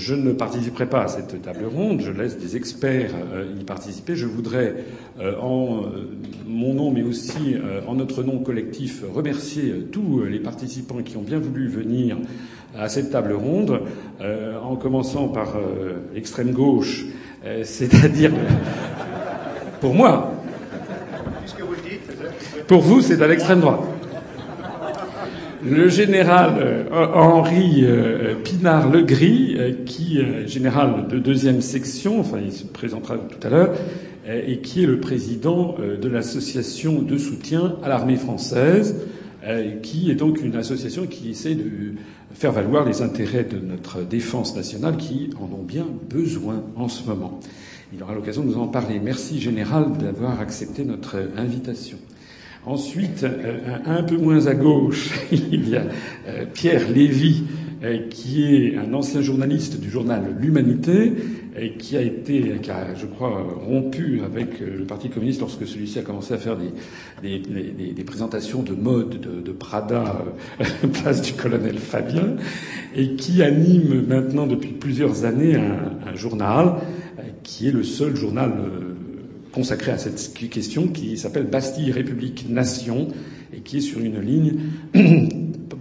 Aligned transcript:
je 0.00 0.14
ne 0.14 0.32
participerai 0.32 0.86
pas 0.86 1.02
à 1.02 1.08
cette 1.08 1.42
table 1.42 1.64
ronde. 1.64 2.00
Je 2.00 2.10
laisse 2.10 2.38
des 2.38 2.56
experts 2.56 3.12
y 3.60 3.64
participer. 3.64 4.16
Je 4.16 4.26
voudrais, 4.26 4.76
en 5.40 5.82
mon 6.46 6.74
nom, 6.74 6.90
mais 6.90 7.02
aussi 7.02 7.56
en 7.86 7.94
notre 7.94 8.22
nom 8.22 8.38
collectif, 8.38 9.04
remercier 9.14 9.86
tous 9.92 10.22
les 10.24 10.38
participants 10.40 11.02
qui 11.04 11.16
ont 11.16 11.22
bien 11.22 11.38
voulu 11.38 11.68
venir 11.68 12.16
à 12.76 12.88
cette 12.88 13.10
table 13.10 13.34
ronde, 13.34 13.80
en 14.64 14.76
commençant 14.76 15.28
par 15.28 15.58
l'extrême 16.14 16.52
gauche, 16.52 17.04
c'est-à-dire 17.62 18.32
pour 19.80 19.94
moi. 19.94 20.32
Pour 22.66 22.80
vous, 22.80 23.02
c'est 23.02 23.20
à 23.20 23.26
l'extrême 23.26 23.60
droite. 23.60 23.80
Le 25.70 25.88
général 25.88 26.54
euh, 26.58 26.84
Henri 27.14 27.84
euh, 27.84 28.34
Pinard-Legris, 28.42 29.54
euh, 29.56 29.72
qui 29.86 30.18
est 30.18 30.48
général 30.48 31.06
de 31.08 31.20
deuxième 31.20 31.60
section, 31.60 32.18
enfin 32.18 32.38
il 32.44 32.52
se 32.52 32.64
présentera 32.64 33.16
tout 33.16 33.46
à 33.46 33.50
l'heure, 33.50 33.74
et 34.28 34.58
qui 34.58 34.82
est 34.82 34.86
le 34.86 34.98
président 34.98 35.76
de 35.78 36.08
l'association 36.08 37.02
de 37.02 37.16
soutien 37.18 37.76
à 37.82 37.88
l'armée 37.88 38.16
française, 38.16 38.96
qui 39.82 40.10
est 40.10 40.14
donc 40.14 40.40
une 40.42 40.54
association 40.54 41.06
qui 41.06 41.30
essaie 41.30 41.54
de 41.54 41.94
faire 42.34 42.52
valoir 42.52 42.84
les 42.84 43.02
intérêts 43.02 43.44
de 43.44 43.58
notre 43.58 44.02
défense 44.02 44.54
nationale, 44.54 44.98
qui 44.98 45.30
en 45.40 45.52
ont 45.52 45.64
bien 45.64 45.86
besoin 46.08 46.62
en 46.76 46.88
ce 46.88 47.08
moment. 47.08 47.40
Il 47.92 48.00
aura 48.02 48.14
l'occasion 48.14 48.42
de 48.42 48.48
nous 48.48 48.58
en 48.58 48.68
parler. 48.68 49.00
Merci, 49.02 49.40
Général, 49.40 49.96
d'avoir 49.98 50.38
accepté 50.40 50.84
notre 50.84 51.16
invitation. 51.36 51.96
Ensuite, 52.66 53.24
euh, 53.24 53.78
un 53.86 54.02
peu 54.02 54.18
moins 54.18 54.46
à 54.46 54.54
gauche, 54.54 55.10
il 55.32 55.70
y 55.70 55.76
a 55.76 55.84
euh, 56.28 56.44
Pierre 56.52 56.90
Lévy, 56.90 57.44
euh, 57.82 58.08
qui 58.10 58.44
est 58.44 58.76
un 58.76 58.92
ancien 58.92 59.22
journaliste 59.22 59.80
du 59.80 59.88
journal 59.88 60.36
L'Humanité, 60.38 61.12
qui 61.78 61.96
a 61.96 62.02
été, 62.02 62.58
qui 62.62 62.70
a, 62.70 62.94
je 62.94 63.06
crois, 63.06 63.44
rompu 63.66 64.20
avec 64.24 64.60
le 64.60 64.84
Parti 64.84 65.08
communiste 65.08 65.40
lorsque 65.40 65.66
celui-ci 65.66 65.98
a 65.98 66.02
commencé 66.02 66.32
à 66.32 66.38
faire 66.38 66.56
des, 66.56 67.38
des, 67.38 67.92
des, 67.92 68.04
présentations 68.04 68.62
de 68.62 68.72
mode 68.72 69.20
de, 69.20 69.40
de 69.40 69.52
Prada, 69.52 70.24
place 71.02 71.22
du 71.22 71.32
colonel 71.32 71.78
Fabien, 71.78 72.36
et 72.94 73.14
qui 73.14 73.42
anime 73.42 74.06
maintenant 74.06 74.46
depuis 74.46 74.70
plusieurs 74.70 75.24
années 75.24 75.56
un, 75.56 76.08
un 76.08 76.14
journal 76.14 76.76
qui 77.42 77.68
est 77.68 77.72
le 77.72 77.82
seul 77.82 78.14
journal 78.14 78.52
consacré 79.52 79.92
à 79.92 79.98
cette 79.98 80.32
question 80.50 80.88
qui 80.88 81.16
s'appelle 81.16 81.46
Bastille, 81.46 81.92
République, 81.92 82.48
Nation 82.48 83.08
et 83.52 83.60
qui 83.60 83.78
est 83.78 83.80
sur 83.80 84.00
une 84.00 84.20
ligne 84.20 84.58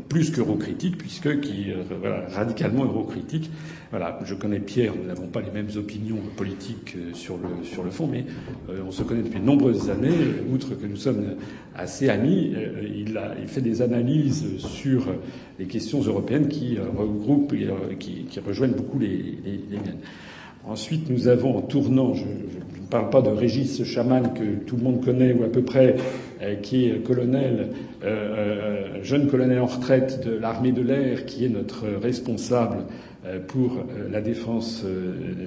plus 0.10 0.32
qu'eurocritique, 0.32 0.98
puisque 0.98 1.40
qui 1.40 1.72
euh, 1.72 1.84
voilà, 2.00 2.26
radicalement 2.30 2.84
eurocritique. 2.84 3.50
Voilà, 3.92 4.20
je 4.26 4.34
connais 4.34 4.60
Pierre, 4.60 4.94
nous 4.96 5.08
n'avons 5.08 5.28
pas 5.28 5.42
les 5.42 5.52
mêmes 5.52 5.70
opinions 5.78 6.18
politiques 6.36 6.96
euh, 6.98 7.14
sur 7.14 7.38
le 7.38 7.64
sur 7.64 7.84
le 7.84 7.92
fond, 7.92 8.08
mais 8.08 8.26
euh, 8.70 8.82
on 8.88 8.92
se 8.92 9.04
connaît 9.04 9.22
depuis 9.22 9.40
de 9.40 9.46
nombreuses 9.46 9.90
années. 9.90 10.10
Outre 10.52 10.76
que 10.76 10.88
nous 10.88 10.96
sommes 10.96 11.36
assez 11.76 12.10
amis, 12.10 12.54
il, 12.96 13.18
a, 13.18 13.36
il 13.40 13.48
fait 13.48 13.62
des 13.62 13.82
analyses 13.82 14.58
sur 14.58 15.08
les 15.60 15.66
questions 15.66 16.02
européennes 16.02 16.50
qui 16.50 16.78
regroupent, 16.78 17.54
qui, 18.00 18.26
qui 18.26 18.40
rejoignent 18.40 18.74
beaucoup 18.74 19.00
les, 19.00 19.38
les 19.46 19.78
miennes. 19.78 20.00
Ensuite, 20.70 21.10
nous 21.10 21.28
avons 21.28 21.58
en 21.58 21.62
tournant, 21.62 22.14
je 22.14 22.26
ne 22.26 22.88
parle 22.92 23.10
pas 23.10 23.24
de 23.24 23.30
Régis 23.30 23.84
Chaman 23.84 24.34
que 24.36 24.64
tout 24.68 24.78
le 24.78 24.84
monde 24.84 25.04
connaît 25.04 25.34
ou 25.34 25.44
à 25.44 25.48
peu 25.48 25.64
près, 25.64 25.96
euh, 26.44 26.54
qui 26.58 26.86
est 26.86 27.04
colonel, 27.04 27.70
euh, 28.04 28.06
euh, 28.06 29.04
jeune 29.04 29.28
colonel 29.28 29.60
en 29.62 29.66
retraite 29.66 30.24
de 30.24 30.32
l'armée 30.38 30.72
de 30.72 30.84
l'air, 30.84 31.26
qui 31.26 31.44
est 31.44 31.50
notre 31.50 31.88
responsable 32.00 32.84
pour 33.48 33.84
la 34.10 34.22
défense, 34.22 34.86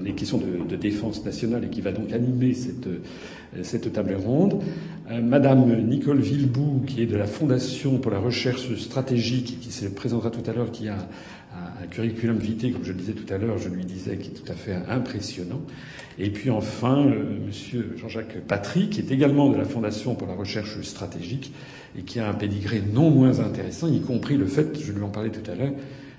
les 0.04 0.12
questions 0.12 0.38
de, 0.68 0.76
défense 0.76 1.24
nationale 1.24 1.64
et 1.64 1.68
qui 1.68 1.80
va 1.80 1.90
donc 1.90 2.12
animer 2.12 2.52
cette, 2.52 3.92
table 3.92 4.14
ronde. 4.14 4.60
Madame 5.10 5.82
Nicole 5.88 6.20
Villebout, 6.20 6.82
qui 6.86 7.02
est 7.02 7.06
de 7.06 7.16
la 7.16 7.24
Fondation 7.24 7.96
pour 7.96 8.12
la 8.12 8.18
recherche 8.18 8.74
stratégique, 8.76 9.58
qui 9.60 9.72
se 9.72 9.86
présentera 9.86 10.30
tout 10.30 10.48
à 10.48 10.52
l'heure, 10.52 10.70
qui 10.70 10.88
a 10.88 10.98
un 11.80 11.86
curriculum 11.86 12.38
vitae, 12.38 12.72
comme 12.72 12.84
je 12.84 12.92
le 12.92 12.98
disais 12.98 13.12
tout 13.12 13.32
à 13.32 13.38
l'heure, 13.38 13.58
je 13.58 13.68
lui 13.68 13.84
disais, 13.84 14.16
qui 14.16 14.30
est 14.30 14.32
tout 14.32 14.50
à 14.50 14.54
fait 14.54 14.76
impressionnant. 14.88 15.62
Et 16.18 16.30
puis 16.30 16.50
enfin, 16.50 17.06
euh, 17.06 17.38
Monsieur 17.46 17.94
Jean-Jacques 17.96 18.40
Patry, 18.46 18.88
qui 18.88 19.00
est 19.00 19.10
également 19.10 19.48
de 19.50 19.56
la 19.56 19.64
Fondation 19.64 20.14
pour 20.14 20.28
la 20.28 20.34
recherche 20.34 20.80
stratégique 20.82 21.52
et 21.98 22.02
qui 22.02 22.20
a 22.20 22.28
un 22.28 22.34
pédigré 22.34 22.82
non 22.92 23.10
moins 23.10 23.40
intéressant, 23.40 23.88
y 23.88 24.00
compris 24.00 24.36
le 24.36 24.46
fait, 24.46 24.78
je 24.80 24.92
lui 24.92 25.02
en 25.02 25.08
parlais 25.08 25.30
tout 25.30 25.50
à 25.50 25.54
l'heure, 25.54 25.72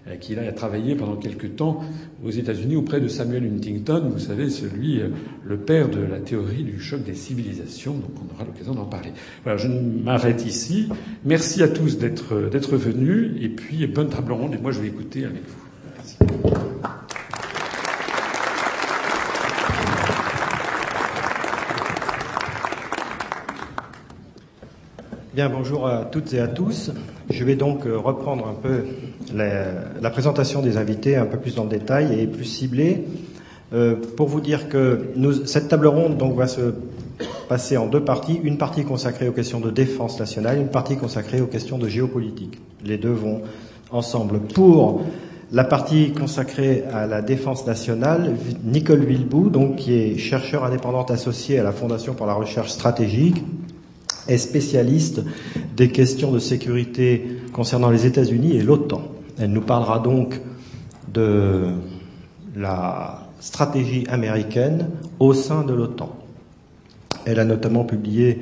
euh, 0.08 0.18
qu'il 0.18 0.38
a 0.40 0.52
travaillé 0.52 0.96
pendant 0.96 1.16
quelque 1.16 1.48
temps 1.48 1.82
aux 2.26 2.30
États-Unis 2.30 2.76
auprès 2.76 3.00
de 3.00 3.08
Samuel 3.08 3.46
Huntington, 3.46 4.10
vous 4.12 4.20
savez, 4.20 4.50
celui, 4.50 5.00
euh, 5.00 5.08
le 5.46 5.58
père 5.58 5.90
de 5.90 6.02
la 6.02 6.20
théorie 6.20 6.64
du 6.64 6.80
choc 6.80 7.04
des 7.04 7.16
civilisations. 7.16 7.94
Donc 7.94 8.12
on 8.18 8.36
aura 8.36 8.44
l'occasion 8.44 8.74
d'en 8.74 8.86
parler. 8.86 9.14
Voilà, 9.44 9.58
je 9.58 9.68
m'arrête 9.70 10.46
ici. 10.46 10.90
Merci 11.24 11.64
à 11.64 11.70
tous 11.70 11.98
d'être 11.98 12.36
euh, 12.36 12.50
d'être 12.50 12.76
venus 12.76 13.32
et 13.42 13.48
puis 13.48 13.88
bonne 13.88 14.10
table 14.10 14.34
ronde. 14.34 14.54
Et 14.54 14.58
moi, 14.58 14.72
je 14.72 14.82
vais 14.82 14.88
écouter 14.88 15.24
avec 15.24 15.44
vous. 15.48 15.64
Merci. 15.96 16.18
Bien, 25.34 25.50
bonjour 25.50 25.88
à 25.88 26.06
toutes 26.06 26.32
et 26.36 26.40
à 26.40 26.48
tous. 26.48 26.92
Je 27.32 27.44
vais 27.44 27.56
donc 27.56 27.88
euh, 27.88 27.98
reprendre 27.98 28.48
un 28.48 28.54
peu 28.54 28.84
la, 29.34 30.12
présentation 30.12 30.62
des 30.62 30.78
invités 30.78 31.16
un 31.16 31.26
peu 31.26 31.40
plus 31.40 31.56
dans 31.56 31.64
le 31.64 31.72
détail 31.72 32.20
et 32.20 32.28
plus 32.28 32.46
ciblé 32.46 33.06
euh, 33.74 33.96
pour 34.16 34.28
vous 34.28 34.42
dire 34.42 34.70
que 34.70 35.08
cette 35.46 35.70
table 35.70 35.88
ronde 35.88 36.18
donc 36.18 36.36
va 36.36 36.46
se 36.46 36.76
passer 37.50 37.78
en 37.78 37.88
deux 37.88 38.04
parties, 38.04 38.40
une 38.44 38.60
partie 38.60 38.84
consacrée 38.84 39.28
aux 39.28 39.32
questions 39.32 39.60
de 39.60 39.72
défense 39.72 40.20
nationale, 40.20 40.60
une 40.60 40.68
partie 40.68 40.98
consacrée 40.98 41.42
aux 41.42 41.48
questions 41.48 41.80
de 41.80 41.88
géopolitique. 41.88 42.62
Les 42.86 43.00
deux 43.00 43.10
vont 43.10 43.42
ensemble. 43.90 44.40
Pour 44.40 45.02
la 45.52 45.64
partie 45.64 46.12
consacrée 46.12 46.84
à 46.94 47.08
la 47.08 47.24
défense 47.24 47.66
nationale, 47.66 48.36
Nicole 48.64 49.04
Villebout, 49.04 49.50
donc 49.50 49.78
qui 49.78 49.96
est 49.96 50.16
chercheur 50.20 50.64
indépendante 50.64 51.10
associée 51.10 51.58
à 51.58 51.64
la 51.64 51.72
Fondation 51.72 52.14
pour 52.14 52.28
la 52.28 52.36
recherche 52.36 52.70
stratégique, 52.70 53.44
est 54.28 54.38
spécialiste 54.38 55.22
des 55.76 55.90
questions 55.90 56.32
de 56.32 56.40
sécurité 56.40 57.40
concernant 57.52 57.90
les 57.90 58.06
États-Unis 58.06 58.56
et 58.56 58.62
l'OTAN. 58.62 59.02
Elle 59.40 59.52
nous 59.52 59.62
parlera 59.62 60.00
donc 60.00 60.40
de 61.12 61.72
la 62.56 63.28
stratégie 63.40 64.06
américaine 64.10 64.90
au 65.20 65.34
sein 65.34 65.64
de 65.64 65.74
l'OTAN. 65.74 66.16
Elle 67.26 67.40
a 67.40 67.46
notamment 67.46 67.84
publié 67.84 68.40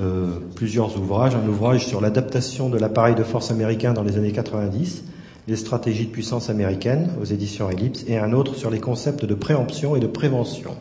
euh, 0.00 0.38
plusieurs 0.54 0.98
ouvrages, 0.98 1.34
un 1.36 1.48
ouvrage 1.48 1.86
sur 1.86 2.00
l'adaptation 2.00 2.68
de 2.68 2.78
l'appareil 2.78 3.14
de 3.14 3.22
force 3.22 3.50
américain 3.50 3.92
dans 3.92 4.02
les 4.02 4.16
années 4.16 4.32
90, 4.32 5.04
les 5.46 5.56
stratégies 5.56 6.06
de 6.06 6.10
puissance 6.10 6.50
américaine 6.50 7.10
aux 7.20 7.24
éditions 7.24 7.70
Ellipse, 7.70 8.04
et 8.08 8.18
un 8.18 8.32
autre 8.32 8.54
sur 8.54 8.70
les 8.70 8.80
concepts 8.80 9.24
de 9.24 9.34
préemption 9.34 9.94
et 9.94 10.00
de 10.00 10.06
prévention. 10.06 10.72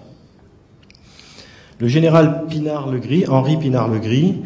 Le 1.79 1.87
général 1.87 2.43
Pinard-Legris, 2.47 3.25
Henri 3.27 3.57
Pinard-Legris, 3.57 4.43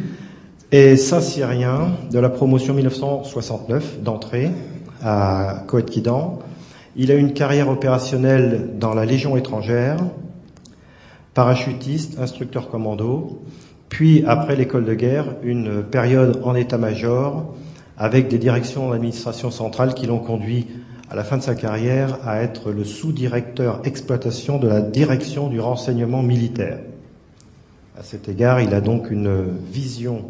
est 0.71 0.95
Saint-Cyrien 0.95 1.91
de 2.09 2.19
la 2.19 2.29
promotion 2.29 2.73
1969 2.73 4.01
d'entrée 4.01 4.49
à 5.03 5.63
Coët-Quidan. 5.67 6.39
Il 6.95 7.11
a 7.11 7.15
une 7.15 7.33
carrière 7.33 7.69
opérationnelle 7.69 8.69
dans 8.79 8.93
la 8.93 9.05
Légion 9.05 9.35
étrangère, 9.35 9.97
parachutiste, 11.33 12.17
instructeur 12.17 12.69
commando, 12.69 13.41
puis 13.89 14.23
après 14.25 14.55
l'école 14.55 14.85
de 14.85 14.93
guerre, 14.93 15.25
une 15.43 15.83
période 15.83 16.39
en 16.45 16.55
état-major 16.55 17.53
avec 17.97 18.29
des 18.29 18.37
directions 18.37 18.89
d'administration 18.91 19.51
centrale 19.51 19.93
qui 19.93 20.05
l'ont 20.07 20.19
conduit 20.19 20.67
à 21.09 21.15
la 21.15 21.25
fin 21.25 21.37
de 21.37 21.43
sa 21.43 21.55
carrière 21.55 22.19
à 22.25 22.41
être 22.41 22.71
le 22.71 22.85
sous-directeur 22.85 23.81
exploitation 23.83 24.59
de 24.59 24.67
la 24.67 24.81
direction 24.81 25.49
du 25.49 25.59
renseignement 25.59 26.23
militaire. 26.23 26.79
À 27.99 28.03
cet 28.03 28.29
égard, 28.29 28.61
il 28.61 28.75
a 28.75 28.81
donc 28.81 29.09
une 29.09 29.57
vision 29.71 30.25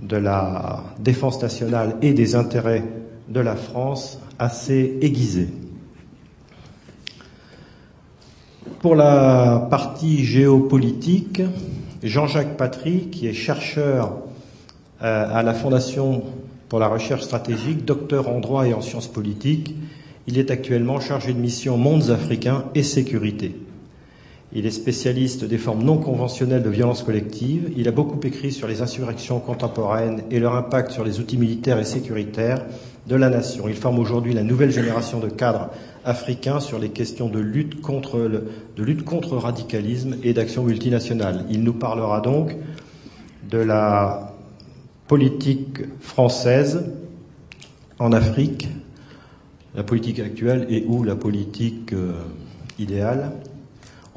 de 0.00 0.16
la 0.16 0.84
défense 0.98 1.42
nationale 1.42 1.96
et 2.00 2.14
des 2.14 2.34
intérêts 2.34 2.82
de 3.28 3.40
la 3.40 3.56
France 3.56 4.18
assez 4.38 4.96
aiguisée. 5.02 5.48
Pour 8.80 8.94
la 8.94 9.66
partie 9.68 10.24
géopolitique, 10.24 11.42
Jean-Jacques 12.02 12.56
Patry, 12.56 13.08
qui 13.12 13.26
est 13.26 13.34
chercheur 13.34 14.12
euh, 15.02 15.28
à 15.30 15.42
la 15.42 15.52
Fondation 15.52 16.22
pour 16.70 16.78
la 16.78 16.88
recherche 16.88 17.22
stratégique, 17.22 17.84
docteur 17.84 18.30
en 18.30 18.40
droit 18.40 18.66
et 18.66 18.72
en 18.72 18.80
sciences 18.80 19.08
politiques, 19.08 19.74
il 20.26 20.38
est 20.38 20.50
actuellement 20.50 21.00
chargé 21.00 21.34
de 21.34 21.38
mission 21.38 21.76
mondes 21.76 22.08
africains 22.08 22.64
et 22.74 22.82
sécurité. 22.82 23.67
Il 24.54 24.64
est 24.64 24.70
spécialiste 24.70 25.44
des 25.44 25.58
formes 25.58 25.82
non 25.82 25.98
conventionnelles 25.98 26.62
de 26.62 26.70
violence 26.70 27.02
collective. 27.02 27.70
Il 27.76 27.86
a 27.86 27.92
beaucoup 27.92 28.18
écrit 28.26 28.50
sur 28.50 28.66
les 28.66 28.80
insurrections 28.80 29.40
contemporaines 29.40 30.22
et 30.30 30.40
leur 30.40 30.54
impact 30.54 30.90
sur 30.90 31.04
les 31.04 31.20
outils 31.20 31.36
militaires 31.36 31.78
et 31.78 31.84
sécuritaires 31.84 32.64
de 33.06 33.16
la 33.16 33.28
nation. 33.28 33.68
Il 33.68 33.74
forme 33.74 33.98
aujourd'hui 33.98 34.32
la 34.32 34.42
nouvelle 34.42 34.70
génération 34.70 35.20
de 35.20 35.28
cadres 35.28 35.68
africain 36.04 36.60
sur 36.60 36.78
les 36.78 36.88
questions 36.88 37.28
de 37.28 37.38
lutte 37.38 37.82
contre 37.82 38.18
le, 38.18 38.48
de 38.76 38.82
lutte 38.82 39.04
contre 39.04 39.32
le 39.32 39.38
radicalisme 39.38 40.16
et 40.22 40.32
d'action 40.32 40.62
multinationale. 40.62 41.44
Il 41.50 41.62
nous 41.62 41.74
parlera 41.74 42.22
donc 42.22 42.56
de 43.50 43.58
la 43.58 44.34
politique 45.08 45.80
française 46.00 46.84
en 47.98 48.12
Afrique, 48.12 48.68
la 49.74 49.82
politique 49.82 50.20
actuelle 50.20 50.66
et 50.70 50.84
ou 50.86 51.02
la 51.02 51.16
politique 51.16 51.92
euh, 51.92 52.12
idéale, 52.78 53.32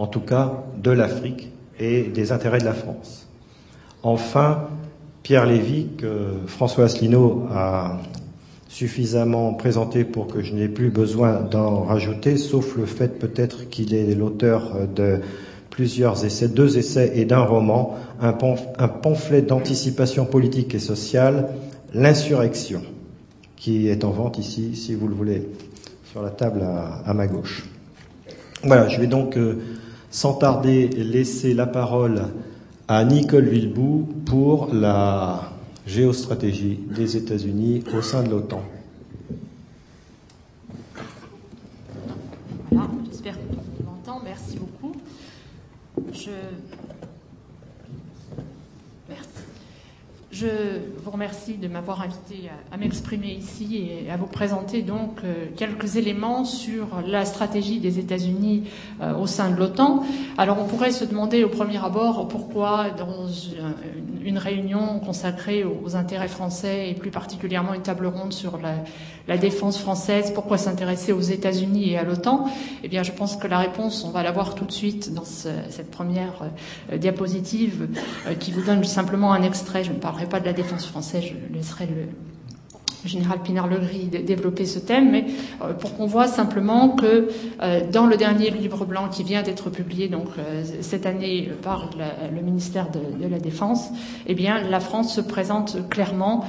en 0.01 0.07
tout 0.07 0.19
cas 0.19 0.63
de 0.81 0.89
l'Afrique 0.89 1.51
et 1.79 2.01
des 2.01 2.31
intérêts 2.31 2.57
de 2.57 2.65
la 2.65 2.73
France. 2.73 3.27
Enfin, 4.01 4.63
Pierre 5.21 5.45
Lévy, 5.45 5.89
que 5.95 6.07
François 6.47 6.85
Asselineau 6.85 7.45
a 7.53 7.99
suffisamment 8.67 9.53
présenté 9.53 10.03
pour 10.03 10.25
que 10.25 10.41
je 10.41 10.55
n'ai 10.55 10.67
plus 10.67 10.89
besoin 10.89 11.41
d'en 11.41 11.83
rajouter, 11.83 12.37
sauf 12.37 12.77
le 12.77 12.87
fait 12.87 13.19
peut-être 13.19 13.69
qu'il 13.69 13.93
est 13.93 14.15
l'auteur 14.15 14.71
de 14.87 15.19
plusieurs 15.69 16.25
essais, 16.25 16.47
deux 16.47 16.79
essais 16.79 17.11
et 17.13 17.25
d'un 17.25 17.43
roman, 17.43 17.95
un, 18.19 18.33
pamphlet 18.33 19.43
d'anticipation 19.43 20.25
politique 20.25 20.73
et 20.73 20.79
sociale, 20.79 21.49
L'insurrection, 21.93 22.81
qui 23.57 23.89
est 23.89 24.05
en 24.05 24.11
vente 24.11 24.37
ici, 24.37 24.77
si 24.77 24.95
vous 24.95 25.09
le 25.09 25.13
voulez, 25.13 25.49
sur 26.09 26.23
la 26.23 26.29
table 26.29 26.63
à, 26.63 27.13
ma 27.13 27.27
gauche. 27.27 27.65
Voilà, 28.63 28.87
je 28.87 28.97
vais 29.01 29.07
donc 29.07 29.35
euh, 29.35 29.59
sans 30.11 30.33
tarder 30.33 30.87
laisser 30.89 31.53
la 31.53 31.65
parole 31.65 32.23
à 32.87 33.03
Nicole 33.05 33.45
Villebout 33.45 34.07
pour 34.25 34.73
la 34.73 35.53
géostratégie 35.87 36.79
des 36.95 37.15
États-Unis 37.15 37.83
au 37.97 38.01
sein 38.01 38.21
de 38.21 38.29
l'OTAN. 38.29 38.61
Voilà, 42.69 42.89
j'espère 43.09 43.35
que 43.35 43.53
tout 43.55 43.83
m'entend. 43.85 44.21
Merci 44.23 44.57
beaucoup. 44.57 44.93
Je 46.13 46.31
Je 50.41 50.47
vous 51.03 51.11
remercie 51.11 51.53
de 51.53 51.67
m'avoir 51.67 52.01
invité 52.01 52.49
à, 52.71 52.77
m'exprimer 52.77 53.27
ici 53.27 53.89
et 54.05 54.09
à 54.09 54.17
vous 54.17 54.25
présenter 54.25 54.81
donc 54.81 55.19
euh, 55.23 55.45
quelques 55.55 55.97
éléments 55.97 56.45
sur 56.45 56.87
la 57.05 57.25
stratégie 57.25 57.79
des 57.79 57.99
États-Unis 57.99 58.63
euh, 59.01 59.15
au 59.15 59.27
sein 59.27 59.51
de 59.51 59.57
l'OTAN. 59.57 60.03
Alors 60.39 60.57
on 60.59 60.65
pourrait 60.65 60.89
se 60.89 61.05
demander 61.05 61.43
au 61.43 61.49
premier 61.49 61.77
abord 61.77 62.27
pourquoi 62.27 62.89
dans 62.89 63.27
une 64.23 64.39
réunion 64.39 64.99
consacrée 64.99 65.63
aux 65.63 65.95
intérêts 65.95 66.27
français 66.27 66.89
et 66.89 66.95
plus 66.95 67.11
particulièrement 67.11 67.75
une 67.75 67.83
table 67.83 68.07
ronde 68.07 68.33
sur 68.33 68.57
la, 68.57 68.73
la 69.27 69.37
défense 69.37 69.77
française, 69.79 70.31
pourquoi 70.33 70.57
s'intéresser 70.57 71.11
aux 71.11 71.21
États-Unis 71.21 71.91
et 71.91 71.97
à 71.97 72.03
l'OTAN 72.03 72.45
Eh 72.83 72.87
bien, 72.87 73.03
je 73.03 73.11
pense 73.11 73.35
que 73.35 73.47
la 73.47 73.59
réponse, 73.59 74.03
on 74.03 74.09
va 74.09 74.23
la 74.23 74.31
voir 74.31 74.55
tout 74.55 74.65
de 74.65 74.71
suite 74.71 75.13
dans 75.13 75.25
cette 75.25 75.91
première 75.91 76.43
euh, 76.91 76.97
diapositive 76.97 77.87
euh, 78.27 78.33
qui 78.33 78.51
vous 78.51 78.61
donne 78.61 78.83
simplement 78.83 79.33
un 79.33 79.43
extrait. 79.43 79.83
Je 79.83 79.91
ne 79.91 79.99
parlerai 79.99 80.25
pas 80.25 80.39
de 80.39 80.45
la 80.45 80.53
défense 80.53 80.85
française, 80.85 81.23
je 81.23 81.55
laisserai 81.55 81.85
le, 81.85 82.07
général 83.07 83.39
Pinard-Legris 83.39 84.07
développer 84.07 84.65
ce 84.65 84.79
thème, 84.79 85.11
mais 85.11 85.25
euh, 85.61 85.73
pour 85.73 85.95
qu'on 85.95 86.05
voit 86.05 86.27
simplement 86.27 86.89
que 86.89 87.29
euh, 87.61 87.81
dans 87.91 88.05
le 88.05 88.17
dernier 88.17 88.49
livre 88.49 88.85
blanc 88.85 89.09
qui 89.09 89.23
vient 89.23 89.41
d'être 89.41 89.69
publié 89.69 90.07
donc 90.07 90.27
euh, 90.37 90.63
cette 90.81 91.05
année 91.05 91.49
par 91.61 91.89
le 92.33 92.41
ministère 92.41 92.87
de, 92.91 93.27
la 93.27 93.39
Défense, 93.39 93.89
eh 94.27 94.33
bien 94.33 94.61
la 94.61 94.79
France 94.79 95.15
se 95.15 95.21
présente 95.21 95.89
clairement, 95.89 96.45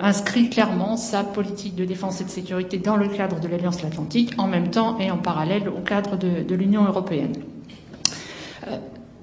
inscrit 0.00 0.50
clairement 0.50 0.96
sa 0.96 1.22
politique 1.24 1.74
de 1.74 1.84
défense 1.84 2.20
et 2.20 2.24
de 2.24 2.30
sécurité 2.30 2.78
dans 2.78 2.96
le 2.96 3.08
cadre 3.08 3.40
de 3.40 3.48
l'Alliance 3.48 3.84
Atlantique, 3.84 4.32
en 4.38 4.46
même 4.46 4.70
temps 4.70 4.98
et 4.98 5.10
en 5.10 5.18
parallèle 5.18 5.68
au 5.68 5.80
cadre 5.80 6.16
de, 6.16 6.42
de 6.42 6.54
l'Union 6.54 6.84
européenne. 6.84 7.32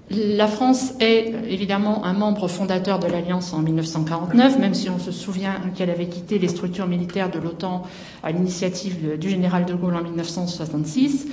La 0.10 0.48
France 0.48 0.94
est 1.02 1.34
évidemment 1.50 2.06
un 2.06 2.14
membre 2.14 2.48
fondateur 2.48 2.98
de 3.00 3.08
l'Alliance 3.08 3.52
en 3.54 3.60
1949, 3.60 4.58
même 4.58 4.74
si 4.74 4.90
on 4.90 5.00
se 5.00 5.12
souvient 5.12 5.56
qu'elle 5.76 5.90
avait 5.90 6.08
quitté 6.08 6.40
les 6.40 6.48
structures 6.48 6.88
militaires 6.88 7.30
de 7.30 7.40
l'OTAN 7.40 7.84
à 8.24 8.32
l'initiative 8.32 9.18
du 9.20 9.30
général 9.30 9.66
de 9.66 9.74
Gaulle 9.74 9.98
en 9.98 10.04
1966, 10.04 11.28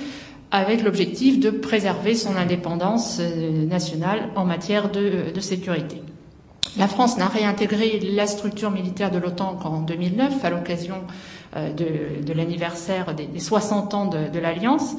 avec 0.51 0.83
l'objectif 0.83 1.39
de 1.39 1.51
préserver 1.51 2.15
son 2.15 2.35
indépendance 2.35 3.19
euh, 3.21 3.65
nationale 3.65 4.29
en 4.35 4.43
matière 4.43 4.91
de, 4.91 5.39
sécurité. 5.39 6.01
La 6.77 6.89
France 6.89 7.17
n'a 7.17 7.27
réintégré 7.27 7.99
la 8.01 8.27
structure 8.27 8.71
militaire 8.71 9.09
de 9.09 9.19
l'OTAN 9.19 9.55
qu'en 9.55 9.79
2009, 9.79 10.43
à 10.43 10.49
l'occasion 10.49 10.97
euh, 11.55 11.71
de, 11.71 12.33
l'anniversaire 12.33 13.15
des, 13.15 13.39
60 13.39 13.93
ans 13.93 14.05
de 14.05 14.39
l'Alliance 14.39 14.95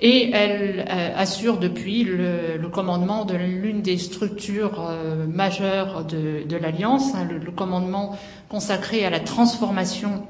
et 0.00 0.30
elle 0.32 0.84
euh, 0.88 1.16
assure 1.16 1.58
depuis 1.58 2.04
le, 2.04 2.58
commandement 2.72 3.24
de 3.24 3.36
l'une 3.36 3.82
des 3.82 3.98
structures 3.98 4.84
euh, 4.88 5.26
majeures 5.26 6.04
de, 6.04 6.56
l'Alliance, 6.56 7.14
hein, 7.14 7.26
le, 7.30 7.50
commandement 7.50 8.16
consacré 8.48 9.04
à 9.04 9.10
la 9.10 9.20
transformation 9.20 10.26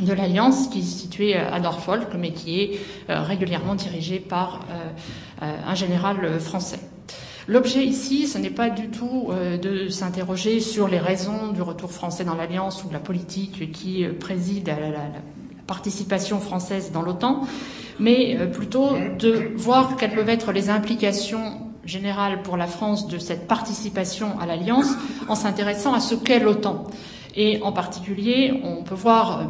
de 0.00 0.12
l'Alliance, 0.12 0.68
qui 0.68 0.80
est 0.80 0.82
situé 0.82 1.34
à 1.34 1.58
Norfolk, 1.58 2.08
mais 2.18 2.32
qui 2.32 2.60
est 2.60 2.80
euh, 3.10 3.22
régulièrement 3.22 3.74
dirigé 3.74 4.18
par 4.18 4.60
un 5.40 5.74
général 5.74 6.40
français. 6.40 6.80
L'objet 7.46 7.84
ici, 7.84 8.26
ce 8.26 8.38
n'est 8.38 8.50
pas 8.50 8.70
du 8.70 8.88
tout 8.88 9.30
de 9.62 9.88
s'interroger 9.88 10.60
sur 10.60 10.88
les 10.88 10.98
raisons 10.98 11.52
du 11.54 11.62
retour 11.62 11.92
français 11.92 12.24
dans 12.24 12.34
l'Alliance 12.34 12.84
ou 12.84 12.88
de 12.88 12.92
la 12.92 12.98
politique 12.98 13.72
qui 13.72 14.04
préside 14.20 14.68
à 14.68 14.78
la 14.78 14.90
participation 15.68 16.40
française 16.40 16.90
dans 16.92 17.02
l'OTAN, 17.02 17.42
mais 18.00 18.36
euh, 18.36 18.46
plutôt 18.46 18.96
de 19.18 19.52
voir 19.54 19.96
quelles 19.96 20.14
peuvent 20.14 20.28
être 20.28 20.50
les 20.50 20.70
implications 20.70 21.60
générales 21.84 22.42
pour 22.42 22.56
la 22.56 22.66
France 22.66 23.06
de 23.06 23.18
cette 23.18 23.46
participation 23.46 24.38
à 24.40 24.46
l'Alliance 24.46 24.88
en 25.28 25.36
s'intéressant 25.36 25.94
à 25.94 26.00
ce 26.00 26.16
qu'est 26.16 26.40
l'OTAN. 26.40 26.84
Et 27.36 27.60
en 27.62 27.72
particulier, 27.72 28.60
on 28.64 28.82
peut 28.82 28.94
voir 28.94 29.42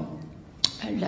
euh, 0.84 1.06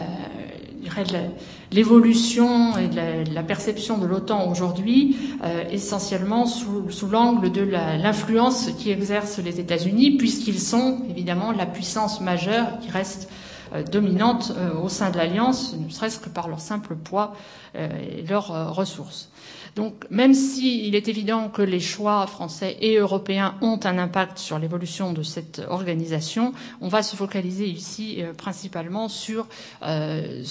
l'évolution 1.73 2.77
et 2.79 2.89
la, 3.33 3.43
perception 3.43 3.99
de 3.99 4.07
l'OTAN 4.07 4.51
aujourd'hui 4.51 5.17
euh, 5.45 5.65
essentiellement 5.71 6.47
sous, 6.47 7.09
l'angle 7.11 7.53
de 7.53 7.63
l'influence 7.63 8.71
qui 8.79 8.91
exercent 8.91 9.39
les 9.39 9.61
États-Unis, 9.61 10.13
puisqu'ils 10.17 10.59
sont 10.59 11.03
évidemment 11.11 11.53
la 11.53 11.67
puissance 11.67 12.21
majeure 12.21 12.79
qui 12.81 12.91
reste 12.91 13.29
euh, 13.73 13.83
dominante 13.83 14.53
euh, 14.57 14.75
au 14.75 14.89
sein 14.89 15.11
de 15.11 15.17
l'Alliance, 15.17 15.75
ne 15.75 15.89
serait-ce 15.89 16.19
que 16.19 16.29
par 16.29 16.49
leur 16.49 16.61
simple 16.61 16.97
poids 16.97 17.35
euh, 17.77 17.89
et 17.99 18.23
leurs 18.23 18.75
ressources. 18.75 19.30
Donc, 19.77 20.05
même 20.11 20.35
s'il 20.35 20.95
est 20.95 21.09
évident 21.09 21.49
que 21.49 21.63
les 21.63 21.81
choix 21.81 22.27
français 22.27 22.77
et 22.81 22.97
européens 22.97 23.55
ont 23.61 23.79
un 23.85 23.99
impact 23.99 24.39
sur 24.39 24.59
l'évolution 24.59 25.13
de 25.13 25.23
cette 25.23 25.63
organisation, 25.69 26.53
on 26.81 26.89
va 26.89 27.03
se 27.03 27.15
focaliser 27.17 27.67
ici 27.67 28.17
euh, 28.19 28.33
principalement 28.33 29.09
sur 29.09 29.47
euh, 29.83 30.43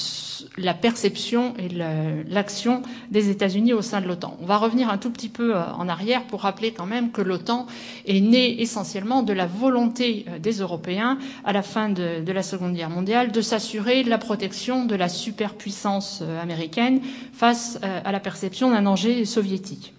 la 0.58 0.74
perception 0.74 1.54
et 1.58 1.70
l'action 1.70 2.82
des 3.12 3.30
États-Unis 3.30 3.74
au 3.74 3.82
sein 3.82 4.02
de 4.02 4.08
l'OTAN. 4.08 4.38
On 4.42 4.46
va 4.46 4.58
revenir 4.58 4.90
un 4.90 4.98
tout 4.98 5.12
petit 5.12 5.30
peu 5.30 5.56
euh, 5.56 5.64
en 5.74 5.90
arrière 5.90 6.24
pour 6.28 6.42
rappeler 6.42 6.72
quand 6.72 6.86
même 6.86 7.12
que 7.12 7.22
l'OTAN 7.22 7.68
est 8.06 8.22
née 8.22 8.62
essentiellement 8.62 9.24
de 9.24 9.34
la 9.34 9.46
volonté 9.48 10.26
des 10.42 10.54
Européens 10.60 11.18
à 11.44 11.54
la 11.54 11.62
fin 11.62 11.90
de, 11.90 12.24
la 12.32 12.44
Seconde 12.44 12.74
Guerre 12.76 12.90
mondiale 12.90 13.32
de 13.32 13.42
s'assurer 13.42 14.04
la 14.04 14.18
protection 14.18 14.86
de 14.86 14.96
la 14.96 15.10
superpuissance 15.10 16.24
américaine 16.42 17.02
face 17.34 17.80
à 17.82 18.12
la 18.12 18.20
perception 18.20 18.70
d'un 18.72 18.84
danger 18.84 19.09
soviétique. 19.25 19.94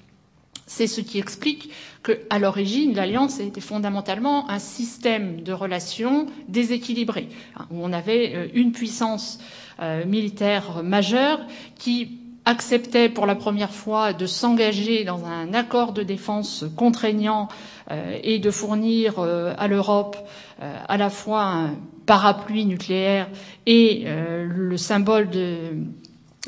C'est 0.67 0.87
ce 0.87 1.01
qui 1.01 1.19
explique 1.19 1.71
qu'à 2.05 2.39
l'origine, 2.39 2.95
l'Alliance 2.95 3.41
était 3.41 3.61
fondamentalement 3.61 4.49
un 4.49 4.61
système 4.61 5.41
de 5.43 5.53
relations 5.53 6.27
déséquilibré, 6.49 7.29
hein, 7.57 7.67
où 7.73 7.85
on 7.85 7.93
avait 7.93 8.33
euh, 8.37 8.47
une 8.55 8.71
puissance 8.71 9.41
euh, 9.83 10.05
militaire 10.07 10.83
majeure 10.85 11.41
qui 11.77 12.19
acceptait 12.45 13.09
pour 13.09 13.27
la 13.27 13.35
première 13.35 13.73
fois 13.73 14.13
de 14.13 14.27
s'engager 14.27 15.03
dans 15.03 15.25
un 15.25 15.53
accord 15.55 15.93
de 15.93 16.05
défense 16.05 16.65
contraignant 16.77 17.49
euh, 17.91 18.19
et 18.23 18.39
de 18.39 18.51
fournir 18.53 19.19
à 19.19 19.67
l'Europe 19.69 20.17
à 20.61 20.97
la 20.97 21.11
fois 21.11 21.43
un 21.43 21.75
parapluie 22.07 22.65
nucléaire 22.65 23.29
et 23.67 24.05
le 24.07 24.77
symbole 24.77 25.31
de 25.31 25.57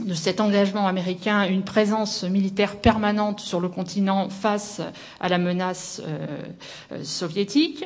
de 0.01 0.15
cet 0.15 0.41
engagement 0.41 0.87
américain 0.87 1.47
une 1.47 1.65
présence 1.65 2.25
militaire 2.25 2.77
permanente 2.77 3.41
sur 3.41 3.61
le 3.61 3.69
continent 3.69 4.31
face 4.31 4.81
à 5.21 5.29
la 5.29 5.39
menace 5.39 6.01
euh, 6.07 6.27
euh, 6.93 7.05
soviétique. 7.05 7.85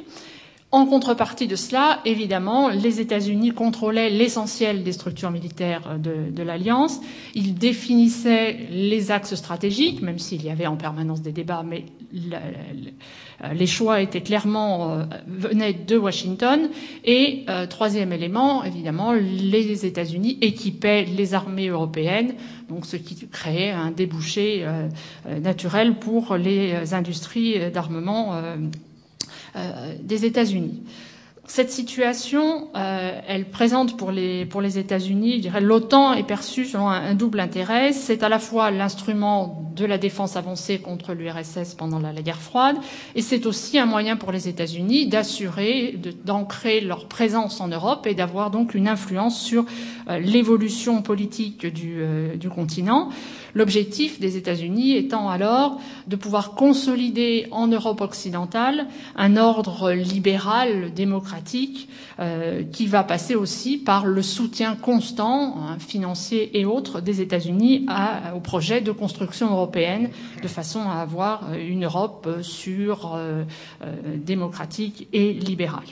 En 0.72 0.84
contrepartie 0.84 1.46
de 1.46 1.54
cela, 1.54 2.00
évidemment, 2.04 2.68
les 2.68 3.00
États-Unis 3.00 3.52
contrôlaient 3.52 4.10
l'essentiel 4.10 4.82
des 4.82 4.92
structures 4.92 5.30
militaires 5.30 5.96
de, 5.98 6.30
de 6.30 6.42
l'Alliance. 6.42 7.00
Ils 7.34 7.54
définissaient 7.54 8.66
les 8.70 9.12
axes 9.12 9.36
stratégiques, 9.36 10.02
même 10.02 10.18
s'il 10.18 10.44
y 10.44 10.50
avait 10.50 10.66
en 10.66 10.76
permanence 10.76 11.22
des 11.22 11.32
débats, 11.32 11.62
mais 11.64 11.84
les 13.52 13.66
choix 13.66 14.00
étaient 14.00 14.22
clairement 14.22 14.92
euh, 14.92 15.04
venaient 15.26 15.72
de 15.72 15.96
Washington. 15.96 16.68
Et 17.04 17.44
euh, 17.48 17.66
troisième 17.66 18.12
élément, 18.12 18.64
évidemment, 18.64 19.12
les 19.12 19.86
États-Unis 19.86 20.38
équipaient 20.40 21.04
les 21.04 21.34
armées 21.34 21.68
européennes, 21.68 22.34
donc 22.68 22.86
ce 22.86 22.96
qui 22.96 23.14
créait 23.28 23.70
un 23.70 23.90
débouché 23.90 24.64
euh, 24.64 24.88
euh 25.26 25.38
naturel 25.38 25.94
pour 25.98 26.36
les 26.36 26.94
industries 26.94 27.70
d'armement 27.70 28.34
euh, 28.34 28.56
euh, 28.56 28.56
des 30.02 30.24
États-Unis. 30.24 30.82
Cette 31.48 31.70
situation, 31.70 32.68
euh, 32.74 33.20
elle 33.28 33.44
présente 33.44 33.96
pour 33.96 34.10
les, 34.10 34.46
pour 34.46 34.60
les 34.60 34.78
États-Unis, 34.78 35.36
je 35.36 35.42
dirais, 35.42 35.60
l'OTAN 35.60 36.12
est 36.14 36.26
perçue 36.26 36.64
selon 36.64 36.88
un, 36.88 37.14
double 37.14 37.38
intérêt. 37.38 37.92
C'est 37.92 38.24
à 38.24 38.28
la 38.28 38.40
fois 38.40 38.72
l'instrument 38.72 39.62
de 39.76 39.84
la 39.84 39.96
défense 39.96 40.34
avancée 40.34 40.78
contre 40.78 41.14
l'URSS 41.14 41.74
pendant 41.78 42.00
la, 42.00 42.12
guerre 42.14 42.40
froide, 42.40 42.76
et 43.14 43.22
c'est 43.22 43.46
aussi 43.46 43.78
un 43.78 43.86
moyen 43.86 44.16
pour 44.16 44.32
les 44.32 44.48
États-Unis 44.48 45.06
d'assurer, 45.06 45.96
d'ancrer 46.24 46.80
leur 46.80 47.06
présence 47.06 47.60
en 47.60 47.68
Europe 47.68 48.08
et 48.08 48.14
d'avoir 48.14 48.50
donc 48.50 48.74
une 48.74 48.88
influence 48.88 49.40
sur 49.40 49.66
euh, 50.08 50.18
l'évolution 50.18 51.00
politique 51.00 51.66
du, 51.66 51.98
euh, 52.00 52.36
du 52.36 52.48
continent. 52.48 53.10
L'objectif 53.56 54.20
des 54.20 54.36
États-Unis 54.36 54.96
étant 54.96 55.30
alors 55.30 55.80
de 56.06 56.14
pouvoir 56.16 56.50
consolider 56.52 57.46
en 57.52 57.66
Europe 57.68 58.02
occidentale 58.02 58.86
un 59.16 59.38
ordre 59.38 59.92
libéral, 59.92 60.92
démocratique, 60.92 61.88
euh, 62.20 62.64
qui 62.70 62.86
va 62.86 63.02
passer 63.02 63.34
aussi 63.34 63.78
par 63.78 64.04
le 64.04 64.20
soutien 64.20 64.76
constant, 64.76 65.56
hein, 65.56 65.78
financier 65.78 66.60
et 66.60 66.66
autres, 66.66 67.00
des 67.00 67.22
États-Unis 67.22 67.86
au 68.34 68.40
projet 68.40 68.82
de 68.82 68.92
construction 68.92 69.50
européenne, 69.50 70.10
de 70.42 70.48
façon 70.48 70.80
à 70.80 70.96
avoir 71.00 71.54
une 71.54 71.86
Europe 71.86 72.28
sûre, 72.42 73.14
euh, 73.16 73.42
euh, 73.82 74.16
démocratique 74.18 75.08
et 75.14 75.32
libérale. 75.32 75.86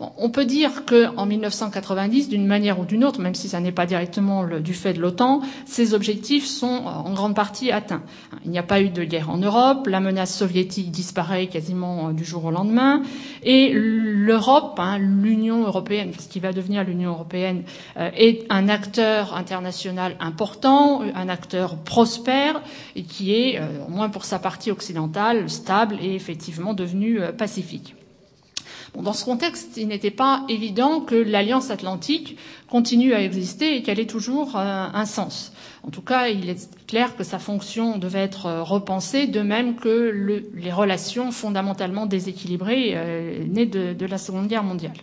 On 0.00 0.30
peut 0.30 0.44
dire 0.44 0.84
qu'en 0.84 1.26
1990, 1.26 2.28
d'une 2.28 2.46
manière 2.46 2.78
ou 2.78 2.84
d'une 2.84 3.04
autre, 3.04 3.20
même 3.20 3.34
si 3.34 3.48
ça 3.48 3.58
n'est 3.58 3.72
pas 3.72 3.84
directement 3.84 4.44
du 4.60 4.72
fait 4.72 4.92
de 4.92 5.00
l'OTAN, 5.00 5.40
ces 5.66 5.92
objectifs 5.92 6.46
sont 6.46 6.66
en 6.86 7.12
grande 7.14 7.34
partie 7.34 7.72
atteints. 7.72 8.02
Il 8.44 8.50
n'y 8.52 8.60
a 8.60 8.62
pas 8.62 8.80
eu 8.80 8.90
de 8.90 9.02
guerre 9.02 9.28
en 9.30 9.38
Europe, 9.38 9.88
la 9.88 9.98
menace 9.98 10.32
soviétique 10.36 10.92
disparaît 10.92 11.48
quasiment 11.48 12.12
du 12.12 12.24
jour 12.24 12.44
au 12.44 12.52
lendemain, 12.52 13.02
et 13.42 13.72
l'Europe, 13.74 14.78
hein, 14.78 14.98
l'Union 14.98 15.64
européenne, 15.66 16.12
ce 16.16 16.28
qui 16.28 16.38
va 16.38 16.52
devenir 16.52 16.84
l'Union 16.84 17.10
européenne, 17.10 17.64
euh, 17.96 18.10
est 18.16 18.46
un 18.50 18.68
acteur 18.68 19.34
international 19.34 20.14
important, 20.20 21.02
un 21.14 21.28
acteur 21.28 21.76
prospère, 21.76 22.62
et 22.94 23.02
qui 23.02 23.34
est, 23.34 23.58
euh, 23.58 23.66
au 23.88 23.90
moins 23.90 24.08
pour 24.10 24.24
sa 24.24 24.38
partie 24.38 24.70
occidentale, 24.70 25.50
stable 25.50 25.96
et 26.00 26.14
effectivement 26.14 26.72
devenu 26.72 27.20
euh, 27.20 27.32
pacifique. 27.32 27.96
Dans 29.02 29.12
ce 29.12 29.24
contexte, 29.24 29.76
il 29.76 29.86
n'était 29.86 30.10
pas 30.10 30.44
évident 30.48 31.00
que 31.00 31.14
l'Alliance 31.14 31.70
atlantique 31.70 32.36
continue 32.68 33.14
à 33.14 33.22
exister 33.22 33.76
et 33.76 33.82
qu'elle 33.82 34.00
ait 34.00 34.06
toujours 34.06 34.56
euh, 34.56 34.86
un 34.92 35.04
sens. 35.06 35.52
En 35.84 35.90
tout 35.90 36.02
cas, 36.02 36.28
il 36.28 36.50
est 36.50 36.68
clair 36.86 37.16
que 37.16 37.22
sa 37.22 37.38
fonction 37.38 37.96
devait 37.96 38.18
être 38.18 38.46
euh, 38.46 38.62
repensée, 38.62 39.28
de 39.28 39.40
même 39.40 39.76
que 39.76 40.10
le, 40.12 40.50
les 40.54 40.72
relations 40.72 41.30
fondamentalement 41.30 42.06
déséquilibrées 42.06 42.92
euh, 42.94 43.44
nées 43.46 43.66
de, 43.66 44.06
la 44.06 44.18
Seconde 44.18 44.48
Guerre 44.48 44.64
mondiale. 44.64 44.96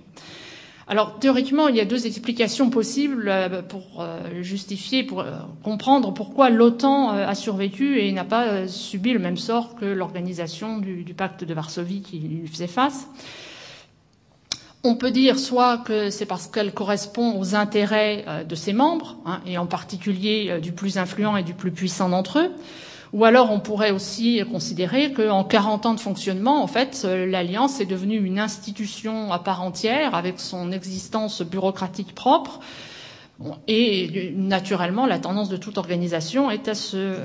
Alors 0.88 1.18
théoriquement, 1.18 1.70
il 1.70 1.76
y 1.78 1.80
a 1.80 1.86
deux 1.86 2.06
explications 2.06 2.70
possibles 2.70 3.34
pour 3.70 4.06
justifier, 4.42 5.04
pour 5.04 5.26
comprendre 5.64 6.14
pourquoi 6.14 6.52
l'OTAN 6.52 7.10
a 7.10 7.34
survécu 7.34 8.00
et 8.00 8.12
n'a 8.12 8.24
pas 8.24 8.68
subi 8.68 9.12
le 9.12 9.18
même 9.18 9.38
sort 9.38 9.74
que 9.74 9.86
l'organisation 9.86 10.78
du, 10.78 11.04
pacte 11.18 11.44
de 11.44 11.54
Varsovie 11.56 12.02
qui 12.02 12.20
lui 12.20 12.48
faisait 12.48 12.68
face. 12.68 13.08
On 14.88 14.94
peut 14.94 15.10
dire 15.10 15.40
soit 15.40 15.80
que 15.80 16.12
c'est 16.12 16.28
parce 16.28 16.46
qu'elle 16.46 16.72
correspond 16.72 17.40
aux 17.40 17.56
intérêts 17.56 18.24
euh, 18.28 18.44
de 18.44 18.54
ses 18.54 18.72
membres, 18.72 19.18
hein, 19.26 19.42
et 19.48 19.58
en 19.58 19.66
particulier 19.66 20.50
euh, 20.52 20.60
du 20.60 20.74
plus 20.74 21.00
influent 21.00 21.36
et 21.36 21.42
du 21.42 21.56
plus 21.56 21.72
puissant 21.72 22.08
d'entre 22.10 22.38
eux, 22.38 22.52
ou 23.12 23.26
alors 23.26 23.52
on 23.52 23.60
pourrait 23.60 23.90
aussi 23.90 24.44
considérer 24.52 25.12
qu'en 25.12 25.44
40 25.44 25.88
ans 25.88 25.94
de 25.96 26.00
fonctionnement, 26.00 26.62
en 26.62 26.68
fait, 26.68 27.02
euh, 27.04 27.26
l'Alliance 27.26 27.82
est 27.82 27.88
devenue 27.88 28.24
une 28.24 28.38
institution 28.38 29.32
à 29.32 29.40
part 29.40 29.64
entière, 29.64 30.14
avec 30.14 30.40
son 30.40 30.72
existence 30.72 31.42
bureaucratique 31.42 32.14
propre, 32.14 32.60
et 33.68 34.34
naturellement, 34.38 35.08
la 35.08 35.18
tendance 35.18 35.50
de 35.50 35.58
toute 35.58 35.80
organisation 35.80 36.52
est 36.52 36.68
à 36.68 36.76
se 36.76 37.16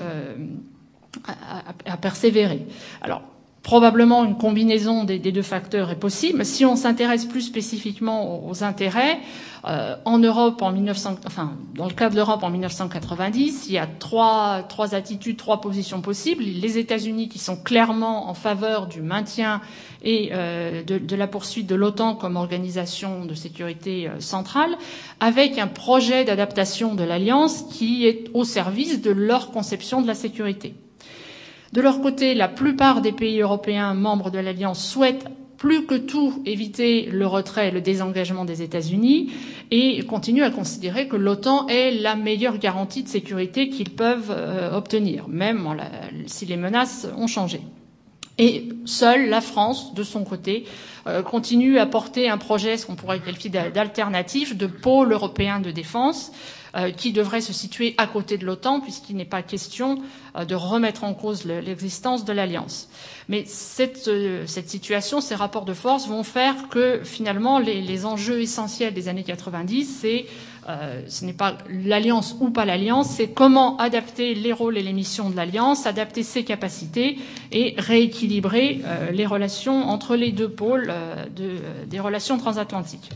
persévérer. 2.00 2.67
Alors, 3.00 3.23
Probablement 3.62 4.25
une 4.25 4.38
combinaison 4.38 5.05
des, 5.05 5.19
deux 5.19 5.43
facteurs 5.43 5.90
est 5.90 5.99
possible. 5.99 6.45
Si 6.47 6.64
on 6.64 6.76
s'intéresse 6.76 7.26
plus 7.26 7.43
spécifiquement 7.43 8.47
aux, 8.47 8.50
aux 8.50 8.64
intérêts, 8.64 9.19
euh, 9.67 9.97
en 10.07 10.19
Europe, 10.19 10.62
en 10.62 10.73
1900, 10.73 11.17
enfin, 11.26 11.52
dans 11.75 11.87
le 11.87 11.93
cas 11.93 12.09
de 12.09 12.17
l'Europe 12.17 12.43
en 12.43 12.49
1990, 12.49 13.67
il 13.69 13.75
y 13.75 13.79
a 13.79 13.87
trois, 13.87 14.62
trois 14.69 14.95
attitudes, 14.95 15.37
trois 15.37 15.61
positions 15.61 16.00
possibles. 16.00 16.43
Les 16.43 16.79
États-Unis 16.79 17.29
qui 17.29 17.38
sont 17.38 17.57
clairement 17.57 18.31
en 18.31 18.35
faveur 18.35 18.87
du 18.87 19.02
maintien 19.02 19.61
et 20.02 20.31
euh, 20.33 20.83
de, 20.83 20.97
de, 20.97 21.17
la 21.17 21.26
poursuite 21.26 21.67
de 21.67 21.75
l'OTAN 21.75 22.14
comme 22.14 22.37
organisation 22.37 23.26
de 23.26 23.35
sécurité 23.35 24.09
euh, 24.09 24.21
centrale, 24.21 24.71
avec 25.21 25.59
un 25.59 25.67
projet 25.67 26.25
d'adaptation 26.25 26.95
de 26.95 27.05
l'alliance 27.05 27.64
qui 27.71 28.07
est 28.07 28.31
au 28.33 28.45
service 28.45 29.02
de 29.02 29.11
leur 29.11 29.50
conception 29.50 30.00
de 30.00 30.07
la 30.07 30.14
sécurité. 30.14 30.75
De 31.72 31.80
leur 31.80 32.00
côté, 32.00 32.34
la 32.34 32.48
plupart 32.48 33.00
des 33.00 33.12
pays 33.12 33.40
européens 33.40 33.94
membres 33.94 34.30
de 34.30 34.38
l'Alliance 34.38 34.84
souhaitent 34.84 35.26
plus 35.56 35.84
que 35.84 35.94
tout 35.94 36.42
éviter 36.46 37.02
le 37.02 37.26
retrait 37.26 37.68
et 37.68 37.70
le 37.70 37.82
désengagement 37.82 38.46
des 38.46 38.62
États-Unis 38.62 39.30
et 39.70 40.02
continuent 40.06 40.42
à 40.42 40.50
considérer 40.50 41.06
que 41.06 41.16
l'OTAN 41.16 41.66
est 41.68 41.90
la 41.90 42.16
meilleure 42.16 42.56
garantie 42.56 43.02
de 43.02 43.08
sécurité 43.08 43.68
qu'ils 43.68 43.90
peuvent 43.90 44.30
euh, 44.30 44.74
obtenir, 44.74 45.28
même 45.28 45.76
si 46.26 46.46
les 46.46 46.56
menaces 46.56 47.06
ont 47.16 47.26
changé. 47.26 47.60
Et 48.38 48.70
seule 48.86 49.28
la 49.28 49.42
France, 49.42 49.92
de 49.92 50.02
son 50.02 50.24
côté, 50.24 50.64
euh, 51.06 51.22
continue 51.22 51.78
à 51.78 51.84
porter 51.84 52.30
un 52.30 52.38
projet, 52.38 52.78
ce 52.78 52.86
qu'on 52.86 52.96
pourrait 52.96 53.20
qualifier 53.20 53.50
d'alternatif, 53.50 54.56
de 54.56 54.66
pôle 54.66 55.12
européen 55.12 55.60
de 55.60 55.70
défense, 55.70 56.32
qui 56.96 57.12
devrait 57.12 57.40
se 57.40 57.52
situer 57.52 57.94
à 57.98 58.06
côté 58.06 58.38
de 58.38 58.46
l'OTAN, 58.46 58.80
puisqu'il 58.80 59.16
n'est 59.16 59.24
pas 59.24 59.42
question 59.42 59.98
euh, 60.36 60.44
de 60.44 60.54
remettre 60.54 61.04
en 61.04 61.14
cause 61.14 61.44
l'existence 61.44 62.24
de 62.24 62.32
l'alliance. 62.32 62.88
Mais 63.28 63.44
cette, 63.46 64.08
euh, 64.08 64.46
cette, 64.46 64.68
situation, 64.68 65.20
ces 65.20 65.34
rapports 65.34 65.64
de 65.64 65.74
force 65.74 66.06
vont 66.08 66.22
faire 66.22 66.68
que 66.68 67.00
finalement 67.04 67.58
les, 67.58 68.06
enjeux 68.06 68.40
essentiels 68.40 68.94
des 68.94 69.08
années 69.08 69.24
90, 69.24 69.84
c'est 69.84 70.26
euh, 70.68 71.02
ce 71.08 71.24
n'est 71.24 71.32
pas 71.32 71.56
l'alliance 71.68 72.36
ou 72.40 72.50
pas 72.50 72.64
l'alliance, 72.64 73.08
c'est 73.10 73.28
comment 73.28 73.76
adapter 73.78 74.34
les 74.34 74.52
rôles 74.52 74.76
et 74.78 74.82
les 74.82 74.92
missions 74.92 75.30
de 75.30 75.36
l'alliance, 75.36 75.86
adapter 75.86 76.22
ses 76.22 76.44
capacités 76.44 77.18
et 77.50 77.74
rééquilibrer 77.78 78.80
euh, 78.84 79.10
les 79.10 79.26
relations 79.26 79.88
entre 79.88 80.16
les 80.16 80.32
deux 80.32 80.50
pôles 80.50 80.88
euh, 80.90 81.24
de, 81.34 81.56
des 81.86 81.98
relations 81.98 82.38
transatlantiques. 82.38 83.10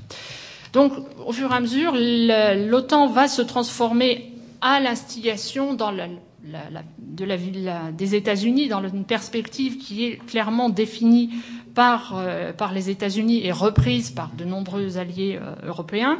Donc, 0.74 0.92
au 1.24 1.32
fur 1.32 1.50
et 1.50 1.54
à 1.54 1.60
mesure, 1.60 1.92
l'OTAN 1.94 3.06
va 3.06 3.28
se 3.28 3.42
transformer 3.42 4.32
à 4.60 4.80
l'instigation 4.80 5.76
la, 5.78 5.92
la, 5.92 6.70
la, 6.70 6.82
de 6.98 7.24
la, 7.24 7.36
la, 7.36 7.92
des 7.92 8.14
États-Unis 8.16 8.68
dans 8.68 8.86
une 8.86 9.04
perspective 9.04 9.78
qui 9.78 10.04
est 10.04 10.16
clairement 10.26 10.68
définie 10.70 11.30
par, 11.76 12.14
euh, 12.16 12.52
par 12.52 12.72
les 12.72 12.90
États-Unis 12.90 13.46
et 13.46 13.52
reprise 13.52 14.10
par 14.10 14.30
de 14.36 14.44
nombreux 14.44 14.98
alliés 14.98 15.38
euh, 15.40 15.54
européens. 15.68 16.18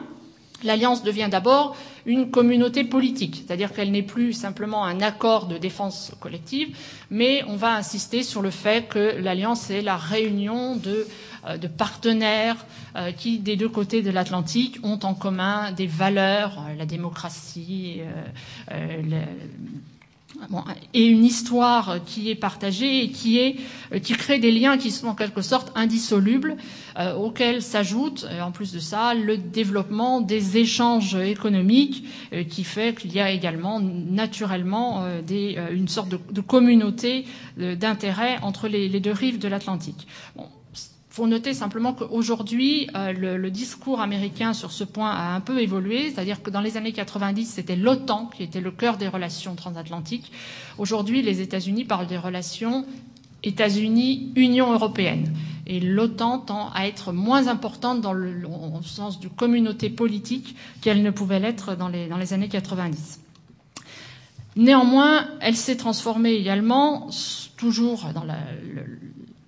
L'alliance 0.63 1.03
devient 1.03 1.29
d'abord 1.31 1.77
une 2.07 2.31
communauté 2.31 2.85
politique, 2.85 3.43
c'est-à-dire 3.45 3.73
qu'elle 3.73 3.91
n'est 3.91 4.03
plus 4.03 4.33
simplement 4.33 4.85
un 4.85 5.01
accord 5.01 5.47
de 5.47 5.59
défense 5.59 6.13
collective, 6.21 6.75
mais 7.11 7.43
on 7.49 7.57
va 7.57 7.75
insister 7.75 8.23
sur 8.23 8.41
le 8.41 8.51
fait 8.51 8.89
que 8.89 9.17
l'alliance 9.21 9.69
est 9.71 9.83
la 9.83 9.97
réunion 9.97 10.77
de 10.77 11.07
de 11.61 11.69
partenaires 11.69 12.65
euh, 12.97 13.13
qui, 13.13 13.39
des 13.39 13.57
deux 13.57 13.69
côtés 13.69 14.03
de 14.03 14.11
l'Atlantique, 14.11 14.79
ont 14.83 14.99
en 15.03 15.15
commun 15.15 15.73
des 15.73 15.87
valeurs, 15.87 16.65
euh, 16.69 16.75
la 16.77 16.87
démocratie, 16.87 18.01
et 20.93 21.07
une 21.07 21.25
histoire 21.25 21.99
qui 22.05 22.31
est 22.31 22.35
partagée 22.35 23.05
et 23.05 23.11
qui, 23.11 23.39
est, 23.39 23.57
qui 24.01 24.15
crée 24.15 24.39
des 24.39 24.51
liens 24.51 24.79
qui 24.79 24.91
sont 24.91 25.09
en 25.09 25.15
quelque 25.15 25.43
sorte 25.43 25.73
indissolubles, 25.75 26.57
euh, 26.99 27.15
auxquels 27.15 27.63
s'ajoute, 27.63 28.27
en 28.41 28.51
plus 28.51 28.73
de 28.73 28.79
ça, 28.79 29.15
le 29.15 29.37
développement 29.37 30.21
des 30.21 30.59
échanges 30.59 31.15
économiques, 31.15 32.05
euh, 32.33 32.45
qui 32.45 32.65
fait 32.65 32.99
qu'il 32.99 33.13
y 33.13 33.21
a 33.21 33.31
également 33.31 33.81
naturellement 33.81 35.03
euh, 35.05 35.21
euh, 35.31 35.69
une 35.73 35.89
sorte 35.89 36.09
de, 36.09 36.41
communauté 36.41 37.25
d'intérêt 37.57 38.39
entre 38.43 38.69
les, 38.69 39.01
deux 39.01 39.13
rives 39.13 39.39
de 39.39 39.49
l'Atlantique. 39.49 40.07
Faut 41.15 41.29
noter 41.29 41.55
simplement 41.55 41.93
qu'aujourd'hui, 41.93 42.89
euh, 42.97 43.13
le, 43.13 43.49
discours 43.53 44.01
américain 44.01 44.53
sur 44.53 44.73
ce 44.73 44.83
point 44.83 45.13
a 45.13 45.33
un 45.37 45.39
peu 45.41 45.61
évolué, 45.63 46.11
c'est-à-dire 46.11 46.43
que 46.43 46.51
dans 46.51 46.61
les 46.61 46.77
années 46.77 46.91
90, 46.91 47.47
c'était 47.47 47.77
l'OTAN 47.77 48.27
qui 48.37 48.43
était 48.43 48.61
le 48.61 48.73
cœur 48.73 48.97
des 48.97 49.07
relations 49.07 49.55
transatlantiques. 49.55 50.33
Aujourd'hui, 50.77 51.23
les 51.23 51.41
États-Unis 51.41 51.85
parlent 51.85 52.09
des 52.09 52.19
relations 52.19 52.85
États-Unis-Union 53.45 54.73
européenne. 54.73 55.33
Et 55.69 55.79
l'OTAN 55.79 56.41
tend 56.41 56.71
à 56.75 56.89
être 56.89 57.13
moins 57.13 57.47
importante 57.47 58.01
dans 58.01 58.13
le, 58.13 58.35
sens 58.83 59.21
de 59.21 59.29
communauté 59.29 59.91
politique 59.91 60.57
qu'elle 60.81 61.05
ne 61.05 61.13
pouvait 61.13 61.39
l'être 61.39 61.77
dans 61.77 61.87
les, 61.89 62.09
dans 62.09 62.19
les 62.19 62.33
années 62.33 62.49
90. 62.49 63.21
Néanmoins, 64.57 65.29
elle 65.41 65.55
s'est 65.55 65.77
transformée 65.77 66.33
également, 66.33 67.09
toujours 67.57 68.07
dans 68.13 68.25
la, 68.25 68.39
le, 68.75 68.99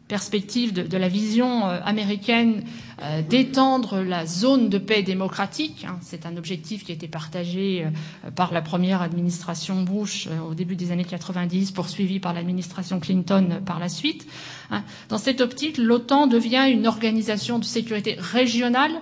perspective 0.08 0.72
de, 0.72 0.96
la 0.96 1.08
vision 1.08 1.68
euh, 1.68 1.80
américaine 1.84 2.62
euh, 3.02 3.22
d'étendre 3.22 4.00
la 4.00 4.24
zone 4.24 4.68
de 4.68 4.78
paix 4.78 5.02
démocratique. 5.02 5.84
Hein, 5.88 5.98
C'est 6.00 6.26
un 6.26 6.36
objectif 6.36 6.84
qui 6.84 6.92
a 6.92 6.94
été 6.94 7.08
partagé 7.08 7.84
euh, 7.84 8.30
par 8.30 8.52
la 8.52 8.62
première 8.62 9.02
administration 9.02 9.82
Bush 9.82 10.28
au 10.48 10.54
début 10.54 10.76
des 10.76 10.92
années 10.92 11.04
90, 11.04 11.72
poursuivi 11.72 12.20
par 12.20 12.32
l'administration 12.32 13.00
Clinton 13.00 13.60
par 13.64 13.80
la 13.80 13.88
suite. 13.88 14.26
Hein. 14.70 14.84
Dans 15.08 15.18
cette 15.18 15.40
optique, 15.40 15.76
l'OTAN 15.76 16.28
devient 16.28 16.66
une 16.70 16.86
organisation 16.86 17.58
de 17.58 17.64
sécurité 17.64 18.16
régionale 18.18 18.92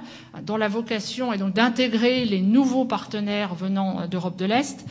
dont 0.43 0.57
la 0.57 0.69
vocation 0.69 1.33
est 1.33 1.39
donc 1.39 1.55
d'intégrer 1.55 2.25
les 2.25 2.41
nouveaux 2.41 2.87
partenaires 2.87 3.55
venant 3.55 4.07
d'Europe 4.09 4.39
de 4.39 4.47
l'Est 4.47 4.85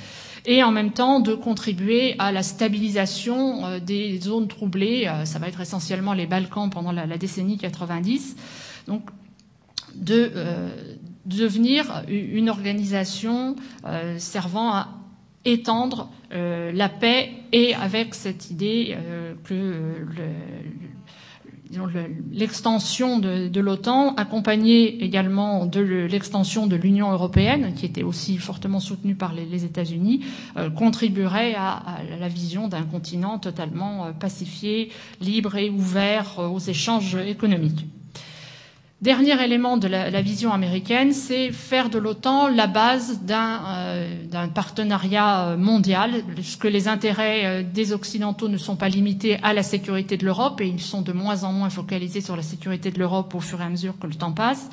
et 0.46 0.64
en 0.64 0.72
même 0.72 0.92
temps 0.92 1.20
de 1.20 1.34
contribuer 1.34 2.16
à 2.20 2.32
la 2.32 2.44
stabilisation 2.44 3.66
euh, 3.66 3.80
des 3.80 4.20
zones 4.20 4.48
troublées. 4.48 5.08
Euh, 5.08 5.26
ça 5.26 5.40
va 5.40 5.48
être 5.48 5.62
essentiellement 5.62 6.14
les 6.14 6.26
Balkans 6.26 6.70
pendant 6.70 6.92
la, 6.92 7.06
décennie 7.18 7.58
90. 7.58 8.36
Donc, 8.88 9.10
de 9.96 10.32
euh, 10.36 10.70
devenir 11.26 12.04
une 12.08 12.50
organisation 12.50 13.56
servant 14.18 14.74
à 14.74 14.90
étendre 15.46 16.10
la 16.32 16.90
paix 16.90 17.32
et 17.54 17.76
avec 17.76 18.14
cette 18.14 18.50
idée 18.50 18.98
que 19.44 19.54
le, 19.54 20.24
l'extension 22.32 23.20
de, 23.20 23.60
l'OTAN, 23.60 24.14
accompagnée 24.16 25.04
également 25.04 25.66
de 25.66 25.80
l'extension 25.82 26.68
de 26.68 26.76
l'Union 26.76 27.12
européenne, 27.12 27.74
qui 27.76 27.86
était 27.86 28.04
aussi 28.04 28.38
fortement 28.38 28.80
soutenue 28.80 29.16
par 29.16 29.34
les, 29.34 29.66
États-Unis, 29.66 30.26
euh, 30.58 30.70
contribuerait 30.70 31.54
à, 31.56 31.72
à, 31.74 32.04
la 32.20 32.28
vision 32.28 32.68
d'un 32.68 32.84
continent 32.84 33.40
totalement 33.40 34.06
euh, 34.06 34.12
pacifié, 34.12 34.90
libre 35.22 35.56
et 35.56 35.70
ouvert 35.70 36.40
euh, 36.40 36.48
aux 36.48 36.60
échanges 36.60 37.16
économiques. 37.16 37.86
Dernier 39.04 39.44
élément 39.44 39.76
de 39.76 39.90
la, 39.90 40.22
vision 40.22 40.54
américaine, 40.54 41.12
c'est 41.12 41.52
faire 41.52 41.90
de 41.90 41.98
l'OTAN 41.98 42.48
la 42.48 42.68
base 42.68 43.20
d'un 43.22 43.60
euh, 43.68 44.48
partenariat 44.56 45.50
euh, 45.50 45.58
mondial, 45.58 46.24
puisque 46.36 46.64
les 46.64 46.88
intérêts 46.88 47.42
euh, 47.44 47.64
des 47.64 47.92
Occidentaux 47.92 48.48
ne 48.48 48.56
sont 48.56 48.78
pas 48.78 48.88
limités 48.88 49.40
à 49.44 49.52
la 49.52 49.62
sécurité 49.62 50.16
de 50.16 50.24
l'Europe, 50.24 50.62
et 50.62 50.68
ils 50.68 50.80
sont 50.80 51.02
de 51.02 51.12
moins 51.12 51.44
en 51.44 51.52
moins 51.52 51.70
focalisés 51.70 52.22
sur 52.22 52.38
la 52.38 52.44
sécurité 52.44 52.92
de 52.92 53.00
l'Europe 53.00 53.36
au 53.36 53.42
fur 53.42 53.60
et 53.60 53.66
à 53.66 53.70
mesure 53.70 54.00
que 54.00 54.08
le 54.08 54.16
temps 54.16 54.32
passe. 54.32 54.70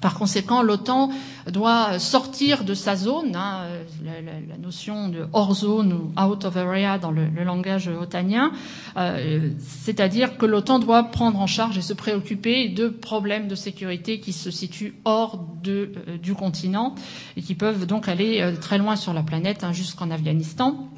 Par 0.00 0.14
conséquent, 0.14 0.62
l'OTAN 0.62 1.10
doit 1.50 1.98
sortir 1.98 2.64
de 2.64 2.74
sa 2.74 2.96
zone, 2.96 3.34
hein, 3.34 3.66
la, 4.04 4.58
notion 4.58 5.08
de 5.08 5.26
hors 5.32 5.54
zone 5.54 5.92
ou 5.92 6.20
out 6.20 6.44
of 6.44 6.56
area 6.56 6.98
dans 6.98 7.10
le, 7.10 7.26
le 7.28 7.44
langage 7.44 7.88
otanien, 7.88 8.52
euh, 8.96 9.50
c'est-à-dire 9.58 10.36
que 10.36 10.46
l'OTAN 10.46 10.78
doit 10.78 11.04
prendre 11.04 11.40
en 11.40 11.46
charge 11.46 11.78
et 11.78 11.82
se 11.82 11.92
préoccuper 11.92 12.68
de 12.68 12.88
problèmes 12.88 13.48
de 13.48 13.54
sécurité 13.54 14.20
qui 14.20 14.32
se 14.32 14.50
situent 14.50 14.94
hors 15.04 15.44
euh, 15.66 15.86
du 16.22 16.34
continent 16.34 16.94
et 17.36 17.42
qui 17.42 17.54
peuvent 17.54 17.86
donc 17.86 18.08
aller 18.08 18.40
euh, 18.40 18.56
très 18.56 18.78
loin 18.78 18.96
sur 18.96 19.12
la 19.12 19.22
planète, 19.22 19.64
hein, 19.64 19.72
jusqu'en 19.72 20.10
Afghanistan. 20.10 20.88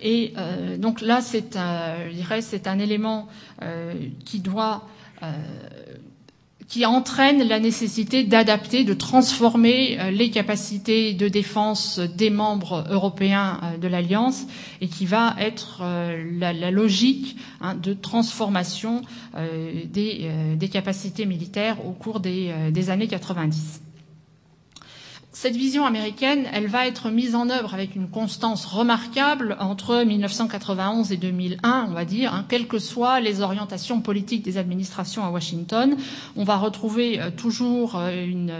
Et 0.00 0.34
donc 0.78 1.00
là, 1.00 1.20
c'est 1.20 1.56
un, 1.56 2.78
élément 2.78 3.26
qui 4.24 4.38
doit 4.38 4.84
qui 6.68 6.84
entraîne 6.84 7.42
la 7.48 7.58
nécessité 7.60 8.24
d'adapter, 8.24 8.84
de 8.84 8.92
transformer 8.92 9.98
euh, 9.98 10.10
les 10.10 10.30
capacités 10.30 11.14
de 11.14 11.26
défense 11.28 11.98
des 11.98 12.28
membres 12.28 12.84
européens 12.90 13.58
euh, 13.62 13.78
de 13.78 13.88
l'Alliance 13.88 14.46
et 14.82 14.88
qui 14.88 15.06
va 15.06 15.34
être 15.40 15.80
euh, 15.82 16.22
la, 16.38 16.70
logique 16.70 17.36
hein, 17.62 17.74
de 17.74 17.94
transformation 17.94 19.02
des, 19.92 20.30
des, 20.56 20.68
capacités 20.68 21.24
militaires 21.24 21.84
au 21.86 21.92
cours 21.92 22.20
des, 22.20 22.52
des 22.72 22.90
années 22.90 23.06
90 23.08 23.80
cette 25.32 25.56
vision 25.56 25.84
américaine, 25.84 26.46
elle 26.54 26.68
va 26.68 26.86
être 26.86 27.10
mise 27.10 27.34
en 27.34 27.50
œuvre 27.50 27.74
avec 27.74 27.94
une 27.94 28.08
constance 28.08 28.64
remarquable 28.64 29.58
entre 29.60 30.02
1991 30.02 31.12
et 31.12 31.18
2001, 31.18 31.86
on 31.90 31.92
va 31.92 32.06
dire, 32.06 32.32
hein, 32.32 32.46
quelles 32.48 32.66
que 32.66 32.78
soient 32.78 33.20
les 33.20 33.42
orientations 33.42 34.00
politiques 34.00 34.42
des 34.42 34.56
administrations 34.56 35.24
à 35.24 35.30
Washington. 35.30 35.96
On 36.34 36.44
va 36.44 36.56
retrouver 36.56 37.20
euh, 37.20 37.30
toujours 37.30 37.96
euh, 37.96 38.24
une, 38.24 38.50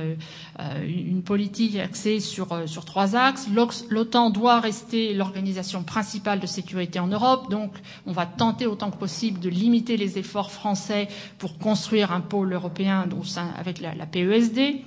euh, 0.60 0.86
une, 0.86 1.22
politique 1.22 1.76
axée 1.76 2.20
sur, 2.20 2.52
euh, 2.52 2.66
sur 2.66 2.84
trois 2.84 3.16
axes. 3.16 3.48
L'OTAN 3.88 4.28
doit 4.28 4.60
rester 4.60 5.14
l'organisation 5.14 5.82
principale 5.82 6.38
de 6.38 6.46
sécurité 6.46 7.00
en 7.00 7.06
Europe, 7.08 7.50
donc 7.50 7.72
on 8.06 8.12
va 8.12 8.26
tenter 8.26 8.66
autant 8.66 8.90
que 8.90 8.98
possible 8.98 9.40
de 9.40 9.48
limiter 9.48 9.96
les 9.96 10.18
efforts 10.18 10.52
français 10.52 11.08
pour 11.38 11.56
construire 11.56 12.12
un 12.12 12.20
pôle 12.20 12.52
européen 12.52 13.08
au 13.18 13.24
sein, 13.24 13.48
avec 13.58 13.80
la, 13.80 13.94
la 13.94 14.04
PESD. 14.04 14.82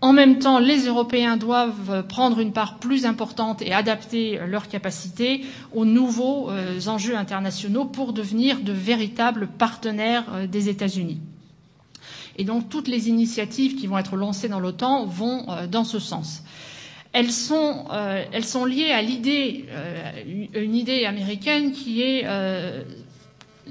En 0.00 0.12
même 0.12 0.38
temps, 0.38 0.60
les 0.60 0.86
Européens 0.86 1.36
doivent 1.36 2.06
prendre 2.06 2.38
une 2.38 2.52
part 2.52 2.78
plus 2.78 3.04
importante 3.04 3.62
et 3.62 3.72
adapter 3.72 4.38
leurs 4.46 4.68
capacités 4.68 5.44
aux 5.74 5.84
nouveaux 5.84 6.50
euh, 6.50 6.78
enjeux 6.86 7.16
internationaux 7.16 7.84
pour 7.84 8.12
devenir 8.12 8.60
de 8.60 8.72
véritables 8.72 9.48
partenaires 9.58 10.24
euh, 10.32 10.46
des 10.46 10.68
États-Unis. 10.68 11.20
Et 12.36 12.44
donc, 12.44 12.68
toutes 12.68 12.86
les 12.86 13.08
initiatives 13.08 13.74
qui 13.74 13.88
vont 13.88 13.98
être 13.98 14.14
lancées 14.14 14.48
dans 14.48 14.60
l'OTAN 14.60 15.04
vont 15.06 15.46
euh, 15.50 15.66
dans 15.66 15.82
ce 15.84 15.98
sens. 15.98 16.44
Elles 17.12 17.32
sont, 17.32 17.86
liées 18.66 18.92
à 18.92 19.02
l'idée, 19.02 19.64
une 20.54 20.74
idée 20.76 21.06
américaine 21.06 21.72
qui 21.72 22.02
est 22.02 22.22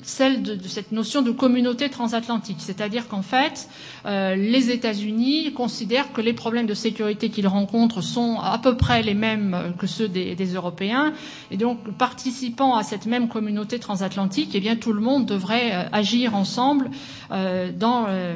celle 0.03 0.43
de, 0.43 0.57
cette 0.67 0.91
notion 0.91 1.21
de 1.21 1.31
communauté 1.31 1.89
transatlantique. 1.89 2.57
C'est-à-dire 2.59 3.07
qu'en 3.07 3.21
fait, 3.21 3.67
euh, 4.05 4.35
les 4.35 4.69
États-Unis 4.71 5.53
considèrent 5.53 6.11
que 6.13 6.21
les 6.21 6.33
problèmes 6.33 6.65
de 6.65 6.73
sécurité 6.73 7.29
qu'ils 7.29 7.47
rencontrent 7.47 8.01
sont 8.01 8.39
à 8.39 8.57
peu 8.57 8.77
près 8.77 9.01
les 9.01 9.13
mêmes 9.13 9.73
que 9.77 9.87
ceux 9.87 10.07
des, 10.07 10.35
Européens. 10.53 11.13
Et 11.51 11.57
donc, 11.57 11.79
participant 11.97 12.75
à 12.75 12.83
cette 12.83 13.05
même 13.05 13.27
communauté 13.27 13.79
transatlantique, 13.79 14.51
eh 14.53 14.59
bien, 14.59 14.75
tout 14.75 14.93
le 14.93 15.01
monde 15.01 15.25
devrait 15.25 15.71
euh, 15.73 15.83
agir 15.91 16.35
ensemble 16.35 16.89
euh, 17.31 17.71
dans, 17.71 18.05
euh, 18.07 18.35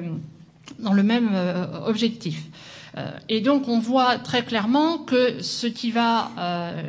dans 0.80 0.94
le 0.94 1.04
même 1.04 1.30
euh, 1.34 1.66
objectif. 1.86 2.44
Euh, 2.98 3.10
et 3.30 3.42
donc, 3.42 3.68
on 3.68 3.80
voit 3.80 4.18
très 4.18 4.44
clairement 4.44 4.98
que 4.98 5.42
ce 5.42 5.68
qui 5.68 5.92
va 5.92 6.32
euh, 6.38 6.82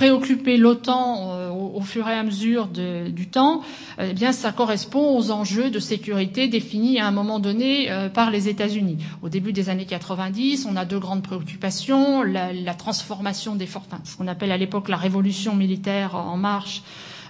préoccuper 0.00 0.56
l'OTAN 0.56 1.28
euh, 1.34 1.50
au, 1.50 1.72
au, 1.76 1.80
fur 1.82 2.08
et 2.08 2.14
à 2.14 2.22
mesure 2.22 2.68
de, 2.68 3.10
du 3.10 3.28
temps, 3.28 3.60
euh, 3.98 4.08
eh 4.10 4.14
bien, 4.14 4.32
ça 4.32 4.50
correspond 4.50 5.14
aux 5.14 5.30
enjeux 5.30 5.68
de 5.68 5.78
sécurité 5.78 6.48
définis 6.48 6.98
à 6.98 7.06
un 7.06 7.10
moment 7.10 7.38
donné 7.38 7.90
euh, 7.90 8.08
par 8.08 8.30
les 8.30 8.48
États-Unis. 8.48 8.96
Au 9.20 9.28
début 9.28 9.52
des 9.52 9.68
années 9.68 9.84
90, 9.84 10.64
on 10.64 10.76
a 10.76 10.86
deux 10.86 10.98
grandes 10.98 11.22
préoccupations 11.22 12.22
la, 12.22 12.54
la 12.54 12.72
transformation 12.72 13.56
des 13.56 13.66
forces, 13.66 13.88
ce 14.04 14.16
qu'on 14.16 14.26
appelle 14.26 14.52
à 14.52 14.56
l'époque 14.56 14.88
la 14.88 14.96
révolution 14.96 15.54
militaire 15.54 16.14
en 16.14 16.38
marche. 16.38 16.80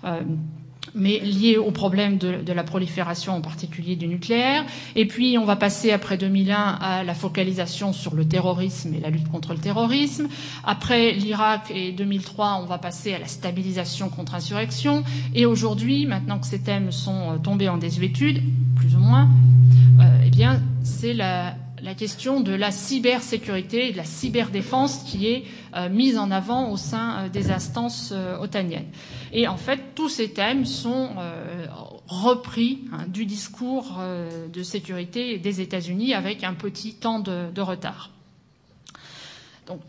Euh, 0.05 0.21
mais 0.95 1.19
liées 1.19 1.57
au 1.57 1.71
problème 1.71 2.19
de, 2.19 2.53
la 2.53 2.65
prolifération 2.65 3.35
en 3.35 3.41
particulier 3.41 3.97
du 3.97 4.09
nucléaire. 4.09 4.65
Et 4.97 5.07
puis, 5.07 5.39
on 5.39 5.45
va 5.45 5.57
passer 5.57 5.93
après 5.93 6.17
2001 6.17 6.57
à 6.57 7.05
la 7.05 7.15
focalisation 7.15 7.93
sur 7.93 8.15
le 8.15 8.27
terrorisme 8.27 8.95
et 8.95 9.01
la 9.01 9.11
lutte 9.11 9.29
contre 9.29 9.53
le 9.53 9.61
terrorisme. 9.61 10.29
Après 10.65 11.13
l'Irak 11.13 11.71
et 11.75 11.93
2003, 11.93 12.61
on 12.63 12.67
va 12.67 12.79
passer 12.79 13.15
à 13.15 13.19
la 13.19 13.27
stabilisation 13.27 14.09
contre 14.09 14.35
insurrection. 14.35 15.05
Et 15.35 15.47
aujourd'hui, 15.47 16.07
maintenant 16.07 16.39
que 16.39 16.47
ces 16.47 16.61
thèmes 16.61 16.93
sont 16.93 17.33
euh, 17.33 17.39
tombés 17.39 17.69
en 17.69 17.77
désuétude, 17.77 18.43
plus 18.77 18.95
ou 18.97 19.01
moins, 19.01 19.29
euh, 20.01 20.05
eh 20.27 20.31
bien, 20.31 20.61
c'est 20.83 21.15
la, 21.15 21.55
la 21.83 21.95
question 21.95 22.41
de 22.41 22.53
la 22.53 22.71
cybersécurité 22.71 23.93
de 23.93 23.97
la 23.97 24.05
cyberdéfense 24.05 25.05
qui 25.05 25.27
est 25.27 25.45
euh, 25.75 25.89
mise 25.89 26.19
en 26.19 26.31
avant 26.31 26.71
au 26.71 26.77
sein 26.77 27.25
euh, 27.25 27.29
des 27.29 27.51
instances 27.51 28.13
euh, 28.13 28.39
otaniennes. 28.39 28.89
Et 29.33 29.49
en 29.49 29.57
fait, 29.57 29.95
tous 29.95 30.09
ces 30.09 30.33
thèmes 30.33 30.65
sont 30.65 31.11
repris 32.09 32.81
hein, 32.93 33.07
du 33.07 33.25
discours 33.27 34.01
de 34.53 34.63
sécurité 34.65 35.39
des 35.39 35.61
États-Unis 35.61 36.15
avec 36.15 36.43
un 36.43 36.55
petit 36.55 36.95
temps 36.95 37.21
de, 37.21 37.61
retard. 37.61 38.11
Donc, 39.69 39.81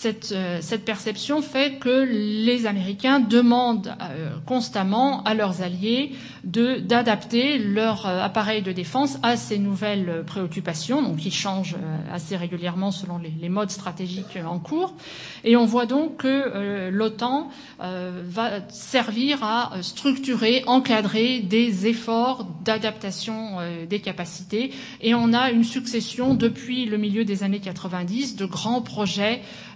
cette, 0.00 0.30
euh, 0.30 0.58
cette, 0.60 0.84
perception 0.84 1.42
fait 1.42 1.80
que 1.80 2.04
les 2.08 2.66
Américains 2.66 3.18
demandent 3.18 3.96
euh, 4.00 4.30
constamment 4.46 5.24
à 5.24 5.34
leurs 5.34 5.60
alliés 5.60 6.12
d'adapter 6.44 7.58
leur 7.58 8.06
euh, 8.06 8.22
appareil 8.22 8.62
de 8.62 8.70
défense 8.70 9.18
à 9.24 9.36
ces 9.36 9.58
nouvelles 9.58 10.22
préoccupations, 10.24 11.02
donc 11.02 11.16
qui 11.16 11.32
changent 11.32 11.74
assez 12.12 12.36
régulièrement 12.36 12.92
selon 12.92 13.18
les, 13.18 13.32
les, 13.40 13.48
modes 13.48 13.72
stratégiques 13.72 14.38
en 14.46 14.60
cours. 14.60 14.94
Et 15.42 15.56
on 15.56 15.66
voit 15.66 15.86
donc 15.86 16.18
que 16.18 16.90
l'OTAN 16.90 17.48
va 17.78 18.68
servir 18.68 19.42
à 19.42 19.72
structurer, 19.82 20.62
encadrer 20.66 21.40
des 21.40 21.86
efforts 21.86 22.46
d'adaptation 22.64 23.56
des 23.88 24.00
capacités. 24.00 24.70
Et 25.00 25.14
on 25.14 25.32
a 25.32 25.50
une 25.50 25.64
succession 25.64 26.34
depuis 26.34 26.84
le 26.84 26.98
milieu 26.98 27.24
des 27.24 27.42
années 27.42 27.60
90 27.60 28.36
de 28.36 28.44
grands 28.44 28.82
projets 28.82 29.40
euh, 29.40 29.67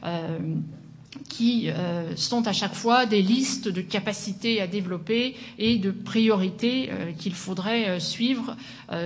qui 1.28 1.70
euh, 1.70 2.16
sont 2.16 2.46
à 2.46 2.52
chaque 2.52 2.74
fois 2.74 3.06
des 3.06 3.22
listes 3.22 3.68
de 3.68 3.80
capacités 3.82 4.60
à 4.60 4.66
développer 4.66 5.34
et 5.58 5.76
de 5.76 5.90
priorités 5.90 6.90
euh, 6.90 7.12
qu'il 7.12 7.34
faudrait 7.34 8.00
suivre 8.00 8.56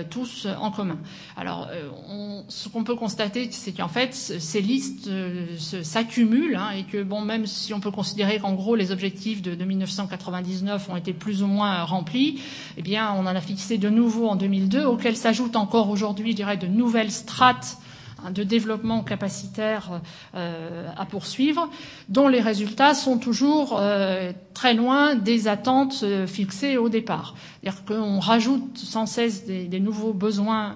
tous 0.09 0.47
en 0.59 0.69
commun. 0.69 0.97
Alors, 1.37 1.69
ce 2.49 2.67
qu'on 2.67 2.83
peut 2.83 2.95
constater, 2.95 3.47
c'est 3.51 3.71
qu'en 3.71 3.87
fait, 3.87 4.13
ces 4.13 4.59
listes 4.59 5.09
s'accumulent 5.57 6.57
hein, 6.57 6.71
et 6.71 6.83
que, 6.83 7.01
bon, 7.01 7.21
même 7.21 7.45
si 7.45 7.73
on 7.73 7.79
peut 7.79 7.91
considérer 7.91 8.39
qu'en 8.39 8.53
gros 8.53 8.75
les 8.75 8.91
objectifs 8.91 9.41
de, 9.41 9.55
de, 9.55 9.63
1999 9.63 10.89
ont 10.89 10.97
été 10.97 11.13
plus 11.13 11.41
ou 11.41 11.47
moins 11.47 11.83
remplis, 11.83 12.41
eh 12.75 12.81
bien, 12.81 13.13
on 13.13 13.21
en 13.21 13.27
a 13.27 13.39
fixé 13.39 13.77
de 13.77 13.89
nouveaux 13.89 14.27
en 14.27 14.35
2002, 14.35 14.83
auxquels 14.83 15.15
s'ajoutent 15.15 15.55
encore 15.55 15.89
aujourd'hui, 15.89 16.35
je 16.37 16.55
de 16.55 16.67
nouvelles 16.67 17.11
strates 17.11 17.77
de 18.31 18.43
développement 18.43 19.03
capacitaire 19.03 20.01
euh, 20.35 20.89
à 20.97 21.05
poursuivre, 21.05 21.69
dont 22.09 22.27
les 22.27 22.41
résultats 22.41 22.93
sont 22.93 23.17
toujours 23.17 23.77
euh, 23.79 24.31
très 24.53 24.73
loin 24.73 25.15
des 25.15 25.47
attentes 25.47 26.01
euh, 26.03 26.27
fixées 26.27 26.77
au 26.77 26.89
départ. 26.89 27.35
C'est-à-dire 27.61 27.85
qu'on 27.85 28.19
rajoute 28.19 28.77
sans 28.77 29.05
cesse 29.05 29.45
des, 29.45 29.65
des 29.65 29.79
nouveaux 29.79 30.13
besoins 30.13 30.75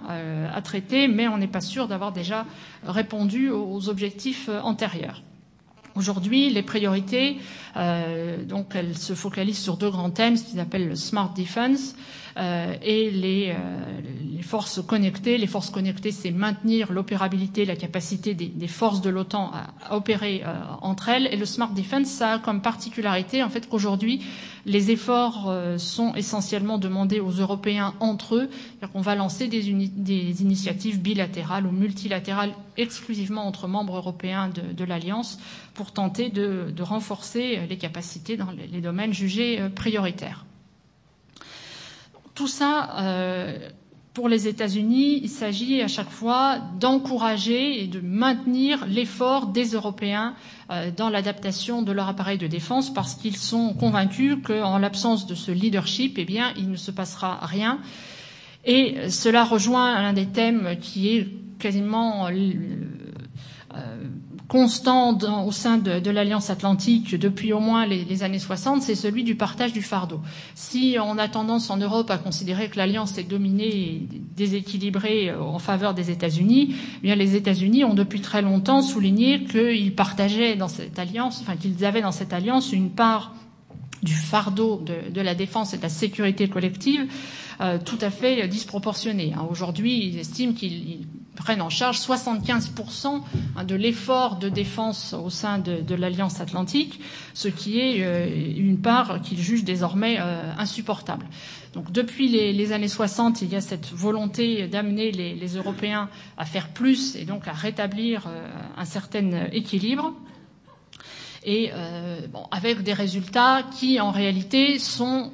à 0.53 0.61
traiter, 0.61 1.07
mais 1.07 1.27
on 1.27 1.37
n'est 1.37 1.47
pas 1.47 1.61
sûr 1.61 1.87
d'avoir 1.87 2.11
déjà 2.11 2.45
répondu 2.85 3.49
aux 3.49 3.89
objectifs 3.89 4.49
antérieurs. 4.63 5.21
Aujourd'hui, 5.95 6.49
les 6.49 6.63
priorités, 6.63 7.37
donc, 7.75 8.75
elles 8.75 8.97
se 8.97 9.13
focalisent 9.13 9.59
sur 9.59 9.77
deux 9.77 9.89
grands 9.89 10.09
thèmes, 10.09 10.37
ce 10.37 10.43
qu'ils 10.43 10.59
appellent 10.59 10.89
le 10.89 10.95
smart 10.95 11.33
defense 11.33 11.95
et 12.37 13.09
les, 13.11 13.53
euh, 13.55 14.01
les, 14.35 14.41
forces 14.41 14.81
connectées. 14.85 15.37
Les 15.37 15.47
forces 15.47 15.69
connectées, 15.69 16.11
c'est 16.11 16.31
maintenir 16.31 16.91
l'opérabilité, 16.91 17.65
la 17.65 17.75
capacité 17.75 18.33
des, 18.33 18.67
forces 18.67 19.01
de 19.01 19.09
l'OTAN 19.09 19.51
à, 19.53 19.95
opérer 19.95 20.43
euh, 20.45 20.53
entre 20.81 21.09
elles. 21.09 21.27
Et 21.31 21.37
le 21.37 21.45
smart 21.45 21.71
defense, 21.71 22.07
ça 22.07 22.33
a 22.33 22.39
comme 22.39 22.61
particularité 22.61 23.43
en 23.43 23.49
fait 23.49 23.67
qu'aujourd'hui, 23.69 24.21
les 24.65 24.91
efforts 24.91 25.45
euh, 25.49 25.77
sont 25.77 26.13
essentiellement 26.15 26.77
demandés 26.77 27.19
aux 27.19 27.31
Européens 27.31 27.93
entre 27.99 28.35
eux. 28.35 28.49
Qu'on 28.93 29.01
va 29.01 29.15
lancer 29.15 29.47
des, 29.47 29.69
initiatives 29.69 31.01
bilatérales 31.01 31.65
ou 31.65 31.71
multilatérales 31.71 32.53
exclusivement 32.77 33.45
entre 33.47 33.67
membres 33.67 33.95
européens 33.97 34.49
de, 34.49 34.83
l'Alliance 34.83 35.39
pour 35.73 35.91
tenter 35.91 36.29
de, 36.29 36.73
renforcer 36.81 37.59
les 37.69 37.77
capacités 37.77 38.37
dans 38.37 38.51
les, 38.51 38.81
domaines 38.81 39.13
jugés 39.13 39.59
euh, 39.61 39.69
prioritaires. 39.69 40.45
Tout 42.33 42.47
ça, 42.47 42.99
euh, 42.99 43.57
pour 44.13 44.27
les 44.27 44.47
États-Unis, 44.47 45.19
il 45.23 45.29
s'agit 45.29 45.81
à 45.81 45.87
chaque 45.87 46.09
fois 46.09 46.59
d'encourager 46.79 47.81
et 47.83 47.87
de 47.87 48.01
maintenir 48.01 48.85
l'effort 48.87 49.47
des 49.47 49.69
Européens 49.71 50.35
euh, 50.69 50.91
dans 50.95 51.09
l'adaptation 51.09 51.81
de 51.81 51.91
leur 51.91 52.07
appareil 52.09 52.37
de 52.37 52.47
défense 52.47 52.93
parce 52.93 53.15
qu'ils 53.15 53.37
sont 53.37 53.73
convaincus 53.73 54.37
qu'en 54.43 54.77
l'absence 54.79 55.27
de 55.27 55.35
ce 55.35 55.51
leadership, 55.51 56.17
eh 56.17 56.25
bien, 56.25 56.53
il 56.57 56.69
ne 56.69 56.75
se 56.77 56.91
passera 56.91 57.39
rien. 57.45 57.79
Et 58.65 59.09
cela 59.09 59.43
rejoint 59.43 60.01
l'un 60.01 60.13
des 60.13 60.27
thèmes 60.27 60.77
qui 60.79 61.15
est 61.15 61.27
quasiment 61.57 62.27
euh, 62.27 62.31
constant 64.51 65.17
au 65.45 65.51
sein 65.53 65.77
de, 65.77 66.09
l'Alliance 66.09 66.49
Atlantique 66.49 67.15
depuis 67.15 67.53
au 67.53 67.61
moins 67.61 67.85
les, 67.85 68.23
années 68.23 68.37
60, 68.37 68.81
c'est 68.81 68.95
celui 68.95 69.23
du 69.23 69.35
partage 69.35 69.71
du 69.71 69.81
fardeau. 69.81 70.19
Si 70.55 70.97
on 71.01 71.17
a 71.17 71.29
tendance 71.29 71.69
en 71.69 71.77
Europe 71.77 72.11
à 72.11 72.17
considérer 72.17 72.67
que 72.67 72.75
l'Alliance 72.75 73.17
est 73.17 73.23
dominée 73.23 73.69
et 73.73 74.07
déséquilibrée 74.35 75.33
en 75.33 75.57
faveur 75.57 75.93
des 75.93 76.11
États-Unis, 76.11 76.75
eh 76.97 77.01
bien 77.01 77.15
les 77.15 77.37
États-Unis 77.37 77.85
ont 77.85 77.93
depuis 77.93 78.19
très 78.19 78.41
longtemps 78.41 78.81
souligné 78.81 79.45
qu'ils 79.45 79.95
partageaient 79.95 80.57
dans 80.57 80.67
cette 80.67 80.99
alliance, 80.99 81.39
enfin 81.41 81.55
qu'ils 81.55 81.85
avaient 81.85 82.01
dans 82.01 82.11
cette 82.11 82.33
alliance 82.33 82.73
une 82.73 82.89
part 82.89 83.33
du 84.03 84.15
fardeau 84.15 84.81
de, 84.85 85.13
de 85.13 85.21
la 85.21 85.33
défense 85.33 85.73
et 85.73 85.77
de 85.77 85.83
la 85.83 85.87
sécurité 85.87 86.49
collective 86.49 87.07
euh, 87.61 87.77
tout 87.77 87.99
à 88.01 88.09
fait 88.09 88.47
disproportionnée. 88.49 89.33
Hein. 89.33 89.47
Aujourd'hui, 89.49 90.07
ils 90.07 90.19
estiment 90.19 90.51
qu'ils 90.51 91.05
prennent 91.35 91.61
en 91.61 91.69
charge 91.69 91.97
75% 91.99 93.21
de 93.65 93.75
l'effort 93.75 94.37
de 94.37 94.49
défense 94.49 95.13
au 95.13 95.29
sein 95.29 95.59
de, 95.59 95.95
l'Alliance 95.95 96.41
atlantique, 96.41 96.99
ce 97.33 97.47
qui 97.47 97.79
est 97.79 98.03
euh, 98.03 98.27
une 98.57 98.79
part 98.79 99.21
qu'ils 99.21 99.39
jugent 99.39 99.63
désormais 99.63 100.17
euh, 100.19 100.51
insupportable. 100.57 101.25
Donc 101.73 101.91
depuis 101.91 102.27
les, 102.27 102.71
années 102.73 102.87
60, 102.89 103.41
il 103.41 103.49
y 103.49 103.55
a 103.55 103.61
cette 103.61 103.91
volonté 103.91 104.67
d'amener 104.67 105.11
les, 105.11 105.55
Européens 105.55 106.09
à 106.37 106.45
faire 106.45 106.69
plus 106.69 107.15
et 107.15 107.25
donc 107.25 107.47
à 107.47 107.53
rétablir 107.53 108.25
euh, 108.27 108.47
un 108.77 108.85
certain 108.85 109.47
équilibre 109.51 110.13
et 111.43 111.71
avec 112.51 112.83
des 112.83 112.93
résultats 112.93 113.63
qui 113.63 113.99
en 113.99 114.11
réalité 114.11 114.77
sont 114.77 115.31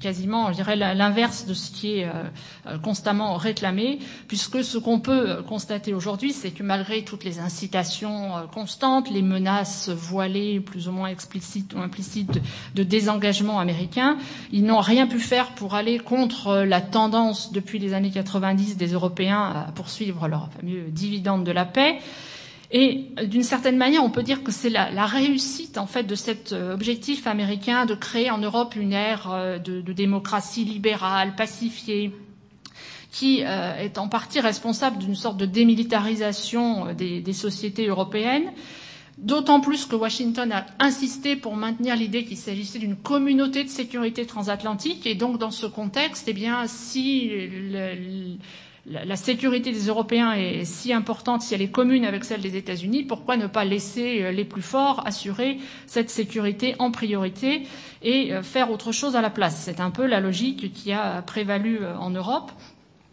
quasiment, 0.00 0.48
je 0.50 0.54
dirais, 0.56 0.76
l'inverse 0.76 1.46
de 1.46 1.54
ce 1.54 1.70
qui 1.70 1.98
est 1.98 2.06
euh, 2.06 2.78
constamment 2.78 3.36
réclamé, 3.36 3.98
puisque 4.28 4.62
ce 4.64 4.78
qu'on 4.78 5.00
peut 5.00 5.42
constater 5.48 5.94
aujourd'hui, 5.94 6.32
c'est 6.32 6.50
que 6.50 6.62
malgré 6.62 7.02
toutes 7.04 7.24
les 7.24 7.38
incitations 7.38 8.36
euh, 8.36 8.40
constantes, 8.52 9.10
les 9.10 9.22
menaces 9.22 9.88
voilées, 9.88 10.60
plus 10.60 10.88
ou 10.88 10.92
moins 10.92 11.08
explicites 11.08 11.74
ou 11.74 11.78
implicites 11.80 12.40
de 12.74 12.82
désengagement 12.82 13.58
américain, 13.60 14.16
ils 14.52 14.64
n'ont 14.64 14.80
rien 14.80 15.06
pu 15.06 15.18
faire 15.18 15.50
pour 15.54 15.74
aller 15.74 15.98
contre 15.98 16.64
la 16.66 16.80
tendance 16.80 17.52
depuis 17.52 17.78
les 17.78 17.94
années 17.94 18.10
90 18.10 18.76
des 18.76 18.92
Européens 18.92 19.42
à 19.68 19.72
poursuivre 19.72 20.28
leur 20.28 20.48
fameux 20.52 20.84
dividende 20.90 21.44
de 21.44 21.52
la 21.52 21.64
paix. 21.64 21.98
Et 22.76 23.04
d'une 23.28 23.44
certaine 23.44 23.76
manière, 23.76 24.02
on 24.02 24.10
peut 24.10 24.24
dire 24.24 24.42
que 24.42 24.50
c'est 24.50 24.68
la, 24.68 25.06
réussite 25.06 25.78
en 25.78 25.86
fait 25.86 26.02
de 26.02 26.16
cet 26.16 26.52
euh, 26.52 26.74
objectif 26.74 27.28
américain 27.28 27.86
de 27.86 27.94
créer 27.94 28.32
en 28.32 28.38
Europe 28.38 28.74
une 28.74 28.92
ère 28.92 29.30
euh, 29.32 29.58
de, 29.60 29.80
démocratie 29.92 30.64
libérale, 30.64 31.36
pacifiée, 31.36 32.10
qui 33.12 33.44
euh, 33.44 33.76
est 33.76 33.96
en 33.96 34.08
partie 34.08 34.40
responsable 34.40 34.98
d'une 34.98 35.14
sorte 35.14 35.36
de 35.36 35.46
démilitarisation 35.46 36.88
euh, 36.88 36.94
des, 36.94 37.20
des 37.20 37.32
sociétés 37.32 37.86
européennes. 37.86 38.50
D'autant 39.18 39.60
plus 39.60 39.86
que 39.86 39.94
Washington 39.94 40.50
a 40.50 40.66
insisté 40.80 41.36
pour 41.36 41.54
maintenir 41.54 41.94
l'idée 41.94 42.24
qu'il 42.24 42.36
s'agissait 42.36 42.80
d'une 42.80 42.96
communauté 42.96 43.62
de 43.62 43.68
sécurité 43.68 44.26
transatlantique, 44.26 45.06
et 45.06 45.14
donc 45.14 45.38
dans 45.38 45.52
ce 45.52 45.66
contexte, 45.66 46.24
eh 46.26 46.32
bien, 46.32 46.66
si 46.66 47.30
le, 47.30 48.34
la, 48.86 49.16
sécurité 49.16 49.72
des 49.72 49.86
Européens 49.86 50.32
est 50.32 50.64
si 50.64 50.92
importante, 50.92 51.42
si 51.42 51.54
elle 51.54 51.62
est 51.62 51.70
commune 51.70 52.04
avec 52.04 52.24
celle 52.24 52.40
des 52.40 52.56
États-Unis, 52.56 53.04
pourquoi 53.04 53.36
ne 53.36 53.46
pas 53.46 53.64
laisser 53.64 54.22
euh, 54.22 54.30
les 54.32 54.44
plus 54.44 54.62
forts 54.62 55.02
assurer 55.06 55.58
cette 55.86 56.10
sécurité 56.10 56.74
en 56.78 56.90
priorité 56.90 57.62
et 58.02 58.32
euh, 58.32 58.42
faire 58.42 58.70
autre 58.70 58.92
chose 58.92 59.16
à 59.16 59.22
la 59.22 59.30
place? 59.30 59.56
C'est 59.64 59.80
un 59.80 59.90
peu 59.90 60.06
la 60.06 60.20
logique 60.20 60.72
qui 60.72 60.92
a 60.92 61.22
prévalu 61.22 61.78
euh, 61.80 61.96
en 61.96 62.10
Europe. 62.10 62.52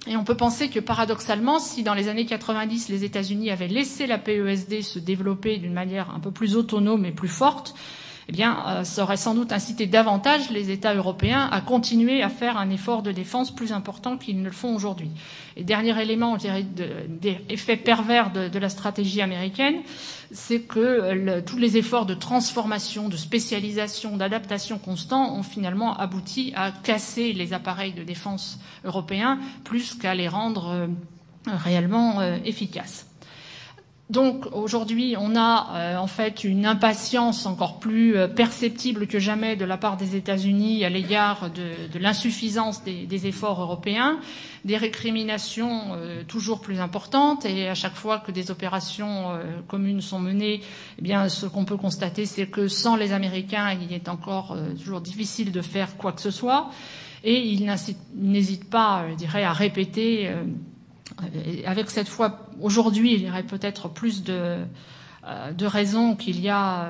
Et 0.08 0.18
on 0.18 0.24
peut 0.24 0.36
penser 0.36 0.70
que 0.70 0.80
paradoxalement, 0.80 1.60
si 1.60 1.84
dans 1.84 1.94
les 1.94 2.08
années 2.08 2.26
90 2.26 2.90
les 2.90 3.04
États-Unis 3.04 3.52
avaient 3.52 3.68
laissé 3.68 4.08
la 4.08 4.18
PESD 4.18 4.82
se 4.82 4.98
développer 5.00 5.58
d'une 5.58 5.74
manière 5.74 6.10
un 6.10 6.20
peu 6.20 6.32
plus 6.32 6.56
autonome 6.56 7.06
et 7.06 7.12
plus 7.12 7.28
forte, 7.28 7.76
eh 8.30 8.32
bien, 8.32 8.58
euh, 8.68 8.84
ça 8.84 9.04
aurait 9.04 9.18
sans 9.18 9.34
doute 9.34 9.52
incité 9.52 9.88
davantage 9.88 10.50
les 10.52 10.70
États 10.70 10.94
européens 10.94 11.50
à 11.52 11.62
continuer 11.62 12.22
à 12.22 12.30
faire 12.30 12.58
un 12.58 12.70
effort 12.70 13.02
de 13.02 13.12
défense 13.12 13.52
plus 13.54 13.72
important 13.74 14.18
qu'ils 14.18 14.40
ne 14.40 14.46
le 14.46 14.52
font 14.52 14.76
aujourd'hui. 14.76 15.10
Et 15.58 15.64
dernier 15.64 16.00
élément, 16.02 16.36
je 16.36 16.42
dirais, 16.42 16.64
d'effet 16.64 17.76
de, 17.76 17.82
pervers 17.82 18.32
de, 18.32 18.60
la 18.60 18.70
stratégie 18.70 19.22
américaine, 19.22 19.76
c'est 20.32 20.62
que 20.62 21.12
le, 21.14 21.44
tous 21.44 21.58
les 21.58 21.78
efforts 21.78 22.06
de 22.06 22.14
transformation, 22.14 23.10
de 23.10 23.18
spécialisation, 23.18 24.18
d'adaptation 24.18 24.78
constant 24.78 25.36
ont 25.36 25.44
finalement 25.44 25.98
abouti 25.98 26.54
à 26.56 26.72
casser 26.72 27.34
les 27.34 27.54
appareils 27.54 27.94
de 27.94 28.04
défense 28.04 28.60
européens 28.86 29.40
plus 29.64 29.96
qu'à 29.96 30.16
les 30.16 30.28
rendre 30.28 30.68
euh, 30.70 30.88
réellement 31.48 32.22
euh, 32.22 32.38
efficaces. 32.46 33.11
Donc 34.12 34.46
aujourd'hui, 34.52 35.16
on 35.18 35.38
a 35.38 35.70
euh, 35.74 35.96
en 35.96 36.08
fait 36.08 36.44
une 36.44 36.66
impatience 36.66 37.46
encore 37.46 37.80
plus 37.80 38.18
euh, 38.18 38.28
perceptible 38.28 39.08
que 39.08 39.20
jamais 39.20 39.56
de 39.56 39.64
la 39.64 39.78
part 39.78 39.96
des 39.96 40.18
États-Unis 40.18 40.84
à 40.84 40.90
l'égard 40.90 41.50
de, 41.50 41.98
l'insuffisance 41.98 42.84
des, 42.84 43.28
efforts 43.28 43.62
européens, 43.62 44.20
des 44.66 44.76
récriminations 44.76 45.94
euh, 45.94 46.24
toujours 46.28 46.60
plus 46.60 46.82
importantes, 46.82 47.46
et 47.46 47.70
à 47.70 47.74
chaque 47.74 47.96
fois 47.96 48.20
que 48.20 48.34
des 48.34 48.52
opérations 48.52 49.40
communes 49.70 50.02
sont 50.02 50.20
menées, 50.20 50.60
eh 51.00 51.02
bien, 51.02 51.30
ce 51.30 51.46
qu'on 51.46 51.64
peut 51.64 51.78
constater, 51.78 52.26
c'est 52.26 52.48
que 52.48 52.68
sans 52.68 52.98
les 52.98 53.14
Américains, 53.14 53.78
il 53.82 53.94
est 53.94 54.10
encore 54.10 54.58
toujours 54.78 55.00
difficile 55.00 55.54
de 55.54 55.62
faire 55.62 55.96
quoi 55.96 56.12
que 56.12 56.22
ce 56.22 56.32
soit, 56.32 56.70
et 57.24 57.40
ils 57.40 57.66
n'hésitent 58.16 58.70
pas, 58.70 59.06
je 59.18 59.38
à 59.38 59.54
répéter 59.54 60.30
avec 61.66 61.90
cette 61.90 62.08
fois, 62.08 62.48
aujourd'hui, 62.62 63.14
il 63.14 63.24
y 63.24 63.30
aurait 63.30 63.44
peut-être 63.44 63.90
plus 63.90 64.24
de, 64.24 64.58
euh, 65.28 65.52
de 65.52 65.66
raisons 65.68 66.16
qu'il 66.16 66.40
y 66.40 66.50
a 66.50 66.90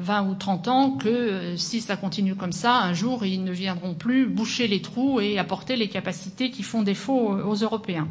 20 0.00 0.22
euh, 0.24 0.30
ou 0.30 0.34
30 0.34 0.68
ans 0.68 0.90
que 0.92 1.08
euh, 1.08 1.56
si 1.58 1.82
ça 1.82 1.96
continue 1.96 2.34
comme 2.34 2.52
ça, 2.52 2.78
un 2.78 2.94
jour, 2.94 3.26
ils 3.26 3.44
ne 3.44 3.52
viendront 3.52 3.92
plus 3.92 4.26
boucher 4.26 4.66
les 4.66 4.80
trous 4.80 5.20
et 5.20 5.38
apporter 5.38 5.76
les 5.76 5.88
capacités 5.88 6.50
qui 6.50 6.62
font 6.62 6.82
défaut 6.82 7.32
aux 7.32 7.54
Européens. 7.54 8.08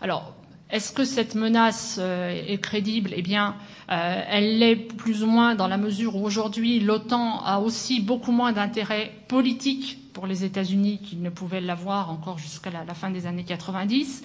Alors, 0.00 0.34
est-ce 0.70 0.92
que 0.92 1.04
cette 1.04 1.34
menace 1.34 1.98
est 1.98 2.60
crédible? 2.62 3.12
Eh 3.16 3.22
bien, 3.22 3.56
elle 3.88 4.58
l'est 4.58 4.76
plus 4.76 5.22
ou 5.22 5.26
moins 5.26 5.54
dans 5.54 5.66
la 5.66 5.78
mesure 5.78 6.16
où 6.16 6.24
aujourd'hui 6.26 6.78
l'OTAN 6.78 7.40
a 7.42 7.58
aussi 7.58 8.00
beaucoup 8.00 8.32
moins 8.32 8.52
d'intérêt 8.52 9.12
politique 9.28 9.98
pour 10.12 10.26
les 10.26 10.44
États-Unis 10.44 10.98
qu'il 10.98 11.22
ne 11.22 11.30
pouvait 11.30 11.62
l'avoir 11.62 12.10
encore 12.10 12.38
jusqu'à 12.38 12.70
la, 12.70 12.94
fin 12.94 13.10
des 13.10 13.26
années 13.26 13.44
90 13.44 14.22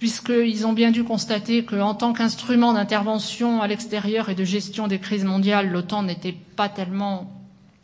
puisqu'ils 0.00 0.66
ont 0.66 0.72
bien 0.72 0.92
dû 0.92 1.04
constater 1.04 1.62
qu'en 1.62 1.94
tant 1.94 2.14
qu'instrument 2.14 2.72
d'intervention 2.72 3.60
à 3.60 3.68
l'extérieur 3.68 4.30
et 4.30 4.34
de 4.34 4.44
gestion 4.44 4.88
des 4.88 4.98
crises 4.98 5.26
mondiales, 5.26 5.70
l'OTAN 5.70 6.04
n'était 6.04 6.34
pas 6.56 6.70
tellement 6.70 7.30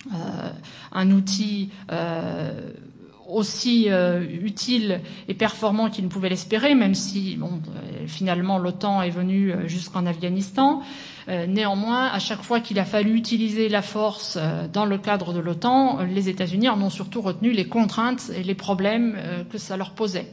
euh, 0.06 0.48
un 0.92 1.10
outil 1.10 1.68
euh, 1.92 2.70
aussi 3.28 3.88
euh, 3.90 4.24
utile 4.42 5.02
et 5.28 5.34
performant 5.34 5.90
qu'ils 5.90 6.04
ne 6.04 6.08
pouvaient 6.08 6.30
l'espérer, 6.30 6.74
même 6.74 6.94
si 6.94 7.36
bon, 7.36 7.60
finalement 8.06 8.56
l'OTAN 8.58 9.02
est 9.02 9.10
venu 9.10 9.52
jusqu'en 9.66 10.06
Afghanistan. 10.06 10.80
néanmoins, 11.28 12.06
à 12.06 12.18
chaque 12.18 12.40
fois 12.40 12.60
qu'il 12.60 12.78
a 12.78 12.86
fallu 12.86 13.14
utiliser 13.14 13.68
la 13.68 13.82
force 13.82 14.38
dans 14.72 14.86
le 14.86 14.96
cadre 14.96 15.34
de 15.34 15.40
l'OTAN, 15.40 15.98
les 16.04 16.30
États-Unis 16.30 16.70
en 16.70 16.80
ont 16.80 16.88
surtout 16.88 17.20
retenu 17.20 17.52
les 17.52 17.66
contraintes 17.66 18.30
et 18.34 18.42
les 18.42 18.54
problèmes 18.54 19.18
que 19.52 19.58
ça 19.58 19.76
leur 19.76 19.90
posait. 19.90 20.32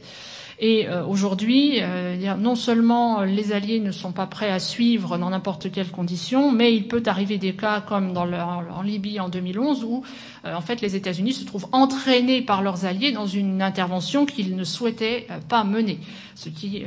Et 0.58 0.88
euh, 0.88 1.04
aujourd'hui, 1.04 1.78
euh, 1.80 2.36
non 2.36 2.54
seulement 2.54 3.22
les 3.22 3.52
alliés 3.52 3.80
ne 3.80 3.90
sont 3.90 4.12
pas 4.12 4.26
prêts 4.26 4.50
à 4.50 4.58
suivre 4.58 5.18
dans 5.18 5.30
n'importe 5.30 5.70
quelles 5.72 5.90
conditions, 5.90 6.52
mais 6.52 6.74
il 6.74 6.86
peut 6.86 7.02
arriver 7.06 7.38
des 7.38 7.54
cas 7.54 7.80
comme 7.80 8.12
dans 8.12 8.24
en 8.24 8.82
Libye 8.82 9.20
en 9.20 9.28
2011 9.28 9.84
où 9.84 10.02
euh, 10.44 10.54
en 10.54 10.60
fait 10.60 10.80
les 10.80 10.96
États-Unis 10.96 11.32
se 11.32 11.44
trouvent 11.44 11.68
entraînés 11.72 12.42
par 12.42 12.62
leurs 12.62 12.84
alliés 12.84 13.12
dans 13.12 13.26
une 13.26 13.62
intervention 13.62 14.26
qu'ils 14.26 14.56
ne 14.56 14.64
souhaitaient 14.64 15.26
pas 15.48 15.64
mener, 15.64 15.98
ce 16.34 16.48
qui 16.48 16.84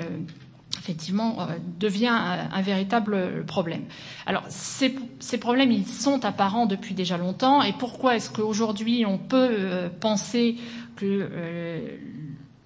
effectivement 0.79 1.47
devient 1.79 2.07
un, 2.07 2.61
véritable 2.61 3.45
problème. 3.45 3.83
Alors 4.25 4.43
ces, 4.47 4.95
ces, 5.19 5.37
problèmes, 5.37 5.71
ils 5.71 5.85
sont 5.85 6.23
apparents 6.23 6.65
depuis 6.65 6.93
déjà 6.93 7.17
longtemps. 7.17 7.61
Et 7.61 7.73
pourquoi 7.73 8.15
est-ce 8.15 8.29
qu'aujourd'hui 8.29 9.05
on 9.05 9.17
peut 9.17 9.89
penser 9.99 10.55
que 10.95 11.29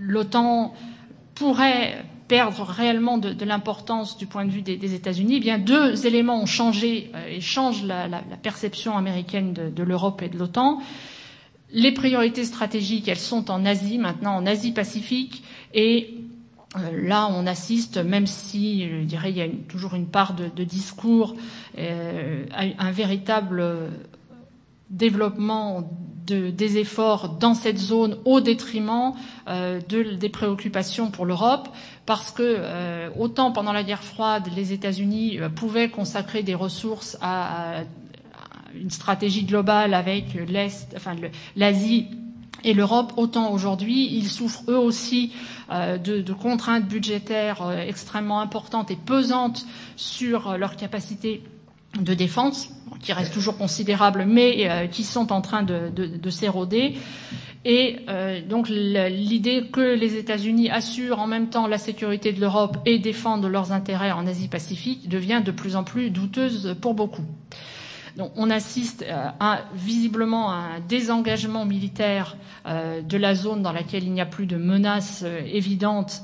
l'OTAN 0.02 0.74
pourrait 1.36 2.04
perdre 2.28 2.64
réellement 2.64 3.18
de, 3.18 3.46
l'importance 3.46 4.18
du 4.18 4.26
point 4.26 4.46
de 4.46 4.52
vue 4.52 4.62
des, 4.62 4.94
États-Unis, 4.94 5.36
eh 5.38 5.40
bien 5.42 5.60
deux 5.60 6.06
éléments 6.08 6.42
ont 6.42 6.46
changé 6.46 7.12
euh, 7.14 7.28
et 7.28 7.42
changent 7.42 7.84
la, 7.84 8.08
perception 8.42 8.98
américaine 8.98 9.54
de, 9.54 9.84
l'Europe 9.84 10.22
et 10.22 10.30
de 10.30 10.38
l'OTAN. 10.38 10.80
Les 11.74 11.92
priorités 11.92 12.46
stratégiques, 12.46 13.08
elles 13.08 13.18
sont 13.18 13.52
en 13.52 13.66
Asie 13.66 13.98
maintenant, 13.98 14.36
en 14.36 14.46
Asie-Pacifique, 14.46 15.44
et 15.74 16.16
euh, 16.78 17.06
là, 17.06 17.28
on 17.30 17.46
assiste, 17.46 17.98
même 17.98 18.28
si, 18.28 18.90
je 18.90 19.04
dirais, 19.04 19.32
il 19.32 19.38
y 19.38 19.42
a 19.42 19.48
toujours 19.68 19.96
une 19.96 20.08
part 20.08 20.34
de, 20.34 20.64
discours, 20.64 21.36
euh, 21.78 22.46
à 22.54 22.86
un 22.86 22.92
véritable 22.92 23.64
développement 24.90 25.90
des 26.26 26.78
efforts 26.78 27.30
dans 27.30 27.54
cette 27.54 27.78
zone 27.78 28.18
au 28.26 28.42
détriment 28.42 29.14
euh, 29.48 29.80
des 29.90 30.30
préoccupations 30.30 31.12
pour 31.12 31.26
l'Europe, 31.26 31.70
parce 32.06 32.32
que 32.32 32.44
euh, 32.44 33.10
autant 33.18 33.52
pendant 33.52 33.74
la 33.74 33.84
guerre 33.84 34.04
froide, 34.04 34.48
les 34.56 34.74
États-Unis 34.74 35.40
euh, 35.40 35.50
pouvaient 35.50 35.90
consacrer 35.90 36.44
des 36.44 36.56
ressources 36.56 37.18
à, 37.22 37.84
une 38.74 38.90
stratégie 38.90 39.44
globale 39.44 39.94
avec 39.94 40.34
l'Est, 40.48 40.94
enfin 40.96 41.16
l'Asie 41.58 42.08
et 42.64 42.74
l'Europe, 42.74 43.14
autant 43.18 43.52
aujourd'hui, 43.52 44.08
ils 44.14 44.30
souffrent 44.30 44.64
eux 44.70 44.78
aussi 44.78 45.34
de, 45.70 46.22
de, 46.22 46.34
contraintes 46.34 46.88
budgétaires 46.88 47.70
extrêmement 47.86 48.40
importantes 48.40 48.90
et 48.92 48.96
pesantes 48.96 49.66
sur 49.98 50.58
leur 50.58 50.78
capacité 50.78 51.44
de 52.00 52.14
défense, 52.14 52.70
qui 53.02 53.14
restent 53.14 53.34
toujours 53.34 53.58
considérables, 53.58 54.26
mais 54.28 54.70
euh, 54.70 54.88
qui 54.88 55.04
sont 55.04 55.32
en 55.32 55.42
train 55.42 55.64
de, 55.64 55.90
de, 55.94 56.06
de 56.06 56.30
s'éroder. 56.30 56.96
Et 57.64 57.98
euh, 58.10 58.42
donc 58.42 58.70
l'idée 58.70 59.68
que 59.72 59.96
les 59.96 60.16
États-Unis 60.16 60.72
assurent 60.72 61.20
en 61.20 61.28
même 61.28 61.50
temps 61.50 61.68
la 61.68 61.78
sécurité 61.78 62.34
de 62.34 62.40
l'Europe 62.42 62.78
et 62.86 62.98
défendent 62.98 63.46
leurs 63.46 63.72
intérêts 63.72 64.12
en 64.12 64.26
Asie-Pacifique 64.26 65.08
devient 65.10 65.42
de 65.46 65.52
plus 65.52 65.76
en 65.76 65.84
plus 65.84 66.10
douteuse 66.10 66.76
pour 66.82 66.96
beaucoup. 66.96 67.22
Donc 68.18 68.32
on 68.36 68.50
assiste 68.50 69.06
euh, 69.08 69.30
visiblement 69.76 70.50
à 70.50 70.56
un 70.56 70.80
désengagement 70.80 71.66
militaire 71.66 72.36
de 72.66 73.18
la 73.18 73.34
zone 73.34 73.64
dans 73.64 73.72
laquelle 73.72 74.04
il 74.04 74.12
n'y 74.12 74.22
a 74.22 74.26
plus 74.28 74.46
de 74.46 74.56
menaces 74.56 75.26
évidentes 75.48 76.22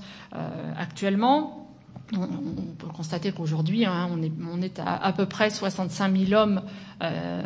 actuellement 0.78 1.67
on, 2.16 2.76
peut 2.78 2.88
constater 2.88 3.32
qu'aujourd'hui, 3.32 3.86
hein, 3.86 4.10
on, 4.12 4.62
est, 4.62 4.80
à 4.80 4.96
à 4.96 5.12
peu 5.12 5.26
près 5.26 5.50
65 5.50 6.16
000 6.16 6.40
hommes, 6.40 6.62
euh, 7.04 7.42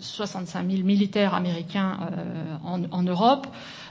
65 0.00 0.70
000 0.70 0.82
militaires 0.84 1.34
américains 1.34 1.98
euh, 2.12 2.88
en, 2.90 3.02
Europe. 3.02 3.46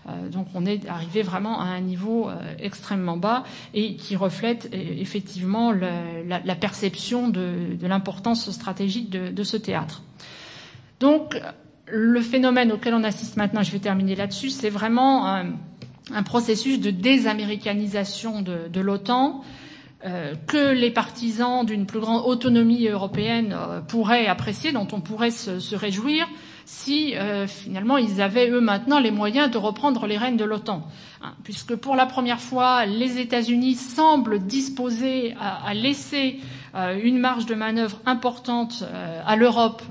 Euh, 0.08 0.30
donc 0.30 0.48
on 0.54 0.66
est 0.66 0.88
arrivé 0.88 1.22
vraiment 1.22 1.60
à 1.60 1.66
un 1.66 1.82
niveau 1.82 2.30
euh, 2.30 2.36
extrêmement 2.60 3.18
bas 3.18 3.44
et 3.74 3.96
qui 3.96 4.16
reflète 4.16 4.70
effectivement 4.72 5.72
la, 5.72 6.56
perception 6.56 7.28
de, 7.30 7.78
l'importance 7.82 8.50
stratégique 8.52 9.10
de, 9.10 9.44
ce 9.44 9.58
théâtre. 9.58 10.04
Donc 11.00 11.40
le 11.88 12.22
phénomène 12.22 12.72
auquel 12.72 12.94
on 12.94 13.04
assiste 13.04 13.38
maintenant, 13.38 13.64
je 13.64 13.72
vais 13.72 13.80
terminer 13.80 14.16
là-dessus, 14.16 14.50
c'est 14.50 14.70
vraiment 14.70 15.28
un, 15.28 15.54
processus 16.24 16.80
de 16.80 16.92
désaméricanisation 16.92 18.42
de 18.42 18.80
l'OTAN 18.80 19.42
euh, 19.42 19.65
que 20.48 20.72
les 20.72 20.92
partisans 20.92 21.66
d'une 21.66 21.86
plus 21.86 22.00
grande 22.00 22.24
autonomie 22.26 22.88
européenne 22.88 23.56
euh, 23.58 23.82
pourraient 23.82 24.28
apprécier, 24.28 24.72
dont 24.72 24.88
on 24.92 25.02
pourrait 25.02 25.32
se, 25.32 25.76
réjouir, 25.76 26.28
si 26.66 27.16
euh, 27.16 27.48
finalement 27.48 27.98
ils 27.98 28.22
avaient 28.22 28.50
eux 28.50 28.62
maintenant 28.62 29.00
les 29.00 29.12
moyens 29.12 29.50
de 29.50 29.58
reprendre 29.58 30.06
les 30.06 30.18
rênes 30.18 30.38
de 30.38 30.46
l'OTAN. 30.46 30.88
Hein, 31.24 31.34
puisque 31.44 31.76
pour 31.76 31.96
la 31.96 32.06
première 32.06 32.40
fois, 32.40 32.86
les 32.86 33.20
États-Unis 33.20 33.76
semblent 33.76 34.40
disposés 34.40 35.34
à 35.40 35.74
laisser 35.74 36.40
une 37.02 37.20
marge 37.20 37.46
de 37.46 37.56
manœuvre 37.56 38.00
importante 38.06 38.84
à 39.26 39.36
l'Europe 39.36 39.82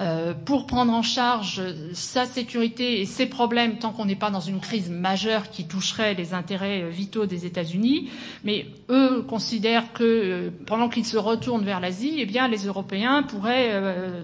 euh, 0.00 0.34
pour 0.34 0.66
prendre 0.66 0.92
en 0.92 1.02
charge 1.02 1.62
sa 1.92 2.26
sécurité 2.26 3.00
et 3.00 3.06
ses 3.06 3.26
problèmes 3.26 3.78
tant 3.78 3.92
qu'on 3.92 4.04
n'est 4.04 4.16
pas 4.16 4.30
dans 4.30 4.40
une 4.40 4.58
crise 4.60 4.90
majeure 4.90 5.50
qui 5.50 5.66
toucherait 5.66 6.14
les 6.14 6.34
intérêts 6.34 6.82
euh, 6.82 6.88
vitaux 6.90 7.26
des 7.26 7.46
États-Unis. 7.46 8.10
Mais 8.44 8.66
eux 8.90 9.22
considèrent 9.22 9.92
que 9.92 10.02
euh, 10.04 10.50
pendant 10.66 10.88
qu'ils 10.88 11.06
se 11.06 11.16
retournent 11.16 11.64
vers 11.64 11.80
l'Asie, 11.80 12.16
eh 12.18 12.26
bien, 12.26 12.48
les 12.48 12.66
Européens 12.66 13.22
pourraient 13.22 13.72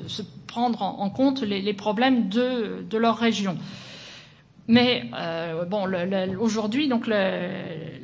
se 0.09 0.23
prendre 0.47 0.83
en, 0.83 1.09
compte 1.09 1.43
les, 1.43 1.73
problèmes 1.73 2.29
de, 2.29 2.85
leur 2.97 3.17
région. 3.17 3.57
Mais 4.69 5.05
bon, 5.71 5.87
aujourd'hui, 6.41 6.89
donc 6.89 7.07
la, 7.07 7.49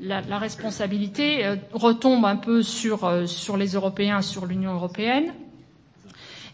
la, 0.01 0.39
responsabilité 0.39 1.45
retombe 1.73 2.25
un 2.25 2.37
peu 2.37 2.63
sur, 2.63 3.29
sur 3.29 3.57
les 3.57 3.73
Européens, 3.75 4.23
sur 4.23 4.47
l'Union 4.47 4.73
européenne. 4.75 5.33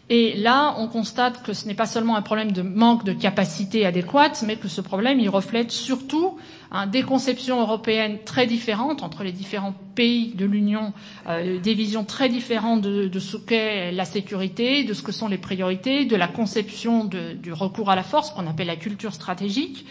Et 0.09 0.35
là, 0.35 0.75
on 0.77 0.87
constate 0.87 1.41
que 1.41 1.53
ce 1.53 1.67
n'est 1.67 1.73
pas 1.73 1.87
seulement 1.87 2.15
un 2.15 2.21
problème 2.21 2.51
de 2.51 2.61
manque 2.61 3.03
de 3.05 3.13
capacité 3.13 3.87
adéquate, 3.87 4.43
mais 4.45 4.55
que 4.55 4.67
ce 4.67 4.79
problème, 4.81 5.19
il 5.19 5.29
reflète 5.29 5.71
surtout 5.71 6.37
hein, 6.71 6.85
des 6.85 7.01
conceptions 7.01 7.59
européennes 7.59 8.19
très 8.23 8.45
différentes 8.45 9.01
entre 9.01 9.23
les 9.23 9.31
différents 9.31 9.73
pays 9.95 10.33
de 10.35 10.45
l'Union, 10.45 10.93
euh, 11.27 11.59
des 11.59 11.73
visions 11.73 12.03
très 12.03 12.29
différentes 12.29 12.81
de, 12.81 13.19
ce 13.19 13.37
qu'est 13.37 13.91
la 13.91 14.05
sécurité, 14.05 14.83
de 14.83 14.93
ce 14.93 15.01
que 15.01 15.11
sont 15.11 15.27
les 15.27 15.39
priorités, 15.39 16.05
de 16.05 16.15
la 16.15 16.27
conception 16.27 17.05
du 17.05 17.51
recours 17.51 17.89
à 17.89 17.95
la 17.95 18.03
force 18.03 18.29
qu'on 18.29 18.45
appelle 18.45 18.67
la 18.67 18.75
culture 18.75 19.13
stratégique. 19.13 19.87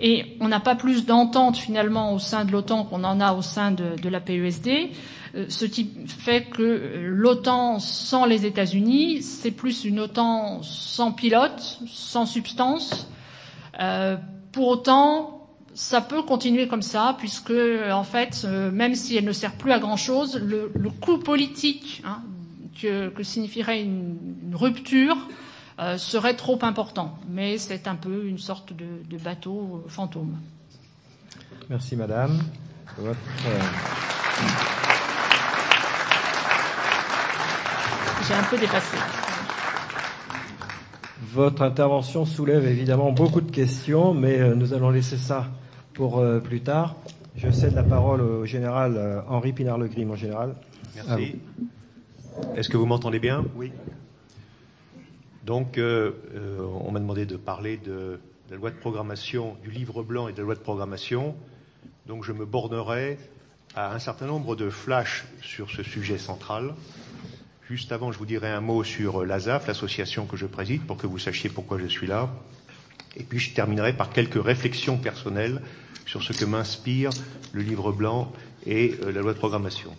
Et 0.00 0.36
on 0.40 0.48
n'a 0.48 0.60
pas 0.60 0.74
plus 0.74 1.06
d'entente 1.06 1.56
finalement 1.56 2.12
au 2.14 2.18
sein 2.18 2.44
de 2.44 2.52
l'OTAN 2.52 2.84
qu'on 2.84 3.04
en 3.04 3.20
a 3.20 3.32
au 3.34 3.42
sein 3.42 3.70
de, 3.70 4.08
la 4.08 4.20
PESD. 4.20 4.90
Euh, 5.34 5.46
ce 5.48 5.64
qui 5.64 5.90
fait 6.06 6.44
que 6.44 6.62
euh, 6.62 7.08
l'OTAN 7.08 7.78
sans 7.78 8.24
les 8.24 8.46
États-Unis, 8.46 9.22
c'est 9.22 9.50
plus 9.50 9.84
une 9.84 10.00
OTAN 10.00 10.62
sans 10.62 11.12
pilote, 11.12 11.80
sans 11.86 12.26
substance. 12.26 13.08
Euh, 13.80 14.16
pour 14.52 14.68
autant, 14.68 15.36
ça 15.76 16.00
peut 16.00 16.22
continuer 16.22 16.66
comme 16.68 16.82
ça, 16.82 17.14
puisque 17.18 17.52
en 17.92 18.02
fait, 18.02 18.42
euh, 18.44 18.70
même 18.70 18.94
si 18.94 19.16
elle 19.16 19.26
ne 19.26 19.32
sert 19.32 19.52
plus 19.52 19.72
à 19.72 19.78
grand 19.78 19.98
chose, 19.98 20.40
le, 20.42 20.70
coût 21.00 21.18
politique 21.18 22.02
hein, 22.04 22.22
que, 22.80 23.22
signifierait 23.22 23.82
une 23.82 24.54
rupture 24.54 25.16
euh, 25.78 25.98
serait 25.98 26.34
trop 26.34 26.58
important. 26.62 27.18
Mais 27.28 27.58
c'est 27.58 27.86
un 27.88 27.96
peu 27.96 28.26
une 28.26 28.38
sorte 28.38 28.72
de, 28.72 28.86
de 29.08 29.18
bateau 29.18 29.84
fantôme. 29.88 30.36
Merci, 31.68 31.96
Madame. 31.96 32.40
Votre... 32.98 33.18
J'ai 38.26 38.34
un 38.34 38.42
peu 38.44 38.58
dépassé. 38.58 38.96
Votre 41.32 41.62
intervention 41.62 42.24
soulève 42.24 42.66
évidemment 42.66 43.12
beaucoup 43.12 43.40
de 43.40 43.50
questions, 43.50 44.14
mais 44.14 44.40
euh, 44.40 44.54
nous 44.54 44.72
allons 44.72 44.90
laisser 44.90 45.16
ça 45.16 45.48
pour 45.92 46.18
euh, 46.18 46.40
plus 46.40 46.60
tard. 46.60 46.96
Je 47.36 47.50
cède 47.50 47.74
la 47.74 47.82
parole 47.82 48.22
au 48.22 48.46
général 48.46 48.96
euh, 48.96 49.20
Henri 49.28 49.52
Pinard-Legris, 49.52 50.06
mon 50.06 50.16
général. 50.16 50.54
Merci. 50.94 51.36
Est-ce 52.56 52.68
que 52.68 52.76
vous 52.76 52.86
m'entendez 52.86 53.18
bien? 53.18 53.44
Oui. 53.54 53.70
Donc, 55.46 55.78
euh, 55.78 56.10
on 56.84 56.90
m'a 56.90 56.98
demandé 56.98 57.24
de 57.24 57.36
parler 57.36 57.76
de, 57.76 58.18
la 58.50 58.56
loi 58.56 58.72
de 58.72 58.76
programmation, 58.76 59.56
du 59.62 59.70
livre 59.70 60.02
blanc 60.02 60.26
et 60.26 60.32
de 60.32 60.38
la 60.38 60.42
loi 60.42 60.56
de 60.56 60.60
programmation. 60.60 61.36
Donc, 62.06 62.24
je 62.24 62.32
me 62.32 62.44
bornerai 62.44 63.16
à 63.76 63.94
un 63.94 64.00
certain 64.00 64.26
nombre 64.26 64.56
de 64.56 64.68
flashs 64.70 65.24
sur 65.42 65.70
ce 65.70 65.84
sujet 65.84 66.18
central. 66.18 66.74
Juste 67.68 67.92
avant, 67.92 68.10
je 68.10 68.18
vous 68.18 68.26
dirai 68.26 68.50
un 68.50 68.60
mot 68.60 68.82
sur 68.82 69.24
l'ASAF, 69.24 69.68
l'association 69.68 70.26
que 70.26 70.36
je 70.36 70.46
préside, 70.46 70.82
pour 70.82 70.96
que 70.96 71.06
vous 71.06 71.20
sachiez 71.20 71.48
pourquoi 71.48 71.78
je 71.78 71.86
suis 71.86 72.08
là. 72.08 72.28
Et 73.16 73.22
puis 73.22 73.38
je 73.38 73.54
terminerai 73.54 73.92
par 73.92 74.10
quelques 74.10 74.42
réflexions 74.42 74.98
personnelles 74.98 75.62
sur 76.06 76.24
ce 76.24 76.32
que 76.32 76.44
m'inspire 76.44 77.10
le 77.52 77.62
livre 77.62 77.92
blanc 77.92 78.32
et 78.66 78.96
euh, 79.04 79.12
la 79.12 79.20
loi 79.20 79.32
de 79.32 79.38
programmation. 79.38 79.92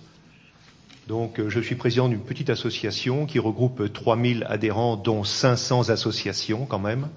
Donc 1.08 1.40
euh, 1.40 1.50
je 1.50 1.60
suis 1.62 1.76
président 1.76 2.10
d'une 2.10 2.20
petite 2.20 2.50
association 2.50 3.26
qui 3.26 3.40
regroupe 3.40 3.92
3000 3.92 4.46
adhérents, 4.50 4.98
dont 4.98 5.24
500 5.24 5.90
associations 5.90 6.66
quand 6.66 6.80
même. 6.80 7.08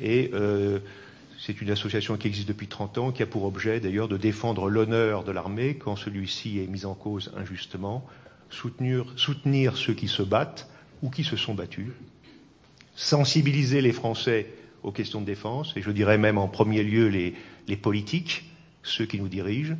Et 0.00 0.30
euh, 0.32 0.78
c'est 1.40 1.60
une 1.60 1.70
association 1.70 2.16
qui 2.16 2.28
existe 2.28 2.46
depuis 2.48 2.68
30 2.68 2.98
ans, 2.98 3.12
qui 3.12 3.22
a 3.22 3.26
pour 3.26 3.44
objet 3.44 3.80
d'ailleurs 3.80 4.06
de 4.08 4.16
défendre 4.16 4.70
l'honneur 4.70 5.24
de 5.24 5.32
l'armée 5.32 5.74
quand 5.76 5.96
celui-ci 5.96 6.60
est 6.60 6.68
mis 6.68 6.84
en 6.86 6.94
cause 6.94 7.32
injustement, 7.36 8.06
soutenir, 8.48 9.06
soutenir 9.16 9.76
ceux 9.76 9.94
qui 9.94 10.06
se 10.06 10.22
battent 10.22 10.68
ou 11.02 11.10
qui 11.10 11.24
se 11.24 11.36
sont 11.36 11.54
battus, 11.54 11.88
sensibiliser 12.94 13.80
les 13.80 13.92
Français 13.92 14.46
aux 14.84 14.92
questions 14.92 15.20
de 15.20 15.26
défense, 15.26 15.72
et 15.76 15.82
je 15.82 15.90
dirais 15.90 16.18
même 16.18 16.38
en 16.38 16.46
premier 16.46 16.84
lieu 16.84 17.08
les, 17.08 17.34
les 17.66 17.76
politiques, 17.76 18.44
ceux 18.84 19.06
qui 19.06 19.18
nous 19.18 19.28
dirigent. 19.28 19.74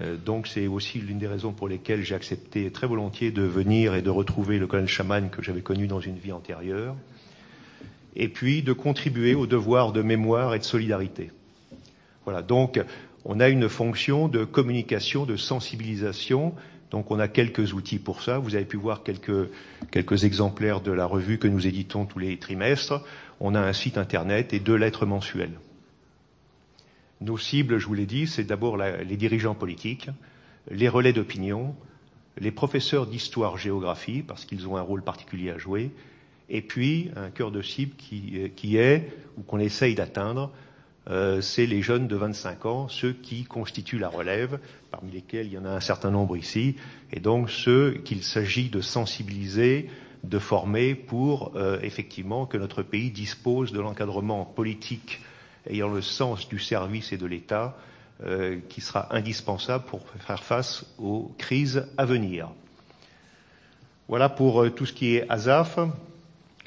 Euh, 0.00 0.16
donc 0.16 0.46
c'est 0.46 0.66
aussi 0.66 0.98
l'une 0.98 1.18
des 1.18 1.26
raisons 1.26 1.52
pour 1.52 1.68
lesquelles 1.68 2.02
j'ai 2.02 2.14
accepté 2.14 2.70
très 2.70 2.86
volontiers 2.86 3.30
de 3.30 3.42
venir 3.42 3.94
et 3.94 4.02
de 4.02 4.10
retrouver 4.10 4.58
le 4.58 4.66
colonel 4.66 4.88
Chaman 4.88 5.30
que 5.30 5.42
j'avais 5.42 5.62
connu 5.62 5.86
dans 5.86 6.00
une 6.00 6.16
vie 6.16 6.32
antérieure, 6.32 6.94
et 8.14 8.28
puis 8.28 8.62
de 8.62 8.72
contribuer 8.72 9.34
au 9.34 9.46
devoir 9.46 9.92
de 9.92 10.02
mémoire 10.02 10.54
et 10.54 10.58
de 10.58 10.64
solidarité. 10.64 11.30
Voilà, 12.24 12.42
donc 12.42 12.80
on 13.24 13.40
a 13.40 13.48
une 13.48 13.68
fonction 13.68 14.28
de 14.28 14.44
communication, 14.44 15.24
de 15.24 15.36
sensibilisation, 15.36 16.54
donc 16.90 17.10
on 17.10 17.18
a 17.18 17.28
quelques 17.28 17.74
outils 17.74 17.98
pour 17.98 18.22
ça. 18.22 18.38
Vous 18.38 18.54
avez 18.54 18.64
pu 18.64 18.76
voir 18.76 19.02
quelques, 19.02 19.50
quelques 19.90 20.24
exemplaires 20.24 20.80
de 20.80 20.92
la 20.92 21.06
revue 21.06 21.38
que 21.38 21.48
nous 21.48 21.66
éditons 21.66 22.06
tous 22.06 22.18
les 22.18 22.38
trimestres. 22.38 23.02
On 23.40 23.54
a 23.54 23.60
un 23.60 23.72
site 23.72 23.98
internet 23.98 24.52
et 24.52 24.60
deux 24.60 24.76
lettres 24.76 25.06
mensuelles. 25.06 25.58
Nos 27.20 27.38
cibles, 27.38 27.78
je 27.78 27.86
vous 27.86 27.94
l'ai 27.94 28.06
dit, 28.06 28.26
c'est 28.26 28.44
d'abord 28.44 28.76
les 28.76 29.16
dirigeants 29.16 29.54
politiques, 29.54 30.08
les 30.70 30.88
relais 30.88 31.12
d'opinion, 31.12 31.74
les 32.38 32.52
professeurs 32.52 33.06
d'histoire-géographie, 33.06 34.22
parce 34.22 34.44
qu'ils 34.44 34.68
ont 34.68 34.76
un 34.76 34.82
rôle 34.82 35.02
particulier 35.02 35.50
à 35.50 35.58
jouer, 35.58 35.90
et 36.48 36.62
puis 36.62 37.10
un 37.16 37.30
cœur 37.30 37.50
de 37.50 37.60
cible 37.60 37.94
qui, 37.96 38.52
qui 38.54 38.76
est, 38.76 39.10
ou 39.36 39.42
qu'on 39.42 39.58
essaye 39.58 39.94
d'atteindre, 39.94 40.52
euh, 41.10 41.40
c'est 41.40 41.66
les 41.66 41.82
jeunes 41.82 42.06
de 42.06 42.16
25 42.16 42.66
ans, 42.66 42.88
ceux 42.88 43.12
qui 43.12 43.44
constituent 43.44 43.98
la 43.98 44.08
relève, 44.08 44.60
parmi 44.90 45.10
lesquels 45.10 45.46
il 45.46 45.54
y 45.54 45.58
en 45.58 45.64
a 45.64 45.70
un 45.70 45.80
certain 45.80 46.10
nombre 46.10 46.36
ici, 46.36 46.76
et 47.12 47.20
donc 47.20 47.50
ceux 47.50 48.00
qu'il 48.04 48.22
s'agit 48.22 48.68
de 48.68 48.80
sensibiliser, 48.80 49.88
de 50.24 50.38
former 50.38 50.94
pour 50.94 51.52
euh, 51.56 51.80
effectivement 51.82 52.46
que 52.46 52.58
notre 52.58 52.82
pays 52.82 53.10
dispose 53.10 53.72
de 53.72 53.80
l'encadrement 53.80 54.44
politique 54.44 55.20
ayant 55.68 55.88
le 55.88 56.02
sens 56.02 56.48
du 56.48 56.58
service 56.58 57.12
et 57.12 57.16
de 57.16 57.26
l'État 57.26 57.76
euh, 58.24 58.58
qui 58.68 58.80
sera 58.80 59.14
indispensable 59.14 59.84
pour 59.84 60.02
faire 60.18 60.42
face 60.42 60.84
aux 60.98 61.32
crises 61.38 61.86
à 61.96 62.04
venir. 62.04 62.50
Voilà 64.08 64.28
pour 64.28 64.62
euh, 64.62 64.70
tout 64.70 64.86
ce 64.86 64.92
qui 64.92 65.16
est 65.16 65.28
ASAF. 65.28 65.78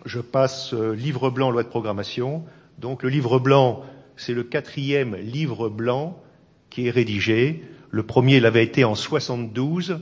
Je 0.06 0.20
passe 0.20 0.74
euh, 0.74 0.94
livre 0.94 1.30
blanc, 1.30 1.52
loi 1.52 1.64
de 1.64 1.68
programmation. 1.68 2.46
Donc 2.80 3.04
le 3.04 3.10
livre 3.10 3.40
blanc, 3.40 3.84
c'est 4.16 4.34
le 4.34 4.44
quatrième 4.44 5.16
livre 5.16 5.70
blanc 5.70 6.22
qui 6.70 6.88
est 6.88 6.92
rédigé. 6.92 7.64
Le 7.90 8.04
premier 8.04 8.40
l'avait 8.40 8.64
été 8.64 8.84
en 8.84 8.96
72 8.96 10.00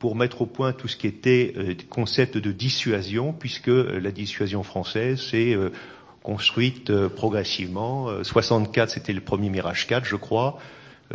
pour 0.00 0.16
mettre 0.16 0.42
au 0.42 0.46
point 0.46 0.72
tout 0.72 0.88
ce 0.88 0.96
qui 0.96 1.06
était 1.06 1.52
euh, 1.56 1.74
concept 1.88 2.38
de 2.38 2.52
dissuasion, 2.52 3.32
puisque 3.32 3.68
euh, 3.68 4.00
la 4.00 4.10
dissuasion 4.10 4.62
française 4.62 5.30
euh, 5.34 5.70
construite 6.22 6.92
progressivement. 7.08 8.22
64, 8.22 8.90
c'était 8.90 9.12
le 9.12 9.20
premier 9.20 9.48
Mirage 9.50 9.86
4, 9.86 10.04
je 10.04 10.16
crois. 10.16 10.58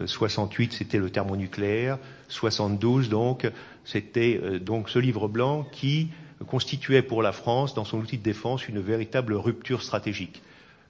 68, 0.05 0.73
c'était 0.73 0.97
le 0.97 1.09
thermonucléaire. 1.09 1.99
72, 2.27 3.09
donc, 3.09 3.49
c'était 3.83 4.59
donc 4.59 4.89
ce 4.89 4.99
livre 4.99 5.27
blanc 5.27 5.65
qui 5.71 6.09
constituait 6.47 7.01
pour 7.01 7.21
la 7.21 7.31
France, 7.31 7.73
dans 7.73 7.85
son 7.85 7.99
outil 7.99 8.17
de 8.17 8.23
défense, 8.23 8.67
une 8.67 8.79
véritable 8.79 9.33
rupture 9.33 9.81
stratégique. 9.81 10.41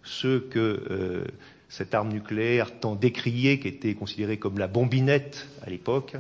Ce 0.04 0.40
que 0.40 0.60
euh, 0.60 1.26
cette 1.70 1.94
arme 1.94 2.10
nucléaire 2.10 2.80
tant 2.80 2.96
décriée, 2.96 3.60
qui 3.60 3.68
était 3.68 3.94
considérée 3.94 4.38
comme 4.38 4.58
la 4.58 4.68
bombinette 4.68 5.48
à 5.66 5.70
l'époque, 5.70 6.16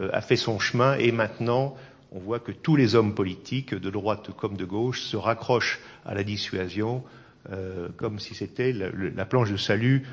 euh, 0.00 0.10
a 0.12 0.20
fait 0.20 0.36
son 0.36 0.58
chemin 0.58 0.96
et 0.96 1.12
maintenant 1.12 1.76
on 2.10 2.20
voit 2.20 2.40
que 2.40 2.52
tous 2.52 2.74
les 2.74 2.94
hommes 2.94 3.14
politiques, 3.14 3.74
de 3.74 3.90
droite 3.90 4.30
comme 4.34 4.56
de 4.56 4.64
gauche, 4.64 5.02
se 5.02 5.16
raccrochent 5.16 5.78
à 6.06 6.14
la 6.14 6.24
dissuasion 6.24 7.04
euh, 7.52 7.88
comme 7.96 8.18
si 8.18 8.34
c'était 8.34 8.72
la, 8.72 8.88
la, 9.14 9.26
planche 9.26 9.50
de 9.50 9.56
salut 9.56 10.06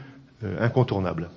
euh, 0.43 0.57
incontournable. 0.59 1.29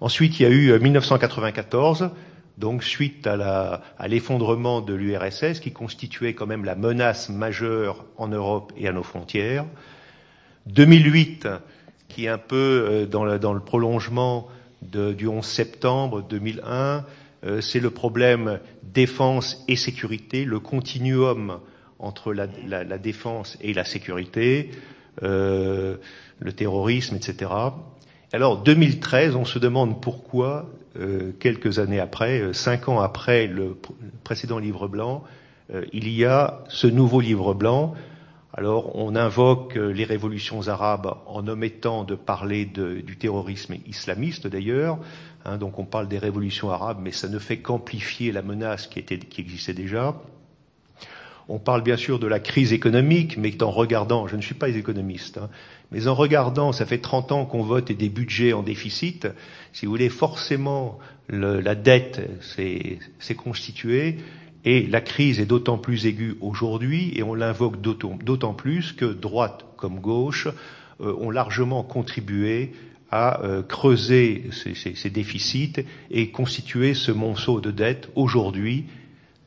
Ensuite, 0.00 0.38
il 0.38 0.42
y 0.44 0.46
a 0.46 0.50
eu 0.50 0.78
1994, 0.78 2.10
donc 2.58 2.84
suite 2.84 3.26
à 3.26 3.80
l'effondrement 4.06 4.80
de 4.80 4.94
l'URSS, 4.94 5.60
qui 5.60 5.72
constituait 5.72 6.34
quand 6.34 6.46
même 6.46 6.64
la 6.64 6.76
menace 6.76 7.28
majeure 7.28 8.04
en 8.16 8.28
Europe 8.28 8.72
et 8.76 8.86
à 8.86 8.92
nos 8.92 9.02
frontières. 9.02 9.64
2008, 10.66 11.48
qui 12.08 12.24
est 12.24 12.28
un 12.28 12.38
peu 12.38 12.86
euh, 12.88 13.06
dans 13.06 13.24
le, 13.24 13.60
prolongement 13.60 14.48
du 14.82 15.26
11 15.26 15.44
septembre 15.44 16.22
2001, 16.28 17.04
euh, 17.44 17.60
c'est 17.60 17.80
le 17.80 17.90
problème 17.90 18.60
défense 18.82 19.64
et 19.68 19.76
sécurité, 19.76 20.44
le 20.44 20.60
continuum 20.60 21.60
entre 21.98 22.32
la, 22.32 22.46
la, 22.66 22.84
la 22.84 22.98
défense 22.98 23.58
et 23.60 23.74
la 23.74 23.84
sécurité, 23.84 24.70
euh, 25.22 25.96
le 26.38 26.52
terrorisme, 26.52 27.16
etc. 27.16 27.50
Alors 28.32 28.62
2013, 28.62 29.36
on 29.36 29.46
se 29.46 29.58
demande 29.58 30.02
pourquoi, 30.02 30.66
euh, 30.98 31.32
quelques 31.40 31.78
années 31.78 31.98
après, 31.98 32.40
euh, 32.40 32.52
cinq 32.52 32.88
ans 32.88 33.00
après 33.00 33.46
le, 33.46 33.76
précédent 34.22 34.58
livre 34.58 34.86
blanc, 34.86 35.24
euh, 35.72 35.86
il 35.94 36.08
y 36.10 36.26
a 36.26 36.62
ce 36.68 36.86
nouveau 36.86 37.20
livre 37.20 37.54
blanc. 37.54 37.94
Alors 38.52 38.96
on 38.96 39.16
invoque 39.16 39.76
les 39.76 40.04
révolutions 40.04 40.68
arabes 40.68 41.14
en 41.26 41.46
omettant 41.46 42.04
de 42.04 42.14
parler 42.14 42.66
de, 42.66 43.00
du 43.00 43.16
terrorisme 43.16 43.76
islamiste 43.86 44.46
d'ailleurs. 44.46 44.98
Hein, 45.44 45.56
donc 45.56 45.78
on 45.78 45.84
parle 45.84 46.08
des 46.08 46.18
révolutions 46.18 46.70
arabes, 46.70 46.98
mais 47.00 47.12
ça 47.12 47.28
ne 47.28 47.38
fait 47.38 47.58
qu'amplifier 47.58 48.32
la 48.32 48.42
menace 48.42 48.88
qui, 48.88 48.98
était, 48.98 49.18
qui 49.18 49.40
existait 49.40 49.74
déjà. 49.74 50.16
On 51.48 51.58
parle 51.58 51.82
bien 51.82 51.96
sûr 51.96 52.18
de 52.18 52.26
la 52.26 52.40
crise 52.40 52.74
économique, 52.74 53.38
mais 53.38 53.62
en 53.62 53.70
regardant, 53.70 54.26
je 54.26 54.36
ne 54.36 54.42
suis 54.42 54.54
pas 54.54 54.68
économiste, 54.68 55.38
hein, 55.38 55.48
mais 55.90 56.06
en 56.06 56.14
regardant, 56.14 56.72
ça 56.72 56.84
fait 56.84 56.98
30 56.98 57.32
ans 57.32 57.46
qu'on 57.46 57.62
vote 57.62 57.90
des 57.90 58.08
budgets 58.10 58.52
en 58.52 58.62
déficit, 58.62 59.26
si 59.72 59.86
vous 59.86 59.92
voulez, 59.92 60.10
forcément 60.10 60.98
la 61.30 61.74
dette 61.74 62.20
s'est 62.40 63.34
constituée 63.34 64.18
et 64.64 64.86
la 64.86 65.00
crise 65.00 65.40
est 65.40 65.46
d'autant 65.46 65.78
plus 65.78 66.06
aiguë 66.06 66.36
aujourd'hui 66.40 67.12
et 67.14 67.22
on 67.22 67.34
l'invoque 67.34 67.80
d'autant 67.80 68.54
plus 68.54 68.92
que 68.92 69.06
droite 69.06 69.64
comme 69.76 70.00
gauche 70.00 70.48
euh, 71.00 71.14
ont 71.20 71.30
largement 71.30 71.82
contribué 71.82 72.72
à 73.10 73.42
euh, 73.42 73.62
creuser 73.62 74.44
ces, 74.52 75.10
déficits 75.10 75.84
et 76.10 76.30
constituer 76.30 76.94
ce 76.94 77.12
monceau 77.12 77.60
de 77.60 77.70
dettes. 77.70 78.10
Aujourd'hui, 78.14 78.84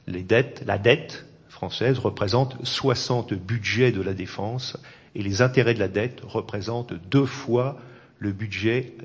les 0.08 0.24
dettes, 0.24 0.64
la 0.66 0.78
dette 0.78 1.26
française 1.62 1.99
représente 1.99 2.57
60 2.66 3.36
budgets 3.36 3.91
de 3.91 4.01
la 4.01 4.16
défense 4.16 4.78
et 5.14 5.22
les 5.22 5.43
intérêts 5.43 5.76
de 5.76 5.80
la 5.80 5.89
dette 5.89 6.22
représentent 6.24 6.93
deux 7.12 7.28
fois 7.28 7.78
le 8.18 8.32
budget, 8.32 8.95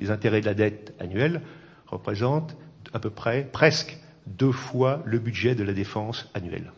les 0.00 0.10
intérêts 0.10 0.40
de 0.40 0.46
la 0.46 0.54
dette 0.54 0.94
annuelle 0.98 1.42
représentent 1.86 2.56
à 2.94 3.00
peu 3.00 3.10
près, 3.10 3.46
presque 3.52 3.98
deux 4.26 4.50
fois 4.50 5.02
le 5.04 5.18
budget 5.18 5.54
de 5.54 5.62
la 5.62 5.74
défense 5.74 6.26
annuelle. 6.32 6.72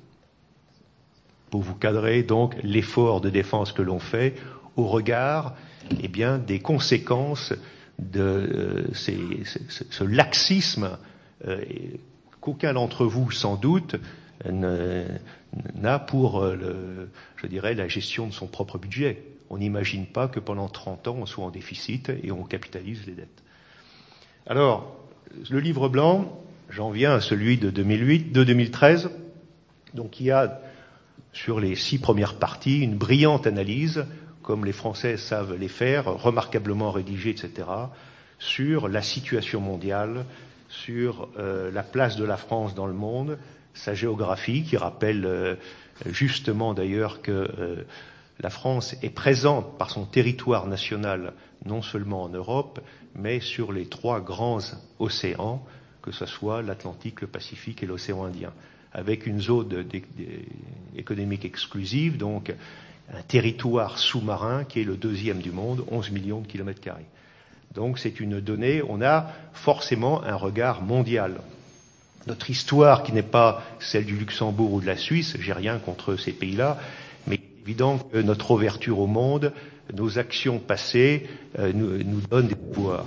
Pour 1.50 1.62
vous 1.62 1.76
cadrer 1.76 2.24
donc 2.24 2.56
l'effort 2.64 3.20
de 3.20 3.30
défense 3.30 3.70
que 3.70 3.82
l'on 3.82 4.00
fait 4.00 4.34
au 4.74 4.88
regard 4.88 5.54
eh 6.02 6.08
bien, 6.08 6.38
des 6.38 6.58
conséquences 6.58 7.54
de 8.00 8.20
euh, 8.20 8.92
ce 8.92 10.02
laxisme 10.02 10.98
euh, 11.46 11.64
qu'aucun 12.40 12.72
d'entre 12.72 13.06
vous, 13.06 13.30
sans 13.30 13.54
doute, 13.54 13.94
n'a 14.50 15.98
pour, 15.98 16.42
euh, 16.42 16.56
le, 16.56 17.10
je 17.36 17.46
dirais, 17.46 17.74
la 17.74 17.88
gestion 17.88 18.26
de 18.26 18.32
son 18.32 18.46
propre 18.46 18.78
budget. 18.78 19.22
On 19.50 19.58
n'imagine 19.58 20.06
pas 20.06 20.28
que 20.28 20.40
pendant 20.40 20.68
30 20.68 21.08
ans, 21.08 21.16
on 21.20 21.26
soit 21.26 21.44
en 21.44 21.50
déficit 21.50 22.10
et 22.22 22.32
on 22.32 22.42
capitalise 22.44 23.06
les 23.06 23.12
dettes. 23.12 23.42
Alors, 24.46 24.96
le 25.50 25.60
livre 25.60 25.88
blanc, 25.88 26.40
j'en 26.70 26.90
viens 26.90 27.14
à 27.14 27.20
celui 27.20 27.58
de 27.58 27.70
2008, 27.70 28.32
de 28.32 28.44
2013, 28.44 29.10
donc 29.94 30.20
il 30.20 30.26
y 30.26 30.30
a 30.30 30.60
sur 31.32 31.60
les 31.60 31.76
six 31.76 31.98
premières 31.98 32.36
parties 32.36 32.80
une 32.80 32.96
brillante 32.96 33.46
analyse, 33.46 34.06
comme 34.42 34.64
les 34.64 34.72
Français 34.72 35.16
savent 35.16 35.54
les 35.54 35.68
faire, 35.68 36.06
remarquablement 36.06 36.90
rédigée, 36.90 37.30
etc., 37.30 37.68
sur 38.38 38.88
la 38.88 39.02
situation 39.02 39.60
mondiale, 39.60 40.24
sur 40.68 41.28
euh, 41.38 41.70
la 41.70 41.82
place 41.82 42.16
de 42.16 42.24
la 42.24 42.36
France 42.36 42.74
dans 42.74 42.86
le 42.86 42.92
monde, 42.92 43.38
sa 43.74 43.94
géographie, 43.94 44.62
qui 44.62 44.76
rappelle 44.76 45.24
euh, 45.24 45.54
justement 46.06 46.74
d'ailleurs 46.74 47.22
que 47.22 47.30
euh, 47.32 47.84
la 48.40 48.50
France 48.50 48.96
est 49.02 49.10
présente 49.10 49.78
par 49.78 49.90
son 49.90 50.04
territoire 50.04 50.66
national 50.66 51.32
non 51.64 51.82
seulement 51.82 52.24
en 52.24 52.28
Europe, 52.28 52.80
mais 53.14 53.40
sur 53.40 53.72
les 53.72 53.86
trois 53.86 54.20
grands 54.20 54.58
océans, 54.98 55.64
que 56.02 56.10
ce 56.10 56.26
soit 56.26 56.62
l'Atlantique, 56.62 57.20
le 57.20 57.26
Pacifique 57.28 57.82
et 57.82 57.86
l'océan 57.86 58.24
Indien, 58.24 58.52
avec 58.92 59.26
une 59.26 59.40
zone 59.40 59.84
économique 60.96 61.44
exclusive, 61.44 62.16
donc 62.16 62.52
un 63.14 63.22
territoire 63.22 63.98
sous-marin 63.98 64.64
qui 64.64 64.80
est 64.80 64.84
le 64.84 64.96
deuxième 64.96 65.38
du 65.38 65.50
monde, 65.52 65.84
11 65.90 66.10
millions 66.10 66.40
de 66.40 66.46
kilomètres 66.46 66.80
carrés. 66.80 67.06
Donc 67.74 67.98
c'est 67.98 68.20
une 68.20 68.40
donnée, 68.40 68.82
on 68.86 69.00
a 69.02 69.28
forcément 69.52 70.22
un 70.24 70.36
regard 70.36 70.82
mondial. 70.82 71.40
Notre 72.26 72.50
histoire, 72.50 73.02
qui 73.02 73.12
n'est 73.12 73.22
pas 73.22 73.62
celle 73.80 74.04
du 74.04 74.16
Luxembourg 74.16 74.72
ou 74.72 74.80
de 74.80 74.86
la 74.86 74.96
Suisse, 74.96 75.36
j'ai 75.40 75.52
rien 75.52 75.78
contre 75.78 76.16
ces 76.16 76.32
pays-là, 76.32 76.78
mais 77.26 77.40
évident 77.64 77.98
que 77.98 78.18
notre 78.18 78.52
ouverture 78.52 79.00
au 79.00 79.06
monde, 79.06 79.52
nos 79.92 80.18
actions 80.18 80.58
passées 80.58 81.26
euh, 81.58 81.72
nous, 81.72 82.20
donnent 82.20 82.48
des 82.48 82.54
pouvoirs. 82.54 83.06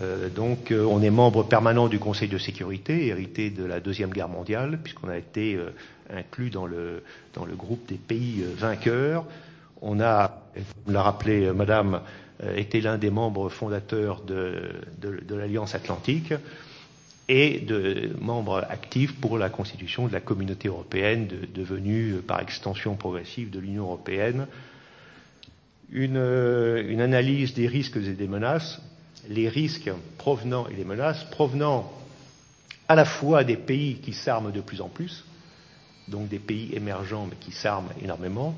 Euh, 0.00 0.28
donc 0.28 0.72
euh, 0.72 0.84
on 0.84 1.02
est 1.02 1.10
membre 1.10 1.44
permanent 1.44 1.88
du 1.88 1.98
Conseil 1.98 2.28
de 2.28 2.38
sécurité, 2.38 3.06
hérité 3.06 3.50
de 3.50 3.64
la 3.64 3.78
Deuxième 3.80 4.10
Guerre 4.10 4.28
mondiale, 4.28 4.80
puisqu'on 4.82 5.08
a 5.08 5.16
été 5.16 5.58
inclus 6.10 6.50
dans 6.50 6.66
le, 6.66 7.02
dans 7.34 7.44
le 7.44 7.54
groupe 7.54 7.86
des 7.86 7.96
pays 7.96 8.44
vainqueurs. 8.56 9.24
On 9.80 10.00
a, 10.00 10.42
comme 10.84 10.94
l'a 10.94 11.02
rappelé 11.02 11.52
Madame, 11.52 12.00
été 12.56 12.80
l'un 12.80 12.98
des 12.98 13.10
membres 13.10 13.48
fondateurs 13.48 14.22
de, 14.22 14.72
de, 15.00 15.20
de 15.24 15.34
l'Alliance 15.34 15.76
Atlantique 15.76 16.34
et 17.28 17.60
de 17.60 18.10
membres 18.20 18.64
actifs 18.68 19.14
pour 19.20 19.38
la 19.38 19.48
constitution 19.48 20.06
de 20.08 20.12
la 20.12 20.20
communauté 20.20 20.68
européenne, 20.68 21.28
devenue 21.54 22.16
par 22.26 22.40
extension 22.40 22.94
progressive 22.96 23.50
de 23.50 23.60
l'Union 23.60 23.84
européenne. 23.84 24.46
Une, 25.92 26.16
une, 26.16 27.00
analyse 27.00 27.54
des 27.54 27.66
risques 27.68 27.96
et 27.96 28.12
des 28.14 28.28
menaces, 28.28 28.80
les 29.28 29.48
risques 29.48 29.90
provenant 30.18 30.66
et 30.68 30.74
les 30.74 30.84
menaces 30.84 31.24
provenant 31.24 31.92
à 32.88 32.94
la 32.94 33.04
fois 33.04 33.44
des 33.44 33.56
pays 33.56 33.96
qui 33.96 34.12
s'arment 34.12 34.52
de 34.52 34.60
plus 34.60 34.80
en 34.80 34.88
plus, 34.88 35.24
donc 36.08 36.28
des 36.28 36.38
pays 36.38 36.70
émergents 36.74 37.26
mais 37.30 37.36
qui 37.38 37.52
s'arment 37.52 37.90
énormément. 38.02 38.54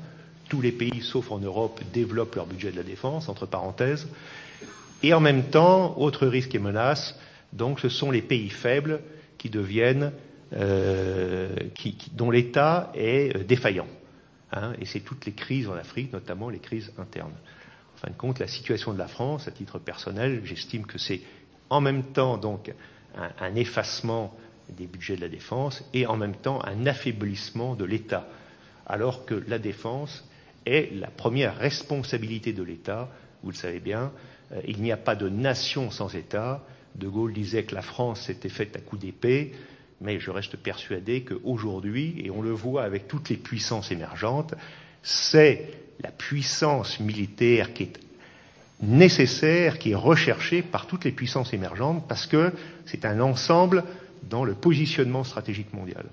Tous 0.49 0.61
les 0.61 0.71
pays, 0.71 1.01
sauf 1.01 1.31
en 1.31 1.39
Europe, 1.39 1.81
développent 1.93 2.35
leur 2.35 2.45
budget 2.45 2.71
de 2.71 2.77
la 2.77 2.83
défense, 2.83 3.29
entre 3.29 3.45
parenthèses. 3.45 4.07
Et 5.03 5.13
en 5.13 5.19
même 5.19 5.43
temps, 5.43 5.97
autre 5.97 6.27
risque 6.27 6.53
et 6.55 6.59
menace, 6.59 7.15
donc 7.55 7.79
ce 7.79 7.89
sont 7.89 8.11
les 8.11 8.21
pays 8.21 8.49
faibles 8.49 9.01
qui 9.37 9.49
deviennent, 9.49 10.11
euh, 10.53 11.55
dont 12.13 12.29
l'État 12.29 12.91
est 12.93 13.35
euh, 13.35 13.43
défaillant. 13.43 13.87
Hein, 14.51 14.73
et 14.79 14.85
c'est 14.85 14.99
toutes 14.99 15.25
les 15.25 15.33
crises 15.33 15.67
en 15.67 15.73
Afrique, 15.73 16.13
notamment 16.13 16.49
les 16.49 16.59
crises 16.59 16.91
internes. 16.97 17.33
En 17.95 17.97
fin 17.97 18.09
de 18.09 18.17
compte, 18.17 18.39
la 18.39 18.47
situation 18.47 18.93
de 18.93 18.97
la 18.97 19.07
France, 19.07 19.47
à 19.47 19.51
titre 19.51 19.79
personnel, 19.79 20.41
j'estime 20.43 20.85
que 20.85 20.97
c'est 20.97 21.21
en 21.69 21.81
même 21.81 22.03
temps 22.03 22.39
un, 23.39 23.55
effacement 23.55 24.35
des 24.69 24.85
budgets 24.85 25.15
de 25.15 25.21
la 25.21 25.29
défense 25.29 25.83
et 25.93 26.05
en 26.05 26.17
même 26.17 26.35
temps 26.35 26.63
un 26.63 26.85
affaiblissement 26.85 27.75
de 27.75 27.85
l'État, 27.85 28.27
alors 28.85 29.25
que 29.25 29.35
la 29.47 29.59
défense 29.59 30.23
est 30.65 30.93
la 30.93 31.09
première 31.09 31.57
responsabilité 31.57 32.53
de 32.53 32.63
l'État. 32.63 33.09
Vous 33.43 33.51
le 33.51 33.55
savez 33.55 33.79
bien, 33.79 34.11
euh, 34.51 34.61
il 34.67 34.81
n'y 34.81 34.91
a 34.91 34.97
pas 34.97 35.15
de 35.15 35.29
nation 35.29 35.91
sans 35.91 36.13
État, 36.15 36.63
de 36.95 37.07
Gaulle 37.07 37.33
disait 37.33 37.63
que 37.63 37.75
la 37.75 37.81
France 37.81 38.21
s'était 38.21 38.49
faite 38.49 38.75
à 38.75 38.79
coups 38.79 39.01
d'épée, 39.01 39.53
mais 40.01 40.19
je 40.19 40.31
reste 40.31 40.57
persuadé 40.57 41.21
qu'aujourd'hui, 41.21 42.21
et 42.23 42.31
on 42.31 42.41
le 42.41 42.51
voit 42.51 42.83
avec 42.83 43.07
toutes 43.07 43.29
les 43.29 43.37
puissances 43.37 43.91
émergentes, 43.91 44.53
c'est 45.03 45.69
la 46.01 46.11
puissance 46.11 46.99
militaire 46.99 47.73
qui 47.73 47.83
est 47.83 47.99
nécessaire, 48.81 49.79
qui 49.79 49.91
est 49.91 49.95
recherchée 49.95 50.61
par 50.61 50.87
toutes 50.87 51.05
les 51.05 51.11
puissances 51.11 51.53
émergentes, 51.53 52.05
parce 52.07 52.27
que 52.27 52.51
c'est 52.85 53.05
un 53.05 53.21
ensemble 53.21 53.83
dans 54.23 54.43
le 54.43 54.53
positionnement 54.53 55.23
stratégique 55.23 55.73
mondial. 55.73 56.05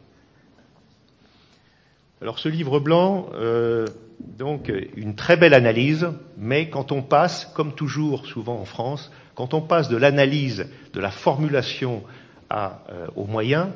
Alors 2.20 2.38
ce 2.38 2.48
livre 2.48 2.78
blanc, 2.78 3.30
euh, 3.34 3.86
donc 4.20 4.72
une 4.96 5.16
très 5.16 5.36
belle 5.36 5.54
analyse, 5.54 6.08
mais 6.38 6.70
quand 6.70 6.92
on 6.92 7.02
passe, 7.02 7.50
comme 7.54 7.74
toujours 7.74 8.26
souvent 8.26 8.60
en 8.60 8.64
France, 8.64 9.10
quand 9.34 9.54
on 9.54 9.60
passe 9.62 9.88
de 9.88 9.96
l'analyse, 9.96 10.66
de 10.92 11.00
la 11.00 11.10
formulation 11.10 12.02
à, 12.50 12.80
euh, 12.90 13.06
aux 13.16 13.24
moyens 13.26 13.68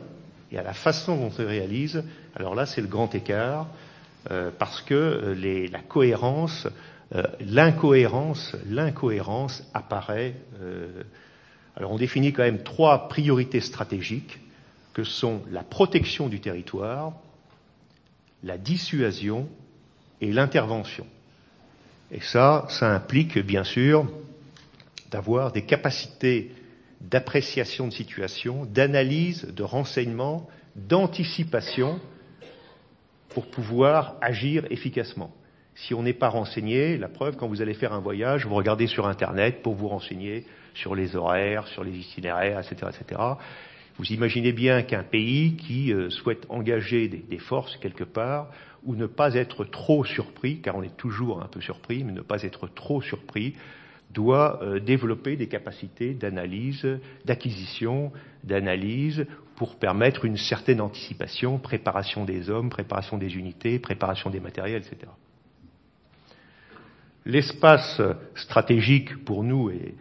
et 0.53 0.59
à 0.59 0.63
la 0.63 0.75
façon 0.75 1.17
dont 1.17 1.25
on 1.25 1.31
se 1.31 1.43
réalise, 1.43 2.03
alors 2.35 2.55
là 2.55 2.67
c'est 2.67 2.81
le 2.81 2.87
grand 2.87 3.15
écart, 3.15 3.67
euh, 4.31 4.51
parce 4.59 4.83
que 4.83 4.95
euh, 4.95 5.69
la 5.71 5.81
cohérence, 5.81 6.69
euh, 7.15 7.23
l'incohérence, 7.41 8.57
l'incohérence 8.69 9.63
apparaît. 9.75 10.35
alors 11.77 11.93
on 11.93 11.97
définit 11.99 12.33
quand 12.33 12.43
même 12.43 12.63
trois 12.63 13.09
priorités 13.09 13.61
stratégiques 13.61 14.39
que 14.93 15.05
sont 15.05 15.43
la 15.51 15.63
protection 15.63 16.29
du 16.29 16.41
territoire, 16.41 17.13
la 18.43 18.59
dissuasion 18.59 19.49
et 20.21 20.33
l'intervention. 20.33 21.07
Et 22.11 22.21
ça, 22.21 22.67
ça 22.71 22.95
implique 22.95 23.39
bien 23.39 23.65
sûr 23.65 24.07
d'avoir 25.11 25.53
des 25.53 25.63
capacités 25.63 26.53
d'appréciation 27.01 27.89
de 27.89 27.93
situation, 27.93 28.65
d'analyse, 28.65 29.47
de 29.55 29.63
renseignement, 29.63 30.49
d'anticipation 30.75 32.01
pour 33.31 33.47
pouvoir 33.47 34.17
agir 34.21 34.67
efficacement. 34.71 35.31
Si 35.75 35.93
on 35.93 36.03
n'est 36.03 36.15
pas 36.15 36.31
renseigné, 36.31 36.97
la 36.97 37.09
preuve, 37.09 37.37
quand 37.37 37.49
vous 37.49 37.61
allez 37.61 37.75
faire 37.75 37.93
un 37.93 38.01
voyage, 38.01 38.47
vous 38.47 38.55
regardez 38.55 38.87
sur 38.87 39.07
Internet 39.07 39.63
pour 39.63 39.75
vous 39.75 39.89
renseigner 39.89 40.47
sur 40.75 40.95
les 40.95 41.17
horaires, 41.17 41.67
sur 41.69 41.85
les 41.85 41.93
itinéraires, 41.93 42.61
etc., 42.61 42.91
etc. 42.99 43.21
Vous 43.99 44.07
imaginez 44.07 44.53
bien 44.53 44.83
qu'un 44.83 45.03
pays 45.03 45.57
qui 45.57 45.93
euh, 45.93 46.11
souhaite 46.11 46.47
engager 46.49 47.09
des, 47.09 47.19
des, 47.19 47.39
forces 47.39 47.77
quelque 47.77 48.05
part, 48.05 48.49
ou 48.85 48.95
ne 48.95 49.07
pas 49.07 49.35
être 49.35 49.65
trop 49.65 50.05
surpris, 50.05 50.61
car 50.61 50.77
on 50.77 50.83
est 50.83 50.97
toujours 50.97 51.43
un 51.43 51.47
peu 51.47 51.61
surpris, 51.61 52.05
mais 52.05 52.13
ne 52.13 52.21
pas 52.21 52.43
être 52.43 52.69
trop 52.69 53.03
surpris, 53.03 53.55
doit 54.17 54.61
euh, 54.63 54.81
développer 54.81 55.37
des 55.37 55.47
capacités 55.47 56.15
d'analyse, 56.15 56.87
d'acquisition, 57.27 58.11
d'analyse 58.43 59.27
pour 59.55 59.77
permettre 59.77 60.25
une 60.25 60.39
certaine 60.39 60.81
anticipation, 60.81 61.59
préparation 61.59 62.25
des 62.25 62.51
hommes, 62.51 62.71
préparation 62.71 63.19
des 63.19 63.37
unités, 63.37 63.79
préparation 63.79 64.31
des 64.31 64.41
matériels, 64.41 64.83
etc. 64.83 65.13
L'espace 67.27 68.01
stratégique 68.35 69.25
pour 69.25 69.45
nous, 69.45 69.71
et 69.71 69.95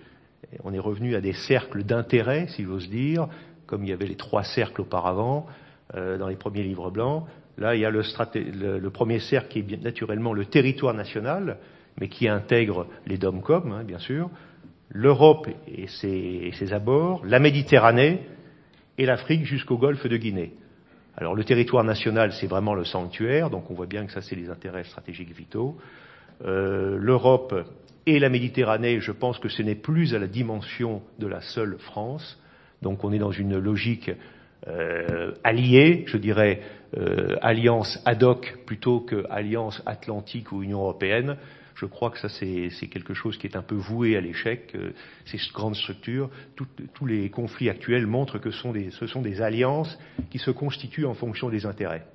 on 0.64 0.74
est 0.74 0.80
revenu 0.80 1.16
à 1.16 1.22
des 1.22 1.34
cercles 1.34 1.84
d'intérêt, 1.84 2.48
si 2.48 2.64
j'ose 2.64 2.90
dire, 2.90 3.28
comme 3.66 3.84
il 3.84 3.90
y 3.90 3.94
avait 3.94 4.06
les 4.06 4.16
trois 4.16 4.44
cercles 4.44 4.82
auparavant 4.82 5.48
euh, 5.96 6.18
dans 6.18 6.28
les 6.28 6.36
premiers 6.36 6.64
livres 6.64 6.92
blancs. 6.92 7.26
Là, 7.58 7.76
il 7.76 7.82
y 7.82 7.86
a 7.86 7.90
le, 7.90 8.90
premier 8.90 9.20
cercle 9.20 9.50
qui 9.50 9.60
est 9.60 9.64
bien 9.64 9.78
naturellement 9.78 10.34
le 10.34 10.46
territoire 10.46 10.94
national, 10.94 11.58
mais 12.00 12.08
qui 12.08 12.28
intègre 12.28 12.88
les 13.06 13.18
DOMCOM, 13.18 13.72
hein, 13.72 13.84
bien 13.84 14.00
sûr, 14.00 14.30
l'Europe 14.90 15.48
et 15.68 15.88
ses, 15.88 16.74
abords, 16.74 17.26
la 17.26 17.40
Méditerranée 17.40 18.22
et 18.98 19.06
l'Afrique 19.06 19.46
jusqu'au 19.46 19.78
golfe 19.78 20.08
de 20.08 20.18
Guinée. 20.18 20.54
Alors 21.18 21.36
le 21.36 21.44
territoire 21.44 21.84
national, 21.84 22.34
c'est 22.34 22.48
vraiment 22.48 22.74
le 22.74 22.84
sanctuaire, 22.84 23.50
donc 23.50 23.72
on 23.72 23.74
voit 23.74 23.86
bien 23.86 24.06
que 24.06 24.12
ça, 24.12 24.22
c'est 24.22 24.36
les 24.36 24.50
intérêts 24.50 24.84
stratégiques 24.84 25.36
vitaux. 25.36 25.78
Euh, 26.46 26.98
L'Europe 26.98 27.56
et 28.06 28.20
la 28.20 28.30
Méditerranée, 28.30 29.00
je 29.00 29.12
pense 29.12 29.40
que 29.40 29.50
ce 29.50 29.62
n'est 29.62 29.76
plus 29.76 30.14
à 30.14 30.20
la 30.20 30.28
dimension 30.28 31.02
de 31.20 31.28
la 31.28 31.42
seule 31.42 31.78
France. 31.80 32.40
Donc 32.82 33.04
on 33.04 33.12
est 33.12 33.18
dans 33.18 33.32
une 33.32 33.58
logique 33.58 34.12
euh, 34.68 35.32
alliée, 35.44 36.04
je 36.08 36.18
dirais 36.18 36.62
euh, 36.98 37.36
alliance 37.42 38.02
ad 38.06 38.24
hoc 38.24 38.58
plutôt 38.66 39.00
que 39.00 39.26
alliance 39.30 39.82
atlantique 39.86 40.52
ou 40.52 40.64
Union 40.64 40.80
européenne. 40.82 41.38
Je 41.76 41.86
crois 41.86 42.10
que 42.10 42.20
ça 42.20 42.30
c'est 42.30 42.88
quelque 42.88 43.14
chose 43.14 43.38
qui 43.38 43.48
est 43.48 43.56
un 43.56 43.62
peu 43.62 43.76
voué 43.76 44.16
à 44.16 44.22
l'échec. 44.22 44.72
Euh, 44.76 44.92
ces 45.26 45.38
grandes 45.54 45.76
structures, 45.76 46.30
tous 46.56 47.06
les 47.06 47.30
conflits 47.30 47.70
actuels 47.70 48.08
montrent 48.08 48.40
que 48.40 48.52
ce 48.52 49.08
sont 49.08 49.22
des 49.22 49.42
alliances 49.42 50.00
qui 50.30 50.40
se 50.40 50.52
constituent 50.52 51.06
en 51.06 51.14
fonction 51.14 51.50
des 51.50 51.66
intérêts. 51.66 52.06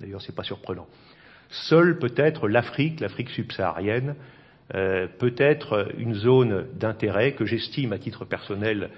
D'ailleurs, 0.00 0.22
c'est 0.22 0.34
pas 0.34 0.44
surprenant. 0.44 0.86
Seule 1.50 1.98
peut-être 1.98 2.48
l'Afrique, 2.48 3.00
l'Afrique 3.00 3.30
subsaharienne, 3.30 4.16
euh, 4.74 5.06
peut 5.06 5.34
être 5.36 5.92
une 5.98 6.14
zone 6.14 6.66
d'intérêt 6.74 7.32
que 7.32 7.44
j'estime 7.44 7.92
à 7.92 7.98
titre 7.98 8.24
personnel 8.24 8.90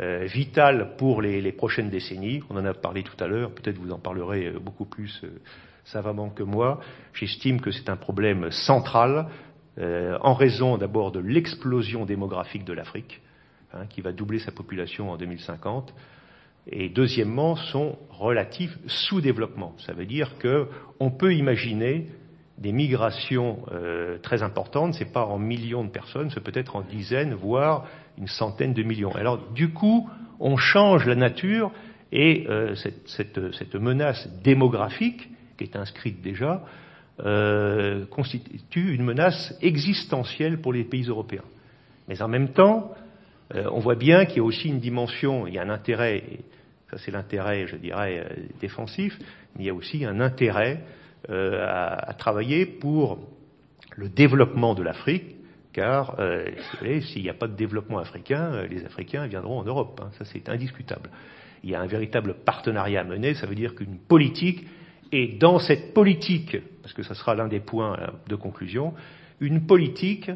euh, 0.00 0.24
vitale 0.24 0.96
pour 0.96 1.22
les, 1.22 1.52
prochaines 1.52 1.90
décennies. 1.90 2.42
On 2.50 2.56
en 2.56 2.64
a 2.64 2.74
parlé 2.74 3.02
tout 3.02 3.22
à 3.22 3.28
l'heure, 3.28 3.52
peut-être 3.52 3.78
vous 3.78 3.92
en 3.92 3.98
parlerez 3.98 4.46
euh, 4.46 4.58
beaucoup 4.58 4.84
plus 4.84 5.22
savamment 5.84 6.30
que 6.30 6.42
moi. 6.42 6.80
J'estime 7.12 7.60
que 7.60 7.70
c'est 7.70 7.88
un 7.88 7.96
problème 7.96 8.50
central 8.50 9.28
en 9.78 10.34
raison 10.34 10.76
d'abord 10.76 11.12
de 11.12 11.18
l'explosion 11.18 12.04
démographique 12.04 12.64
de 12.66 12.74
l'Afrique, 12.74 13.22
hein, 13.72 13.86
qui 13.88 14.02
va 14.02 14.12
doubler 14.12 14.38
sa 14.38 14.52
population 14.52 15.10
en 15.10 15.16
2050, 15.16 15.94
et 16.70 16.88
deuxièmement 16.88 17.56
son 17.56 17.98
relatif 18.10 18.78
sous-développement. 18.86 19.74
Ça 19.78 19.92
veut 19.92 20.06
dire 20.06 20.32
qu'on 20.38 21.10
peut 21.10 21.34
imaginer 21.34 22.08
des 22.58 22.72
migrations 22.72 23.64
euh, 23.72 24.18
très 24.18 24.42
importantes, 24.42 24.94
c'est 24.94 25.12
pas 25.12 25.24
en 25.24 25.38
millions 25.38 25.84
de 25.84 25.90
personnes, 25.90 26.30
c'est 26.30 26.42
peut-être 26.42 26.76
en 26.76 26.82
dizaines, 26.82 27.34
voire 27.34 27.86
une 28.18 28.28
centaine 28.28 28.72
de 28.72 28.82
millions. 28.82 29.14
Alors 29.14 29.38
du 29.52 29.72
coup, 29.72 30.08
on 30.38 30.56
change 30.56 31.06
la 31.06 31.16
nature 31.16 31.72
et 32.12 32.46
euh, 32.48 32.74
cette, 32.76 33.08
cette, 33.08 33.54
cette, 33.54 33.74
menace 33.74 34.28
démographique, 34.44 35.30
est 35.62 35.76
inscrite 35.76 36.20
déjà, 36.20 36.64
euh, 37.20 38.06
constitue 38.06 38.94
une 38.94 39.04
menace 39.04 39.54
existentielle 39.62 40.60
pour 40.60 40.72
les 40.72 40.84
pays 40.84 41.04
européens. 41.04 41.44
Mais 42.08 42.20
en 42.22 42.28
même 42.28 42.48
temps, 42.48 42.92
euh, 43.54 43.68
on 43.72 43.80
voit 43.80 43.94
bien 43.94 44.24
qu'il 44.24 44.38
y 44.38 44.40
a 44.40 44.44
aussi 44.44 44.68
une 44.68 44.80
dimension, 44.80 45.46
il 45.46 45.54
y 45.54 45.58
a 45.58 45.62
un 45.62 45.70
intérêt, 45.70 46.24
ça 46.90 46.98
c'est 46.98 47.10
l'intérêt, 47.10 47.66
je 47.66 47.76
dirais, 47.76 48.26
défensif, 48.60 49.18
mais 49.54 49.64
il 49.64 49.66
y 49.66 49.70
a 49.70 49.74
aussi 49.74 50.04
un 50.04 50.20
intérêt 50.20 50.82
euh, 51.30 51.64
à, 51.68 52.14
travailler 52.14 52.66
pour 52.66 53.18
le 53.96 54.08
développement 54.08 54.74
de 54.74 54.82
l'Afrique, 54.82 55.36
car 55.72 56.16
euh, 56.18 56.44
s'il 56.80 57.22
n'y 57.22 57.30
a 57.30 57.34
pas 57.34 57.46
de 57.46 57.54
développement 57.54 57.98
africain, 57.98 58.52
euh, 58.52 58.66
les 58.66 58.84
Africains 58.84 59.28
viendront 59.28 59.60
en 59.60 59.62
Europe. 59.62 60.00
Hein, 60.02 60.10
ça, 60.18 60.24
c'est 60.24 60.48
indiscutable. 60.48 61.10
Il 61.62 61.70
y 61.70 61.76
a 61.76 61.80
un 61.80 61.86
véritable 61.86 62.34
partenariat 62.34 63.02
à 63.02 63.04
mener. 63.04 63.34
Ça 63.34 63.46
veut 63.46 63.54
dire 63.54 63.76
qu'une 63.76 63.98
politique, 63.98 64.66
et 65.12 65.28
dans 65.28 65.58
cette 65.58 65.92
politique, 65.92 66.56
parce 66.82 66.94
que 66.94 67.02
ce 67.02 67.14
sera 67.14 67.34
l'un 67.34 67.46
des 67.46 67.60
points 67.60 67.96
de 68.26 68.34
conclusion, 68.34 68.94
une 69.40 69.66
politique, 69.66 70.30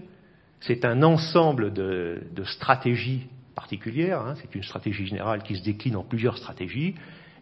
c'est 0.60 0.84
un 0.84 1.02
ensemble 1.02 1.72
de, 1.72 2.22
de 2.34 2.44
stratégies 2.44 3.26
particulières. 3.54 4.20
Hein, 4.20 4.34
c'est 4.40 4.54
une 4.54 4.62
stratégie 4.62 5.06
générale 5.06 5.42
qui 5.42 5.56
se 5.56 5.62
décline 5.62 5.96
en 5.96 6.02
plusieurs 6.02 6.36
stratégies 6.36 6.94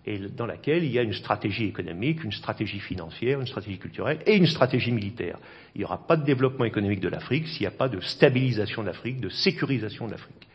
et 0.07 0.18
dans 0.18 0.47
laquelle 0.47 0.85
il 0.85 0.93
y 0.93 0.99
a 0.99 1.03
une 1.03 1.14
stratégie 1.14 1.64
économique, 1.64 2.24
une 2.24 2.32
stratégie 2.32 2.78
financière, 2.78 3.41
une 3.41 3.47
stratégie 3.47 3.78
culturelle 3.78 4.18
et 4.26 4.37
une 4.37 4.47
stratégie 4.47 4.93
militaire. 4.93 5.39
Il 5.74 5.78
n'y 5.78 5.85
aura 5.85 6.07
pas 6.07 6.16
de 6.16 6.24
développement 6.24 6.66
économique 6.66 7.01
de 7.01 7.09
l'Afrique 7.09 7.49
s'il 7.49 7.62
n'y 7.62 7.66
a 7.66 7.70
pas 7.70 7.89
de 7.89 8.01
stabilisation 8.01 8.82
de 8.82 8.89
l'Afrique, 8.89 9.20
de 9.20 9.30
sécurisation 9.30 10.07
de 10.07 10.12
l'Afrique. 10.12 10.47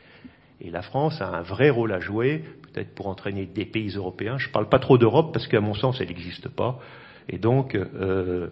Et 0.61 0.69
la 0.69 0.82
France 0.82 1.21
a 1.21 1.27
un 1.27 1.41
vrai 1.41 1.69
rôle 1.69 1.93
à 1.93 1.99
jouer, 1.99 2.43
peut-être 2.72 2.93
pour 2.93 3.07
entraîner 3.07 3.45
des 3.45 3.65
pays 3.65 3.89
européens. 3.89 4.38
Je 4.38 4.47
ne 4.47 4.53
parle 4.53 4.70
pas 4.70 4.80
trop 4.80 4.97
d'Europe 4.97 5.32
parce 5.34 5.47
qu'à 5.47 5.61
mon 5.61 5.74
sens, 5.74 6.01
elle 6.01 6.07
n'existe 6.07 6.49
pas. 6.49 6.80
Et 7.28 7.38
donc, 7.38 7.76
euh, 7.76 8.49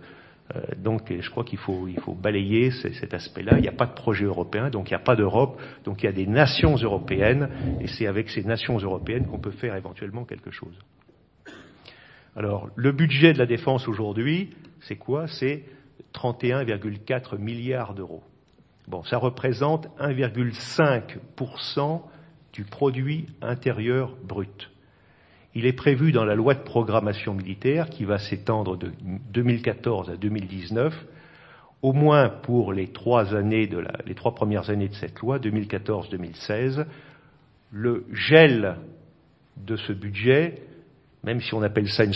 euh, 0.55 0.61
donc 0.78 1.13
je 1.20 1.30
crois 1.30 1.43
qu'il 1.43 1.57
faut, 1.57 1.88
il 1.88 1.99
faut 1.99 2.13
balayer 2.13 2.72
cet 2.72 3.13
aspect-là. 3.13 3.57
Il 3.57 3.61
n'y 3.61 3.68
a 3.68 3.74
pas 3.74 3.86
de 3.86 3.93
projet 3.93 4.26
européen, 4.26 4.70
donc 4.70 4.89
il 4.89 4.93
n'y 4.93 4.97
a 4.97 5.03
pas 5.03 5.15
d'Europe, 5.15 5.59
donc 5.84 6.03
il 6.03 6.05
y 6.05 6.09
a 6.09 6.13
des 6.13 6.28
nations 6.28 6.76
européennes, 6.76 7.49
et 7.82 7.88
c'est 7.88 8.07
avec 8.07 8.30
ces 8.30 8.43
nations 8.43 8.78
européennes 8.78 9.26
qu'on 9.26 9.39
peut 9.39 9.51
faire 9.51 9.76
éventuellement 9.76 10.26
quelque 10.26 10.51
chose. 10.51 10.78
Alors, 12.36 12.70
le 12.76 12.91
budget 12.91 13.34
de 13.34 13.39
la 13.39 13.47
défense 13.47 13.88
aujourd'hui, 13.88 14.51
c'est 14.82 14.95
quoi? 14.95 15.28
C'est 15.28 15.63
31,4 16.13 17.39
milliards 17.39 17.95
d'euros. 17.95 18.24
Bon, 18.88 19.03
ça 19.03 19.18
représente 19.18 19.88
1,5% 19.99 22.01
du 22.58 22.64
produit 22.64 23.28
intérieur 23.43 24.18
brut. 24.24 24.72
Il 25.53 25.68
est 25.68 25.74
prévu 25.74 26.12
dans 26.12 26.26
la 26.26 26.34
loi 26.34 26.55
de 26.55 26.64
programmation 26.64 27.36
militaire 27.36 27.88
qui 27.88 28.03
va 28.03 28.18
s'étendre 28.18 28.76
de 28.78 28.91
2014 29.32 30.10
à 30.10 30.16
2019, 30.16 31.05
au 31.84 31.93
moins 31.93 32.30
pour 32.30 32.74
les 32.74 32.88
trois 32.88 33.36
années 33.36 33.68
de 33.68 33.78
la, 33.78 33.91
les 34.08 34.16
trois 34.16 34.34
premières 34.34 34.72
années 34.72 34.88
de 34.88 34.95
cette 34.95 35.20
loi, 35.20 35.38
2014-2016, 35.38 36.88
le 37.72 38.05
gel 38.12 38.78
de 39.58 39.78
ce 39.78 39.93
budget, 39.93 40.55
même 41.24 41.41
si 41.41 41.53
on 41.53 41.62
appelle 41.62 41.89
ça 41.89 42.05
une, 42.05 42.14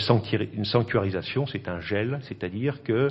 sanctuarisation, 0.64 1.46
c'est 1.46 1.68
un 1.68 1.78
gel, 1.78 2.18
c'est-à-dire 2.22 2.82
que 2.82 3.06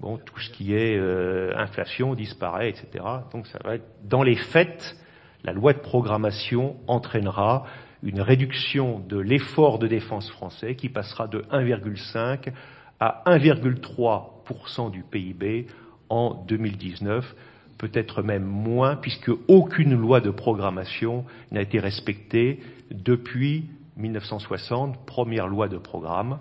bon, 0.00 0.18
tout 0.18 0.38
ce 0.38 0.50
qui 0.50 0.74
est 0.74 0.98
euh, 0.98 1.56
inflation 1.56 2.14
disparaît, 2.14 2.68
etc. 2.68 3.02
Donc 3.32 3.46
ça 3.46 3.58
va 3.64 3.76
être 3.76 3.88
dans 4.02 4.22
les 4.22 4.36
faits, 4.36 4.98
la 5.44 5.52
loi 5.52 5.72
de 5.74 5.78
programmation 5.78 6.76
entraînera 6.86 7.64
une 8.02 8.20
réduction 8.20 8.98
de 9.00 9.18
l'effort 9.18 9.78
de 9.78 9.86
défense 9.86 10.30
français 10.30 10.74
qui 10.74 10.88
passera 10.88 11.26
de 11.26 11.40
1,5 11.52 12.52
à 13.00 13.22
1,3% 13.26 14.90
du 14.90 15.02
PIB 15.02 15.66
en 16.08 16.34
2019, 16.46 17.34
peut-être 17.78 18.22
même 18.22 18.44
moins, 18.44 18.96
puisque 18.96 19.30
aucune 19.48 19.94
loi 19.94 20.20
de 20.20 20.30
programmation 20.30 21.24
n'a 21.50 21.62
été 21.62 21.78
respectée 21.78 22.60
depuis 22.90 23.66
1960, 23.96 25.04
première 25.06 25.48
loi 25.48 25.68
de 25.68 25.78
programme 25.78 26.38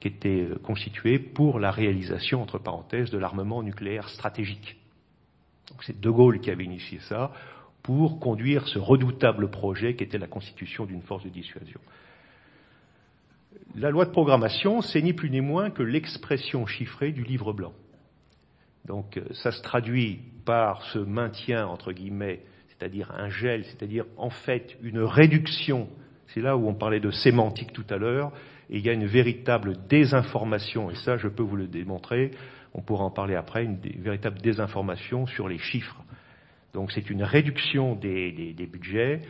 qui 0.00 0.08
était 0.08 0.48
constituée 0.64 1.20
pour 1.20 1.60
la 1.60 1.70
réalisation, 1.70 2.42
entre 2.42 2.58
parenthèses, 2.58 3.10
de 3.10 3.18
l'armement 3.18 3.62
nucléaire 3.62 4.08
stratégique. 4.08 4.76
C'est 5.80 6.00
De 6.00 6.10
Gaulle 6.10 6.40
qui 6.40 6.50
avait 6.50 6.64
initié 6.64 6.98
ça 7.00 7.32
pour 7.82 8.20
conduire 8.20 8.68
ce 8.68 8.78
redoutable 8.78 9.50
projet 9.50 9.94
qui 9.94 10.04
était 10.04 10.18
la 10.18 10.26
constitution 10.26 10.86
d'une 10.86 11.02
force 11.02 11.24
de 11.24 11.30
dissuasion. 11.30 11.80
La 13.74 13.90
loi 13.90 14.04
de 14.04 14.10
programmation, 14.10 14.82
c'est 14.82 15.02
ni 15.02 15.12
plus 15.12 15.30
ni 15.30 15.40
moins 15.40 15.70
que 15.70 15.82
l'expression 15.82 16.66
chiffrée 16.66 17.10
du 17.12 17.24
livre 17.24 17.52
blanc. 17.52 17.72
Donc 18.84 19.16
euh, 19.16 19.24
ça 19.32 19.52
se 19.52 19.62
traduit 19.62 20.20
par 20.44 20.82
ce 20.82 20.98
maintien, 20.98 21.66
entre 21.66 21.92
guillemets, 21.92 22.40
c'est-à-dire 22.68 23.12
un 23.16 23.28
gel, 23.28 23.64
c'est-à-dire 23.64 24.04
en 24.16 24.30
fait 24.30 24.76
une 24.82 25.00
réduction, 25.00 25.88
c'est 26.28 26.40
là 26.40 26.56
où 26.56 26.68
on 26.68 26.74
parlait 26.74 27.00
de 27.00 27.10
sémantique 27.10 27.72
tout 27.72 27.86
à 27.90 27.96
l'heure, 27.96 28.32
et 28.70 28.78
il 28.78 28.84
y 28.84 28.88
a 28.88 28.92
une 28.92 29.06
véritable 29.06 29.86
désinformation, 29.88 30.90
et 30.90 30.96
ça 30.96 31.16
je 31.16 31.28
peux 31.28 31.42
vous 31.42 31.56
le 31.56 31.68
démontrer, 31.68 32.32
on 32.74 32.80
pourra 32.80 33.04
en 33.04 33.10
parler 33.10 33.36
après, 33.36 33.64
une 33.64 33.76
véritable 33.76 34.40
désinformation 34.40 35.26
sur 35.26 35.48
les 35.48 35.58
chiffres. 35.58 36.02
Donc 36.72 36.92
c'est 36.92 37.10
une 37.10 37.22
réduction 37.22 37.94
des, 37.94 38.54
budgets, 38.70 39.20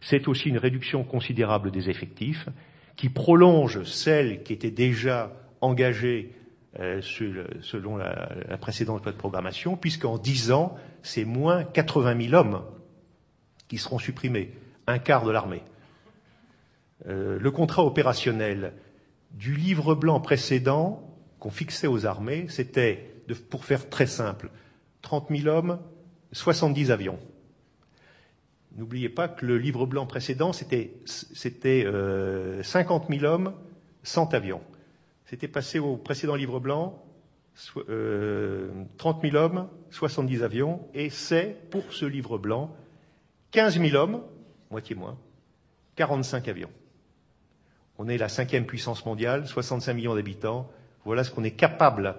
c'est 0.00 0.28
aussi 0.28 0.48
une 0.48 0.58
réduction 0.58 1.04
considérable 1.04 1.70
des 1.70 1.90
effectifs, 1.90 2.48
qui 2.96 3.08
prolonge 3.08 3.82
celle 3.84 4.42
qui 4.42 4.52
était 4.52 4.70
déjà 4.70 5.32
engagée 5.60 6.34
euh, 6.78 7.00
selon 7.02 7.96
la, 7.96 8.56
précédente 8.60 9.04
loi 9.04 9.12
de 9.12 9.16
programmation, 9.16 9.76
puisqu'en 9.76 10.18
dix 10.18 10.52
ans, 10.52 10.76
c'est 11.02 11.24
moins 11.24 11.64
80 11.64 12.28
000 12.28 12.34
hommes 12.34 12.62
qui 13.68 13.78
seront 13.78 13.98
supprimés, 13.98 14.52
un 14.86 14.98
quart 14.98 15.24
de 15.24 15.30
l'armée. 15.30 15.62
euh, 17.08 17.38
le 17.38 17.50
contrat 17.50 17.84
opérationnel 17.84 18.74
du 19.32 19.54
livre 19.54 19.94
blanc 19.94 20.20
précédent 20.20 21.08
qu'on 21.38 21.50
fixait 21.50 21.86
aux 21.86 22.06
armées, 22.06 22.46
c'était, 22.48 23.14
pour 23.50 23.64
faire 23.64 23.88
très 23.88 24.06
simple, 24.06 24.50
30 25.00 25.28
000 25.30 25.48
hommes, 25.48 25.80
70 26.32 26.90
avions. 26.90 27.18
N'oubliez 28.76 29.10
pas 29.10 29.28
que 29.28 29.44
le 29.44 29.58
livre 29.58 29.86
blanc 29.86 30.06
précédent, 30.06 30.52
c'était, 30.52 30.94
50 31.04 33.06
000 33.10 33.24
hommes, 33.24 33.52
100 34.02 34.34
avions. 34.34 34.62
C'était 35.26 35.48
passé 35.48 35.78
au 35.78 35.96
précédent 35.96 36.34
livre 36.34 36.58
blanc, 36.58 37.04
30 37.76 39.22
000 39.22 39.36
hommes, 39.36 39.68
70 39.90 40.42
avions, 40.42 40.80
et 40.94 41.10
c'est, 41.10 41.56
pour 41.70 41.92
ce 41.92 42.06
livre 42.06 42.38
blanc, 42.38 42.74
15 43.50 43.78
000 43.78 43.94
hommes, 43.94 44.22
moitié 44.70 44.96
moins, 44.96 45.18
45 45.96 46.48
avions. 46.48 46.70
On 47.98 48.08
est 48.08 48.16
la 48.16 48.30
cinquième 48.30 48.64
puissance 48.64 49.04
mondiale, 49.04 49.46
65 49.46 49.92
millions 49.92 50.14
d'habitants. 50.14 50.70
Voilà 51.04 51.24
ce 51.24 51.30
qu'on 51.30 51.44
est 51.44 51.50
capable, 51.50 52.16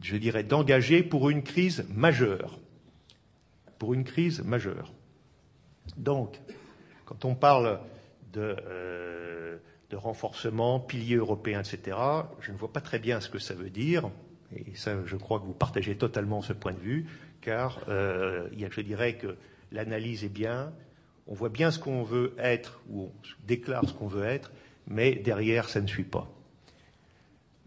je 0.00 0.16
dirais, 0.16 0.44
d'engager 0.44 1.02
pour 1.02 1.30
une 1.30 1.42
crise 1.42 1.84
majeure. 1.92 2.60
Pour 3.78 3.94
une 3.94 4.04
crise 4.04 4.42
majeure. 4.42 4.92
Donc, 5.96 6.40
quand 7.04 7.24
on 7.24 7.34
parle 7.34 7.80
de, 8.32 8.56
euh, 8.66 9.58
renforcement, 9.92 10.80
pilier 10.80 11.14
européen, 11.14 11.60
etc., 11.60 11.96
je 12.40 12.50
ne 12.50 12.56
vois 12.56 12.72
pas 12.72 12.80
très 12.80 12.98
bien 12.98 13.20
ce 13.20 13.28
que 13.28 13.38
ça 13.38 13.54
veut 13.54 13.70
dire. 13.70 14.10
Et 14.56 14.74
ça, 14.74 14.96
je 15.06 15.16
crois 15.16 15.38
que 15.38 15.44
vous 15.44 15.52
partagez 15.52 15.96
totalement 15.96 16.42
ce 16.42 16.52
point 16.52 16.72
de 16.72 16.80
vue, 16.80 17.06
car 17.40 17.78
euh, 17.88 18.48
je 18.52 18.80
dirais 18.80 19.14
que 19.14 19.36
l'analyse 19.70 20.24
est 20.24 20.28
bien, 20.28 20.72
on 21.26 21.34
voit 21.34 21.48
bien 21.48 21.70
ce 21.70 21.78
qu'on 21.78 22.02
veut 22.02 22.34
être, 22.38 22.80
ou 22.90 23.02
on 23.04 23.12
déclare 23.46 23.88
ce 23.88 23.94
qu'on 23.94 24.08
veut 24.08 24.24
être, 24.24 24.52
mais 24.86 25.14
derrière, 25.14 25.68
ça 25.68 25.80
ne 25.80 25.86
suit 25.86 26.04
pas. 26.04 26.28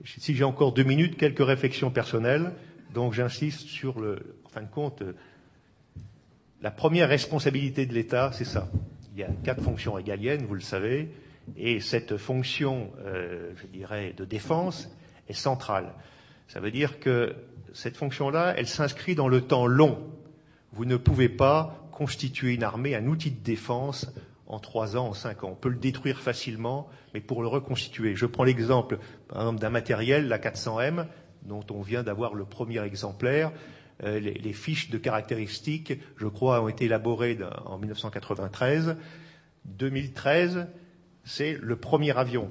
Si 0.05 0.35
j'ai 0.35 0.43
encore 0.43 0.73
deux 0.73 0.83
minutes, 0.83 1.17
quelques 1.17 1.45
réflexions 1.45 1.89
personnelles. 1.89 2.51
Donc 2.93 3.13
j'insiste 3.13 3.61
sur 3.61 3.99
le, 3.99 4.37
en 4.45 4.49
fin 4.49 4.61
de 4.61 4.69
compte, 4.69 5.03
la 6.61 6.71
première 6.71 7.09
responsabilité 7.09 7.85
de 7.85 7.93
l'État, 7.93 8.31
c'est 8.33 8.45
ça. 8.45 8.67
Il 9.13 9.19
y 9.19 9.23
a 9.23 9.29
quatre 9.43 9.61
fonctions 9.61 9.93
régaliennes, 9.93 10.45
vous 10.45 10.55
le 10.55 10.61
savez, 10.61 11.11
et 11.55 11.79
cette 11.79 12.17
fonction, 12.17 12.91
euh, 13.05 13.51
je 13.55 13.67
dirais, 13.67 14.13
de 14.17 14.25
défense 14.25 14.89
est 15.29 15.33
centrale. 15.33 15.93
Ça 16.47 16.59
veut 16.59 16.71
dire 16.71 16.99
que 16.99 17.35
cette 17.73 17.97
fonction-là, 17.97 18.53
elle 18.57 18.67
s'inscrit 18.67 19.15
dans 19.15 19.27
le 19.27 19.41
temps 19.41 19.67
long. 19.67 19.99
Vous 20.71 20.85
ne 20.85 20.97
pouvez 20.97 21.29
pas 21.29 21.87
constituer 21.91 22.53
une 22.53 22.63
armée, 22.63 22.95
un 22.95 23.05
outil 23.07 23.31
de 23.31 23.43
défense 23.43 24.11
en 24.47 24.59
trois 24.59 24.95
ans, 24.97 25.07
en 25.07 25.13
cinq 25.13 25.43
ans. 25.43 25.49
On 25.51 25.55
peut 25.55 25.69
le 25.69 25.77
détruire 25.77 26.19
facilement, 26.19 26.87
mais 27.13 27.21
pour 27.21 27.41
le 27.41 27.47
reconstituer. 27.47 28.15
Je 28.15 28.25
prends 28.25 28.43
l'exemple, 28.43 28.99
par 29.27 29.41
exemple, 29.41 29.59
d'un 29.59 29.69
matériel, 29.69 30.27
la 30.27 30.39
400M, 30.39 31.05
dont 31.43 31.65
on 31.71 31.81
vient 31.81 32.03
d'avoir 32.03 32.33
le 32.33 32.45
premier 32.45 32.81
exemplaire. 32.83 33.51
Euh, 34.03 34.19
les, 34.19 34.33
les, 34.33 34.53
fiches 34.53 34.89
de 34.89 34.97
caractéristiques, 34.97 35.93
je 36.17 36.27
crois, 36.27 36.61
ont 36.61 36.67
été 36.67 36.85
élaborées 36.85 37.37
en 37.65 37.77
1993. 37.77 38.95
2013, 39.65 40.67
c'est 41.23 41.57
le 41.59 41.75
premier 41.75 42.15
avion. 42.17 42.49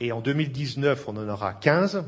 Et 0.00 0.12
en 0.12 0.20
2019, 0.20 1.08
on 1.08 1.16
en 1.16 1.28
aura 1.28 1.54
15. 1.54 2.04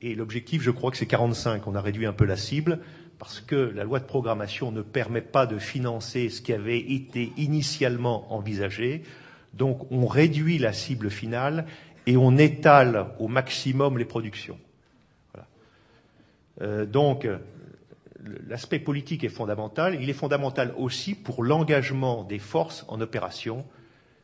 Et 0.00 0.14
l'objectif, 0.14 0.62
je 0.62 0.70
crois 0.70 0.90
que 0.90 0.96
c'est 0.96 1.06
45. 1.06 1.66
On 1.66 1.74
a 1.74 1.80
réduit 1.80 2.06
un 2.06 2.12
peu 2.12 2.24
la 2.24 2.36
cible 2.36 2.80
parce 3.18 3.40
que 3.40 3.56
la 3.56 3.84
loi 3.84 3.98
de 3.98 4.04
programmation 4.04 4.72
ne 4.72 4.82
permet 4.82 5.22
pas 5.22 5.46
de 5.46 5.58
financer 5.58 6.28
ce 6.28 6.42
qui 6.42 6.52
avait 6.52 6.78
été 6.78 7.32
initialement 7.36 8.32
envisagé. 8.34 9.02
Donc 9.54 9.90
on 9.90 10.06
réduit 10.06 10.58
la 10.58 10.72
cible 10.72 11.10
finale 11.10 11.66
et 12.06 12.16
on 12.16 12.36
étale 12.36 13.06
au 13.18 13.28
maximum 13.28 13.98
les 13.98 14.04
productions. 14.04 14.58
Euh, 16.62 16.86
donc 16.86 17.26
l'aspect 18.48 18.78
politique 18.78 19.24
est 19.24 19.28
fondamental. 19.28 19.98
Il 20.00 20.10
est 20.10 20.14
fondamental 20.14 20.74
aussi 20.76 21.14
pour 21.14 21.42
l'engagement 21.42 22.24
des 22.24 22.38
forces 22.38 22.84
en 22.88 23.00
opération, 23.00 23.64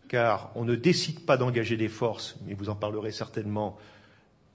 car 0.09 0.51
on 0.55 0.65
ne 0.65 0.75
décide 0.75 1.25
pas 1.25 1.37
d'engager 1.37 1.77
des 1.77 1.89
forces, 1.89 2.37
mais 2.47 2.55
vous 2.55 2.69
en 2.69 2.75
parlerez 2.75 3.13
certainement, 3.13 3.77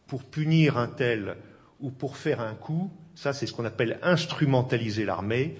pour 0.07 0.23
punir 0.23 0.77
un 0.77 0.87
tel 0.87 1.35
ou 1.79 1.91
pour 1.91 2.17
faire 2.17 2.41
un 2.41 2.55
coup, 2.55 2.91
ça 3.15 3.33
c'est 3.33 3.45
ce 3.45 3.53
qu'on 3.53 3.65
appelle 3.65 3.99
instrumentaliser 4.01 5.05
l'armée. 5.05 5.57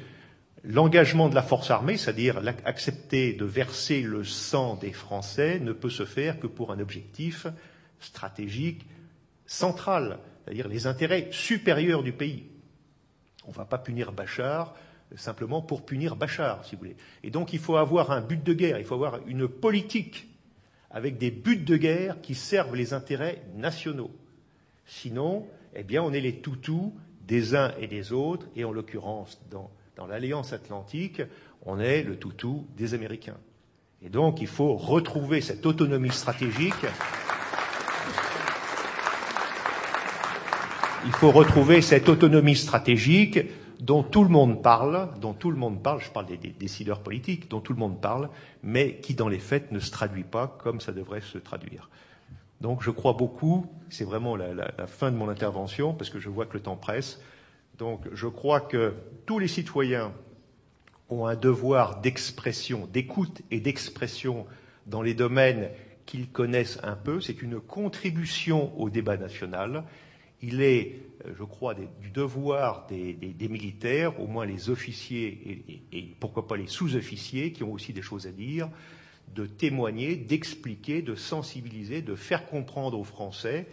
L'engagement 0.63 1.30
de 1.30 1.36
la 1.36 1.43
force 1.43 1.70
armée, 1.70 1.97
c'est-à-dire 1.97 2.41
accepter 2.65 3.34
de 3.34 3.45
verser 3.45 4.01
le 4.01 4.24
sang 4.24 4.76
des 4.76 4.91
Français, 4.91 5.59
ne 5.59 5.72
peut 5.72 5.89
se 5.89 6.05
faire 6.05 6.39
que 6.39 6.47
pour 6.47 6.72
un 6.72 6.80
objectif 6.80 7.47
stratégique 7.99 8.86
central, 9.45 10.20
c'est-à-dire 10.47 10.69
les 10.69 10.87
intérêts 10.87 11.27
supérieurs 11.31 12.03
du 12.03 12.13
pays. 12.13 12.45
On 13.45 13.51
ne 13.51 13.55
va 13.55 13.65
pas 13.65 13.77
punir 13.77 14.13
Bachar 14.13 14.73
simplement 15.17 15.61
pour 15.61 15.85
punir 15.85 16.15
Bachar, 16.15 16.63
si 16.63 16.75
vous 16.75 16.79
voulez. 16.79 16.95
Et 17.23 17.31
donc 17.31 17.51
il 17.51 17.59
faut 17.59 17.75
avoir 17.75 18.11
un 18.11 18.21
but 18.21 18.41
de 18.41 18.53
guerre, 18.53 18.79
il 18.79 18.85
faut 18.85 18.95
avoir 18.95 19.19
une 19.27 19.49
politique 19.49 20.29
avec 20.89 21.17
des 21.17 21.31
buts 21.31 21.57
de 21.57 21.75
guerre 21.75 22.21
qui 22.21 22.33
servent 22.33 22.75
les 22.77 22.93
intérêts 22.93 23.41
nationaux. 23.55 24.11
Sinon, 24.85 25.45
eh 25.75 25.83
bien, 25.83 26.01
on 26.01 26.13
est 26.13 26.21
les 26.21 26.37
toutous 26.37 26.95
des 27.27 27.53
uns 27.53 27.73
et 27.77 27.87
des 27.87 28.13
autres, 28.13 28.47
et 28.55 28.63
en 28.63 28.71
l'occurrence, 28.71 29.41
dans, 29.51 29.69
l'Alliance 30.07 30.53
atlantique, 30.53 31.21
on 31.65 31.77
est 31.77 32.03
le 32.03 32.15
toutou 32.15 32.65
des 32.77 32.93
Américains. 32.93 33.37
Et 34.01 34.07
donc, 34.07 34.39
il 34.39 34.47
faut 34.47 34.77
retrouver 34.77 35.41
cette 35.41 35.65
autonomie 35.65 36.11
stratégique. 36.11 36.85
Il 41.07 41.13
faut 41.13 41.31
retrouver 41.31 41.81
cette 41.81 42.09
autonomie 42.09 42.57
stratégique 42.57 43.39
dont 43.79 44.03
tout 44.03 44.23
le 44.23 44.29
monde 44.29 44.61
parle, 44.61 45.07
dont 45.21 45.31
tout 45.31 45.51
le 45.51 45.55
monde 45.55 45.81
parle, 45.81 46.01
je 46.01 46.09
parle 46.09 46.25
des, 46.25 46.35
décideurs 46.35 46.99
politiques, 46.99 47.49
dont 47.49 47.61
tout 47.61 47.71
le 47.71 47.79
monde 47.79 48.01
parle, 48.01 48.29
mais 48.61 48.97
qui 48.97 49.13
dans 49.13 49.29
les 49.29 49.39
faits 49.39 49.71
ne 49.71 49.79
se 49.79 49.89
traduit 49.89 50.25
pas 50.25 50.57
comme 50.61 50.81
ça 50.81 50.91
devrait 50.91 51.21
se 51.21 51.37
traduire. 51.37 51.89
Donc 52.59 52.83
je 52.83 52.91
crois 52.91 53.13
beaucoup, 53.13 53.67
c'est 53.89 54.03
vraiment 54.03 54.35
la, 54.35 54.53
la, 54.53 54.85
fin 54.85 55.09
de 55.09 55.15
mon 55.15 55.29
intervention, 55.29 55.93
parce 55.93 56.09
que 56.09 56.19
je 56.19 56.27
vois 56.27 56.45
que 56.45 56.55
le 56.55 56.59
temps 56.59 56.75
presse, 56.75 57.21
donc 57.77 58.01
je 58.11 58.27
crois 58.27 58.59
que 58.59 58.93
tous 59.25 59.39
les 59.39 59.47
citoyens 59.47 60.11
ont 61.09 61.25
un 61.25 61.35
devoir 61.35 62.01
d'expression, 62.01 62.85
d'écoute 62.91 63.43
et 63.49 63.61
d'expression 63.61 64.45
dans 64.87 65.01
les 65.01 65.13
domaines 65.13 65.69
qu'ils 66.05 66.29
connaissent 66.29 66.79
un 66.83 66.95
peu. 66.97 67.21
C'est 67.21 67.41
une 67.41 67.61
contribution 67.61 68.77
au 68.77 68.89
débat 68.89 69.15
national. 69.15 69.85
Il 70.41 70.61
est, 70.61 70.99
je 71.38 71.43
crois, 71.43 71.73
du 71.73 72.09
devoir 72.13 72.88
des, 72.88 73.47
militaires, 73.49 74.19
au 74.19 74.27
moins 74.27 74.45
les 74.45 74.69
officiers 74.69 75.81
et, 75.91 76.15
pourquoi 76.19 76.47
pas 76.47 76.57
les 76.57 76.67
sous-officiers 76.67 77.51
qui 77.51 77.63
ont 77.63 77.73
aussi 77.73 77.93
des 77.93 78.01
choses 78.01 78.27
à 78.27 78.31
dire, 78.31 78.69
de 79.33 79.45
témoigner, 79.45 80.15
d'expliquer, 80.15 81.01
de 81.01 81.15
sensibiliser, 81.15 82.01
de 82.01 82.15
faire 82.15 82.45
comprendre 82.45 82.99
aux 82.99 83.03
Français, 83.03 83.67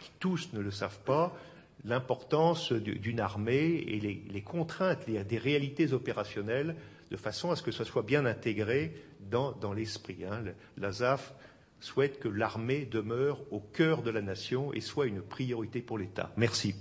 qui 0.00 0.10
tous 0.18 0.50
ne 0.52 0.60
le 0.60 0.70
savent 0.70 1.00
pas, 1.04 1.36
l'importance 1.84 2.72
d'une 2.72 3.20
armée 3.20 3.84
et 3.86 4.00
les, 4.00 4.42
contraintes 4.42 5.06
des 5.06 5.38
réalités 5.38 5.92
opérationnelles, 5.92 6.76
de 7.10 7.16
façon 7.16 7.50
à 7.50 7.56
ce 7.56 7.62
que 7.62 7.70
ce 7.70 7.84
soit 7.84 8.02
bien 8.02 8.24
intégré 8.26 8.92
dans, 9.30 9.72
l'esprit. 9.72 10.24
Hein. 10.24 10.44
L'ASAF 10.76 11.34
souhaite 11.80 12.20
que 12.20 12.28
l'armée 12.28 12.86
demeure 12.90 13.40
au 13.50 13.60
cœur 13.60 14.02
de 14.02 14.10
la 14.10 14.20
nation 14.22 14.72
et 14.72 14.80
soit 14.80 15.06
une 15.06 15.22
priorité 15.22 15.80
pour 15.80 15.98
l'État. 15.98 16.30
Merci. 16.36 16.74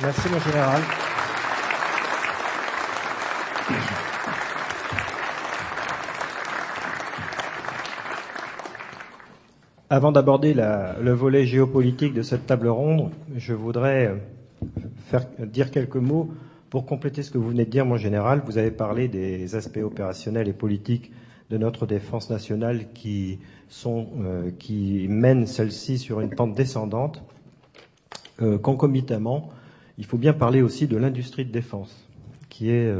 Merci, 0.00 0.28
mon 0.28 0.40
général. 0.40 0.82
Avant 9.90 10.12
d'aborder 10.12 10.54
le 10.54 11.12
volet 11.12 11.46
géopolitique 11.46 12.14
de 12.14 12.22
cette 12.22 12.46
table 12.46 12.68
ronde, 12.68 13.10
je 13.36 13.52
voudrais 13.52 14.12
euh, 15.14 15.18
dire 15.46 15.70
quelques 15.70 15.96
mots 15.96 16.32
pour 16.68 16.86
compléter 16.86 17.22
ce 17.22 17.30
que 17.30 17.38
vous 17.38 17.50
venez 17.50 17.64
de 17.64 17.70
dire, 17.70 17.86
mon 17.86 17.96
général. 17.96 18.42
Vous 18.44 18.58
avez 18.58 18.72
parlé 18.72 19.06
des 19.06 19.54
aspects 19.54 19.78
opérationnels 19.82 20.48
et 20.48 20.52
politiques 20.52 21.12
de 21.54 21.58
notre 21.58 21.86
défense 21.86 22.30
nationale 22.30 22.86
qui, 22.94 23.38
sont, 23.68 24.08
euh, 24.18 24.50
qui 24.58 25.06
mènent 25.08 25.46
celle-ci 25.46 25.98
sur 25.98 26.20
une 26.20 26.30
pente 26.30 26.52
descendante. 26.52 27.22
Euh, 28.42 28.58
concomitamment, 28.58 29.50
il 29.96 30.04
faut 30.04 30.18
bien 30.18 30.32
parler 30.32 30.62
aussi 30.62 30.88
de 30.88 30.96
l'industrie 30.96 31.44
de 31.44 31.52
défense, 31.52 32.08
qui 32.48 32.70
est 32.70 32.92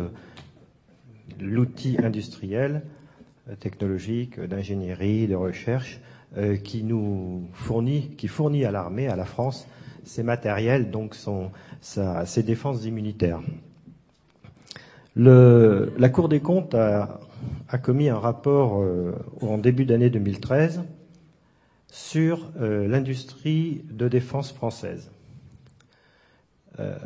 l'outil 1.40 1.96
industriel, 2.00 2.82
technologique, 3.58 4.38
d'ingénierie, 4.38 5.26
de 5.26 5.34
recherche, 5.34 6.00
euh, 6.36 6.56
qui 6.56 6.84
nous 6.84 7.48
fournit, 7.54 8.10
qui 8.16 8.28
fournit 8.28 8.64
à 8.64 8.70
l'armée, 8.70 9.08
à 9.08 9.16
la 9.16 9.24
France, 9.24 9.66
ses 10.04 10.22
matériels, 10.22 10.92
donc 10.92 11.16
ses 11.80 12.42
défenses 12.44 12.84
immunitaires. 12.84 13.40
la 15.16 16.08
Cour 16.10 16.28
des 16.28 16.40
comptes 16.40 16.76
a, 16.76 17.18
commis 17.78 18.08
un 18.08 18.18
rapport 18.18 18.82
euh, 18.82 19.12
en 19.40 19.58
début 19.58 19.84
d'année 19.84 20.10
2013 20.10 20.82
sur 21.90 22.50
euh, 22.60 22.88
l'industrie 22.88 23.84
de 23.90 24.08
défense 24.08 24.52
française. 24.52 25.10
Euh, 26.80 26.98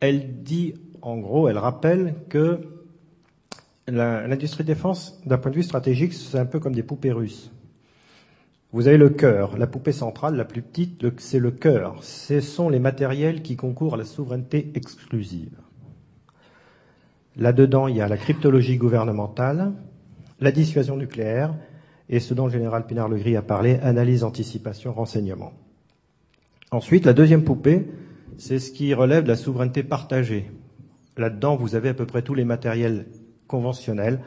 elle 0.00 0.42
dit, 0.42 0.74
en 1.02 1.18
gros, 1.18 1.48
elle 1.48 1.58
rappelle 1.58 2.14
que 2.28 2.60
l'industrie 3.88 4.64
de 4.64 4.68
défense, 4.68 5.20
d'un 5.26 5.38
point 5.38 5.50
de 5.50 5.56
vue 5.56 5.62
stratégique, 5.62 6.12
c'est 6.12 6.38
un 6.38 6.46
peu 6.46 6.60
comme 6.60 6.74
des 6.74 6.82
poupées 6.82 7.12
russes. 7.12 7.50
Vous 8.72 8.88
avez 8.88 8.96
le 8.96 9.10
cœur, 9.10 9.56
la 9.56 9.66
poupée 9.66 9.92
centrale, 9.92 10.36
la 10.36 10.44
plus 10.44 10.62
petite, 10.62 11.04
c'est 11.18 11.38
le 11.38 11.50
cœur. 11.50 12.02
Ce 12.02 12.40
sont 12.40 12.68
les 12.68 12.80
matériels 12.80 13.42
qui 13.42 13.56
concourent 13.56 13.94
à 13.94 13.96
la 13.96 14.04
souveraineté 14.04 14.72
exclusive. 14.74 15.63
Là-dedans, 17.36 17.88
il 17.88 17.96
y 17.96 18.00
a 18.00 18.08
la 18.08 18.16
cryptologie 18.16 18.76
gouvernementale, 18.76 19.72
la 20.40 20.52
dissuasion 20.52 20.96
nucléaire 20.96 21.54
et 22.08 22.20
ce 22.20 22.34
dont 22.34 22.46
le 22.46 22.52
général 22.52 22.86
Pinard-Legris 22.86 23.36
a 23.36 23.42
parlé, 23.42 23.78
analyse, 23.82 24.24
anticipation, 24.24 24.92
renseignement. 24.92 25.52
Ensuite, 26.70 27.06
la 27.06 27.12
deuxième 27.12 27.44
poupée, 27.44 27.86
c'est 28.36 28.58
ce 28.58 28.70
qui 28.72 28.94
relève 28.94 29.24
de 29.24 29.28
la 29.28 29.36
souveraineté 29.36 29.82
partagée. 29.82 30.50
Là-dedans, 31.16 31.56
vous 31.56 31.74
avez 31.74 31.90
à 31.90 31.94
peu 31.94 32.06
près 32.06 32.22
tous 32.22 32.34
les 32.34 32.44
matériels 32.44 33.06
conventionnels, 33.46 34.20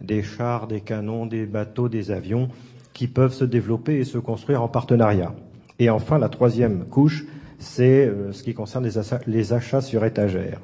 des 0.00 0.22
chars, 0.22 0.66
des 0.66 0.80
canons, 0.80 1.26
des 1.26 1.46
bateaux, 1.46 1.88
des 1.88 2.10
avions, 2.10 2.48
qui 2.92 3.06
peuvent 3.06 3.32
se 3.32 3.44
développer 3.44 3.98
et 3.98 4.04
se 4.04 4.18
construire 4.18 4.62
en 4.62 4.68
partenariat. 4.68 5.34
Et 5.78 5.90
enfin, 5.90 6.18
la 6.18 6.28
troisième 6.28 6.84
couche, 6.86 7.24
c'est 7.58 8.06
euh, 8.06 8.32
ce 8.32 8.42
qui 8.42 8.54
concerne 8.54 8.86
les 9.26 9.52
achats, 9.52 9.80
sur 9.80 10.04
étagère. 10.04 10.60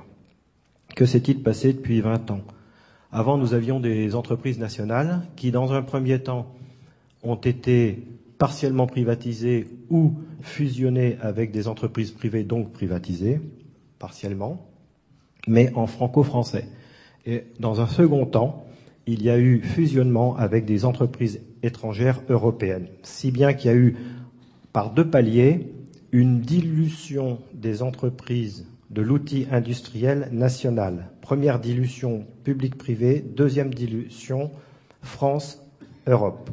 Que 0.99 1.07
s'est-il 1.07 1.44
passé 1.44 1.74
depuis 1.74 2.01
20 2.01 2.32
ans? 2.32 2.40
Avant, 3.12 3.38
nous 3.38 3.55
avions 3.55 3.78
des 3.78 4.16
entreprises 4.16 4.59
nationales 4.59 5.22
qui, 5.36 5.53
dans 5.53 5.72
un 5.72 5.82
premier 5.82 6.18
temps, 6.18 6.53
ont 7.22 7.36
été 7.36 8.03
partiellement 8.36 8.88
privatisées 8.88 9.68
ou 9.90 10.14
fusionnées 10.40 11.16
avec 11.20 11.53
des 11.53 11.68
entreprises 11.68 12.11
privées, 12.11 12.42
donc 12.42 12.72
privatisées, 12.72 13.40
partiellement, 14.01 14.66
mais 15.46 15.72
en 15.76 15.86
franco-français. 15.86 16.66
Et 17.26 17.44
dans 17.61 17.80
un 17.80 17.86
second 17.86 18.26
temps, 18.26 18.66
il 19.07 19.22
y 19.22 19.30
a 19.30 19.38
eu 19.38 19.61
fusionnement 19.61 20.36
avec 20.36 20.64
des 20.64 20.84
entreprises 20.84 21.40
étrangères 21.62 22.22
européennes, 22.28 22.88
si 23.05 23.30
bien 23.30 23.53
qu'il 23.53 23.70
y 23.70 23.72
a 23.72 23.76
eu, 23.76 23.94
par 24.72 24.92
deux 24.92 25.09
paliers, 25.09 25.72
une 26.11 26.40
dilution 26.40 27.38
des 27.55 27.82
entreprises 27.82 28.68
de 28.91 29.03
l'outil 29.03 29.47
industriel 29.51 30.28
national. 30.32 31.11
Première 31.20 31.61
dilution 31.61 32.26
public-privé, 32.45 33.20
deuxième 33.20 33.72
dilution 33.74 34.51
France-Europe. 35.03 36.51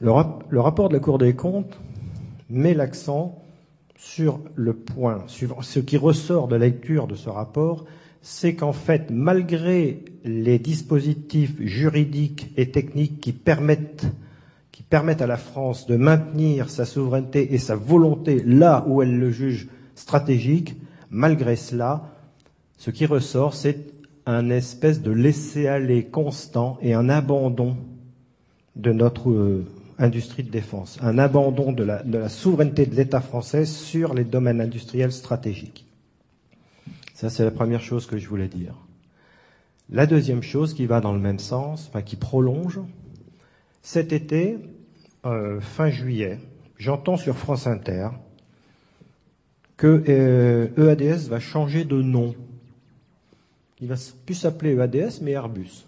Le, 0.00 0.10
le, 0.48 0.60
rapport 0.60 0.88
de 0.88 0.94
la 0.94 1.00
Cour 1.00 1.18
des 1.18 1.34
comptes 1.34 1.78
met 2.50 2.74
l'accent 2.74 3.42
sur 3.96 4.40
le 4.54 4.74
point 4.74 5.24
suivant. 5.26 5.62
Ce 5.62 5.80
qui 5.80 5.96
ressort 5.96 6.48
de 6.48 6.56
la 6.56 6.66
lecture 6.66 7.06
de 7.06 7.14
ce 7.14 7.28
rapport, 7.28 7.86
c'est 8.20 8.54
qu'en 8.54 8.72
fait, 8.72 9.10
malgré 9.10 10.04
les 10.24 10.58
dispositifs 10.58 11.54
juridiques 11.60 12.52
et 12.56 12.70
techniques 12.72 13.20
qui 13.20 13.32
permettent 13.32 14.12
à 15.22 15.26
la 15.26 15.36
France 15.36 15.86
de 15.86 15.96
maintenir 15.96 16.68
sa 16.68 16.84
souveraineté 16.84 17.54
et 17.54 17.58
sa 17.58 17.76
volonté 17.76 18.42
là 18.44 18.84
où 18.88 19.00
elle 19.02 19.16
le 19.16 19.30
juge 19.30 19.68
stratégique, 19.96 20.76
malgré 21.10 21.56
cela, 21.56 22.12
ce 22.78 22.90
qui 22.90 23.06
ressort, 23.06 23.54
c'est 23.54 23.92
un 24.26 24.50
espèce 24.50 25.02
de 25.02 25.10
laisser-aller 25.10 26.04
constant 26.04 26.78
et 26.82 26.94
un 26.94 27.08
abandon 27.08 27.76
de 28.76 28.92
notre 28.92 29.30
euh, 29.30 29.66
industrie 29.98 30.42
de 30.42 30.50
défense, 30.50 30.98
un 31.00 31.18
abandon 31.18 31.72
de 31.72 31.82
la, 31.82 32.28
souveraineté 32.28 32.86
de 32.86 32.94
l'État 32.94 33.20
français 33.20 33.64
sur 33.64 34.14
les 34.14 34.24
domaines 34.24 34.60
industriels 34.60 35.12
stratégiques. 35.12 35.86
Ça, 37.14 37.30
c'est 37.30 37.44
la 37.44 37.50
première 37.50 37.80
chose 37.80 38.06
que 38.06 38.18
je 38.18 38.28
voulais 38.28 38.48
dire. 38.48 38.74
La 39.88 40.06
deuxième 40.06 40.42
chose 40.42 40.74
qui 40.74 40.84
va 40.84 41.00
dans 41.00 41.14
le 41.14 41.20
même 41.20 41.38
sens, 41.38 41.86
enfin 41.88 42.02
qui 42.02 42.16
prolonge, 42.16 42.80
cet 43.80 44.12
été, 44.12 44.58
euh, 45.24 45.60
fin 45.60 45.88
juillet, 45.88 46.40
j'entends 46.76 47.16
sur 47.16 47.36
France 47.36 47.66
Inter 47.66 48.08
que 49.76 50.02
EADS 50.06 51.02
euh, 51.02 51.26
e 51.26 51.28
va 51.28 51.40
changer 51.40 51.84
de 51.84 52.00
nom. 52.00 52.34
Il 53.80 53.88
va 53.88 53.96
plus 54.24 54.34
s'appeler 54.34 54.74
EADS, 54.74 55.20
mais 55.22 55.32
Airbus. 55.32 55.84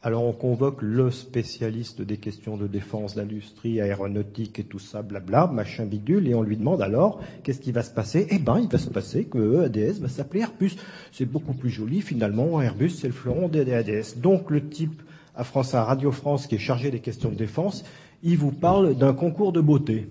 Alors 0.00 0.24
on 0.24 0.32
convoque 0.32 0.80
le 0.80 1.10
spécialiste 1.10 2.02
des 2.02 2.18
questions 2.18 2.56
de 2.56 2.68
défense, 2.68 3.16
d'industrie, 3.16 3.80
aéronautique 3.80 4.60
et 4.60 4.64
tout 4.64 4.78
ça, 4.78 5.02
blabla, 5.02 5.48
machin 5.48 5.86
bidule, 5.86 6.28
et 6.28 6.34
on 6.34 6.42
lui 6.42 6.56
demande 6.56 6.80
alors 6.82 7.20
qu'est-ce 7.42 7.60
qui 7.60 7.72
va 7.72 7.82
se 7.82 7.90
passer? 7.90 8.28
Eh 8.30 8.38
ben, 8.38 8.60
il 8.60 8.68
va 8.68 8.78
se 8.78 8.88
passer 8.88 9.24
que 9.24 9.64
EADS 9.64 9.98
va 9.98 10.08
s'appeler 10.08 10.42
Airbus. 10.42 10.76
C'est 11.10 11.26
beaucoup 11.26 11.52
plus 11.52 11.70
joli 11.70 12.00
finalement. 12.00 12.62
Airbus, 12.62 12.90
c'est 12.90 13.08
le 13.08 13.12
fleuron 13.12 13.48
d'EADS. 13.48 14.18
Donc 14.18 14.50
le 14.50 14.68
type 14.68 15.02
à 15.34 15.42
France, 15.42 15.74
à 15.74 15.84
Radio 15.84 16.12
France, 16.12 16.46
qui 16.46 16.54
est 16.54 16.58
chargé 16.58 16.92
des 16.92 17.00
questions 17.00 17.30
de 17.30 17.36
défense, 17.36 17.84
il 18.22 18.38
vous 18.38 18.52
parle 18.52 18.96
d'un 18.96 19.12
concours 19.12 19.52
de 19.52 19.60
beauté. 19.60 20.08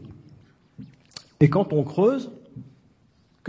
Et 1.40 1.50
quand 1.50 1.72
on 1.72 1.84
creuse, 1.84 2.30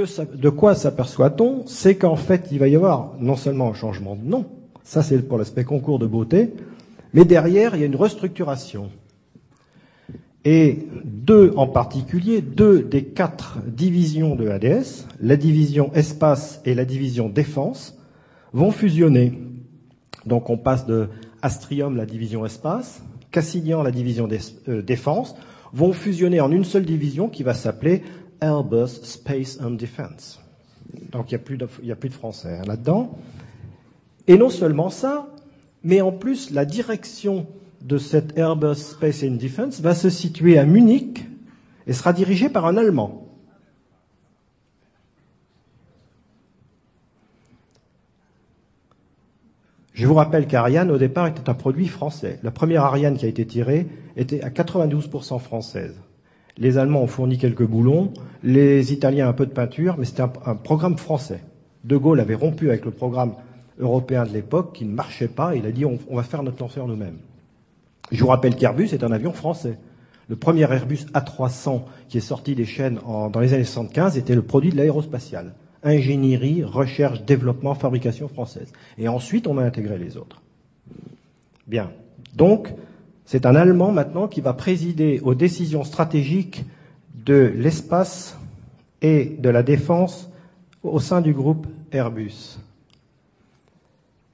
de 0.03 0.49
quoi 0.49 0.75
s'aperçoit-on 0.75 1.67
C'est 1.67 1.97
qu'en 1.97 2.17
fait, 2.17 2.49
il 2.51 2.59
va 2.59 2.69
y 2.69 2.77
avoir 2.77 3.15
non 3.21 3.37
seulement 3.37 3.71
un 3.71 3.75
changement 3.75 4.17
de 4.17 4.23
nom, 4.23 4.47
ça, 4.89 5.03
c'est 5.03 5.21
pour 5.21 5.37
l'aspect 5.37 5.65
concours 5.65 5.99
de 5.99 6.07
beauté. 6.07 6.55
Mais 7.13 7.27
derrière, 7.27 7.77
il 7.77 7.81
y 7.81 7.83
a 7.83 7.87
une 7.87 7.95
restructuration. 7.95 8.89
Et 10.47 10.87
deux 11.05 11.53
en 11.57 11.67
particulier, 11.67 12.41
deux 12.41 12.83
des 12.85 13.05
quatre 13.05 13.59
divisions 13.67 14.35
de 14.35 14.49
ADS, 14.49 15.07
la 15.21 15.37
division 15.37 15.93
espace 15.93 16.63
et 16.65 16.75
la 16.75 16.87
division 16.87 17.29
défense, 17.29 17.99
vont 18.55 18.71
fusionner. 18.71 19.39
Donc 20.25 20.49
on 20.49 20.57
passe 20.57 20.87
de 20.87 21.09
Astrium, 21.43 21.95
la 21.95 22.07
division 22.07 22.47
espace, 22.47 23.03
Cassinian, 23.31 23.83
la 23.83 23.91
division 23.91 24.27
euh, 24.69 24.81
défense, 24.81 25.37
vont 25.75 25.93
fusionner 25.93 26.41
en 26.41 26.51
une 26.51 26.65
seule 26.65 26.87
division 26.87 27.29
qui 27.29 27.43
va 27.43 27.53
s'appeler 27.53 28.05
Airbus 28.41 28.89
Space 29.03 29.59
and 29.61 29.73
Defense. 29.73 30.41
Donc 31.13 31.31
il 31.31 31.35
n'y 31.35 31.91
a, 31.93 31.97
plus 31.97 32.09
de 32.09 32.15
français 32.15 32.59
hein, 32.61 32.65
là-dedans. 32.67 33.19
Et 34.27 34.37
non 34.37 34.51
seulement 34.51 34.91
ça, 34.91 35.29
mais 35.83 36.01
en 36.01 36.13
plus, 36.13 36.51
la 36.51 36.65
direction 36.65 37.47
de 37.83 37.99
cette 37.99 38.37
Airbus 38.37 38.75
Space 38.75 39.23
and 39.23 39.37
Defense 39.37 39.81
va 39.81 39.95
se 39.95 40.11
situer 40.11 40.59
à 40.59 40.65
Munich 40.65 41.25
et 41.87 41.93
sera 41.93 42.13
dirigée 42.13 42.49
par 42.49 42.67
un 42.67 42.77
Allemand. 42.77 43.25
Je 49.95 50.07
vous 50.07 50.15
rappelle 50.15 50.47
qu'Ariane, 50.47 50.93
au 50.93 50.99
départ, 50.99 51.27
était 51.27 51.51
un 51.51 51.55
produit 51.55 51.89
français. 51.89 52.39
La 52.45 52.53
première 52.53 52.85
Ariane 52.85 53.17
qui 53.17 53.25
a 53.25 53.29
été 53.29 53.45
tirée 53.45 53.89
était 54.17 54.43
à 54.43 54.51
92% 54.51 55.41
française. 55.41 55.97
Les 56.59 56.77
Allemands 56.77 57.03
ont 57.03 57.07
fourni 57.07 57.39
quelques 57.39 57.65
boulons, 57.65 58.13
les 58.43 58.93
Italiens 58.93 59.29
un 59.29 59.33
peu 59.33 59.47
de 59.47 59.53
peinture, 59.53 59.97
mais 59.97 60.05
c'était 60.05 60.23
un, 60.23 60.55
programme 60.55 60.99
français. 60.99 61.41
De 61.85 61.97
Gaulle 61.97 62.21
avait 62.21 62.35
rompu 62.35 62.69
avec 62.69 62.85
le 62.85 62.91
programme 62.91 63.35
européen 63.79 64.25
de 64.25 64.33
l'époque 64.33 64.75
qui 64.75 64.85
ne 64.85 64.93
marchait 64.93 65.29
pas. 65.29 65.55
Il 65.55 65.67
a 65.67 65.71
dit 65.71 65.85
on, 65.85 65.99
va 66.11 66.23
faire 66.25 66.43
notre 66.43 66.61
lanceur 66.61 66.89
nous-mêmes. 66.89 67.19
Je 68.11 68.21
vous 68.21 68.29
rappelle 68.29 68.57
qu'Airbus 68.57 68.89
est 68.93 69.05
un 69.05 69.13
avion 69.13 69.33
français. 69.33 69.79
Le 70.29 70.37
premier 70.37 70.63
Airbus 70.63 71.07
A300 71.15 71.83
qui 72.09 72.19
est 72.19 72.23
sorti 72.23 72.55
des 72.55 72.65
chaînes 72.65 72.99
dans 73.07 73.41
les 73.41 73.55
années 73.55 73.65
75 73.65 74.19
était 74.19 74.35
le 74.35 74.43
produit 74.43 74.71
de 74.71 74.77
l'aérospatiale. 74.77 75.55
Ingénierie, 75.85 76.65
recherche, 76.65 77.23
développement, 77.23 77.75
fabrication 77.75 78.27
française. 78.29 78.73
Et 78.99 79.07
ensuite, 79.07 79.47
on 79.47 79.59
a 79.59 79.63
intégré 79.63 79.97
les 79.97 80.17
autres. 80.17 80.43
Bien. 81.69 81.93
Donc, 82.35 82.75
c'est 83.31 83.45
un 83.45 83.55
Allemand 83.55 83.93
maintenant 83.93 84.27
qui 84.27 84.41
va 84.41 84.55
présider 84.55 85.21
aux 85.23 85.35
décisions 85.35 85.85
stratégiques 85.85 86.65
de 87.27 87.53
l'espace 87.55 88.39
et 89.03 89.37
de 89.39 89.51
la 89.51 89.63
défense 89.63 90.31
au 90.83 90.99
sein 90.99 91.21
du 91.21 91.35
groupe 91.35 91.67
Airbus. 91.93 92.57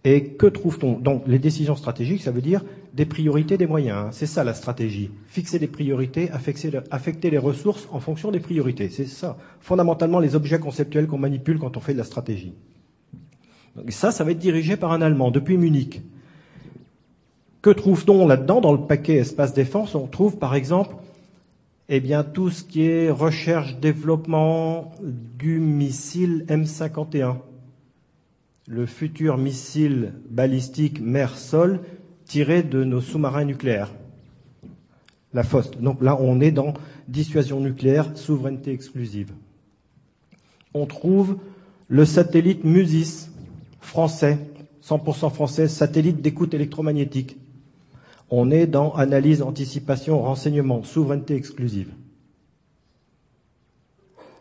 Et 0.04 0.26
que 0.34 0.46
trouve-t-on? 0.46 1.00
Donc 1.00 1.24
les 1.26 1.40
décisions 1.40 1.74
stratégiques, 1.74 2.22
ça 2.22 2.30
veut 2.30 2.40
dire 2.40 2.64
des 2.92 3.04
priorités, 3.04 3.58
des 3.58 3.66
moyens. 3.66 3.98
Hein. 3.98 4.08
C'est 4.12 4.26
ça 4.26 4.44
la 4.44 4.54
stratégie. 4.54 5.10
Fixer 5.26 5.58
des 5.58 5.66
priorités, 5.66 6.30
affecter, 6.30 7.30
les 7.30 7.38
ressources 7.38 7.88
en 7.90 7.98
fonction 7.98 8.30
des 8.30 8.38
priorités. 8.38 8.90
C'est 8.90 9.06
ça, 9.06 9.36
fondamentalement, 9.58 10.20
les 10.20 10.36
objets 10.36 10.60
conceptuels 10.60 11.08
qu'on 11.08 11.18
manipule 11.18 11.58
quand 11.58 11.76
on 11.76 11.80
fait 11.80 11.94
de 11.94 11.98
la 11.98 12.04
stratégie. 12.04 12.52
Ça, 13.88 14.12
ça 14.12 14.22
va 14.22 14.30
être 14.30 14.38
dirigé 14.38 14.76
par 14.76 14.92
un 14.92 15.02
Allemand 15.02 15.32
depuis 15.32 15.58
Munich. 15.58 16.00
Que 17.64 17.70
trouve-t-on 17.70 18.26
là-dedans 18.26 18.60
Dans 18.60 18.72
le 18.72 18.86
paquet 18.86 19.14
espace 19.14 19.54
défense, 19.54 19.94
on 19.94 20.06
trouve 20.06 20.36
par 20.36 20.54
exemple 20.54 20.96
eh 21.88 21.98
bien, 21.98 22.22
tout 22.22 22.50
ce 22.50 22.62
qui 22.62 22.82
est 22.82 23.08
recherche, 23.08 23.76
développement 23.78 24.92
du 25.00 25.60
missile 25.60 26.44
M51 26.50 27.36
le 28.66 28.84
futur 28.84 29.38
missile 29.38 30.12
balistique 30.28 31.00
mer-sol 31.00 31.80
tiré 32.26 32.62
de 32.62 32.84
nos 32.84 33.00
sous-marins 33.00 33.46
nucléaires. 33.46 33.94
La 35.32 35.42
FOST. 35.42 35.80
Donc 35.80 36.02
là, 36.02 36.18
on 36.20 36.42
est 36.42 36.50
dans 36.50 36.74
dissuasion 37.08 37.60
nucléaire, 37.60 38.14
souveraineté 38.14 38.72
exclusive. 38.72 39.32
On 40.74 40.84
trouve 40.84 41.38
le 41.88 42.04
satellite 42.04 42.64
Musis, 42.64 43.30
français, 43.80 44.38
100% 44.86 45.30
français, 45.30 45.66
satellite 45.66 46.20
d'écoute 46.20 46.52
électromagnétique. 46.52 47.38
On 48.36 48.50
est 48.50 48.66
dans 48.66 48.92
analyse, 48.94 49.42
anticipation, 49.42 50.20
renseignement, 50.20 50.82
souveraineté 50.82 51.36
exclusive. 51.36 51.92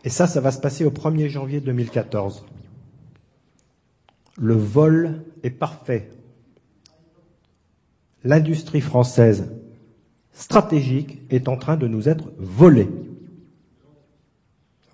Et 0.03 0.09
ça, 0.09 0.25
ça 0.25 0.41
va 0.41 0.49
se 0.49 0.59
passer 0.59 0.83
au 0.83 0.89
1er 0.89 1.27
janvier 1.27 1.61
2014. 1.61 2.43
Le 4.39 4.55
vol 4.55 5.21
est 5.43 5.51
parfait. 5.51 6.09
L'industrie 8.23 8.81
française 8.81 9.51
stratégique 10.31 11.21
est 11.29 11.47
en 11.47 11.57
train 11.57 11.77
de 11.77 11.87
nous 11.87 12.09
être 12.09 12.31
volée. 12.39 12.89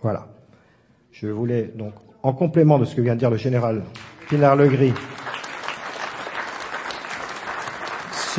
Voilà. 0.02 0.28
Je 1.14 1.28
voulais 1.28 1.72
donc, 1.74 1.94
en 2.22 2.34
complément 2.34 2.78
de 2.78 2.84
ce 2.84 2.96
que 2.96 3.02
vient 3.02 3.16
de 3.16 3.20
dire 3.20 3.32
le 3.32 3.38
général 3.38 3.86
Pilar 4.28 4.58
Legris, 4.58 4.94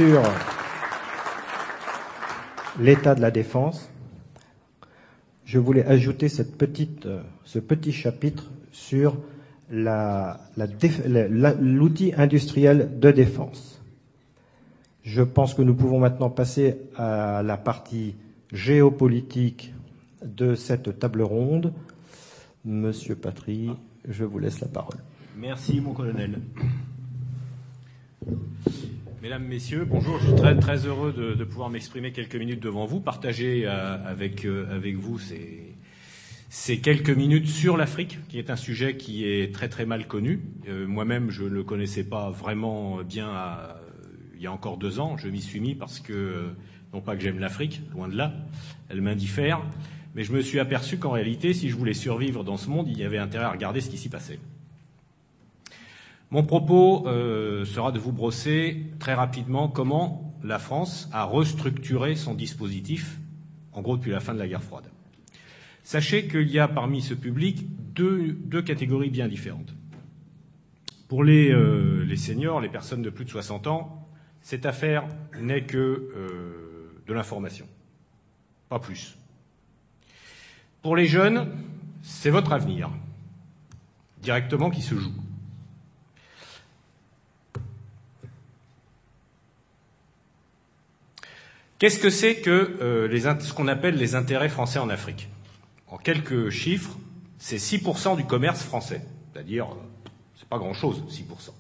sur 0.00 0.22
l'état 2.80 3.14
de 3.14 3.20
la 3.20 3.30
défense, 3.30 3.90
je 5.44 5.58
voulais 5.58 5.84
ajouter 5.84 6.28
euh, 7.04 7.20
ce 7.44 7.58
petit 7.58 7.92
chapitre 7.92 8.50
sur 8.72 9.18
l'outil 11.60 12.14
industriel 12.16 12.98
de 12.98 13.10
défense. 13.10 13.82
Je 15.02 15.20
pense 15.22 15.52
que 15.52 15.60
nous 15.60 15.74
pouvons 15.74 15.98
maintenant 15.98 16.30
passer 16.30 16.78
à 16.96 17.42
la 17.42 17.58
partie 17.58 18.14
géopolitique 18.54 19.74
de 20.24 20.54
cette 20.54 20.98
table 20.98 21.20
ronde. 21.20 21.74
Monsieur 22.64 23.16
Patry, 23.16 23.68
je 24.08 24.24
vous 24.24 24.38
laisse 24.38 24.60
la 24.60 24.68
parole. 24.68 24.96
Merci, 25.36 25.78
mon 25.78 25.92
colonel. 25.92 26.40
Mesdames, 29.22 29.44
Messieurs, 29.44 29.84
bonjour. 29.84 30.18
Je 30.18 30.28
suis 30.28 30.34
très, 30.34 30.58
très 30.58 30.86
heureux 30.86 31.12
de, 31.12 31.44
pouvoir 31.44 31.68
m'exprimer 31.68 32.10
quelques 32.10 32.36
minutes 32.36 32.60
devant 32.60 32.86
vous, 32.86 33.00
partager 33.00 33.64
euh, 33.66 33.98
avec, 34.06 34.46
euh, 34.46 34.74
avec 34.74 34.96
vous 34.96 35.18
ces, 35.18 36.80
quelques 36.80 37.10
minutes 37.10 37.46
sur 37.46 37.76
l'Afrique, 37.76 38.18
qui 38.30 38.38
est 38.38 38.48
un 38.48 38.56
sujet 38.56 38.96
qui 38.96 39.26
est 39.26 39.52
très 39.54 39.68
très 39.68 39.84
mal 39.84 40.06
connu. 40.06 40.40
Euh, 40.68 40.86
moi-même, 40.86 41.30
je 41.30 41.42
ne 41.42 41.50
le 41.50 41.62
connaissais 41.62 42.02
pas 42.02 42.30
vraiment 42.30 43.02
bien 43.02 43.30
il 44.36 44.40
y 44.40 44.46
a 44.46 44.52
encore 44.52 44.78
deux 44.78 45.00
ans. 45.00 45.18
Je 45.18 45.28
m'y 45.28 45.42
suis 45.42 45.60
mis 45.60 45.74
parce 45.74 46.00
que, 46.00 46.54
non 46.94 47.02
pas 47.02 47.14
que 47.14 47.20
j'aime 47.20 47.40
l'Afrique, 47.40 47.82
loin 47.92 48.08
de 48.08 48.16
là, 48.16 48.32
elle 48.88 49.02
m'indiffère, 49.02 49.60
mais 50.14 50.24
je 50.24 50.32
me 50.32 50.40
suis 50.40 50.60
aperçu 50.60 50.96
qu'en 50.96 51.10
réalité, 51.10 51.52
si 51.52 51.68
je 51.68 51.76
voulais 51.76 51.92
survivre 51.92 52.42
dans 52.42 52.56
ce 52.56 52.70
monde, 52.70 52.88
il 52.88 52.98
y 52.98 53.04
avait 53.04 53.18
intérêt 53.18 53.44
à 53.44 53.50
regarder 53.50 53.82
ce 53.82 53.90
qui 53.90 53.98
s'y 53.98 54.08
passait. 54.08 54.38
Mon 56.30 56.44
propos 56.44 57.08
euh, 57.08 57.64
sera 57.64 57.90
de 57.90 57.98
vous 57.98 58.12
brosser 58.12 58.86
très 59.00 59.14
rapidement 59.14 59.68
comment 59.68 60.32
la 60.44 60.60
France 60.60 61.08
a 61.12 61.24
restructuré 61.24 62.14
son 62.14 62.34
dispositif, 62.34 63.18
en 63.72 63.82
gros 63.82 63.96
depuis 63.96 64.12
la 64.12 64.20
fin 64.20 64.32
de 64.32 64.38
la 64.38 64.46
guerre 64.46 64.62
froide. 64.62 64.84
Sachez 65.82 66.28
qu'il 66.28 66.48
y 66.48 66.60
a 66.60 66.68
parmi 66.68 67.02
ce 67.02 67.14
public 67.14 67.66
deux, 67.94 68.62
catégories 68.64 69.10
bien 69.10 69.26
différentes. 69.26 69.74
Pour 71.08 71.24
euh, 71.24 72.04
les, 72.04 72.16
seniors, 72.16 72.60
les 72.60 72.68
personnes 72.68 73.02
de 73.02 73.10
plus 73.10 73.24
de 73.24 73.30
60 73.30 73.66
ans, 73.66 74.08
cette 74.40 74.66
affaire 74.66 75.08
n'est 75.40 75.64
que 75.64 75.76
euh, 75.78 77.02
de 77.08 77.12
l'information, 77.12 77.66
pas 78.68 78.78
plus. 78.78 79.18
Pour 80.80 80.94
les 80.94 81.06
jeunes, 81.06 81.50
c'est 82.02 82.30
votre 82.30 82.52
avenir, 82.52 82.88
directement 84.22 84.70
qui 84.70 84.80
se 84.80 84.94
joue. 84.94 85.12
Qu'est-ce 91.80 91.98
que 91.98 92.10
c'est 92.10 92.36
que 92.36 92.76
euh, 92.82 93.40
ce 93.40 93.54
qu'on 93.54 93.66
appelle 93.66 93.94
les 93.94 94.14
intérêts 94.14 94.50
français 94.50 94.78
en 94.78 94.90
Afrique? 94.90 95.30
En 95.88 95.96
quelques 95.96 96.50
chiffres, 96.50 96.96
c'est 97.38 97.56
6% 97.56 98.18
du 98.18 98.24
commerce 98.24 98.62
français. 98.62 99.00
C'est-à-dire, 99.32 99.66
c'est 100.36 100.46
pas 100.46 100.58
grand-chose, 100.58 101.02
6%. 101.08 101.52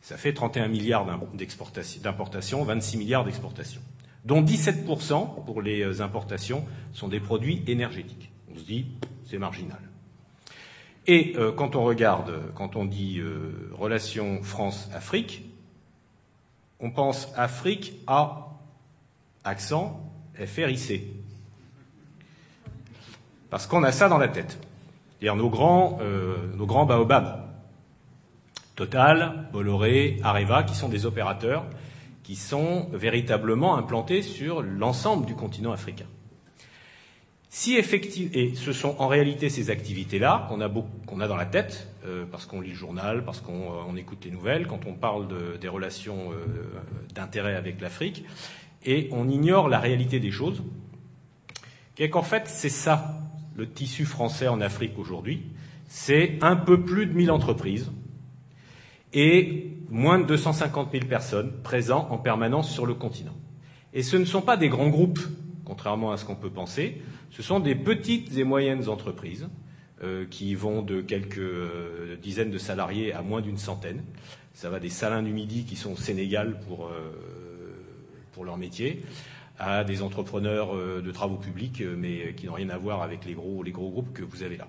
Ça 0.00 0.16
fait 0.16 0.32
31 0.32 0.68
milliards 0.68 1.04
d'importations, 1.04 2.64
26 2.64 2.96
milliards 2.96 3.26
d'exportations, 3.26 3.82
dont 4.24 4.42
17% 4.42 5.44
pour 5.44 5.60
les 5.60 5.82
euh, 5.82 6.00
importations 6.00 6.64
sont 6.94 7.08
des 7.08 7.20
produits 7.20 7.62
énergétiques. 7.66 8.32
On 8.50 8.58
se 8.58 8.64
dit, 8.64 8.86
c'est 9.26 9.36
marginal. 9.36 9.78
Et 11.06 11.34
euh, 11.36 11.52
quand 11.52 11.76
on 11.76 11.84
regarde, 11.84 12.32
quand 12.54 12.76
on 12.76 12.86
dit 12.86 13.18
euh, 13.18 13.70
relation 13.74 14.42
France-Afrique, 14.42 15.44
on 16.80 16.90
pense 16.90 17.28
Afrique 17.36 17.92
à 18.06 18.49
accent 19.44 20.00
FRIC. 20.34 21.02
Parce 23.50 23.66
qu'on 23.66 23.82
a 23.82 23.92
ça 23.92 24.08
dans 24.08 24.18
la 24.18 24.28
tête. 24.28 24.58
C'est-à-dire 25.18 25.36
nos 25.36 25.50
grands, 25.50 25.98
euh, 26.00 26.36
nos 26.56 26.66
grands 26.66 26.86
baobabs. 26.86 27.44
Total, 28.76 29.48
Bolloré, 29.52 30.18
Areva, 30.22 30.62
qui 30.62 30.74
sont 30.74 30.88
des 30.88 31.04
opérateurs 31.04 31.64
qui 32.22 32.36
sont 32.36 32.88
véritablement 32.92 33.76
implantés 33.76 34.22
sur 34.22 34.62
l'ensemble 34.62 35.26
du 35.26 35.34
continent 35.34 35.72
africain. 35.72 36.06
Si 37.48 37.76
effectivement, 37.76 38.30
et 38.34 38.54
ce 38.54 38.72
sont 38.72 38.94
en 39.00 39.08
réalité 39.08 39.48
ces 39.48 39.70
activités-là 39.70 40.46
qu'on 40.48 40.60
a, 40.60 41.26
dans 41.26 41.36
la 41.36 41.46
tête, 41.46 41.88
euh, 42.06 42.24
parce 42.30 42.46
qu'on 42.46 42.60
lit 42.60 42.70
le 42.70 42.76
journal, 42.76 43.24
parce 43.24 43.40
qu'on 43.40 43.92
euh, 43.92 43.96
écoute 43.96 44.24
les 44.24 44.30
nouvelles, 44.30 44.68
quand 44.68 44.86
on 44.86 44.94
parle 44.94 45.26
de, 45.26 45.56
des 45.60 45.66
relations 45.66 46.30
d'intérêt 47.12 47.56
avec 47.56 47.80
l'Afrique, 47.80 48.24
et 48.84 49.08
on 49.12 49.28
ignore 49.28 49.68
la 49.68 49.78
réalité 49.78 50.20
des 50.20 50.30
choses, 50.30 50.62
qui 51.94 52.02
est 52.02 52.10
qu'en 52.10 52.22
fait 52.22 52.44
c'est 52.46 52.68
ça 52.68 53.20
le 53.56 53.68
tissu 53.68 54.04
français 54.04 54.48
en 54.48 54.60
Afrique 54.60 54.98
aujourd'hui, 54.98 55.42
c'est 55.86 56.38
un 56.40 56.56
peu 56.56 56.82
plus 56.82 57.06
de 57.06 57.12
1000 57.12 57.30
entreprises 57.30 57.90
et 59.12 59.76
moins 59.90 60.18
de 60.18 60.24
250 60.24 60.92
000 60.92 61.06
personnes 61.06 61.52
présentes 61.62 62.10
en 62.10 62.18
permanence 62.18 62.72
sur 62.72 62.86
le 62.86 62.94
continent. 62.94 63.36
Et 63.92 64.02
ce 64.02 64.16
ne 64.16 64.24
sont 64.24 64.40
pas 64.40 64.56
des 64.56 64.68
grands 64.68 64.88
groupes, 64.88 65.18
contrairement 65.64 66.12
à 66.12 66.16
ce 66.16 66.24
qu'on 66.24 66.36
peut 66.36 66.50
penser, 66.50 67.02
ce 67.30 67.42
sont 67.42 67.60
des 67.60 67.74
petites 67.74 68.36
et 68.36 68.44
moyennes 68.44 68.88
entreprises 68.88 69.48
euh, 70.02 70.26
qui 70.30 70.54
vont 70.54 70.82
de 70.82 71.00
quelques 71.00 71.38
euh, 71.38 72.16
dizaines 72.22 72.50
de 72.50 72.58
salariés 72.58 73.12
à 73.12 73.22
moins 73.22 73.40
d'une 73.40 73.58
centaine. 73.58 74.02
Ça 74.54 74.70
va 74.70 74.78
des 74.78 74.88
salins 74.88 75.22
du 75.22 75.32
Midi 75.32 75.64
qui 75.64 75.76
sont 75.76 75.92
au 75.92 75.96
Sénégal 75.96 76.60
pour, 76.68 76.86
euh, 76.86 77.12
pour 78.40 78.46
leur 78.46 78.56
métier, 78.56 79.02
à 79.58 79.84
des 79.84 80.00
entrepreneurs 80.00 80.74
euh, 80.74 81.02
de 81.02 81.12
travaux 81.12 81.36
publics, 81.36 81.82
euh, 81.82 81.94
mais 81.94 82.32
qui 82.32 82.46
n'ont 82.46 82.54
rien 82.54 82.70
à 82.70 82.78
voir 82.78 83.02
avec 83.02 83.26
les 83.26 83.34
gros, 83.34 83.62
les 83.62 83.70
gros 83.70 83.90
groupes 83.90 84.14
que 84.14 84.22
vous 84.22 84.42
avez 84.42 84.56
là. 84.56 84.66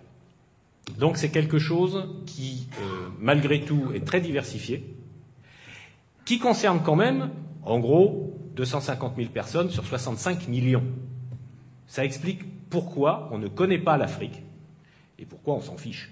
Donc 0.99 1.15
c'est 1.15 1.29
quelque 1.29 1.57
chose 1.57 2.09
qui, 2.25 2.67
euh, 2.81 3.07
malgré 3.17 3.61
tout, 3.61 3.93
est 3.95 4.05
très 4.05 4.19
diversifié, 4.19 4.93
qui 6.25 6.37
concerne 6.37 6.81
quand 6.83 6.97
même, 6.97 7.29
en 7.63 7.79
gros, 7.79 8.37
250 8.57 9.15
000 9.15 9.29
personnes 9.29 9.69
sur 9.69 9.85
65 9.85 10.49
millions. 10.49 10.83
Ça 11.87 12.03
explique 12.03 12.41
pourquoi 12.69 13.29
on 13.31 13.37
ne 13.37 13.47
connaît 13.47 13.79
pas 13.79 13.95
l'Afrique 13.95 14.43
et 15.17 15.23
pourquoi 15.23 15.53
on 15.53 15.61
s'en 15.61 15.77
fiche. 15.77 16.11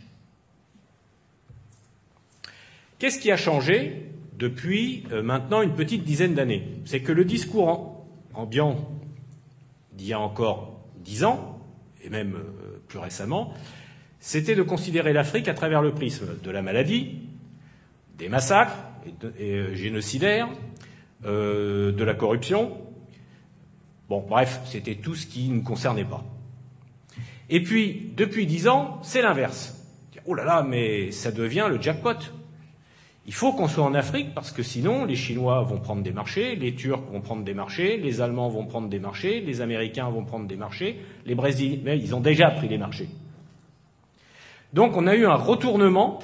Qu'est-ce 2.99 3.20
qui 3.20 3.32
a 3.32 3.38
changé? 3.38 4.09
Depuis 4.40 5.04
maintenant 5.24 5.62
une 5.62 5.76
petite 5.76 6.04
dizaine 6.04 6.34
d'années 6.34 6.64
C'est 6.86 7.02
que 7.02 7.12
le 7.12 7.26
discours 7.26 8.06
ambiant 8.34 8.78
d'il 9.94 10.08
y 10.08 10.14
a 10.14 10.20
encore 10.20 10.80
dix 11.04 11.24
ans, 11.24 11.60
et 12.04 12.10
même 12.10 12.36
euh, 12.36 12.80
plus 12.88 13.00
récemment, 13.00 13.54
c'était 14.20 14.56
de 14.56 14.64
considérer 14.64 15.14
l'Afrique 15.14 15.48
à 15.48 15.54
travers 15.54 15.82
le 15.82 15.94
prisme 15.94 16.28
de 16.42 16.52
la 16.52 16.62
maladie, 16.62 17.20
des 18.18 18.30
massacres 18.30 18.78
et, 19.38 19.54
euh, 19.54 19.76
génocidaires, 19.76 20.50
euh, 21.26 21.92
de 21.92 22.04
la 22.04 22.14
corruption. 22.14 22.78
Bon, 24.08 24.26
bref, 24.28 24.62
c'était 24.66 24.96
tout 24.96 25.16
ce 25.16 25.26
qui 25.26 25.50
ne 25.50 25.62
concernait 25.62 26.06
pas. 26.06 26.24
Et 27.50 27.62
puis, 27.64 28.12
depuis 28.16 28.46
dix 28.46 28.68
ans, 28.68 29.00
c'est 29.04 29.22
l'inverse. 29.22 29.76
Oh 30.26 30.36
là 30.36 30.44
là, 30.44 30.64
mais 30.64 31.12
ça 31.12 31.32
devient 31.32 31.68
le 31.70 31.82
jackpot. 31.82 32.18
Il 33.30 33.36
faut 33.36 33.54
qu'on 33.54 33.68
soit 33.68 33.84
en 33.84 33.94
Afrique 33.94 34.34
parce 34.34 34.52
que 34.52 34.64
sinon 34.64 35.06
les 35.06 35.16
Chinois 35.16 35.62
vont 35.62 35.78
prendre 35.78 36.02
des 36.02 36.12
marchés, 36.12 36.56
les 36.56 36.74
Turcs 36.74 37.04
vont 37.12 37.22
prendre 37.22 37.44
des 37.44 37.54
marchés, 37.54 37.98
les 37.98 38.22
Allemands 38.22 38.50
vont 38.50 38.66
prendre 38.66 38.90
des 38.90 38.98
marchés, 38.98 39.40
les 39.40 39.62
Américains 39.62 40.10
vont 40.10 40.26
prendre 40.26 40.48
des 40.48 40.56
marchés, 40.56 41.00
les 41.28 41.36
Brésiliens, 41.36 41.94
ils 41.94 42.16
ont 42.16 42.22
déjà 42.22 42.50
pris 42.50 42.68
les 42.68 42.80
marchés. 42.80 43.08
Donc 44.74 44.98
on 44.98 45.06
a 45.06 45.14
eu 45.14 45.28
un 45.28 45.36
retournement 45.36 46.18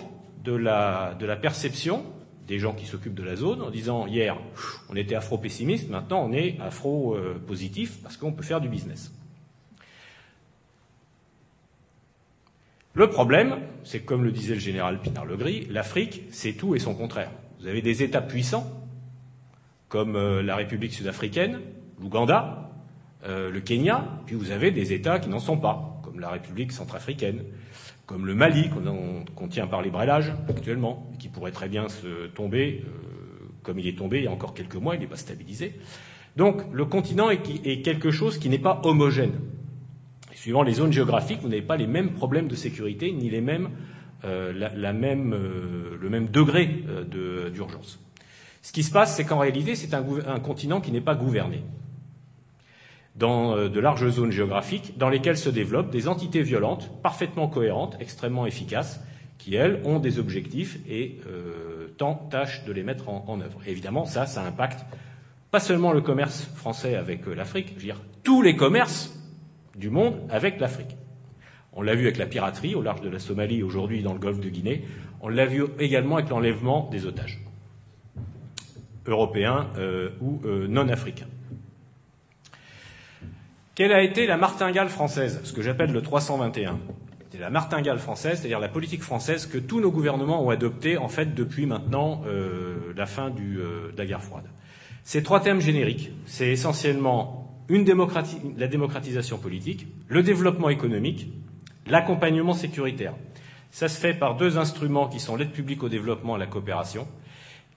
de 0.43 0.56
la, 0.56 1.14
de 1.20 1.28
la 1.28 1.36
perception 1.36 2.03
des 2.47 2.58
gens 2.58 2.74
qui 2.74 2.88
s'occupent 2.88 3.14
de 3.14 3.22
la 3.22 3.36
zone 3.36 3.62
en 3.62 3.70
disant 3.70 4.08
hier 4.08 4.36
on 4.89 4.95
était 4.95 5.14
afro-pessimiste, 5.14 5.91
maintenant 5.91 6.26
on 6.28 6.34
est 6.34 6.58
afro-positif 6.60 7.99
parce 8.01 8.18
qu'on 8.18 8.32
peut 8.32 8.41
faire 8.41 8.62
du 8.62 8.68
business. 8.68 9.12
Le 12.95 13.09
problème, 13.09 13.57
c'est 13.83 14.05
comme 14.05 14.23
le 14.23 14.31
disait 14.31 14.53
le 14.53 14.61
général 14.61 15.01
Pinard-Legris, 15.01 15.67
l'Afrique, 15.69 16.23
c'est 16.29 16.53
tout 16.53 16.75
et 16.75 16.79
son 16.79 16.95
contraire. 16.95 17.29
Vous 17.59 17.67
avez 17.67 17.81
des 17.81 18.03
États 18.03 18.21
puissants, 18.21 18.65
comme 19.89 20.15
euh, 20.15 20.41
la 20.41 20.55
République 20.55 20.93
sud-africaine, 20.93 21.59
l'Ouganda, 21.99 22.71
euh, 23.25 23.51
le 23.51 23.59
Kenya, 23.59 24.21
puis 24.25 24.37
vous 24.37 24.51
avez 24.51 24.71
des 24.71 24.93
États 24.93 25.19
qui 25.19 25.27
n'en 25.27 25.39
sont 25.39 25.57
pas, 25.57 25.99
comme 26.05 26.21
la 26.21 26.29
République 26.29 26.71
centrafricaine, 26.71 27.43
comme 28.05 28.25
le 28.25 28.33
Mali, 28.33 28.69
qu'on 28.69 29.47
tient 29.49 29.67
par 29.67 29.81
les 29.81 29.89
braillages 29.89 30.31
actuellement, 30.47 31.11
qui 31.19 31.27
pourrait 31.27 31.51
très 31.51 31.67
bien 31.67 31.89
se 31.89 32.27
tomber, 32.27 32.85
euh, 32.85 33.49
comme 33.61 33.77
il 33.77 33.87
est 33.87 33.97
tombé 33.97 34.19
il 34.19 34.23
y 34.23 34.27
a 34.27 34.31
encore 34.31 34.53
quelques 34.53 34.75
mois, 34.75 34.95
il 34.95 35.01
n'est 35.01 35.07
pas 35.07 35.17
stabilisé. 35.17 35.73
Donc 36.37 36.61
le 36.71 36.85
continent 36.85 37.29
est 37.29 37.81
quelque 37.81 38.11
chose 38.11 38.37
qui 38.37 38.47
n'est 38.47 38.57
pas 38.57 38.79
homogène. 38.85 39.33
Suivant 40.45 40.61
les 40.61 40.73
zones 40.73 40.93
géographiques, 40.93 41.39
vous 41.41 41.49
n'avez 41.49 41.63
pas 41.63 41.75
les 41.75 41.87
mêmes 41.87 42.11
problèmes 42.11 42.47
de 42.47 42.53
sécurité 42.53 43.11
ni 43.11 43.31
les 43.31 43.41
mêmes, 43.41 43.71
euh, 44.25 44.53
la, 44.53 44.93
même, 44.93 45.33
euh, 45.33 45.97
le 45.99 46.07
même 46.11 46.27
degré 46.27 46.83
euh, 46.87 47.49
d'urgence. 47.49 47.99
Ce 48.61 48.71
qui 48.71 48.83
se 48.83 48.91
passe, 48.91 49.15
c'est 49.15 49.23
qu'en 49.23 49.39
réalité, 49.39 49.73
c'est 49.73 49.95
un, 49.95 50.03
continent 50.39 50.81
qui 50.81 50.91
n'est 50.91 51.01
pas 51.01 51.15
gouverné 51.15 51.63
dans 53.15 53.55
de 53.57 53.79
larges 53.79 54.07
zones 54.07 54.29
géographiques 54.29 54.99
dans 54.99 55.09
lesquelles 55.09 55.39
se 55.39 55.49
développent 55.49 55.89
des 55.89 56.07
entités 56.07 56.43
violentes 56.43 56.91
parfaitement 57.01 57.47
cohérentes, 57.47 57.97
extrêmement 57.99 58.45
efficaces, 58.45 59.03
qui, 59.39 59.55
elles, 59.55 59.81
ont 59.83 59.97
des 59.97 60.19
objectifs 60.19 60.77
et 60.87 61.21
tâchent 62.29 62.65
de 62.65 62.71
les 62.71 62.83
mettre 62.83 63.09
en, 63.09 63.25
en 63.27 63.41
œuvre. 63.41 63.61
évidemment, 63.65 64.05
ça, 64.05 64.27
ça 64.27 64.45
impacte 64.45 64.85
pas 65.49 65.59
seulement 65.59 65.91
le 65.91 66.01
commerce 66.01 66.43
français 66.53 66.95
avec 66.95 67.25
l'Afrique, 67.25 67.69
je 67.69 67.79
veux 67.79 67.85
dire 67.85 68.01
tous 68.21 68.43
les 68.43 68.55
commerces 68.55 69.11
du 69.76 69.89
monde 69.89 70.15
avec 70.30 70.59
l'Afrique. 70.59 70.97
On 71.73 71.82
l'a 71.82 71.95
vu 71.95 72.03
avec 72.03 72.17
la 72.17 72.26
piraterie 72.26 72.73
au 72.73 72.82
large 72.82 73.01
de 73.01 73.09
la 73.09 73.19
Somalie, 73.19 73.61
aujourd'hui 73.61 74.01
dans 74.01 74.13
le 74.13 74.19
golfe 74.19 74.39
de 74.39 74.49
Guinée. 74.49 74.86
On 75.21 75.28
l'a 75.28 75.45
vu 75.45 75.65
également 75.80 76.15
avec 76.15 76.30
l'enlèvement 76.30 76.88
des 76.89 77.05
otages, 77.05 77.41
européens 79.05 79.67
euh, 79.78 80.09
ou 80.21 80.39
euh, 80.45 80.67
non 80.67 80.88
africains. 80.88 81.28
Quelle 83.76 83.91
a 83.91 84.01
été 84.01 84.26
la 84.26 84.38
martingale 84.38 84.88
française, 84.88 85.41
ce 85.43 85.51
que 85.51 85.61
j'appelle 85.61 85.91
le 85.91 86.01
321 86.01 86.80
C'est 87.30 87.39
la 87.39 87.49
martingale 87.49 87.99
française, 87.99 88.39
c'est-à-dire 88.39 88.61
la 88.61 88.69
politique 88.69 89.03
française 89.03 89.45
que 89.45 89.57
tous 89.57 89.82
nos 89.82 89.91
gouvernements 89.91 90.45
ont 90.45 90.49
adoptée 90.49 90.97
en 90.97 91.09
fait 91.09 91.36
depuis 91.36 91.65
maintenant 91.65 92.21
euh, 92.26 92.93
la 92.95 93.05
fin 93.05 93.32
de 93.32 93.91
la 93.97 94.05
guerre 94.05 94.23
froide. 94.23 94.45
Ces 95.03 95.23
trois 95.23 95.41
thèmes 95.41 95.59
génériques, 95.59 96.11
c'est 96.26 96.47
essentiellement 96.47 97.44
la 97.70 98.68
démocratisation 98.68 99.38
politique, 99.38 99.88
le 100.07 100.24
développement 100.24 100.70
économique, 100.70 101.28
l'accompagnement 101.88 102.53
sécuritaire. 102.53 103.13
Ça 103.72 103.88
se 103.88 103.99
fait 103.99 104.13
par 104.13 104.38
deux 104.38 104.57
instruments 104.57 105.07
qui 105.07 105.20
sont 105.20 105.36
l'aide 105.36 105.51
publique 105.51 105.84
au 105.84 105.89
développement 105.89 106.36
et 106.36 106.39
la 106.39 106.47
coopération, 106.47 107.07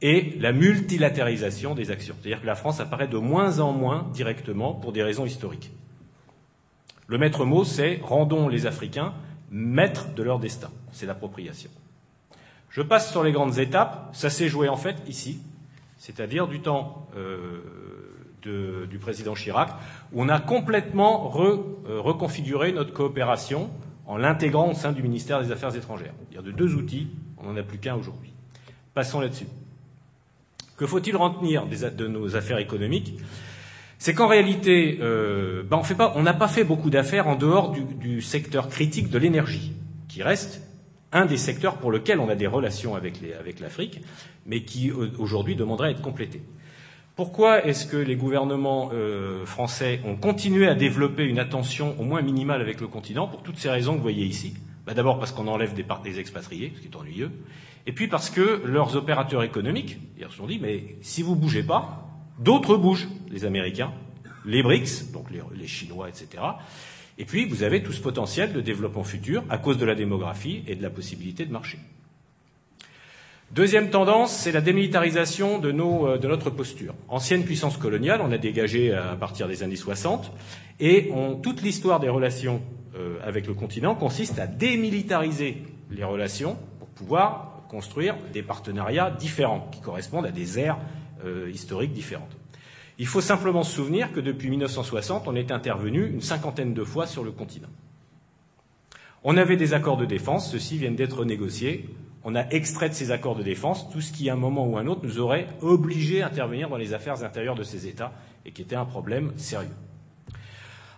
et 0.01 0.37
la 0.39 0.53
multilatéralisation 0.53 1.75
des 1.75 1.91
actions. 1.91 2.15
C'est-à-dire 2.21 2.41
que 2.41 2.47
la 2.47 2.55
France 2.55 2.81
apparaît 2.81 3.09
de 3.09 3.19
moins 3.19 3.59
en 3.59 3.73
moins 3.73 4.09
directement 4.13 4.75
pour 4.75 4.93
des 4.93 5.03
raisons 5.03 5.27
historiques. 5.27 5.73
Le 7.09 7.19
maître 7.19 7.45
mot, 7.45 7.65
c'est 7.65 8.01
rendons 8.03 8.49
les 8.49 8.67
Africains 8.67 9.15
maîtres 9.51 10.15
de 10.15 10.23
leur 10.23 10.39
destin. 10.39 10.71
C'est 10.93 11.07
l'appropriation. 11.07 11.71
Je 12.71 12.83
passe 12.83 13.11
sur 13.11 13.25
les 13.25 13.33
grandes 13.33 13.59
étapes. 13.59 14.11
Ça 14.13 14.31
s'est 14.31 14.49
joué 14.49 14.69
en 14.69 14.77
fait 14.77 14.97
ici, 15.09 15.41
c'est-à-dire 15.97 16.47
du 16.47 16.61
temps 16.61 17.09
euh, 17.17 17.61
du 18.87 18.99
président 18.99 19.35
Chirac, 19.35 19.71
où 20.13 20.23
on 20.23 20.29
a 20.29 20.41
complètement 20.41 21.33
euh, 21.37 22.01
reconfiguré 22.01 22.73
notre 22.73 22.93
coopération 22.93 23.71
en 24.07 24.17
l'intégrant 24.17 24.71
au 24.71 24.75
sein 24.75 24.93
du 24.93 25.03
ministère 25.03 25.43
des 25.43 25.53
Affaires 25.53 25.75
étrangères. 25.77 26.15
dire 26.31 26.43
de 26.43 26.51
deux 26.51 26.75
outils, 26.75 27.09
on 27.39 27.45
n'en 27.45 27.57
a 27.57 27.63
plus 27.63 27.79
qu'un 27.79 27.95
aujourd'hui. 27.95 28.33
Passons 28.95 29.21
là-dessus. 29.21 29.47
Que 30.77 30.87
faut-il 30.87 31.17
retenir 31.17 31.67
de 31.67 32.07
nos 32.07 32.37
affaires 32.37 32.59
économiques? 32.59 33.19
C'est 33.99 34.15
qu'en 34.15 34.29
réalité, 34.29 34.99
euh, 35.01 35.65
ben 35.65 35.83
on 36.15 36.23
n'a 36.23 36.35
pas 36.35 36.47
fait 36.47 36.63
beaucoup 36.63 36.89
d'affaires 36.89 37.27
en 37.27 37.35
dehors 37.35 37.73
du, 37.73 38.23
secteur 38.23 38.69
critique 38.69 39.11
de 39.11 39.19
l'énergie, 39.19 39.73
qui 40.09 40.23
reste 40.23 40.63
un 41.11 41.27
des 41.27 41.37
secteurs 41.37 41.79
pour 41.79 41.91
lequel 41.91 42.21
on 42.21 42.29
a 42.29 42.37
des 42.37 42.47
relations 42.47 42.95
avec 42.95 43.61
l'Afrique, 43.61 44.01
mais 44.47 44.63
qui 44.63 44.93
aujourd'hui 44.93 45.57
demanderait 45.57 45.89
à 45.89 45.91
être 45.91 46.03
complété. 46.03 46.43
Pourquoi 47.19 47.67
est-ce 47.67 47.85
que 47.85 47.97
les 47.97 48.15
gouvernements 48.15 48.91
euh, 48.93 49.45
français 49.45 50.01
ont 50.05 50.15
continué 50.15 50.69
à 50.69 50.77
développer 50.77 51.25
une 51.25 51.41
attention 51.41 51.97
au 51.99 52.05
moins 52.05 52.23
minimale 52.23 52.61
avec 52.61 52.81
le 52.81 52.87
continent 52.87 53.27
Pour 53.27 53.43
toutes 53.43 53.59
ces 53.59 53.69
raisons 53.69 53.95
que 53.95 53.97
vous 53.97 54.05
voyez 54.05 54.25
ici? 54.25 54.55
Bah, 54.87 54.95
d'abord 54.95 55.19
parce 55.19 55.33
qu'on 55.33 55.49
enlève 55.49 55.75
des, 55.75 55.85
des 56.05 56.21
expatriés, 56.21 56.73
ce 56.77 56.81
qui 56.81 56.87
est 56.87 56.95
ennuyeux. 56.95 57.33
Et 57.89 57.93
puis 57.93 58.07
parce 58.07 58.31
que 58.31 58.63
leurs 58.65 58.95
opérateurs 58.95 59.43
économiques, 59.43 59.99
ils 60.17 60.27
se 60.27 60.37
sont 60.37 60.47
dit, 60.47 60.61
mais 60.63 60.97
si 61.01 61.23
vous 61.23 61.35
bougez 61.35 61.65
pas, 61.65 62.09
d'autres 62.39 62.77
bougent, 62.77 63.09
les 63.33 63.45
Américains, 63.45 63.93
les 64.45 64.63
BRICS, 64.63 65.11
donc 65.13 65.29
les, 65.33 65.41
les 65.57 65.67
Chinois, 65.67 66.09
etc. 66.09 66.41
Et 67.19 67.25
puis 67.25 67.47
vous 67.47 67.65
avez 67.65 67.83
tout 67.83 67.93
ce 67.93 68.01
potentiel 68.01 68.53
de 68.53 68.61
développement 68.61 69.03
futur 69.03 69.43
à 69.51 69.59
cause 69.59 69.77
de 69.77 69.85
la 69.85 69.97
démographie 69.97 70.63
et 70.69 70.77
de 70.77 70.85
la 70.85 70.91
possibilité 70.91 71.45
de 71.45 71.51
marché. 71.51 71.79
Deuxième 73.53 73.89
tendance, 73.89 74.37
c'est 74.37 74.53
la 74.53 74.61
démilitarisation 74.61 75.59
de, 75.59 75.73
euh, 75.73 76.19
de, 76.19 76.29
notre 76.29 76.51
posture. 76.51 76.95
Ancienne 77.09 77.45
puissance 77.45 77.79
coloniale, 77.79 78.21
on 78.23 78.31
a 78.31 78.37
dégagé 78.37 78.93
à 78.93 79.17
partir 79.17 79.49
des 79.49 79.63
années 79.63 79.75
60, 79.75 80.31
et 80.81 81.11
toute 81.43 81.63
l'histoire 81.63 81.99
des 81.99 82.11
relations 82.11 82.61
euh, 82.95 83.17
avec 83.25 83.47
le 83.47 83.55
continent 83.55 83.95
consiste 83.95 84.39
à 84.39 84.47
démilitariser 84.47 85.63
les 85.91 86.05
relations 86.05 86.59
pour 86.79 86.89
pouvoir 86.89 87.63
construire 87.71 88.17
des 88.35 88.43
partenariats 88.43 89.11
différents, 89.11 89.67
qui 89.73 89.81
correspondent 89.81 90.27
à 90.27 90.31
des 90.31 90.59
euh, 90.59 91.51
historiques 91.51 91.95
différentes. 91.95 92.37
Il 92.99 93.07
faut 93.07 93.23
simplement 93.23 93.63
se 93.63 93.77
souvenir 93.77 94.13
que 94.13 94.21
depuis 94.21 94.51
1960, 94.51 95.27
on 95.27 95.35
est 95.35 95.53
intervenu 95.53 96.07
une 96.07 96.21
cinquantaine 96.21 96.75
de 96.75 96.85
fois 96.85 97.07
sur 97.07 97.25
le 97.25 97.31
continent. 97.31 97.69
On 99.25 99.39
avait 99.39 99.57
des 99.57 99.73
accords 99.73 99.97
de 99.97 100.05
défense, 100.05 100.53
ceux-ci 100.53 100.77
viennent 100.77 100.97
d'être 100.97 101.25
négociés 101.25 101.89
on 102.31 102.35
a 102.35 102.47
extrait 102.51 102.91
de 102.91 102.95
ces 102.95 103.11
accords 103.11 103.37
de 103.37 103.43
défense 103.43 103.89
tout 103.91 104.03
ce 104.03 104.13
qui, 104.13 104.29
à 104.29 104.35
un 104.35 104.37
moment 104.37 104.67
ou 104.67 104.77
un 104.77 104.87
autre, 104.87 105.01
nous 105.03 105.19
aurait 105.19 105.47
obligés 105.63 106.21
à 106.21 106.27
intervenir 106.27 106.69
dans 106.69 106.77
les 106.77 106.93
affaires 106.93 107.25
intérieures 107.25 107.55
de 107.55 107.63
ces 107.63 107.87
États 107.87 108.13
et 108.45 108.53
qui 108.53 108.61
était 108.61 108.77
un 108.77 108.85
problème 108.85 109.33
sérieux. 109.39 109.71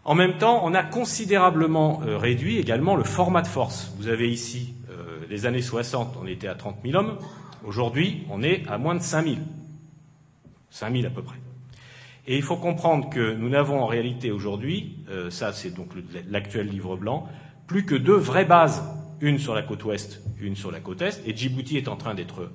En 0.04 0.16
même 0.16 0.38
temps, 0.38 0.60
on 0.64 0.74
a 0.74 0.82
considérablement 0.82 2.02
euh, 2.04 2.18
réduit 2.18 2.58
également 2.58 2.96
le 2.96 3.04
format 3.04 3.42
de 3.42 3.46
force. 3.46 3.94
Vous 3.96 4.08
avez 4.08 4.28
ici 4.28 4.74
euh, 4.90 5.20
les 5.30 5.46
années 5.46 5.62
60, 5.62 6.18
on 6.20 6.26
était 6.26 6.48
à 6.48 6.56
30 6.56 6.78
000 6.84 6.98
hommes. 6.98 7.16
Aujourd'hui, 7.64 8.26
on 8.28 8.42
est 8.42 8.66
à 8.66 8.76
moins 8.76 8.96
de 8.96 9.02
5 9.02 9.24
000. 9.24 9.36
5 10.70 10.92
000 10.92 11.06
à 11.06 11.10
peu 11.10 11.22
près. 11.22 11.38
Et 12.26 12.36
il 12.36 12.42
faut 12.42 12.56
comprendre 12.56 13.08
que 13.08 13.34
nous 13.34 13.50
n'avons 13.50 13.80
en 13.80 13.86
réalité 13.86 14.32
aujourd'hui, 14.32 14.96
euh, 15.08 15.30
ça 15.30 15.52
c'est 15.52 15.70
donc 15.70 15.90
l'actuel 16.28 16.66
livre 16.66 16.96
blanc, 16.96 17.28
plus 17.68 17.86
que 17.86 17.94
deux 17.94 18.16
vraies 18.16 18.44
bases 18.44 18.82
une 19.20 19.38
sur 19.38 19.54
la 19.54 19.62
côte 19.62 19.84
ouest, 19.84 20.22
une 20.40 20.56
sur 20.56 20.70
la 20.70 20.80
côte 20.80 21.02
est, 21.02 21.22
et 21.26 21.36
Djibouti 21.36 21.76
est 21.76 21.88
en 21.88 21.96
train 21.96 22.14
d'être 22.14 22.50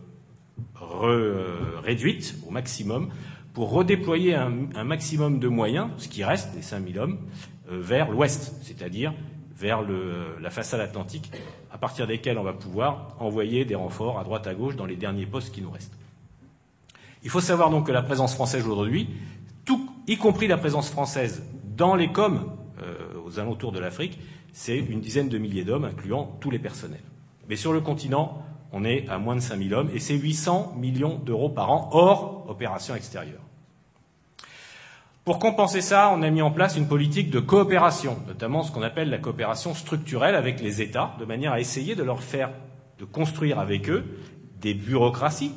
réduite 1.84 2.36
au 2.48 2.52
maximum 2.52 3.10
pour 3.54 3.72
redéployer 3.72 4.36
un, 4.36 4.84
maximum 4.84 5.40
de 5.40 5.48
moyens, 5.48 5.90
ce 5.98 6.10
qui 6.10 6.24
reste, 6.24 6.50
les 6.56 6.62
5000 6.62 7.00
hommes, 7.00 7.20
euh, 7.72 7.80
vers 7.82 8.12
l'ouest, 8.12 8.54
c'est-à-dire 8.62 9.14
vers 9.58 9.82
la 10.42 10.50
façade 10.50 10.82
atlantique, 10.82 11.32
à 11.72 11.78
partir 11.78 12.08
desquels 12.08 12.38
on 12.38 12.44
va 12.44 12.52
pouvoir 12.52 13.16
envoyer 13.20 13.64
des 13.64 13.76
renforts 13.76 14.20
à 14.20 14.26
droite 14.26 14.48
à 14.48 14.54
gauche 14.54 14.76
dans 14.76 14.86
les 14.86 14.98
derniers 14.98 15.26
postes 15.26 15.54
qui 15.54 15.62
nous 15.62 15.72
restent. 15.72 15.94
Il 17.24 17.30
faut 17.30 17.40
savoir 17.40 17.70
donc 17.70 17.88
que 17.88 17.94
la 17.94 18.02
présence 18.02 18.36
française 18.36 18.68
aujourd'hui, 18.68 19.08
y 20.08 20.18
compris 20.18 20.48
la 20.48 20.58
présence 20.58 20.90
française 20.90 21.44
dans 21.76 21.96
les 21.96 22.12
coms 22.12 22.52
euh, 22.82 22.96
aux 23.26 23.40
alentours 23.40 23.72
de 23.72 23.80
l'Afrique, 23.80 24.20
c'est 24.58 24.78
une 24.78 25.02
dizaine 25.02 25.28
de 25.28 25.38
milliers 25.38 25.66
d'hommes, 25.66 25.84
incluant 25.84 26.38
tous 26.40 26.50
les 26.50 26.60
personnels. 26.60 27.04
Mais 27.50 27.58
sur 27.58 27.74
le 27.74 27.82
continent, 27.82 28.42
on 28.72 28.86
est 28.86 29.06
à 29.10 29.18
moins 29.18 29.36
de 29.36 29.42
5000 29.42 29.74
hommes, 29.74 29.90
et 29.94 30.00
c'est 30.00 30.16
800 30.16 30.76
millions 30.78 31.18
d'euros 31.18 31.50
par 31.50 31.70
an, 31.72 31.90
hors 31.92 32.50
opérations 32.50 32.96
extérieures. 32.96 33.42
Pour 35.26 35.40
compenser 35.40 35.82
ça, 35.82 36.10
on 36.16 36.22
a 36.22 36.30
mis 36.30 36.42
en 36.42 36.52
place 36.52 36.78
une 36.78 36.88
politique 36.88 37.32
de 37.32 37.42
coopération, 37.42 38.18
notamment 38.28 38.64
ce 38.64 38.72
qu'on 38.72 38.82
appelle 38.82 39.10
la 39.10 39.18
coopération 39.18 39.74
structurelle 39.74 40.36
avec 40.36 40.62
les 40.62 40.82
États, 40.82 41.18
de 41.20 41.26
manière 41.26 41.52
à 41.52 41.60
essayer 41.60 41.96
de 41.96 42.04
leur 42.04 42.24
faire, 42.24 42.52
de 42.98 43.04
construire 43.04 43.60
avec 43.60 43.90
eux 43.90 44.06
des 44.62 44.74
bureaucraties, 44.74 45.52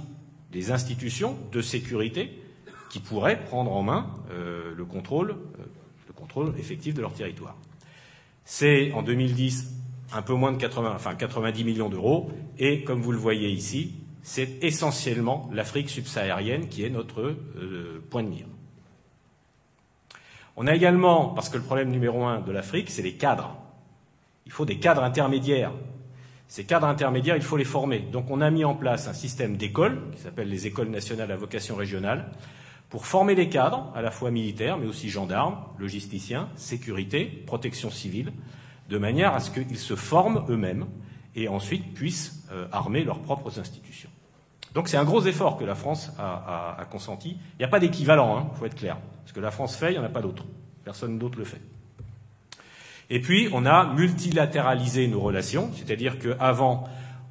des 0.51 0.73
institutions 0.73 1.37
de 1.53 1.61
sécurité 1.61 2.43
qui 2.91 2.99
pourraient 2.99 3.45
prendre 3.45 3.71
en 3.71 3.85
main 3.85 4.09
euh, 4.33 4.75
le, 4.77 4.85
contrôle, 4.85 5.31
euh, 5.31 5.65
le 6.09 6.13
contrôle 6.13 6.53
effectif 6.59 6.95
de 6.95 7.01
leur 7.01 7.13
territoire. 7.13 7.55
C'est 8.51 8.93
en 8.93 9.03
2010 9.03 9.75
un 10.15 10.23
peu 10.23 10.33
moins 10.33 10.53
de 10.53 10.57
80, 10.57 10.93
enfin 10.95 11.15
90 11.15 11.65
millions 11.65 11.91
d'euros. 11.91 12.31
Et 12.59 12.83
comme 12.83 13.03
vous 13.03 13.13
le 13.13 13.19
voyez 13.19 13.51
ici, 13.51 13.97
c'est 14.23 14.65
essentiellement 14.65 15.51
l'Afrique 15.53 15.91
subsaharienne 15.91 16.69
qui 16.69 16.83
est 16.83 16.89
notre 16.89 17.21
euh, 17.21 18.03
point 18.09 18.23
de 18.23 18.29
mire. 18.29 18.47
On 20.57 20.67
a 20.67 20.75
également, 20.75 21.29
parce 21.29 21.51
que 21.51 21.59
le 21.59 21.63
problème 21.63 21.91
numéro 21.91 22.25
un 22.25 22.41
de 22.41 22.51
l'Afrique, 22.51 22.89
c'est 22.89 23.03
les 23.03 23.17
cadres. 23.17 23.55
Il 24.47 24.53
faut 24.53 24.65
des 24.65 24.79
cadres 24.79 25.03
intermédiaires. 25.03 25.73
Ces 26.49 26.65
cadres 26.65 26.87
intermédiaires, 26.87 27.37
il 27.37 27.43
faut 27.43 27.59
les 27.59 27.65
former. 27.65 27.99
Donc 27.99 28.31
on 28.31 28.41
a 28.41 28.51
mis 28.51 28.65
en 28.65 28.75
place 28.75 29.09
un 29.09 29.13
système 29.13 29.59
d'écoles, 29.59 30.01
qui 30.15 30.23
s'appelle 30.23 30.49
les 30.49 30.67
écoles 30.67 30.89
nationales 30.89 31.31
à 31.31 31.37
vocation 31.37 31.77
régionale, 31.77 32.31
pour 32.91 33.07
former 33.07 33.35
les 33.35 33.49
cadres, 33.49 33.93
à 33.95 34.03
la 34.03 34.11
fois 34.11 34.31
militaires, 34.31 34.79
mais 34.79 34.87
aussi 34.87 35.11
gendarmes, 35.11 35.59
logisticiens, 35.79 36.49
sécurité, 36.57 37.25
protection 37.47 37.91
civile, 37.91 38.33
de 38.89 38.99
manière 38.99 39.35
à 39.35 39.41
ce 39.41 39.51
qu'ils 39.51 39.79
se 39.79 39.95
forment 39.95 40.45
eux-mêmes 40.49 40.87
et 41.35 41.49
ensuite 41.49 41.93
puissent 41.95 42.47
euh, 42.53 42.67
armer 42.73 43.05
leurs 43.05 43.21
propres 43.21 43.61
institutions. 43.61 44.11
Donc 44.75 44.89
c'est 44.89 44.97
un 44.97 45.05
gros 45.05 45.23
effort 45.23 45.57
que 45.57 45.65
la 45.65 45.75
France 45.75 46.13
a, 46.19 46.87
consenti. 46.91 47.31
Il 47.31 47.59
n'y 47.59 47.65
a 47.65 47.69
pas 47.69 47.81
d'équivalent, 47.81 48.37
il 48.37 48.41
hein, 48.41 48.51
faut 48.59 48.67
être 48.67 48.77
clair. 48.77 48.99
Ce 49.27 49.33
que 49.33 49.41
la 49.41 49.51
France 49.51 49.77
fait, 49.77 49.91
il 49.91 49.93
n'y 49.93 49.99
en 49.99 50.05
a 50.05 50.11
pas 50.11 50.23
d'autre. 50.23 50.45
Personne 50.85 51.19
d'autre 51.19 51.39
le 51.39 51.45
fait. 51.45 51.61
Et 53.11 53.21
puis, 53.21 53.49
on 53.53 53.65
a 53.65 53.93
multilatéralisé 53.95 55.09
nos 55.09 55.21
relations, 55.21 55.71
c'est-à-dire 55.75 56.19
qu'avant, 56.19 56.85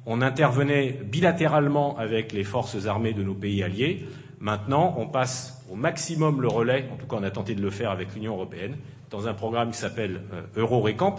on 0.06 0.22
intervenait 0.22 0.98
bilatéralement 1.04 1.96
avec 1.98 2.32
les 2.32 2.44
forces 2.44 2.86
armées 2.86 3.12
de 3.12 3.22
nos 3.22 3.34
pays 3.34 3.62
alliés. 3.62 4.06
Maintenant, 4.40 4.94
on 4.98 5.06
passe 5.06 5.64
au 5.70 5.74
maximum 5.74 6.40
le 6.40 6.48
relais, 6.48 6.88
en 6.92 6.96
tout 6.96 7.06
cas 7.06 7.16
on 7.16 7.22
a 7.24 7.30
tenté 7.30 7.54
de 7.54 7.62
le 7.62 7.70
faire 7.70 7.90
avec 7.90 8.14
l'Union 8.14 8.34
européenne, 8.34 8.76
dans 9.10 9.26
un 9.26 9.34
programme 9.34 9.70
qui 9.72 9.78
s'appelle 9.78 10.22
euh, 10.32 10.60
EuroRecamp, 10.60 11.16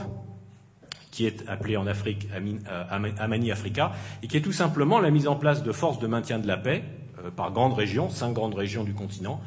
qui 1.12 1.26
est 1.26 1.48
appelé 1.50 1.76
en 1.76 1.86
Afrique 1.88 2.28
euh, 2.34 3.14
Amani 3.18 3.52
Africa, 3.52 3.92
et 4.24 4.28
qui 4.28 4.38
est 4.38 4.42
tout 4.42 4.54
simplement 4.54 5.00
la 5.00 5.12
mise 5.12 5.28
en 5.28 5.36
place 5.36 5.64
de 5.64 5.72
forces 5.72 6.00
de 6.00 6.08
maintien 6.08 6.40
de 6.40 6.48
la 6.48 6.56
paix 6.56 6.84
euh, 7.24 7.30
par 7.30 7.52
grandes 7.52 7.74
régions, 7.74 8.10
cinq 8.10 8.34
grandes 8.34 8.56
régions 8.56 8.84
du 8.84 8.94
continent. 8.94 9.42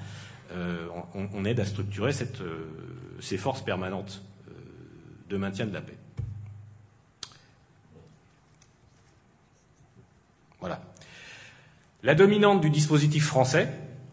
On, 1.15 1.47
aide 1.47 1.61
à 1.61 1.65
structurer 1.65 2.13
ces 2.13 3.39
forces 3.39 3.63
permanentes 3.63 4.23
de 5.31 5.37
maintien 5.39 5.65
de 5.65 5.73
la 5.73 5.81
paix. 5.81 5.97
Voilà. 10.61 10.83
La 12.05 12.17
dominante 12.17 12.61
du 12.61 12.69
dispositif 12.69 13.25
français, 13.27 13.69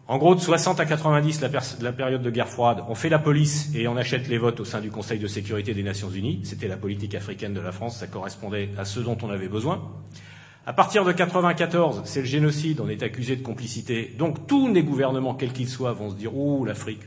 en 0.06 0.16
gros, 0.16 0.36
de 0.36 0.40
60 0.40 0.78
à 0.78 0.86
90, 0.86 1.40
la, 1.40 1.48
la, 1.80 1.92
période 1.92 2.22
de 2.22 2.30
guerre 2.30 2.48
froide, 2.48 2.84
on 2.88 2.94
fait 2.94 3.08
la 3.08 3.18
police 3.18 3.68
et 3.74 3.88
on 3.88 3.96
achète 3.96 4.28
les 4.28 4.38
votes 4.38 4.60
au 4.60 4.64
sein 4.64 4.80
du 4.80 4.92
Conseil 4.92 5.18
de 5.18 5.26
sécurité 5.26 5.74
des 5.74 5.82
Nations 5.82 6.08
Unies. 6.08 6.40
C'était 6.44 6.68
la 6.68 6.76
politique 6.76 7.16
africaine 7.16 7.52
de 7.52 7.60
la 7.60 7.72
France, 7.72 7.98
ça 7.98 8.06
correspondait 8.06 8.70
à 8.78 8.84
ce 8.84 9.00
dont 9.00 9.18
on 9.22 9.30
avait 9.30 9.48
besoin. 9.48 9.90
À 10.66 10.72
partir 10.72 11.04
de 11.04 11.10
94, 11.10 12.02
c'est 12.04 12.20
le 12.20 12.26
génocide, 12.26 12.80
on 12.80 12.88
est 12.88 13.02
accusé 13.02 13.34
de 13.34 13.42
complicité. 13.42 14.14
Donc 14.16 14.46
tous 14.46 14.72
les 14.72 14.84
gouvernements, 14.84 15.34
quels 15.34 15.52
qu'ils 15.52 15.68
soient, 15.68 15.92
vont 15.92 16.10
se 16.10 16.14
dire 16.14 16.36
Oh, 16.36 16.64
l'Afrique, 16.64 17.02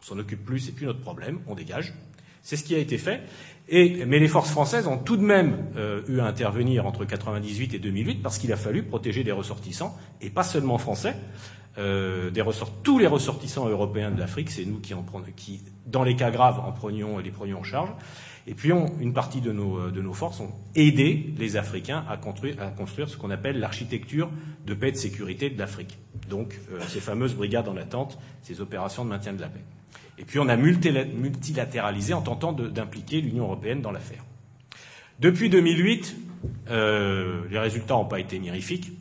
on 0.00 0.04
s'en 0.04 0.18
occupe 0.20 0.44
plus, 0.44 0.60
c'est 0.60 0.72
plus 0.72 0.86
notre 0.86 1.00
problème, 1.00 1.40
on 1.48 1.56
dégage. 1.56 1.94
C'est 2.42 2.56
ce 2.56 2.62
qui 2.62 2.76
a 2.76 2.78
été 2.78 2.96
fait. 2.96 3.22
Mais 3.68 4.18
les 4.18 4.28
forces 4.28 4.50
françaises 4.50 4.86
ont 4.86 4.98
tout 4.98 5.16
de 5.16 5.24
même 5.24 5.66
euh, 5.76 6.02
eu 6.08 6.20
à 6.20 6.26
intervenir 6.26 6.86
entre 6.86 7.04
98 7.04 7.74
et 7.74 7.78
2008 7.78 8.22
parce 8.22 8.38
qu'il 8.38 8.52
a 8.52 8.56
fallu 8.56 8.84
protéger 8.84 9.24
des 9.24 9.32
ressortissants, 9.32 9.96
et 10.20 10.30
pas 10.30 10.44
seulement 10.44 10.78
français, 10.78 11.16
euh, 11.78 12.30
tous 12.82 12.98
les 12.98 13.06
ressortissants 13.06 13.68
européens 13.68 14.10
de 14.10 14.18
l'Afrique, 14.18 14.50
c'est 14.50 14.64
nous 14.64 14.80
qui, 14.80 15.60
dans 15.86 16.04
les 16.04 16.16
cas 16.16 16.30
graves, 16.30 16.60
en 16.60 16.72
prenions, 16.72 17.18
les 17.18 17.30
prenions 17.30 17.58
en 17.58 17.64
charge. 17.64 17.90
Et 18.46 18.54
puis, 18.54 18.70
une 18.70 19.12
partie 19.12 19.40
de 19.40 19.50
nos, 19.50 19.78
euh, 19.78 19.90
de 19.90 20.00
nos, 20.00 20.14
forces 20.14 20.38
ont 20.38 20.52
aidé 20.76 21.34
les 21.36 21.56
Africains 21.56 22.04
à 22.08 22.16
construire, 22.16 23.08
ce 23.08 23.16
qu'on 23.16 23.30
appelle 23.30 23.58
l'architecture 23.58 24.30
de 24.64 24.74
paix 24.74 24.90
et 24.90 24.92
de 24.92 24.96
sécurité 24.96 25.50
de 25.50 25.58
l'Afrique. 25.58 25.98
Donc, 26.30 26.58
ces 26.88 27.00
fameuses 27.00 27.34
brigades 27.34 27.68
en 27.68 27.76
attente, 27.76 28.18
ces 28.42 28.60
opérations 28.60 29.04
de 29.04 29.10
maintien 29.10 29.32
de 29.32 29.40
la 29.40 29.48
paix. 29.48 29.64
Et 30.18 30.24
puis, 30.24 30.38
on 30.38 30.48
a 30.48 30.56
multilatéralisé 30.56 32.14
en 32.14 32.22
tentant 32.22 32.52
d'impliquer 32.52 33.20
l'Union 33.20 33.44
européenne 33.44 33.82
dans 33.82 33.92
l'affaire. 33.92 34.24
Depuis 35.20 35.50
2008, 35.50 36.16
euh, 36.70 37.42
les 37.50 37.58
résultats 37.58 37.94
n'ont 37.94 38.04
pas 38.06 38.20
été 38.20 38.38
mirifiques 38.38 38.92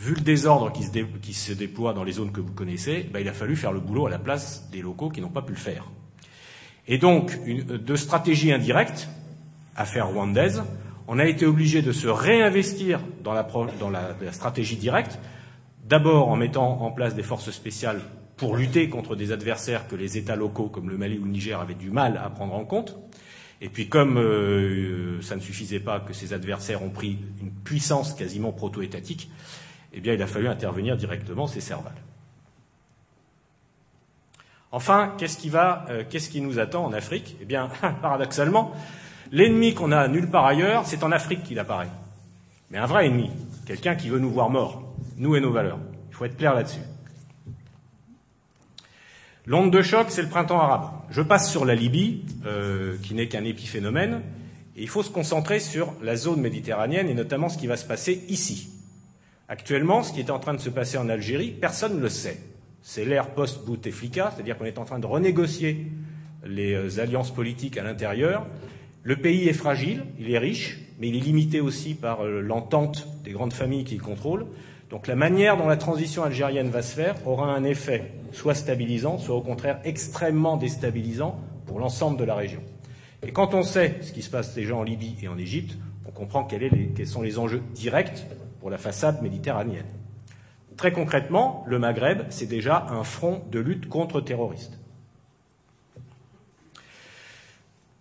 vu 0.00 0.14
le 0.14 0.22
désordre 0.22 0.72
qui 0.72 1.34
se, 1.34 1.52
déploie 1.52 1.92
dans 1.92 2.04
les 2.04 2.12
zones 2.12 2.32
que 2.32 2.40
vous 2.40 2.52
connaissez, 2.52 3.06
ben, 3.12 3.20
il 3.20 3.28
a 3.28 3.34
fallu 3.34 3.54
faire 3.54 3.72
le 3.72 3.80
boulot 3.80 4.06
à 4.06 4.10
la 4.10 4.18
place 4.18 4.68
des 4.72 4.80
locaux 4.80 5.10
qui 5.10 5.20
n'ont 5.20 5.28
pas 5.28 5.42
pu 5.42 5.52
le 5.52 5.58
faire. 5.58 5.84
Et 6.88 6.96
donc, 6.96 7.38
de 7.44 7.96
stratégie 7.96 8.50
indirecte, 8.50 9.08
affaire 9.76 10.08
rwandaise, 10.08 10.64
on 11.06 11.18
a 11.18 11.26
été 11.26 11.44
obligé 11.44 11.82
de 11.82 11.92
se 11.92 12.08
réinvestir 12.08 13.00
dans 13.22 13.34
la, 13.34 13.46
stratégie 14.32 14.76
directe, 14.76 15.18
d'abord 15.84 16.28
en 16.28 16.36
mettant 16.36 16.80
en 16.80 16.90
place 16.92 17.14
des 17.14 17.22
forces 17.22 17.50
spéciales 17.50 18.00
pour 18.40 18.56
lutter 18.56 18.88
contre 18.88 19.16
des 19.16 19.32
adversaires 19.32 19.86
que 19.86 19.94
les 19.94 20.16
États 20.16 20.34
locaux 20.34 20.70
comme 20.70 20.88
le 20.88 20.96
Mali 20.96 21.18
ou 21.18 21.24
le 21.24 21.30
Niger 21.30 21.60
avaient 21.60 21.74
du 21.74 21.90
mal 21.90 22.16
à 22.16 22.30
prendre 22.30 22.54
en 22.54 22.64
compte. 22.64 22.96
Et 23.60 23.68
puis 23.68 23.90
comme 23.90 24.16
euh, 24.16 25.20
ça 25.20 25.36
ne 25.36 25.42
suffisait 25.42 25.78
pas 25.78 26.00
que 26.00 26.14
ces 26.14 26.32
adversaires 26.32 26.82
ont 26.82 26.88
pris 26.88 27.18
une 27.42 27.50
puissance 27.50 28.14
quasiment 28.14 28.50
proto-étatique, 28.50 29.30
eh 29.92 30.00
bien, 30.00 30.14
il 30.14 30.22
a 30.22 30.26
fallu 30.26 30.48
intervenir 30.48 30.96
directement, 30.96 31.46
c'est 31.46 31.60
Serval. 31.60 31.92
Enfin, 34.72 35.12
qu'est-ce 35.18 35.36
qui, 35.36 35.50
va, 35.50 35.84
euh, 35.90 36.04
qu'est-ce 36.08 36.30
qui 36.30 36.40
nous 36.40 36.58
attend 36.58 36.86
en 36.86 36.94
Afrique? 36.94 37.36
Eh 37.42 37.44
bien, 37.44 37.68
paradoxalement, 38.00 38.72
l'ennemi 39.32 39.74
qu'on 39.74 39.92
a 39.92 40.08
nulle 40.08 40.30
part 40.30 40.46
ailleurs, 40.46 40.86
c'est 40.86 41.04
en 41.04 41.12
Afrique 41.12 41.42
qu'il 41.42 41.58
apparaît. 41.58 41.90
Mais 42.70 42.78
un 42.78 42.86
vrai 42.86 43.04
ennemi, 43.04 43.30
quelqu'un 43.66 43.96
qui 43.96 44.08
veut 44.08 44.18
nous 44.18 44.30
voir 44.30 44.48
morts, 44.48 44.94
nous 45.18 45.36
et 45.36 45.40
nos 45.40 45.52
valeurs. 45.52 45.78
Il 46.08 46.14
faut 46.14 46.24
être 46.24 46.38
clair 46.38 46.54
là-dessus. 46.54 46.80
L'onde 49.50 49.72
de 49.72 49.82
choc, 49.82 50.06
c'est 50.10 50.22
le 50.22 50.28
printemps 50.28 50.60
arabe. 50.60 50.92
Je 51.10 51.22
passe 51.22 51.50
sur 51.50 51.64
la 51.64 51.74
Libye, 51.74 52.22
euh, 52.46 52.94
qui 53.02 53.14
n'est 53.14 53.26
qu'un 53.26 53.42
épiphénomène, 53.42 54.20
et 54.76 54.82
il 54.82 54.88
faut 54.88 55.02
se 55.02 55.10
concentrer 55.10 55.58
sur 55.58 55.92
la 56.04 56.14
zone 56.14 56.40
méditerranéenne 56.40 57.08
et 57.08 57.14
notamment 57.14 57.48
ce 57.48 57.58
qui 57.58 57.66
va 57.66 57.76
se 57.76 57.84
passer 57.84 58.22
ici. 58.28 58.70
Actuellement, 59.48 60.04
ce 60.04 60.12
qui 60.12 60.20
est 60.20 60.30
en 60.30 60.38
train 60.38 60.54
de 60.54 60.60
se 60.60 60.70
passer 60.70 60.98
en 60.98 61.08
Algérie, 61.08 61.50
personne 61.50 61.96
ne 61.96 62.00
le 62.00 62.08
sait. 62.08 62.38
C'est 62.80 63.04
l'ère 63.04 63.30
post-Bouteflika, 63.30 64.30
c'est-à-dire 64.32 64.56
qu'on 64.56 64.66
est 64.66 64.78
en 64.78 64.84
train 64.84 65.00
de 65.00 65.06
renégocier 65.06 65.84
les 66.46 66.74
euh, 66.74 67.02
alliances 67.02 67.34
politiques 67.34 67.76
à 67.76 67.82
l'intérieur. 67.82 68.46
Le 69.02 69.16
pays 69.16 69.48
est 69.48 69.52
fragile, 69.52 70.04
il 70.20 70.30
est 70.30 70.38
riche, 70.38 70.78
mais 71.00 71.08
il 71.08 71.16
est 71.16 71.24
limité 71.24 71.60
aussi 71.60 71.94
par 71.94 72.24
euh, 72.24 72.40
l'entente 72.40 73.08
des 73.24 73.32
grandes 73.32 73.52
familles 73.52 73.82
qu'il 73.82 74.00
contrôle. 74.00 74.46
Donc 74.90 75.06
la 75.06 75.14
manière 75.14 75.56
dont 75.56 75.68
la 75.68 75.76
transition 75.76 76.24
algérienne 76.24 76.68
va 76.68 76.82
se 76.82 76.96
faire 76.96 77.14
aura 77.26 77.54
un 77.54 77.62
effet 77.62 78.10
soit 78.32 78.56
stabilisant, 78.56 79.18
soit 79.18 79.36
au 79.36 79.40
contraire 79.40 79.78
extrêmement 79.84 80.56
déstabilisant 80.56 81.38
pour 81.66 81.78
l'ensemble 81.78 82.18
de 82.18 82.24
la 82.24 82.34
région. 82.34 82.60
Et 83.22 83.30
quand 83.30 83.54
on 83.54 83.62
sait 83.62 83.98
ce 84.00 84.12
qui 84.12 84.22
se 84.22 84.30
passe 84.30 84.52
déjà 84.54 84.74
en 84.74 84.82
Libye 84.82 85.16
et 85.22 85.28
en 85.28 85.38
Égypte, 85.38 85.78
on 86.06 86.10
comprend 86.10 86.42
quels 86.42 87.06
sont 87.06 87.22
les 87.22 87.38
enjeux 87.38 87.62
directs 87.72 88.26
pour 88.58 88.68
la 88.68 88.78
façade 88.78 89.22
méditerranéenne. 89.22 89.86
Très 90.76 90.92
concrètement, 90.92 91.62
le 91.68 91.78
Maghreb, 91.78 92.22
c'est 92.30 92.46
déjà 92.46 92.86
un 92.90 93.04
front 93.04 93.42
de 93.52 93.60
lutte 93.60 93.88
contre 93.88 94.20
terroristes. 94.20 94.79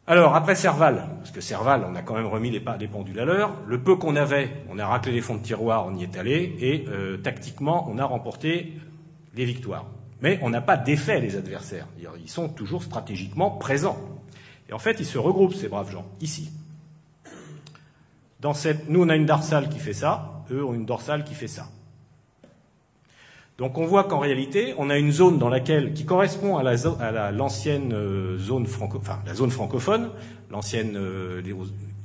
Alors, 0.10 0.36
après 0.36 0.55
Serval, 0.55 1.05
parce 1.20 1.30
que 1.30 1.39
Serval, 1.39 1.86
on 1.88 1.93
a 1.93 2.01
quand 2.01 2.16
même 2.16 2.26
remis 2.26 2.49
les, 2.49 2.64
les 2.80 2.88
pendules 2.88 3.20
à 3.20 3.26
l'heure, 3.26 3.53
le 3.68 3.80
peu 3.80 3.95
qu'on 3.95 4.16
avait, 4.16 4.49
on 4.68 4.80
a 4.80 4.88
raclé 4.88 5.12
les 5.12 5.22
fonds 5.22 5.36
de 5.36 5.43
tiroir, 5.43 5.86
on 5.86 5.95
y 5.95 6.01
est 6.01 6.18
allé, 6.18 6.55
et 6.60 6.86
euh, 6.88 7.18
tactiquement, 7.18 7.88
on 7.88 7.99
a 7.99 8.05
remporté 8.05 8.74
les 9.36 9.45
victoires. 9.45 9.86
Mais 10.22 10.39
on 10.41 10.49
n'a 10.49 10.62
pas 10.62 10.78
défait 10.78 11.20
les 11.20 11.36
adversaires. 11.36 11.86
Ils 12.20 12.28
sont 12.28 12.49
toujours 12.49 12.82
stratégiquement 12.82 13.51
présents. 13.51 13.99
Et 14.68 14.74
en 14.74 14.80
fait, 14.80 14.99
ils 14.99 15.05
se 15.05 15.20
regroupent, 15.20 15.53
ces 15.53 15.68
braves 15.68 15.91
gens, 15.91 16.07
ici. 16.22 16.51
Dans 18.39 18.55
cette, 18.55 18.89
nous, 18.89 19.03
on 19.03 19.10
a 19.10 19.16
une 19.16 19.28
Darsal 19.28 19.70
qui 19.70 19.78
fait 19.78 19.93
ça, 19.93 20.43
eux 20.49 20.66
ont 20.66 20.74
une 20.74 20.88
dorsale 20.88 21.24
qui 21.24 21.36
fait 21.36 21.47
ça. 21.47 21.68
Donc 23.60 23.78
on 23.78 23.86
voit 23.86 24.05
qu'en 24.05 24.20
réalité, 24.20 24.74
on 24.78 24.89
a 24.89 24.97
une 24.97 25.12
zone 25.12 25.38
dans 25.38 25.49
laquelle, 25.49 25.93
qui 25.93 26.05
correspond 26.05 26.57
à 26.57 27.32
l'ancienne 27.32 27.91
euh, 27.91 28.38
zone, 28.38 28.66
franco, 28.66 29.01
la 29.26 29.34
zone 29.36 29.51
francophone, 29.51 30.12
l'ancienne, 30.49 30.95
euh, 30.95 31.41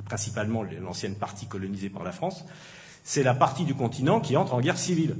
principalement 0.04 0.64
l'ancienne 0.82 1.14
partie 1.14 1.46
colonisée 1.46 1.90
par 1.90 2.02
la 2.02 2.10
France, 2.10 2.44
c'est 3.04 3.22
la 3.22 3.34
partie 3.34 3.64
du 3.64 3.74
continent 3.74 4.18
qui 4.18 4.36
entre 4.36 4.54
en 4.54 4.60
guerre 4.60 4.78
civile. 4.78 5.14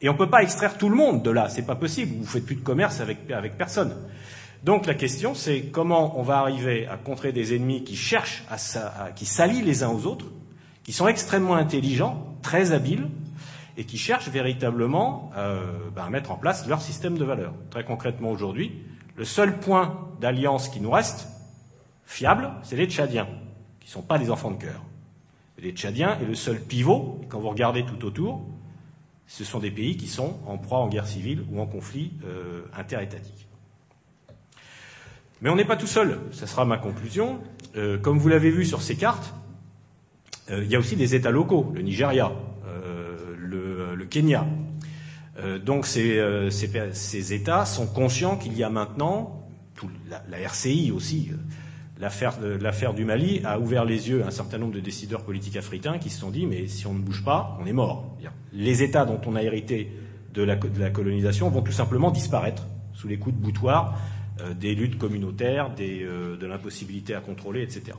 Et 0.00 0.08
on 0.08 0.12
ne 0.12 0.18
peut 0.18 0.30
pas 0.30 0.44
extraire 0.44 0.78
tout 0.78 0.88
le 0.88 0.94
monde 0.94 1.24
de 1.24 1.30
là, 1.32 1.48
c'est 1.48 1.66
pas 1.66 1.74
possible. 1.74 2.14
Vous 2.20 2.26
faites 2.28 2.46
plus 2.46 2.54
de 2.54 2.60
commerce 2.62 3.00
avec, 3.00 3.28
avec 3.32 3.58
personne. 3.58 3.96
Donc 4.62 4.86
la 4.86 4.94
question, 4.94 5.34
c'est 5.34 5.62
comment 5.72 6.20
on 6.20 6.22
va 6.22 6.38
arriver 6.38 6.86
à 6.86 6.96
contrer 6.96 7.32
des 7.32 7.52
ennemis 7.52 7.82
qui 7.82 7.96
cherchent 7.96 8.44
à 8.48 9.10
qui 9.10 9.26
s'allient 9.26 9.62
les 9.62 9.82
uns 9.82 9.90
aux 9.90 10.06
autres, 10.06 10.26
qui 10.84 10.92
sont 10.92 11.08
extrêmement 11.08 11.56
intelligents, 11.56 12.36
très 12.42 12.70
habiles, 12.70 13.08
et 13.78 13.84
qui 13.84 13.96
cherchent 13.96 14.28
véritablement 14.28 15.30
euh, 15.36 15.62
ben, 15.94 16.04
à 16.04 16.10
mettre 16.10 16.32
en 16.32 16.36
place 16.36 16.66
leur 16.66 16.82
système 16.82 17.16
de 17.16 17.24
valeurs. 17.24 17.54
Très 17.70 17.84
concrètement 17.84 18.32
aujourd'hui, 18.32 18.72
le 19.16 19.24
seul 19.24 19.60
point 19.60 20.08
d'alliance 20.20 20.68
qui 20.68 20.80
nous 20.80 20.90
reste, 20.90 21.28
fiable, 22.04 22.50
c'est 22.64 22.74
les 22.74 22.88
Tchadiens. 22.88 23.28
Ils 23.80 23.84
ne 23.86 23.90
sont 23.90 24.02
pas 24.02 24.18
des 24.18 24.32
enfants 24.32 24.50
de 24.50 24.60
cœur. 24.60 24.82
Les 25.58 25.70
Tchadiens 25.70 26.18
est 26.20 26.24
le 26.24 26.34
seul 26.34 26.60
pivot, 26.60 27.20
quand 27.28 27.38
vous 27.38 27.48
regardez 27.48 27.84
tout 27.84 28.04
autour, 28.04 28.44
ce 29.28 29.44
sont 29.44 29.60
des 29.60 29.70
pays 29.70 29.96
qui 29.96 30.08
sont 30.08 30.38
en 30.46 30.58
proie 30.58 30.78
en 30.78 30.88
guerre 30.88 31.06
civile 31.06 31.44
ou 31.52 31.60
en 31.60 31.66
conflit 31.66 32.10
euh, 32.26 32.62
interétatique. 32.76 33.46
Mais 35.40 35.50
on 35.50 35.56
n'est 35.56 35.64
pas 35.64 35.76
tout 35.76 35.86
seul, 35.86 36.18
ça 36.32 36.48
sera 36.48 36.64
ma 36.64 36.78
conclusion. 36.78 37.38
Euh, 37.76 37.96
comme 37.96 38.18
vous 38.18 38.28
l'avez 38.28 38.50
vu 38.50 38.64
sur 38.64 38.82
ces 38.82 38.96
cartes, 38.96 39.32
il 40.50 40.66
y 40.66 40.76
a 40.76 40.78
aussi 40.78 40.96
des 40.96 41.14
États 41.14 41.30
locaux, 41.30 41.70
le 41.74 41.82
Nigeria, 41.82 42.32
Kenya. 44.08 44.46
donc 45.64 45.86
ces, 45.86 46.20
ces, 46.50 47.32
États 47.32 47.64
sont 47.64 47.86
conscients 47.86 48.36
qu'il 48.36 48.56
y 48.56 48.64
a 48.64 48.70
maintenant, 48.70 49.48
la, 50.28 50.38
RCI 50.40 50.90
aussi, 50.90 51.30
l'affaire 52.00 52.94
du 52.94 53.04
Mali 53.04 53.40
a 53.44 53.58
ouvert 53.58 53.84
les 53.84 54.08
yeux 54.08 54.24
à 54.24 54.28
un 54.28 54.30
certain 54.30 54.58
nombre 54.58 54.74
de 54.74 54.80
décideurs 54.80 55.22
politiques 55.22 55.56
africains 55.56 55.98
qui 55.98 56.10
se 56.10 56.20
sont 56.20 56.30
dit 56.30 56.46
mais 56.46 56.66
si 56.66 56.86
on 56.86 56.94
ne 56.94 57.00
bouge 57.00 57.24
pas, 57.24 57.56
on 57.60 57.66
est 57.66 57.72
mort. 57.72 58.16
Les 58.52 58.82
États 58.82 59.04
dont 59.04 59.20
on 59.26 59.36
a 59.36 59.42
hérité 59.42 59.92
de 60.34 60.42
la, 60.42 60.90
colonisation 60.90 61.48
vont 61.50 61.62
tout 61.62 61.72
simplement 61.72 62.10
disparaître 62.10 62.66
sous 62.92 63.08
les 63.08 63.18
coups 63.18 63.36
de 63.36 63.40
boutoir 63.40 63.98
euh, 64.40 64.54
des 64.54 64.74
luttes 64.74 64.98
communautaires, 64.98 65.70
euh, 65.80 66.36
de 66.36 66.46
l'impossibilité 66.46 67.14
à 67.14 67.20
contrôler, 67.20 67.62
etc. 67.62 67.96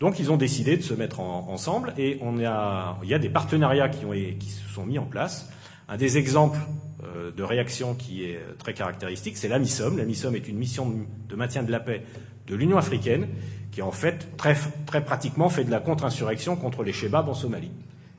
Donc 0.00 0.18
ils 0.18 0.32
ont 0.32 0.38
décidé 0.38 0.76
de 0.78 0.82
se 0.82 0.94
mettre 0.94 1.20
en, 1.20 1.48
ensemble 1.50 1.92
et 1.98 2.18
il 2.22 2.40
y 2.40 3.14
a 3.14 3.18
des 3.18 3.28
partenariats 3.28 3.90
qui, 3.90 4.48
se 4.48 4.68
sont 4.68 4.86
mis 4.86 4.98
en 4.98 5.04
place. 5.04 5.50
Un 5.88 5.96
des 5.96 6.16
exemples 6.16 6.58
euh, 7.04 7.30
de 7.30 7.42
réaction 7.42 7.94
qui 7.94 8.24
est 8.24 8.40
très 8.58 8.72
caractéristique, 8.72 9.36
c'est 9.36 9.48
la 9.48 9.58
MISOM. 9.58 9.98
La 9.98 10.04
MISOM 10.04 10.34
est 10.34 10.48
une 10.48 10.56
mission 10.56 11.06
de 11.28 11.36
maintien 11.36 11.62
de 11.62 11.70
la 11.70 11.80
paix 11.80 12.02
de 12.46 12.56
l'Union 12.56 12.78
africaine, 12.78 13.28
qui 13.70 13.82
en 13.82 13.92
fait 13.92 14.36
très, 14.36 14.56
très 14.86 15.04
pratiquement 15.04 15.48
fait 15.48 15.64
de 15.64 15.70
la 15.70 15.80
contre-insurrection 15.80 16.56
contre 16.56 16.82
les 16.82 16.92
Shebabs 16.92 17.28
en 17.28 17.34
Somalie, 17.34 17.70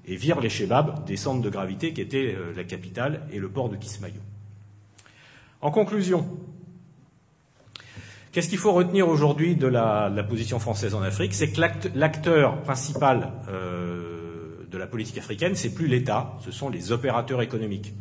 et 0.06 0.16
vire 0.16 0.40
les 0.40 0.49
Shebabs 0.49 1.06
des 1.06 1.18
centres 1.18 1.41
de 1.41 1.49
gravité 1.49 1.94
qui 1.94 2.02
étaient 2.02 2.36
euh, 2.36 2.53
la 2.56 2.64
capitale 2.64 3.28
et 3.32 3.40
le 3.40 3.49
port 3.49 3.70
de 3.70 3.76
Kismayo. 3.76 4.22
En 5.62 5.72
conclusion, 5.72 6.26
qu'est-ce 8.32 8.49
qu'il 8.49 8.58
faut 8.58 8.72
retenir 8.72 9.08
aujourd'hui 9.08 9.56
de 9.56 9.68
la, 9.68 10.10
position 10.28 10.60
française 10.60 10.95
en 10.95 11.02
Afrique? 11.02 11.34
C'est 11.34 11.52
que 11.52 11.62
l'acteur 11.95 12.62
principal 12.62 13.34
euh, 13.49 14.66
de 14.70 14.78
la 14.78 14.88
politique 14.88 15.18
africaine, 15.18 15.56
c'est 15.56 15.74
plus 15.74 15.88
l'État, 15.88 16.38
ce 16.44 16.52
sont 16.52 16.70
les 16.70 16.91
opérateurs 16.91 17.41
économiques. 17.41 17.94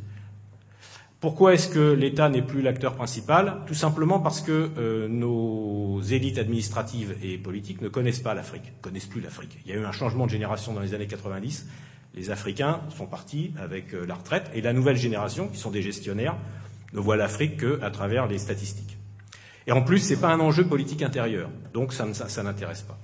Pourquoi 1.20 1.52
est-ce 1.52 1.68
que 1.68 1.92
l'État 1.92 2.30
n'est 2.30 2.40
plus 2.40 2.62
l'acteur 2.62 2.94
principal? 2.94 3.58
Tout 3.66 3.74
simplement 3.74 4.20
parce 4.20 4.40
que 4.40 4.70
euh, 4.78 5.06
nos 5.06 6.00
élites 6.00 6.38
administratives 6.38 7.14
et 7.22 7.36
politiques 7.36 7.82
ne 7.82 7.88
connaissent 7.88 8.20
pas 8.20 8.32
l'Afrique, 8.32 8.72
ne 8.78 8.82
connaissent 8.82 9.06
plus 9.06 9.20
l'Afrique. 9.20 9.58
Il 9.66 9.70
y 9.70 9.74
a 9.74 9.78
eu 9.78 9.84
un 9.84 9.92
changement 9.92 10.24
de 10.24 10.30
génération 10.30 10.72
dans 10.72 10.80
les 10.80 10.94
années 10.94 11.06
90. 11.06 11.66
Les 12.14 12.30
Africains 12.30 12.80
sont 12.88 13.06
partis 13.06 13.52
avec 13.58 13.92
euh, 13.92 14.06
la 14.06 14.14
retraite 14.14 14.50
et 14.54 14.62
la 14.62 14.72
nouvelle 14.72 14.96
génération, 14.96 15.48
qui 15.48 15.58
sont 15.58 15.70
des 15.70 15.82
gestionnaires, 15.82 16.36
ne 16.94 17.00
voit 17.00 17.16
l'Afrique 17.16 17.60
qu'à 17.60 17.90
travers 17.90 18.26
les 18.26 18.38
statistiques. 18.38 18.96
Et 19.66 19.72
en 19.72 19.82
plus, 19.82 19.98
ce 19.98 20.14
n'est 20.14 20.20
pas 20.20 20.28
un 20.28 20.40
enjeu 20.40 20.64
politique 20.64 21.02
intérieur, 21.02 21.50
donc 21.72 21.92
ça, 21.92 22.06
n'intéresse 22.42 22.82
pas. 22.82 22.98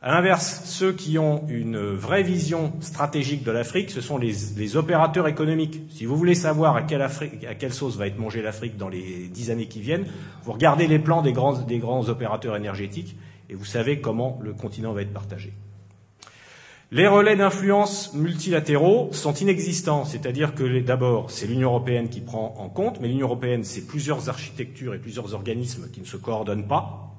À 0.00 0.12
l'inverse, 0.12 0.62
ceux 0.64 0.92
qui 0.92 1.18
ont 1.18 1.44
une 1.48 1.78
vraie 1.78 2.22
vision 2.22 2.72
stratégique 2.80 3.42
de 3.42 3.50
l'Afrique, 3.50 3.90
ce 3.90 4.00
sont 4.00 4.16
les, 4.16 4.76
opérateurs 4.76 5.26
économiques. 5.26 5.80
Si 5.90 6.04
vous 6.04 6.16
voulez 6.16 6.36
savoir 6.36 6.76
à 6.76 6.82
quelle, 6.82 7.02
à 7.02 7.54
quelle 7.58 7.74
sauce 7.74 7.96
va 7.96 8.06
être 8.06 8.18
mangée 8.18 8.40
l'Afrique 8.40 8.76
dans 8.76 8.88
les 8.88 9.28
dix 9.28 9.50
années 9.50 9.66
qui 9.66 9.80
viennent, 9.80 10.06
vous 10.44 10.52
regardez 10.52 10.86
les 10.86 11.00
plans 11.00 11.20
des 11.20 11.32
grands, 11.32 11.54
des 11.54 11.78
grands 11.78 12.08
opérateurs 12.08 12.54
énergétiques 12.54 13.16
et 13.50 13.54
vous 13.54 13.64
savez 13.64 14.00
comment 14.00 14.38
le 14.42 14.52
continent 14.52 14.92
va 14.92 15.02
être 15.02 15.12
partagé. 15.12 15.52
Les 16.90 17.06
relais 17.06 17.36
d'influence 17.36 18.14
multilatéraux 18.14 19.10
sont 19.12 19.34
inexistants, 19.34 20.06
c'est-à-dire 20.06 20.54
que 20.54 20.80
d'abord, 20.80 21.30
c'est 21.30 21.46
l'Union 21.46 21.68
européenne 21.68 22.08
qui 22.08 22.22
prend 22.22 22.54
en 22.58 22.70
compte, 22.70 22.98
mais 23.00 23.08
l'Union 23.08 23.26
européenne, 23.26 23.62
c'est 23.62 23.86
plusieurs 23.86 24.30
architectures 24.30 24.94
et 24.94 24.98
plusieurs 24.98 25.34
organismes 25.34 25.90
qui 25.90 26.00
ne 26.00 26.06
se 26.06 26.16
coordonnent 26.16 26.66
pas, 26.66 27.14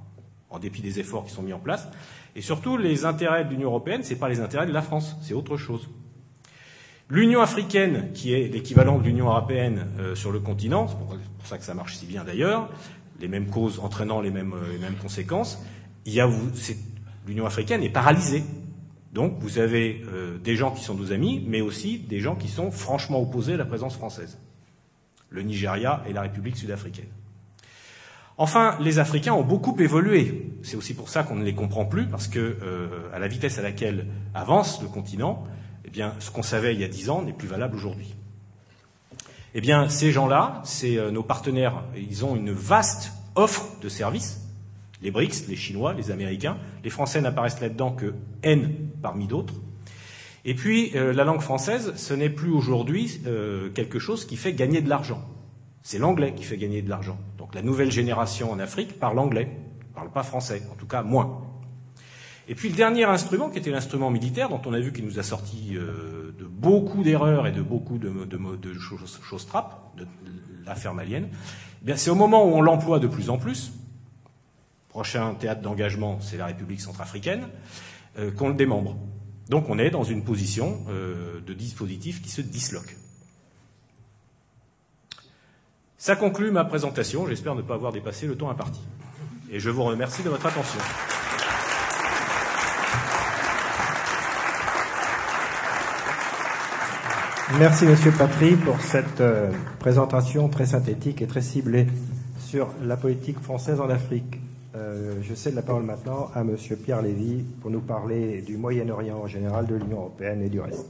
en 0.50 0.58
dépit 0.58 0.82
des 0.82 1.00
efforts 1.00 1.24
qui 1.24 1.32
sont 1.32 1.44
mis 1.44 1.54
en 1.54 1.60
place. 1.60 1.88
Et 2.36 2.42
surtout, 2.42 2.78
les 2.78 3.06
intérêts 3.06 3.46
de 3.46 3.52
l'Union 3.52 3.68
européenne, 3.68 4.02
ce 4.02 4.10
n'est 4.10 4.20
pas 4.20 4.28
les 4.28 4.40
intérêts 4.40 4.66
de 4.66 4.72
la 4.72 4.82
France, 4.82 5.16
c'est 5.22 5.36
autre 5.36 5.56
chose. 5.56 5.88
L'Union 7.08 7.42
africaine, 7.42 8.12
qui 8.16 8.34
est 8.34 8.48
l'équivalent 8.48 8.98
de 8.98 9.04
l'Union 9.04 9.28
européenne 9.28 9.86
euh, 10.00 10.16
sur 10.16 10.32
le 10.32 10.40
continent, 10.40 10.88
c'est 10.88 10.98
pour, 10.98 11.16
ça 11.46 11.60
que 11.60 11.64
ça 11.64 11.76
marche 11.76 11.96
si 11.96 12.08
bien 12.08 12.24
d'ailleurs, 12.24 12.70
les 13.20 13.28
mêmes 13.28 13.52
causes 13.52 13.80
entraînant 13.80 14.20
les 14.20 14.32
mêmes, 14.32 14.54
euh, 14.54 14.74
les 14.74 14.80
mêmes 14.80 14.96
conséquences, 14.96 15.64
l'Union 16.08 17.46
africaine 17.46 17.84
est 17.84 17.90
paralysée. 17.90 18.44
Donc 19.14 19.38
vous 19.40 19.58
avez 19.58 20.04
euh, 20.12 20.38
des 20.38 20.56
gens 20.56 20.72
qui 20.72 20.84
sont 20.84 20.94
nos 20.96 21.12
amis, 21.12 21.44
mais 21.48 21.62
aussi 21.62 22.00
des 22.00 22.20
gens 22.20 22.36
qui 22.36 22.48
sont 22.48 22.72
franchement 22.72 23.22
opposés 23.22 23.54
à 23.54 23.58
la 23.58 23.66
présence 23.66 23.96
française. 23.96 24.38
Le 25.30 25.42
Nigeria 25.42 26.04
et 26.08 26.14
la 26.14 26.22
République 26.22 26.58
sud-africaine. 26.58 27.10
Enfin, 28.38 28.78
les 28.80 29.00
Africains 29.00 29.34
ont 29.34 29.44
beaucoup 29.44 29.76
évolué. 29.80 30.50
C'est 30.64 30.78
aussi 30.78 30.94
pour 30.94 31.10
ça 31.10 31.24
qu'on 31.24 31.36
ne 31.36 31.44
les 31.44 31.54
comprend 31.54 31.86
plus, 31.86 32.06
parce 32.08 32.28
que 32.28 32.40
euh, 32.40 32.88
à 33.14 33.20
la 33.20 33.28
vitesse 33.28 33.60
à 33.60 33.62
laquelle 33.62 34.08
avance 34.34 34.82
le 34.82 34.88
continent, 34.88 35.44
eh 35.84 35.90
bien, 35.90 36.14
ce 36.20 36.32
qu'on 36.32 36.44
savait 36.44 36.74
il 36.74 36.80
y 36.80 36.86
a 36.86 36.88
dix 36.88 37.10
ans 37.10 37.22
n'est 37.22 37.34
plus 37.34 37.48
valable 37.48 37.76
aujourd'hui. 37.76 38.16
Eh 39.56 39.62
bien, 39.62 39.90
ces 39.90 40.12
gens-là, 40.12 40.62
c'est 40.64 40.98
euh, 40.98 41.12
nos 41.12 41.24
partenaires, 41.24 41.84
ils 41.98 42.24
ont 42.24 42.36
une 42.36 42.52
vaste 42.52 43.12
offre 43.36 43.66
de 43.82 43.90
services. 43.90 44.40
Les 45.02 45.12
BRICS, 45.12 45.48
les 45.48 45.56
Chinois, 45.56 45.94
les 45.94 46.12
Américains, 46.12 46.58
les 46.84 46.90
Français 46.90 47.22
n'apparaissent 47.22 47.62
là-dedans 47.62 47.92
que 47.92 48.14
N 48.44 48.90
parmi 49.02 49.28
d'autres. 49.28 49.56
Et 50.46 50.54
puis, 50.54 50.92
euh, 50.96 51.14
la 51.14 51.24
langue 51.24 51.42
française, 51.42 51.94
ce 51.96 52.14
n'est 52.14 52.30
plus 52.30 52.52
aujourd'hui 52.52 53.22
quelque 53.76 54.00
chose 54.00 54.26
qui 54.26 54.36
fait 54.36 54.54
gagner 54.54 54.82
de 54.82 54.90
l'argent. 54.90 55.22
C'est 55.84 55.98
l'anglais 55.98 56.34
qui 56.36 56.44
fait 56.44 56.58
gagner 56.58 56.82
de 56.82 56.90
l'argent. 56.90 57.18
Donc 57.38 57.56
la 57.56 57.62
nouvelle 57.62 57.92
génération 57.92 58.52
en 58.52 58.60
Afrique 58.60 59.00
parle 59.00 59.18
anglais, 59.18 59.50
ne 59.90 59.94
parle 59.96 60.12
pas 60.12 60.24
français, 60.24 60.62
en 60.72 60.76
tout 60.76 60.86
cas 60.86 61.02
moins. 61.02 61.42
Et 62.48 62.56
puis 62.56 62.70
le 62.70 62.76
dernier 62.76 63.04
instrument, 63.04 63.50
qui 63.50 63.60
était 63.60 63.70
l'instrument 63.70 64.10
militaire, 64.10 64.50
dont 64.50 64.62
on 64.66 64.74
a 64.74 64.80
vu 64.80 64.92
qu'il 64.92 65.06
nous 65.06 65.20
a 65.20 65.24
sorti 65.24 65.72
euh, 65.74 66.34
de 66.38 66.46
beaucoup 66.46 67.04
d'erreurs 67.04 67.48
et 67.48 67.52
de 67.52 67.62
beaucoup 67.62 67.98
de, 67.98 68.10
choses, 68.74 69.46
trappes, 69.48 69.94
de, 69.98 70.08
l'affaire 70.66 70.94
malienne, 70.94 71.30
eh 71.88 71.96
c'est 71.96 72.10
au 72.10 72.16
moment 72.16 72.46
où 72.46 72.56
on 72.56 72.62
l'emploie 72.62 73.00
de 73.00 73.08
plus 73.08 73.30
en 73.30 73.38
plus, 73.38 73.72
prochain 74.90 75.36
théâtre 75.36 75.62
d'engagement, 75.62 76.20
c'est 76.20 76.38
la 76.38 76.48
République 76.48 76.82
centrafricaine, 76.82 77.48
euh, 78.18 78.32
qu'on 78.32 78.50
le 78.50 78.56
démembre. 78.56 78.98
Donc 79.50 79.70
on 79.70 79.80
est 79.80 79.90
dans 79.90 80.04
une 80.04 80.24
position 80.24 80.84
euh, 80.90 81.40
de 81.42 81.54
dispositif 81.54 82.22
qui 82.22 82.30
se 82.30 82.42
disloque. 82.42 82.96
Ça 85.98 86.16
conclut 86.16 86.52
ma 86.52 86.66
présentation. 86.66 87.28
J'espère 87.28 87.56
ne 87.56 87.62
pas 87.62 87.74
avoir 87.74 87.92
dépassé 87.92 88.26
le 88.26 88.36
temps 88.36 88.50
imparti. 88.50 88.80
Et 89.52 89.60
je 89.60 89.70
vous 89.70 89.84
remercie 89.84 90.24
de 90.24 90.30
votre 90.30 90.46
attention. 90.46 90.80
Merci, 97.58 97.86
Monsieur 97.86 98.12
Patry, 98.12 98.56
pour 98.56 98.80
cette 98.80 99.22
euh, 99.22 99.52
présentation 99.80 100.50
très 100.50 100.68
synthétique 100.68 101.22
et 101.22 101.28
très 101.28 101.42
ciblée 101.42 101.88
sur 102.40 102.70
la 102.84 102.96
politique 102.96 103.40
française 103.40 103.82
en 103.82 103.90
Afrique. 103.90 104.40
Euh, 104.80 105.16
je 105.22 105.34
cède 105.36 105.56
la 105.56 105.62
parole 105.62 105.84
maintenant 105.84 106.30
à 106.34 106.44
Monsieur 106.44 106.78
Pierre 106.78 107.02
Lévy 107.02 107.44
pour 107.62 107.70
nous 107.70 107.82
parler 107.82 108.42
du 108.42 108.56
Moyen-Orient 108.56 109.18
en 109.18 109.28
général, 109.28 109.68
de 109.68 109.76
l'Union 109.76 109.98
européenne 109.98 110.42
et 110.42 110.50
du 110.50 110.62
reste. 110.62 110.88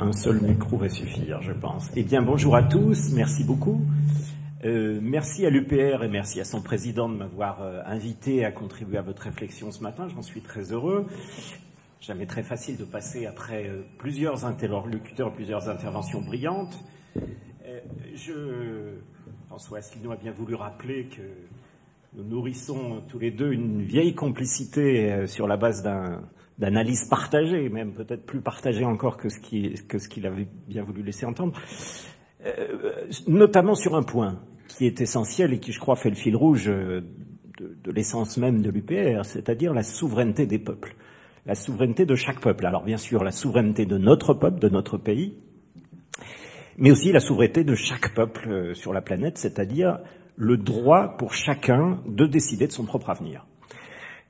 un 0.00 0.12
seul 0.12 0.40
micro 0.40 0.78
va 0.78 0.88
suffire, 0.88 1.42
je 1.42 1.52
pense. 1.52 1.90
Eh 1.94 2.02
bien, 2.02 2.22
bonjour 2.22 2.56
à 2.56 2.62
tous, 2.62 3.10
merci 3.12 3.44
beaucoup. 3.44 3.82
Euh, 4.64 4.98
merci 5.02 5.44
à 5.44 5.50
l'UPR 5.50 6.02
et 6.02 6.08
merci 6.08 6.40
à 6.40 6.44
son 6.44 6.62
président 6.62 7.10
de 7.10 7.14
m'avoir 7.14 7.62
euh, 7.62 7.82
invité 7.84 8.44
à 8.44 8.50
contribuer 8.50 8.96
à 8.96 9.02
votre 9.02 9.22
réflexion 9.22 9.70
ce 9.70 9.82
matin. 9.82 10.08
J'en 10.08 10.22
suis 10.22 10.40
très 10.40 10.72
heureux. 10.72 11.06
Jamais 12.00 12.26
très 12.26 12.42
facile 12.42 12.76
de 12.76 12.84
passer 12.84 13.26
après 13.26 13.68
euh, 13.68 13.82
plusieurs 13.98 14.44
interlocuteurs, 14.44 15.32
plusieurs 15.32 15.68
interventions 15.68 16.20
brillantes. 16.20 16.78
je, 18.14 18.94
François 19.48 19.78
Asselineau 19.78 20.12
a 20.12 20.16
bien 20.16 20.32
voulu 20.32 20.54
rappeler 20.54 21.06
que 21.06 21.22
nous 22.14 22.24
nourrissons 22.24 23.02
tous 23.08 23.18
les 23.18 23.30
deux 23.30 23.52
une 23.52 23.82
vieille 23.82 24.14
complicité 24.14 25.26
sur 25.26 25.46
la 25.46 25.56
base 25.56 25.82
d'un 25.82 26.22
d'analyse 26.58 27.04
partagée, 27.04 27.68
même 27.68 27.92
peut-être 27.92 28.26
plus 28.26 28.40
partagée 28.40 28.84
encore 28.84 29.16
que 29.16 29.28
ce 29.28 29.38
qu'il 30.08 30.26
avait 30.26 30.48
bien 30.66 30.82
voulu 30.82 31.02
laisser 31.02 31.24
entendre, 31.24 31.58
euh, 32.44 33.06
notamment 33.26 33.74
sur 33.74 33.94
un 33.94 34.02
point 34.02 34.40
qui 34.66 34.86
est 34.86 35.00
essentiel 35.00 35.54
et 35.54 35.60
qui, 35.60 35.72
je 35.72 35.80
crois, 35.80 35.96
fait 35.96 36.10
le 36.10 36.16
fil 36.16 36.36
rouge 36.36 36.66
de 36.66 37.90
l'essence 37.90 38.36
même 38.36 38.60
de 38.60 38.70
l'UPR, 38.70 39.24
c'est-à-dire 39.24 39.72
la 39.72 39.82
souveraineté 39.82 40.46
des 40.46 40.58
peuples, 40.58 40.94
la 41.48 41.54
souveraineté 41.54 42.04
de 42.04 42.14
chaque 42.14 42.40
peuple. 42.40 42.66
Alors 42.66 42.84
bien 42.84 42.98
sûr, 42.98 43.24
la 43.24 43.32
souveraineté 43.32 43.86
de 43.86 43.96
notre 43.96 44.34
peuple, 44.34 44.60
de 44.60 44.68
notre 44.68 44.98
pays, 44.98 45.38
mais 46.76 46.90
aussi 46.90 47.10
la 47.10 47.20
souveraineté 47.20 47.64
de 47.64 47.74
chaque 47.74 48.14
peuple 48.14 48.48
euh, 48.48 48.74
sur 48.74 48.92
la 48.92 49.00
planète, 49.00 49.38
c'est-à-dire 49.38 49.98
le 50.36 50.58
droit 50.58 51.16
pour 51.16 51.32
chacun 51.32 52.00
de 52.06 52.26
décider 52.26 52.66
de 52.66 52.72
son 52.72 52.84
propre 52.84 53.08
avenir. 53.08 53.46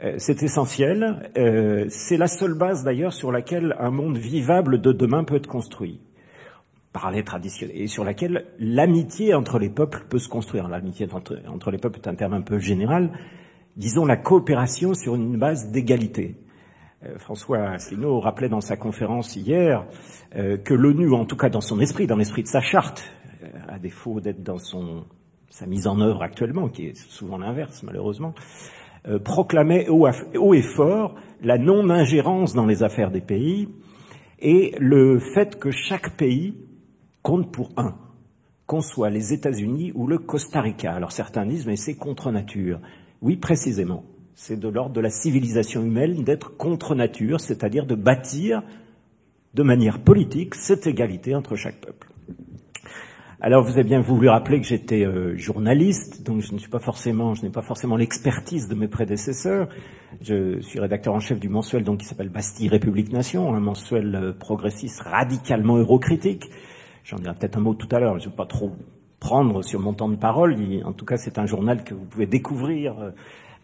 Euh, 0.03 0.15
c'est 0.19 0.45
essentiel. 0.45 1.31
Euh, 1.37 1.87
c'est 1.89 2.17
la 2.17 2.29
seule 2.29 2.55
base 2.55 2.85
d'ailleurs 2.85 3.13
sur 3.13 3.33
laquelle 3.33 3.75
un 3.81 3.91
monde 3.91 4.17
vivable 4.17 4.81
de 4.81 4.93
demain 4.93 5.25
peut 5.25 5.35
être 5.35 5.49
construit 5.49 6.01
par 6.93 7.11
les 7.11 7.25
traditionnels 7.25 7.77
et 7.77 7.89
sur 7.89 8.05
laquelle 8.05 8.47
l'amitié 8.61 9.35
entre 9.35 9.59
les 9.59 9.71
peuples 9.71 10.07
peut 10.09 10.21
se 10.21 10.29
construire. 10.29 10.69
L'amitié 10.69 11.09
entre, 11.13 11.37
entre, 11.49 11.73
les 11.73 11.79
peuples 11.79 11.99
est 11.99 12.09
un 12.09 12.15
terme 12.15 12.35
un 12.35 12.43
peu 12.43 12.61
général. 12.61 13.11
Disons 13.77 14.07
la 14.07 14.17
coopération 14.17 14.95
sur 14.95 15.17
une 15.17 15.37
base 15.37 15.73
d'égalité. 15.73 16.37
Euh, 17.05 17.17
François 17.19 17.71
Asselineau 17.71 18.19
rappelait 18.19 18.49
dans 18.49 18.61
sa 18.61 18.77
conférence 18.77 19.37
hier 19.37 19.87
euh, 20.35 20.57
que 20.57 20.75
l'ONU, 20.75 21.13
en 21.13 21.27
tout 21.27 21.37
cas 21.37 21.49
dans 21.49 21.61
son 21.61 21.79
esprit, 21.79 22.09
dans 22.09 22.17
l'esprit 22.17 22.43
de 22.43 22.49
sa 22.49 22.61
charte, 22.61 23.05
euh, 23.45 23.47
à 23.69 23.79
défaut 23.79 24.21
d'être 24.21 24.43
dans 24.43 24.59
son, 24.59 25.05
sa 25.49 25.67
mise 25.67 25.87
en 25.87 26.01
œuvre 26.01 26.23
actuellement, 26.23 26.69
qui 26.69 26.87
est 26.87 26.97
souvent 26.97 27.39
l'inverse 27.39 27.83
malheureusement, 27.83 28.35
proclamait 29.25 29.89
haut 29.89 30.55
et 30.55 30.63
fort 30.63 31.15
la 31.41 31.57
non-ingérence 31.57 32.53
dans 32.53 32.67
les 32.67 32.83
affaires 32.83 33.11
des 33.11 33.23
pays 33.23 33.69
et 34.41 34.75
le 34.79 35.19
fait 35.19 35.59
que 35.59 35.71
chaque 35.71 36.17
pays 36.17 36.57
compte 37.23 37.51
pour 37.51 37.71
un, 37.77 37.95
qu'on 38.67 38.83
soit 38.83 39.09
les 39.09 39.33
États-Unis 39.33 39.93
ou 39.95 40.09
le 40.09 40.19
Costa 40.19 40.61
Rica. 40.61 40.93
Alors 40.93 41.13
certains 41.13 41.47
disent 41.47 41.67
mais 41.67 41.77
c'est 41.77 41.97
contre 41.97 42.33
nature. 42.33 42.81
Oui, 43.23 43.37
précisément. 43.37 44.05
C'est 44.41 44.57
de 44.57 44.69
l'ordre 44.69 44.95
de 44.95 45.01
la 45.01 45.11
civilisation 45.11 45.83
humaine 45.83 46.23
d'être 46.23 46.57
contre 46.57 46.95
nature, 46.95 47.41
c'est-à-dire 47.41 47.87
de 47.87 47.97
bâtir 47.97 48.63
de 49.55 49.65
manière 49.65 49.99
politique 49.99 50.55
cette 50.55 50.87
égalité 50.87 51.35
entre 51.35 51.57
chaque 51.57 51.81
peuple. 51.81 52.09
Alors 53.41 53.65
vous 53.65 53.73
avez 53.73 53.83
bien 53.83 54.01
voulu 54.01 54.29
rappeler 54.29 54.61
que 54.61 54.67
j'étais 54.67 55.05
euh, 55.05 55.37
journaliste, 55.37 56.25
donc 56.25 56.41
je 56.41 56.55
ne 56.55 56.59
suis 56.59 56.71
pas 56.71 56.79
forcément, 56.79 57.35
je 57.35 57.43
n'ai 57.43 57.51
pas 57.51 57.63
forcément 57.63 57.97
l'expertise 57.97 58.69
de 58.69 58.77
mes 58.77 58.87
prédécesseurs. 58.87 59.69
Je 60.21 60.61
suis 60.61 60.79
rédacteur 60.79 61.15
en 61.15 61.21
chef 61.21 61.41
du 61.41 61.49
mensuel 61.49 61.83
donc 61.83 61.99
qui 61.99 62.07
s'appelle 62.07 62.29
Bastille 62.29 62.69
République 62.69 63.13
Nation, 63.13 63.53
un 63.53 63.61
mensuel 63.61 64.15
euh, 64.15 64.33
progressiste 64.33 65.01
radicalement 65.01 65.79
eurocritique. 65.79 66.49
J'en 67.03 67.17
dirai 67.17 67.35
peut-être 67.35 67.57
un 67.57 67.63
mot 67.63 67.75
tout 67.75 67.89
à 67.91 67.99
l'heure. 67.99 68.17
Je 68.21 68.27
ne 68.27 68.31
vais 68.31 68.37
pas 68.37 68.47
trop 68.47 68.71
prendre 69.19 69.65
sur 69.65 69.81
mon 69.81 69.95
temps 69.95 70.09
de 70.09 70.15
parole. 70.17 70.55
En 70.85 70.93
tout 70.93 71.05
cas, 71.05 71.17
c'est 71.17 71.41
un 71.41 71.47
journal 71.47 71.83
que 71.83 71.93
vous 71.93 72.05
pouvez 72.05 72.27
découvrir 72.27 73.01
euh, 73.01 73.11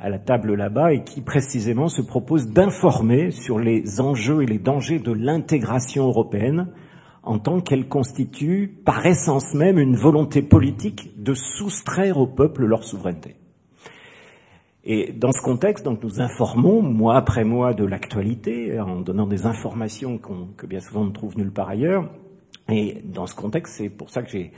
à 0.04 0.10
la 0.10 0.18
table 0.18 0.54
là-bas 0.54 0.92
et 0.92 1.02
qui 1.02 1.22
précisément 1.22 1.88
se 1.88 2.02
propose 2.02 2.48
d'informer 2.48 3.30
sur 3.30 3.58
les 3.58 4.02
enjeux 4.02 4.42
et 4.42 4.46
les 4.46 4.58
dangers 4.58 4.98
de 4.98 5.12
l'intégration 5.12 6.04
européenne 6.04 6.68
en 7.22 7.38
tant 7.38 7.62
qu'elle 7.62 7.88
constitue 7.88 8.68
par 8.84 9.06
essence 9.06 9.54
même 9.54 9.78
une 9.78 9.96
volonté 9.96 10.42
politique 10.42 11.22
de 11.22 11.32
soustraire 11.32 12.18
au 12.18 12.26
peuple 12.26 12.66
leur 12.66 12.84
souveraineté. 12.84 13.36
Et 14.84 15.14
dans 15.14 15.32
ce 15.32 15.40
contexte, 15.40 15.86
donc, 15.86 16.02
nous 16.02 16.20
informons 16.20 16.82
mois 16.82 17.16
après 17.16 17.44
mois 17.44 17.72
de 17.72 17.86
l'actualité 17.86 18.78
en 18.78 19.00
donnant 19.00 19.26
des 19.26 19.46
informations 19.46 20.18
que 20.18 20.66
bien 20.66 20.80
souvent 20.80 21.00
on 21.00 21.06
ne 21.06 21.12
trouve 21.12 21.38
nulle 21.38 21.50
part 21.50 21.70
ailleurs. 21.70 22.10
Et 22.68 22.98
dans 23.06 23.26
ce 23.26 23.34
contexte, 23.34 23.76
c'est 23.78 23.88
pour 23.88 24.10
ça 24.10 24.22
que 24.22 24.28
j'ai 24.28 24.52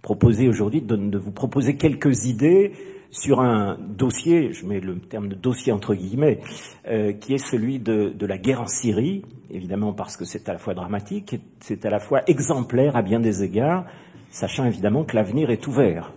proposé 0.00 0.48
aujourd'hui 0.48 0.80
de, 0.80 1.18
vous 1.18 1.32
proposer 1.32 1.76
quelques 1.76 2.24
idées 2.24 2.72
sur 3.10 3.40
un 3.40 3.78
dossier, 3.78 4.52
je 4.52 4.66
mets 4.66 4.80
le 4.80 4.98
terme 4.98 5.28
de 5.28 5.34
dossier 5.34 5.72
entre 5.72 5.94
guillemets, 5.94 6.40
euh, 6.86 7.12
qui 7.12 7.34
est 7.34 7.38
celui 7.38 7.78
de, 7.78 8.14
la 8.20 8.38
guerre 8.38 8.60
en 8.60 8.66
Syrie, 8.66 9.24
évidemment 9.50 9.92
parce 9.92 10.16
que 10.16 10.24
c'est 10.24 10.48
à 10.48 10.52
la 10.52 10.58
fois 10.58 10.74
dramatique, 10.74 11.36
c'est 11.60 11.86
à 11.86 11.90
la 11.90 12.00
fois 12.00 12.22
exemplaire 12.26 12.96
à 12.96 13.02
bien 13.02 13.20
des 13.20 13.42
égards, 13.42 13.86
sachant 14.30 14.64
évidemment 14.64 15.04
que 15.04 15.16
l'avenir 15.16 15.50
est 15.50 15.66
ouvert. 15.66 16.12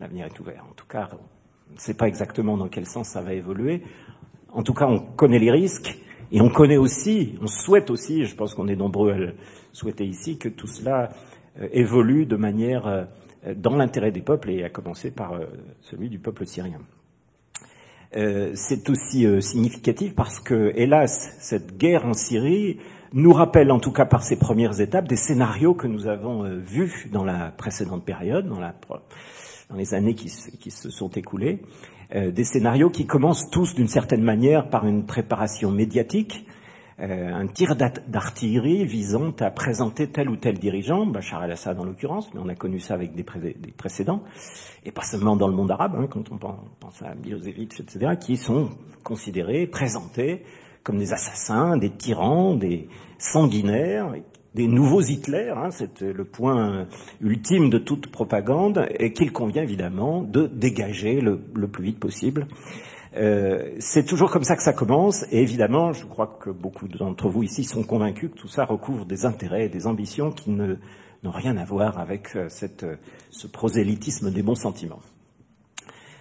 L'avenir 0.00 0.26
est 0.26 0.40
ouvert. 0.40 0.64
En 0.70 0.74
tout 0.74 0.86
cas, 0.86 1.10
on 1.70 1.74
ne 1.74 1.78
sait 1.78 1.94
pas 1.94 2.08
exactement 2.08 2.56
dans 2.56 2.68
quel 2.68 2.86
sens 2.86 3.08
ça 3.08 3.20
va 3.20 3.34
évoluer. 3.34 3.82
En 4.52 4.62
tout 4.62 4.74
cas, 4.74 4.86
on 4.86 5.00
connaît 5.00 5.38
les 5.38 5.50
risques 5.50 5.98
et 6.30 6.40
on 6.40 6.48
connaît 6.48 6.78
aussi, 6.78 7.34
on 7.42 7.46
souhaite 7.46 7.90
aussi, 7.90 8.24
je 8.24 8.34
pense 8.34 8.54
qu'on 8.54 8.68
est 8.68 8.76
nombreux 8.76 9.12
à 9.12 9.18
le 9.18 9.34
souhaiter 9.72 10.06
ici, 10.06 10.38
que 10.38 10.48
tout 10.48 10.66
cela 10.66 11.10
euh, 11.60 11.68
évolue 11.72 12.24
de 12.24 12.36
manière 12.36 12.86
euh, 12.86 13.04
dans 13.56 13.76
l'intérêt 13.76 14.12
des 14.12 14.20
peuples 14.20 14.50
et 14.50 14.64
à 14.64 14.68
commencer 14.68 15.10
par 15.10 15.34
euh, 15.34 15.46
celui 15.80 16.08
du 16.08 16.18
peuple 16.18 16.46
syrien. 16.46 16.80
Euh, 18.14 18.52
c'est 18.54 18.88
aussi 18.90 19.26
euh, 19.26 19.40
significatif 19.40 20.14
parce 20.14 20.38
que, 20.38 20.72
hélas, 20.76 21.34
cette 21.40 21.76
guerre 21.76 22.04
en 22.04 22.12
Syrie 22.12 22.78
nous 23.12 23.32
rappelle, 23.32 23.70
en 23.70 23.80
tout 23.80 23.92
cas 23.92 24.04
par 24.04 24.22
ses 24.22 24.36
premières 24.36 24.80
étapes, 24.80 25.08
des 25.08 25.16
scénarios 25.16 25.74
que 25.74 25.86
nous 25.86 26.06
avons 26.06 26.44
vus 26.60 27.10
dans 27.12 27.24
la 27.24 27.50
précédente 27.50 28.04
période, 28.04 28.48
dans, 28.48 28.58
la, 28.58 28.74
dans 29.68 29.76
les 29.76 29.92
années 29.92 30.14
qui, 30.14 30.32
qui, 30.58 30.70
se 30.70 30.88
sont 30.88 31.10
écoulées, 31.10 31.60
des 32.14 32.44
scénarios 32.44 32.88
qui 32.88 33.04
commencent 33.04 33.50
tous 33.50 33.74
d'une 33.74 33.88
certaine 33.88 34.22
manière 34.22 34.70
par 34.70 34.86
une 34.86 35.04
préparation 35.04 35.70
médiatique, 35.70 36.46
euh, 36.46 36.61
un 37.02 37.46
tir 37.48 37.74
d'artillerie 37.76 38.86
visant 38.86 39.32
à 39.40 39.50
présenter 39.50 40.06
tel 40.06 40.28
ou 40.28 40.36
tel 40.36 40.58
dirigeant, 40.58 41.04
Bachar 41.04 41.42
el-Assad 41.44 41.78
en 41.80 41.84
l'occurrence, 41.84 42.32
mais 42.32 42.40
on 42.42 42.48
a 42.48 42.54
connu 42.54 42.78
ça 42.78 42.94
avec 42.94 43.14
des, 43.14 43.24
précédents, 43.24 44.22
et 44.84 44.92
pas 44.92 45.02
seulement 45.02 45.34
dans 45.34 45.48
le 45.48 45.54
monde 45.54 45.70
arabe, 45.72 45.96
hein, 45.98 46.06
quand 46.08 46.30
on 46.30 46.38
pense 46.38 47.02
à 47.02 47.14
Milosevic, 47.16 47.80
etc., 47.80 48.12
qui 48.20 48.36
sont 48.36 48.70
considérés, 49.02 49.66
présentés 49.66 50.44
comme 50.84 50.98
des 50.98 51.12
assassins, 51.12 51.76
des 51.76 51.90
tyrans, 51.90 52.54
des 52.54 52.88
sanguinaires, 53.18 54.14
des 54.54 54.68
nouveaux 54.68 55.00
Hitler, 55.00 55.52
hein, 55.56 55.70
c'est 55.70 56.02
le 56.02 56.24
point 56.24 56.86
ultime 57.20 57.68
de 57.68 57.78
toute 57.78 58.12
propagande, 58.12 58.86
et 59.00 59.12
qu'il 59.12 59.32
convient 59.32 59.62
évidemment 59.62 60.22
de 60.22 60.46
dégager 60.46 61.20
le 61.20 61.66
plus 61.68 61.84
vite 61.84 61.98
possible. 61.98 62.46
Euh, 63.16 63.74
c'est 63.78 64.04
toujours 64.04 64.30
comme 64.30 64.44
ça 64.44 64.56
que 64.56 64.62
ça 64.62 64.72
commence, 64.72 65.24
et 65.30 65.42
évidemment, 65.42 65.92
je 65.92 66.06
crois 66.06 66.38
que 66.40 66.50
beaucoup 66.50 66.88
d'entre 66.88 67.28
vous 67.28 67.42
ici 67.42 67.64
sont 67.64 67.82
convaincus 67.82 68.30
que 68.30 68.38
tout 68.38 68.48
ça 68.48 68.64
recouvre 68.64 69.04
des 69.04 69.26
intérêts 69.26 69.66
et 69.66 69.68
des 69.68 69.86
ambitions 69.86 70.30
qui 70.30 70.50
ne, 70.50 70.76
n'ont 71.22 71.30
rien 71.30 71.56
à 71.58 71.64
voir 71.64 71.98
avec 71.98 72.34
euh, 72.36 72.48
euh, 72.82 72.96
ce 73.30 73.46
prosélytisme 73.46 74.30
des 74.30 74.42
bons 74.42 74.54
sentiments. 74.54 75.00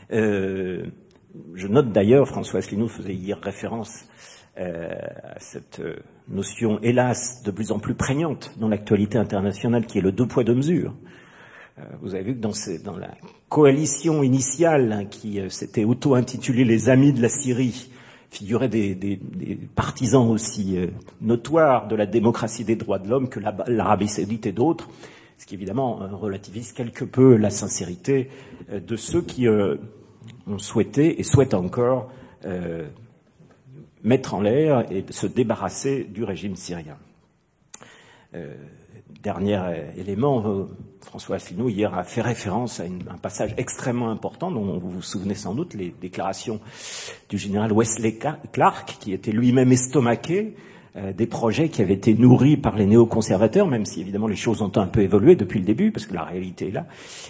Je 0.09 1.67
note 1.67 1.93
d'ailleurs, 1.93 2.27
François 2.27 2.59
Asselineau 2.59 2.89
faisait 2.89 3.15
hier 3.15 3.39
référence 3.41 4.05
à 4.57 5.39
cette 5.39 5.81
notion, 6.27 6.77
hélas, 6.81 7.41
de 7.43 7.51
plus 7.51 7.71
en 7.71 7.79
plus 7.79 7.95
prégnante 7.95 8.51
dans 8.59 8.67
l'actualité 8.67 9.17
internationale, 9.17 9.85
qui 9.85 9.99
est 9.99 10.01
le 10.01 10.11
deux 10.11 10.27
poids 10.27 10.43
deux 10.43 10.55
mesures. 10.55 10.93
Euh, 11.79 11.83
vous 12.01 12.15
avez 12.15 12.23
vu 12.23 12.35
que 12.35 12.41
dans, 12.41 12.53
ces, 12.53 12.79
dans 12.79 12.97
la 12.97 13.11
coalition 13.49 14.23
initiale 14.23 14.91
hein, 14.91 15.05
qui 15.05 15.39
euh, 15.39 15.49
s'était 15.49 15.83
auto-intitulée 15.83 16.65
les 16.65 16.89
Amis 16.89 17.13
de 17.13 17.21
la 17.21 17.29
Syrie, 17.29 17.89
figuraient 18.29 18.69
des, 18.69 18.95
des, 18.95 19.15
des 19.17 19.55
partisans 19.55 20.29
aussi 20.29 20.77
euh, 20.77 20.87
notoires 21.21 21.87
de 21.87 21.95
la 21.95 22.05
démocratie 22.05 22.65
des 22.65 22.75
droits 22.75 22.99
de 22.99 23.09
l'homme 23.09 23.29
que 23.29 23.39
l'Arabie 23.39 24.07
saoudite 24.07 24.45
et 24.45 24.51
d'autres, 24.51 24.89
ce 25.37 25.45
qui 25.45 25.55
évidemment 25.55 25.95
relativise 26.11 26.71
quelque 26.71 27.05
peu 27.05 27.35
la 27.35 27.49
sincérité 27.49 28.29
de 28.71 28.95
ceux 28.95 29.23
qui 29.23 29.47
ont 29.49 30.59
souhaité 30.59 31.19
et 31.19 31.23
souhaitent 31.23 31.55
encore 31.55 32.11
mettre 34.03 34.35
en 34.35 34.41
l'air 34.41 34.85
et 34.91 35.03
se 35.09 35.25
débarrasser 35.25 36.03
du 36.03 36.23
régime 36.23 36.55
syrien. 36.55 36.95
Dernier 39.23 39.59
élément, 39.97 40.67
François 41.03 41.37
Asselineau 41.37 41.69
hier 41.69 41.93
a 41.93 42.03
fait 42.03 42.21
référence 42.21 42.79
à 42.79 42.83
un 42.83 43.17
passage 43.17 43.53
extrêmement 43.57 44.09
important 44.11 44.51
dont 44.51 44.77
vous 44.77 44.89
vous 44.89 45.01
souvenez 45.01 45.35
sans 45.35 45.53
doute, 45.53 45.73
les 45.73 45.93
déclarations 46.01 46.59
du 47.29 47.37
général 47.37 47.73
Wesley 47.73 48.17
Clark, 48.51 48.97
qui 48.99 49.13
était 49.13 49.31
lui-même 49.31 49.71
estomaqué 49.71 50.55
euh, 50.97 51.13
des 51.13 51.27
projets 51.27 51.69
qui 51.69 51.81
avaient 51.81 51.93
été 51.93 52.13
nourris 52.13 52.57
par 52.57 52.75
les 52.75 52.85
néoconservateurs, 52.85 53.67
même 53.67 53.85
si 53.85 54.01
évidemment 54.01 54.27
les 54.27 54.35
choses 54.35 54.61
ont 54.61 54.71
un 54.75 54.87
peu 54.87 55.01
évolué 55.01 55.35
depuis 55.35 55.59
le 55.59 55.65
début, 55.65 55.91
parce 55.91 56.05
que 56.05 56.13
la 56.13 56.23
réalité 56.23 56.67
est 56.67 56.71
là, 56.71 56.85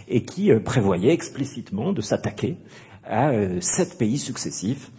et 0.07 0.23
qui 0.23 0.52
euh, 0.52 0.60
prévoyait 0.60 1.14
explicitement 1.14 1.93
de 1.93 2.02
s'attaquer 2.02 2.57
à 3.06 3.30
euh, 3.30 3.61
sept 3.61 3.98
pays 3.98 4.18
successifs 4.18 4.91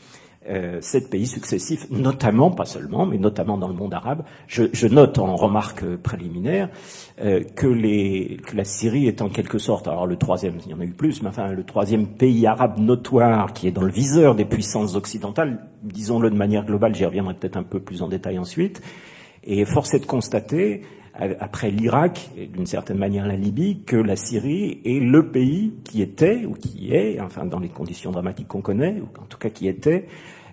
euh, 0.49 0.81
sept 0.81 1.09
pays 1.09 1.27
successifs, 1.27 1.89
notamment, 1.91 2.51
pas 2.51 2.65
seulement, 2.65 3.07
mais 3.07 3.19
notamment 3.19 3.57
dans 3.59 3.69
le 3.69 3.75
monde 3.75 3.95
arabe. 3.95 4.25
Je, 4.49 4.87
note 4.89 5.19
en 5.19 5.37
remarque 5.37 5.85
préliminaire 5.97 6.69
euh, 7.21 7.45
que, 7.45 7.67
que, 8.37 8.57
la 8.57 8.65
Syrie 8.65 9.07
est 9.07 9.23
en 9.23 9.29
quelque 9.29 9.59
sorte, 9.59 9.87
alors 9.87 10.07
le 10.07 10.17
troisième, 10.17 10.59
il 10.65 10.73
y 10.73 10.75
en 10.75 10.81
a 10.81 10.85
eu 10.85 10.91
plus, 10.91 11.23
mais 11.23 11.29
enfin 11.29 11.53
le 11.53 11.63
troisième 11.65 12.07
pays 12.07 12.47
arabe 12.47 12.79
notoire 12.79 13.53
qui 13.53 13.69
est 13.69 13.71
dans 13.71 13.83
le 13.83 13.93
viseur 13.93 14.35
des 14.35 14.45
puissances 14.45 14.97
occidentales, 14.97 15.61
disons-le 15.83 16.31
de 16.31 16.37
manière 16.37 16.65
globale, 16.65 16.95
j'y 16.95 17.05
reviendrai 17.05 17.35
peut-être 17.35 17.57
un 17.57 17.63
peu 17.63 17.81
plus 17.81 18.03
en 18.03 18.09
détail 18.09 18.39
ensuite. 18.39 18.83
Et 19.45 19.65
force 19.65 19.95
est 19.95 20.01
de 20.01 20.07
constater 20.07 20.83
après 21.15 21.71
l'Irak 21.71 22.31
et 22.39 22.47
d'une 22.47 22.67
certaine 22.67 22.99
manière 22.99 23.27
la 23.27 23.37
Libye, 23.37 23.83
que 23.85 23.97
la 23.97 24.17
Syrie 24.17 24.81
est 24.85 25.01
le 25.01 25.29
pays 25.31 25.75
qui 25.85 26.01
était, 26.03 26.47
ou 26.47 26.53
qui 26.53 26.95
est, 26.95 27.21
enfin 27.21 27.45
dans 27.45 27.61
les 27.61 27.69
conditions 27.69 28.11
dramatiques 28.11 28.49
qu'on 28.49 28.63
connaît, 28.63 29.01
ou 29.01 29.09
en 29.21 29.27
tout 29.27 29.39
cas 29.39 29.51
qui 29.51 29.69
était, 29.69 30.07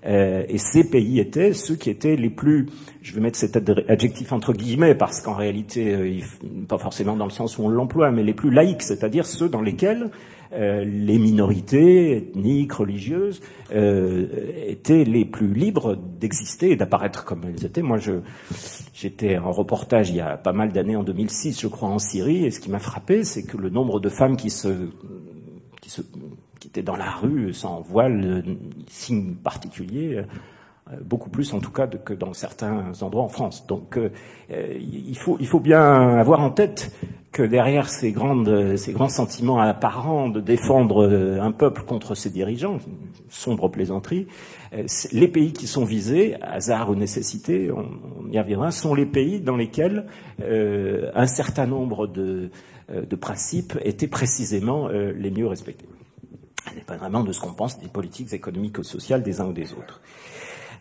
Euh, 0.05 0.43
et 0.47 0.57
ces 0.57 0.89
pays 0.89 1.19
étaient 1.19 1.53
ceux 1.53 1.75
qui 1.75 1.89
étaient 1.89 2.15
les 2.15 2.29
plus, 2.29 2.67
je 3.01 3.13
vais 3.13 3.21
mettre 3.21 3.37
cet 3.37 3.57
adjectif 3.89 4.31
entre 4.31 4.53
guillemets 4.53 4.95
parce 4.95 5.21
qu'en 5.21 5.33
réalité, 5.33 5.93
euh, 5.93 6.19
pas 6.67 6.77
forcément 6.77 7.17
dans 7.17 7.25
le 7.25 7.31
sens 7.31 7.57
où 7.57 7.63
on 7.63 7.69
l'emploie, 7.69 8.11
mais 8.11 8.23
les 8.23 8.33
plus 8.33 8.51
laïcs, 8.51 8.81
c'est-à-dire 8.81 9.25
ceux 9.25 9.49
dans 9.49 9.61
lesquels 9.61 10.09
euh, 10.51 10.83
les 10.83 11.19
minorités 11.19 12.17
ethniques, 12.17 12.73
religieuses, 12.73 13.41
euh, 13.71 14.27
étaient 14.65 15.03
les 15.03 15.23
plus 15.25 15.53
libres 15.53 15.95
d'exister 15.95 16.71
et 16.71 16.75
d'apparaître 16.75 17.23
comme 17.23 17.43
elles 17.45 17.63
étaient. 17.65 17.83
Moi, 17.83 17.97
je, 17.97 18.13
j'étais 18.93 19.37
en 19.37 19.51
reportage 19.51 20.09
il 20.09 20.15
y 20.15 20.21
a 20.21 20.37
pas 20.37 20.53
mal 20.53 20.71
d'années, 20.71 20.95
en 20.95 21.03
2006, 21.03 21.61
je 21.61 21.67
crois, 21.67 21.89
en 21.89 21.99
Syrie, 21.99 22.45
et 22.45 22.51
ce 22.51 22.59
qui 22.59 22.71
m'a 22.71 22.79
frappé, 22.79 23.23
c'est 23.23 23.43
que 23.43 23.57
le 23.57 23.69
nombre 23.69 23.99
de 23.99 24.09
femmes 24.09 24.37
qui 24.37 24.49
se, 24.49 24.89
qui 25.81 25.91
se, 25.91 26.01
qui 26.59 26.67
étaient 26.67 26.83
dans 26.83 26.97
la 26.97 27.11
rue 27.11 27.53
sans 27.53 27.81
voile, 27.81 28.43
signe 28.87 29.35
particulier, 29.35 30.15
euh, 30.15 30.23
beaucoup 31.03 31.29
plus 31.29 31.53
en 31.53 31.59
tout 31.59 31.71
cas 31.71 31.87
que 31.87 32.13
dans 32.13 32.33
certains 32.33 32.91
endroits 33.01 33.23
en 33.23 33.29
France. 33.29 33.65
Donc 33.67 33.97
euh, 33.97 34.11
euh, 34.51 34.77
il, 34.79 35.15
faut, 35.17 35.59
bien 35.59 36.17
avoir 36.17 36.39
en 36.39 36.49
tête 36.49 36.91
que 37.31 37.43
derrière 37.43 37.89
ces, 37.89 38.11
grands 38.11 39.09
sentiments 39.09 39.59
apparents 39.59 40.29
de 40.29 40.41
défendre 40.41 41.07
un 41.39 41.51
peuple 41.51 41.83
contre 41.83 42.15
ses 42.15 42.31
dirigeants, 42.31 42.79
sombre 43.29 43.69
plaisanterie, 43.69 44.27
les 45.11 45.27
pays 45.27 45.53
qui 45.53 45.67
sont 45.67 45.85
visés, 45.85 46.35
hasard 46.41 46.89
ou 46.89 46.95
nécessité, 46.95 47.69
on, 47.71 48.31
y 48.31 48.39
reviendra, 48.39 48.71
sont 48.71 48.95
les 48.95 49.05
pays 49.05 49.39
dans 49.41 49.55
lesquels 49.55 50.07
un 50.41 51.27
certain 51.27 51.67
nombre 51.67 52.07
de, 52.07 52.49
principes 53.21 53.77
étaient 53.83 54.07
précisément 54.07 54.87
les 54.87 55.29
mieux 55.29 55.45
respectés. 55.45 55.85
vraiment 56.87 57.23
de 57.23 57.31
ce 57.31 57.39
qu'on 57.39 57.53
pense 57.53 57.79
des 57.79 57.89
politiques 57.89 58.33
économiques 58.33 58.79
ou 58.79 58.83
sociales 58.83 59.21
des 59.21 59.39
uns 59.39 59.45
ou 59.45 59.53
des 59.53 59.73
autres. 59.73 60.01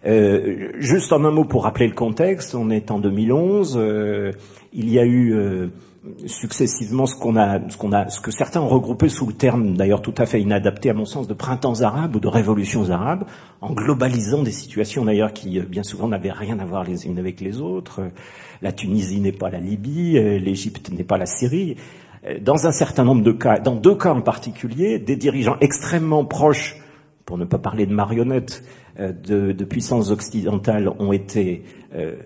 Euh, 0.07 0.71
juste 0.79 1.13
en 1.13 1.25
un 1.25 1.31
mot 1.31 1.45
pour 1.45 1.65
rappeler 1.65 1.89
le 1.89 1.95
contexte, 1.95 2.55
on 2.55 2.71
est 2.71 2.91
en 2.91 2.99
2011. 2.99 3.77
Euh, 3.77 4.33
il 4.73 4.89
y 4.91 4.99
a 4.99 5.05
eu 5.05 5.35
euh, 5.35 5.69
successivement 6.27 7.07
ce 7.07 7.17
qu'on 7.17 7.37
a, 7.37 7.59
ce 7.69 7.77
qu'on 7.77 7.93
a, 7.93 8.09
ce 8.09 8.21
que 8.21 8.31
certains 8.31 8.61
ont 8.61 8.69
regroupé 8.69 9.09
sous 9.09 9.27
le 9.27 9.33
terme, 9.33 9.77
d'ailleurs 9.77 10.03
tout 10.03 10.15
à 10.17 10.27
fait 10.27 10.41
inadapté 10.41 10.91
à 10.91 10.95
mon 10.95 11.05
sens, 11.05 11.27
de 11.27 11.35
printemps 11.35 11.81
arabes 11.81 12.15
ou 12.15 12.21
de 12.21 12.29
révolutions 12.29 12.91
arabes, 12.91 13.25
en 13.61 13.73
globalisant 13.73 14.43
des 14.43 14.53
situations 14.53 15.05
d'ailleurs 15.05 15.33
qui 15.33 15.59
bien 15.61 15.83
souvent 15.83 16.07
n'avaient 16.07 16.33
rien 16.33 16.59
à 16.61 16.65
voir 16.65 16.85
les 16.85 17.07
unes 17.07 17.19
avec 17.19 17.41
les 17.41 17.61
autres. 17.61 18.03
La 18.63 18.73
Tunisie 18.73 19.21
n'est 19.21 19.33
pas 19.33 19.51
la 19.51 19.59
Libye, 19.59 20.13
l'Égypte 20.39 20.91
n'est 20.91 21.05
pas 21.05 21.19
la 21.19 21.27
Syrie. 21.27 21.77
Dans 22.41 22.67
un 22.67 22.73
certain 22.73 23.05
nombre 23.05 23.23
de 23.23 23.33
cas, 23.33 23.59
dans 23.59 23.77
deux 23.77 23.95
cas 23.95 24.13
en 24.13 24.21
particulier, 24.21 24.99
des 24.99 25.17
dirigeants 25.17 25.57
extrêmement 25.61 26.25
proches, 26.25 26.77
pour 27.29 27.37
ne 27.37 27.45
pas 27.45 27.59
parler 27.59 27.85
de 27.85 27.93
marionnettes, 27.93 28.65
euh, 28.99 29.13
de, 29.13 29.65
puissances 29.65 30.11
occidentales 30.11 30.89
ont 30.99 31.13
été 31.13 31.63
euh, 31.95 32.17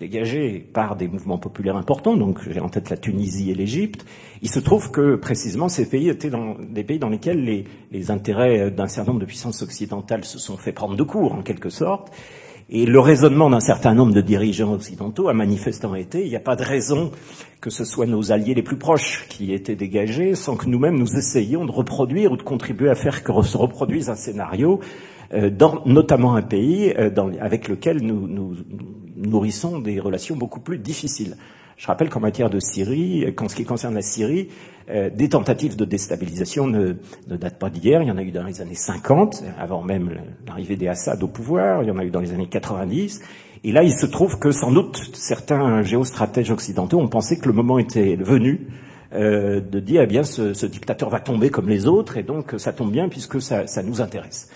dégagées 0.00 0.60
par 0.60 0.96
des 0.96 1.08
mouvements 1.08 1.36
populaires 1.36 1.76
importants, 1.76 2.16
donc 2.16 2.40
j'ai 2.48 2.58
en 2.58 2.70
tête 2.70 2.88
la 2.88 2.96
Tunisie 2.96 3.50
et 3.50 3.54
l'Égypte, 3.54 4.06
il 4.40 4.48
se 4.48 4.60
trouve 4.60 4.90
que 4.90 5.16
précisément 5.16 5.68
ces 5.68 5.86
pays 5.86 6.08
étaient 6.08 6.30
dans 6.30 6.56
des 6.58 6.84
pays 6.84 6.98
dans 6.98 7.10
lesquels 7.10 7.44
les, 7.44 7.64
les 7.92 8.10
intérêts 8.10 8.70
d'un 8.70 8.88
certain 8.88 9.10
nombre 9.10 9.20
de 9.20 9.26
puissances 9.26 9.60
occidentales 9.60 10.24
se 10.24 10.38
sont 10.38 10.56
fait 10.56 10.72
prendre 10.72 10.96
de 10.96 11.02
court, 11.02 11.34
en 11.34 11.42
quelque 11.42 11.68
sorte, 11.68 12.10
et 12.70 12.84
le 12.84 13.00
raisonnement 13.00 13.48
d'un 13.48 13.60
certain 13.60 13.94
nombre 13.94 14.12
de 14.12 14.20
dirigeants 14.20 14.72
occidentaux 14.72 15.28
a 15.28 15.34
manifestement 15.34 15.94
été 15.94 16.22
il 16.22 16.28
n'y 16.28 16.36
a 16.36 16.40
pas 16.40 16.56
de 16.56 16.64
raison 16.64 17.10
que 17.60 17.70
ce 17.70 17.84
soit 17.84 18.06
nos 18.06 18.30
alliés 18.30 18.54
les 18.54 18.62
plus 18.62 18.76
proches 18.76 19.26
qui 19.28 19.52
étaient 19.52 19.76
dégagés 19.76 20.34
sans 20.34 20.56
que 20.56 20.66
nous-mêmes 20.66 20.98
nous 20.98 21.16
essayions 21.16 21.64
de 21.64 21.72
reproduire 21.72 22.32
ou 22.32 22.36
de 22.36 22.42
contribuer 22.42 22.90
à 22.90 22.94
faire 22.94 23.22
que 23.22 23.32
se 23.42 23.56
reproduise 23.56 24.10
un 24.10 24.16
scénario 24.16 24.80
euh, 25.34 25.50
dans 25.50 25.82
notamment 25.84 26.36
un 26.36 26.42
pays 26.42 26.94
euh, 26.98 27.10
avec 27.40 27.68
lequel 27.68 28.02
nous, 28.02 28.26
nous, 28.26 28.56
nourrissons 29.16 29.78
des 29.78 30.00
relations 30.00 30.36
beaucoup 30.36 30.60
plus 30.60 30.78
difficiles. 30.78 31.36
Je 31.76 31.86
rappelle 31.86 32.08
qu'en 32.08 32.20
matière 32.20 32.50
de 32.50 32.58
Syrie, 32.60 33.32
qu'en 33.36 33.48
ce 33.48 33.54
qui 33.54 33.64
concerne 33.64 33.94
la 33.94 34.02
Syrie, 34.02 34.48
euh, 34.90 35.10
des 35.10 35.28
tentatives 35.28 35.76
de 35.76 35.84
déstabilisation 35.84 36.66
ne, 36.66 36.94
ne 37.28 37.36
datent 37.36 37.58
pas 37.58 37.70
d'hier. 37.70 38.02
Il 38.02 38.08
y 38.08 38.10
en 38.10 38.18
a 38.18 38.22
eu 38.22 38.30
dans 38.30 38.44
les 38.44 38.60
années 38.60 38.74
50, 38.74 39.44
avant 39.58 39.82
même 39.82 40.16
l'arrivée 40.46 40.76
des 40.76 40.88
Assad 40.88 41.22
au 41.22 41.28
pouvoir. 41.28 41.82
Il 41.82 41.88
y 41.88 41.90
en 41.90 41.98
a 41.98 42.04
eu 42.04 42.10
dans 42.10 42.20
les 42.20 42.32
années 42.32 42.48
90. 42.48 43.20
Et 43.64 43.72
là, 43.72 43.82
il 43.82 43.92
se 43.92 44.06
trouve 44.06 44.38
que 44.38 44.52
sans 44.52 44.72
doute 44.72 45.10
certains 45.14 45.82
géostratèges 45.82 46.50
occidentaux 46.50 46.98
ont 46.98 47.08
pensé 47.08 47.38
que 47.38 47.46
le 47.46 47.54
moment 47.54 47.78
était 47.78 48.16
venu 48.16 48.68
euh, 49.12 49.60
de 49.60 49.80
dire, 49.80 50.02
eh 50.02 50.06
bien, 50.06 50.22
ce, 50.22 50.52
ce, 50.54 50.66
dictateur 50.66 51.08
va 51.08 51.18
tomber 51.18 51.50
comme 51.50 51.68
les 51.68 51.86
autres, 51.86 52.18
et 52.18 52.22
donc 52.22 52.54
ça 52.58 52.72
tombe 52.72 52.92
bien 52.92 53.08
puisque 53.08 53.40
ça, 53.40 53.66
ça 53.66 53.82
nous 53.82 54.00
intéresse. 54.00 54.48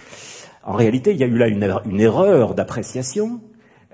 En 0.64 0.74
réalité, 0.74 1.12
il 1.12 1.16
y 1.16 1.24
a 1.24 1.26
eu 1.26 1.36
là 1.36 1.48
une, 1.48 2.00
erreur 2.00 2.54
d'appréciation 2.54 3.40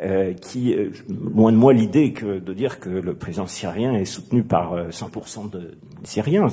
euh, 0.01 0.33
qui, 0.33 0.75
euh, 0.75 0.91
loin 1.09 1.51
de 1.51 1.57
moi 1.57 1.73
l'idée 1.73 2.13
que 2.13 2.39
de 2.39 2.53
dire 2.53 2.79
que 2.79 2.89
le 2.89 3.15
président 3.15 3.49
syrien 3.49 3.95
est 3.95 4.05
soutenu 4.05 4.45
par 4.45 4.91
100% 4.91 5.47
euh, 5.47 5.49
de 5.49 5.79
Syriens. 6.05 6.47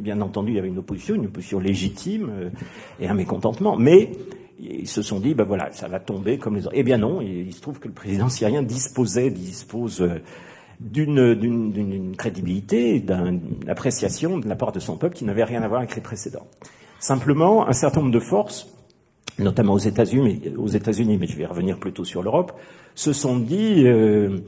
Bien 0.00 0.20
entendu, 0.20 0.50
il 0.50 0.56
y 0.56 0.58
avait 0.58 0.66
une 0.66 0.78
opposition, 0.78 1.14
une 1.14 1.26
opposition 1.26 1.60
légitime 1.60 2.50
et 2.98 3.06
un 3.06 3.14
mécontentement, 3.14 3.76
mais 3.76 4.10
ils 4.58 4.88
se 4.88 5.02
sont 5.02 5.20
dit, 5.20 5.34
ben 5.34 5.44
voilà, 5.44 5.70
ça 5.70 5.86
va 5.86 6.00
tomber 6.00 6.38
comme 6.38 6.56
les 6.56 6.66
autres. 6.66 6.74
Eh 6.76 6.82
bien 6.82 6.98
non, 6.98 7.20
il, 7.20 7.54
se 7.54 7.60
trouve 7.60 7.78
que 7.78 7.86
le 7.86 7.94
président 7.94 8.28
syrien 8.28 8.64
disposait, 8.64 9.30
dispose 9.30 10.04
d'une 10.80 12.16
crédibilité, 12.18 12.98
d'une 12.98 13.40
appréciation 13.68 14.38
de 14.38 14.48
la 14.48 14.56
part 14.56 14.72
de 14.72 14.80
son 14.80 14.96
peuple 14.96 15.14
qui 15.14 15.24
n'avait 15.24 15.44
rien 15.44 15.62
à 15.62 15.68
voir 15.68 15.82
avec 15.82 15.94
les 15.94 16.02
précédents. 16.02 16.48
Simplement, 16.98 17.68
un 17.68 17.72
certain 17.72 18.00
nombre 18.00 18.12
de 18.12 18.18
forces 18.18 18.74
notamment 19.38 19.74
aux 19.74 19.78
États-Unis, 19.78 20.52
aux 20.56 20.68
États-Unis, 20.68 21.16
mais 21.18 21.26
je 21.26 21.36
vais 21.36 21.46
revenir 21.46 21.78
plutôt 21.78 22.04
sur 22.04 22.22
l'Europe, 22.22 22.52
se 22.98 23.12
sont 23.12 23.38
dit, 23.38 23.86
euh, 23.86 24.40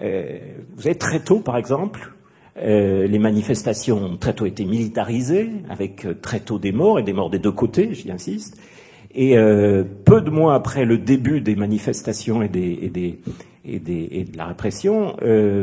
euh, 0.00 0.38
vous 0.76 0.86
avez 0.86 0.96
très 0.96 1.18
tôt, 1.18 1.40
par 1.40 1.56
exemple, 1.56 2.12
euh, 2.56 3.08
les 3.08 3.18
manifestations 3.18 3.98
ont 3.98 4.16
très 4.16 4.32
tôt 4.32 4.46
été 4.46 4.64
militarisées, 4.64 5.50
avec 5.68 6.06
très 6.22 6.38
tôt 6.38 6.60
des 6.60 6.70
morts 6.70 7.00
et 7.00 7.02
des 7.02 7.12
morts 7.12 7.30
des 7.30 7.40
deux 7.40 7.50
côtés, 7.50 7.94
j'y 7.94 8.12
insiste. 8.12 8.60
Et 9.12 9.34
peu 10.04 10.20
de 10.20 10.28
mois 10.28 10.54
après 10.54 10.84
le 10.84 10.98
début 10.98 11.40
des 11.40 11.56
manifestations 11.56 12.42
et, 12.42 12.48
de 12.50 14.36
la 14.36 14.44
répression, 14.44 15.16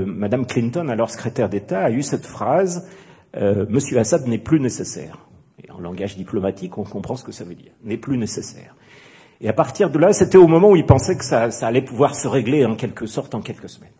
Madame 0.07 0.47
Clinton, 0.47 0.89
alors 0.89 1.11
secrétaire 1.11 1.49
d'État, 1.49 1.83
a 1.83 1.91
eu 1.91 2.01
cette 2.01 2.25
phrase 2.25 2.89
Monsieur 3.69 3.99
Assad 3.99 4.27
n'est 4.27 4.39
plus 4.39 4.59
nécessaire 4.59 5.27
en 5.71 5.79
langage 5.79 6.17
diplomatique, 6.17 6.79
on 6.79 6.83
comprend 6.83 7.15
ce 7.15 7.23
que 7.23 7.31
ça 7.31 7.43
veut 7.43 7.53
dire, 7.53 7.73
n'est 7.83 7.97
plus 7.97 8.17
nécessaire. 8.17 8.75
Et 9.43 9.49
à 9.49 9.53
partir 9.53 9.89
de 9.89 9.99
là, 9.99 10.13
c'était 10.13 10.37
au 10.37 10.47
moment 10.47 10.71
où 10.71 10.77
il 10.77 10.85
pensait 10.85 11.17
que 11.17 11.25
ça, 11.25 11.49
allait 11.61 11.81
pouvoir 11.81 12.15
se 12.15 12.29
régler 12.29 12.65
en 12.65 12.75
quelque 12.75 13.05
sorte 13.05 13.35
en 13.35 13.41
quelques 13.41 13.69
semaines. 13.69 13.91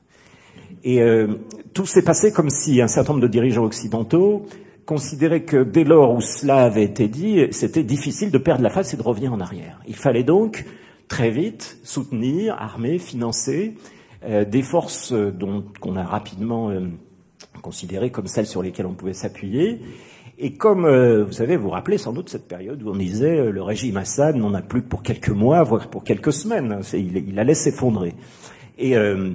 Et 0.86 1.02
euh, 1.02 1.28
tout 1.74 1.86
s'est 1.86 2.02
passé 2.02 2.32
comme 2.32 2.50
si 2.50 2.82
un 2.82 2.88
certain 2.88 3.12
nombre 3.12 3.24
de 3.24 3.32
dirigeants 3.32 3.66
occidentaux 3.66 4.46
considéraient 4.86 5.44
que 5.44 5.64
dès 5.64 5.84
lors 5.84 6.16
où 6.16 6.22
cela 6.22 6.64
avait 6.64 6.84
été 6.84 7.10
dit, 7.10 7.46
c'était 7.52 7.84
difficile 7.84 8.32
de 8.32 8.38
perdre 8.38 8.64
la 8.64 8.70
face 8.70 8.94
et 8.94 8.98
de 8.98 9.02
revenir 9.02 9.34
en 9.34 9.42
arrière. 9.42 9.82
Il 9.86 9.96
fallait 9.96 10.24
donc 10.24 10.66
très 11.10 11.30
vite 11.30 11.78
soutenir, 11.84 12.56
armer, 12.58 12.98
financer 12.98 13.76
euh, 14.24 14.46
des 14.46 14.62
forces 14.62 15.12
dont 15.12 15.66
qu'on 15.82 15.98
a 15.98 16.04
rapidement 16.04 16.70
euh, 16.70 16.88
considérées 17.62 18.12
comme 18.12 18.28
celles 18.28 18.48
sur 18.48 18.64
lesquelles 18.64 18.86
on 18.86 18.94
pouvait 18.94 19.14
s'appuyer 19.14 19.82
et 20.44 20.52
comme 20.52 20.84
euh, 20.84 21.24
vous 21.24 21.32
savez, 21.32 21.56
vous 21.56 21.64
vous 21.64 21.70
rappelez 21.70 21.98
sans 21.98 22.12
doute 22.12 22.28
cette 22.28 22.50
période 22.50 22.84
où 22.84 22.90
on 22.90 22.98
disait 22.98 23.40
euh, 23.40 23.50
le 23.50 23.62
régime 23.62 23.96
Assad 23.96 24.36
n'en 24.36 24.54
a 24.54 24.62
plus 24.62 24.82
que 24.82 24.90
pour 24.90 25.02
quelques 25.02 25.30
mois, 25.30 25.64
voire 25.64 25.90
pour 25.90 26.04
quelques 26.04 26.34
semaines. 26.34 26.82
Il, 26.92 27.16
il, 27.16 27.40
allait 27.40 27.54
s'effondrer. 27.54 28.14
Et 28.78 28.98
euh, 28.98 29.32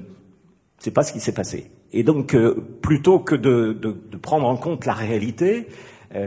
c'est 0.76 0.90
pas 0.90 1.02
ce 1.02 1.14
qui 1.14 1.20
s'est 1.20 1.32
passé. 1.32 1.70
Et 1.94 2.02
donc, 2.02 2.34
euh, 2.34 2.62
plutôt 2.82 3.20
que 3.20 3.34
de, 3.34 3.72
de, 3.72 3.96
de, 4.10 4.16
prendre 4.18 4.46
en 4.46 4.58
compte 4.58 4.84
la 4.84 4.92
réalité, 4.92 5.68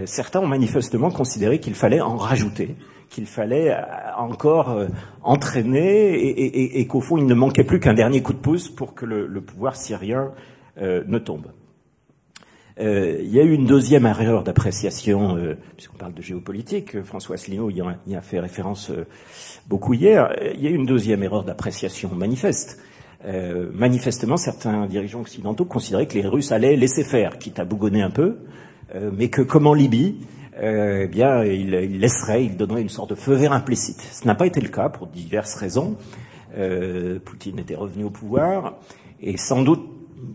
certains 0.05 0.39
ont 0.39 0.47
manifestement 0.47 1.11
considéré 1.11 1.59
qu'il 1.59 1.75
fallait 1.75 2.01
en 2.01 2.15
rajouter, 2.15 2.75
qu'il 3.09 3.27
fallait 3.27 3.75
encore 4.17 4.79
entraîner, 5.23 6.13
et, 6.13 6.45
et, 6.45 6.79
et 6.79 6.87
qu'au 6.87 7.01
fond, 7.01 7.17
il 7.17 7.25
ne 7.25 7.33
manquait 7.33 7.63
plus 7.63 7.79
qu'un 7.79 7.95
dernier 7.95 8.21
coup 8.21 8.33
de 8.33 8.39
pouce 8.39 8.69
pour 8.69 8.93
que 8.93 9.05
le, 9.05 9.25
le 9.25 9.41
pouvoir 9.41 9.75
syrien 9.75 10.33
ne 10.79 11.17
tombe. 11.17 11.47
Euh, 12.81 13.17
il 13.21 13.31
y 13.31 13.39
a 13.39 13.43
eu 13.43 13.53
une 13.53 13.67
deuxième 13.67 14.07
erreur 14.07 14.43
d'appréciation, 14.43 15.35
euh, 15.35 15.55
puisqu'on 15.75 15.97
parle 15.97 16.13
de 16.13 16.21
géopolitique, 16.21 17.01
François 17.03 17.35
Asselineau 17.35 17.69
y, 17.69 17.83
y, 18.07 18.15
a 18.15 18.21
fait 18.21 18.39
référence 18.39 18.89
euh, 18.89 19.05
beaucoup 19.67 19.93
hier, 19.93 20.33
il 20.55 20.61
y 20.61 20.67
a 20.67 20.71
eu 20.71 20.75
une 20.75 20.87
deuxième 20.87 21.21
erreur 21.21 21.43
d'appréciation 21.43 22.09
manifeste. 22.15 22.79
manifestement, 23.73 24.35
certains 24.35 24.87
dirigeants 24.87 25.21
occidentaux 25.21 25.65
considéraient 25.65 26.07
que 26.07 26.15
les 26.15 26.25
Russes 26.25 26.51
allaient 26.51 26.75
laisser 26.75 27.03
faire, 27.03 27.37
quitte 27.37 27.59
à 27.59 27.65
bougonner 27.65 28.01
un 28.01 28.09
peu, 28.09 28.37
mais 29.13 29.29
que 29.29 29.43
comme 29.43 29.67
en 29.67 29.75
Libye, 29.75 30.15
eh 30.59 31.07
bien, 31.07 31.43
ils, 31.43 31.73
ils, 31.75 31.99
laisseraient, 31.99 32.43
ils 32.45 32.57
donneraient 32.57 32.81
une 32.81 32.89
sorte 32.89 33.11
de 33.11 33.15
feu 33.15 33.35
vert 33.35 33.53
implicite. 33.53 34.01
Ce 34.01 34.25
n'a 34.25 34.33
pas 34.33 34.47
été 34.47 34.59
le 34.59 34.69
cas 34.69 34.89
pour 34.89 35.05
diverses 35.05 35.53
raisons. 35.53 35.97
Poutine 37.25 37.59
était 37.59 37.75
revenu 37.75 38.05
au 38.05 38.09
pouvoir, 38.09 38.79
et 39.21 39.37
sans 39.37 39.61
doute 39.61 39.87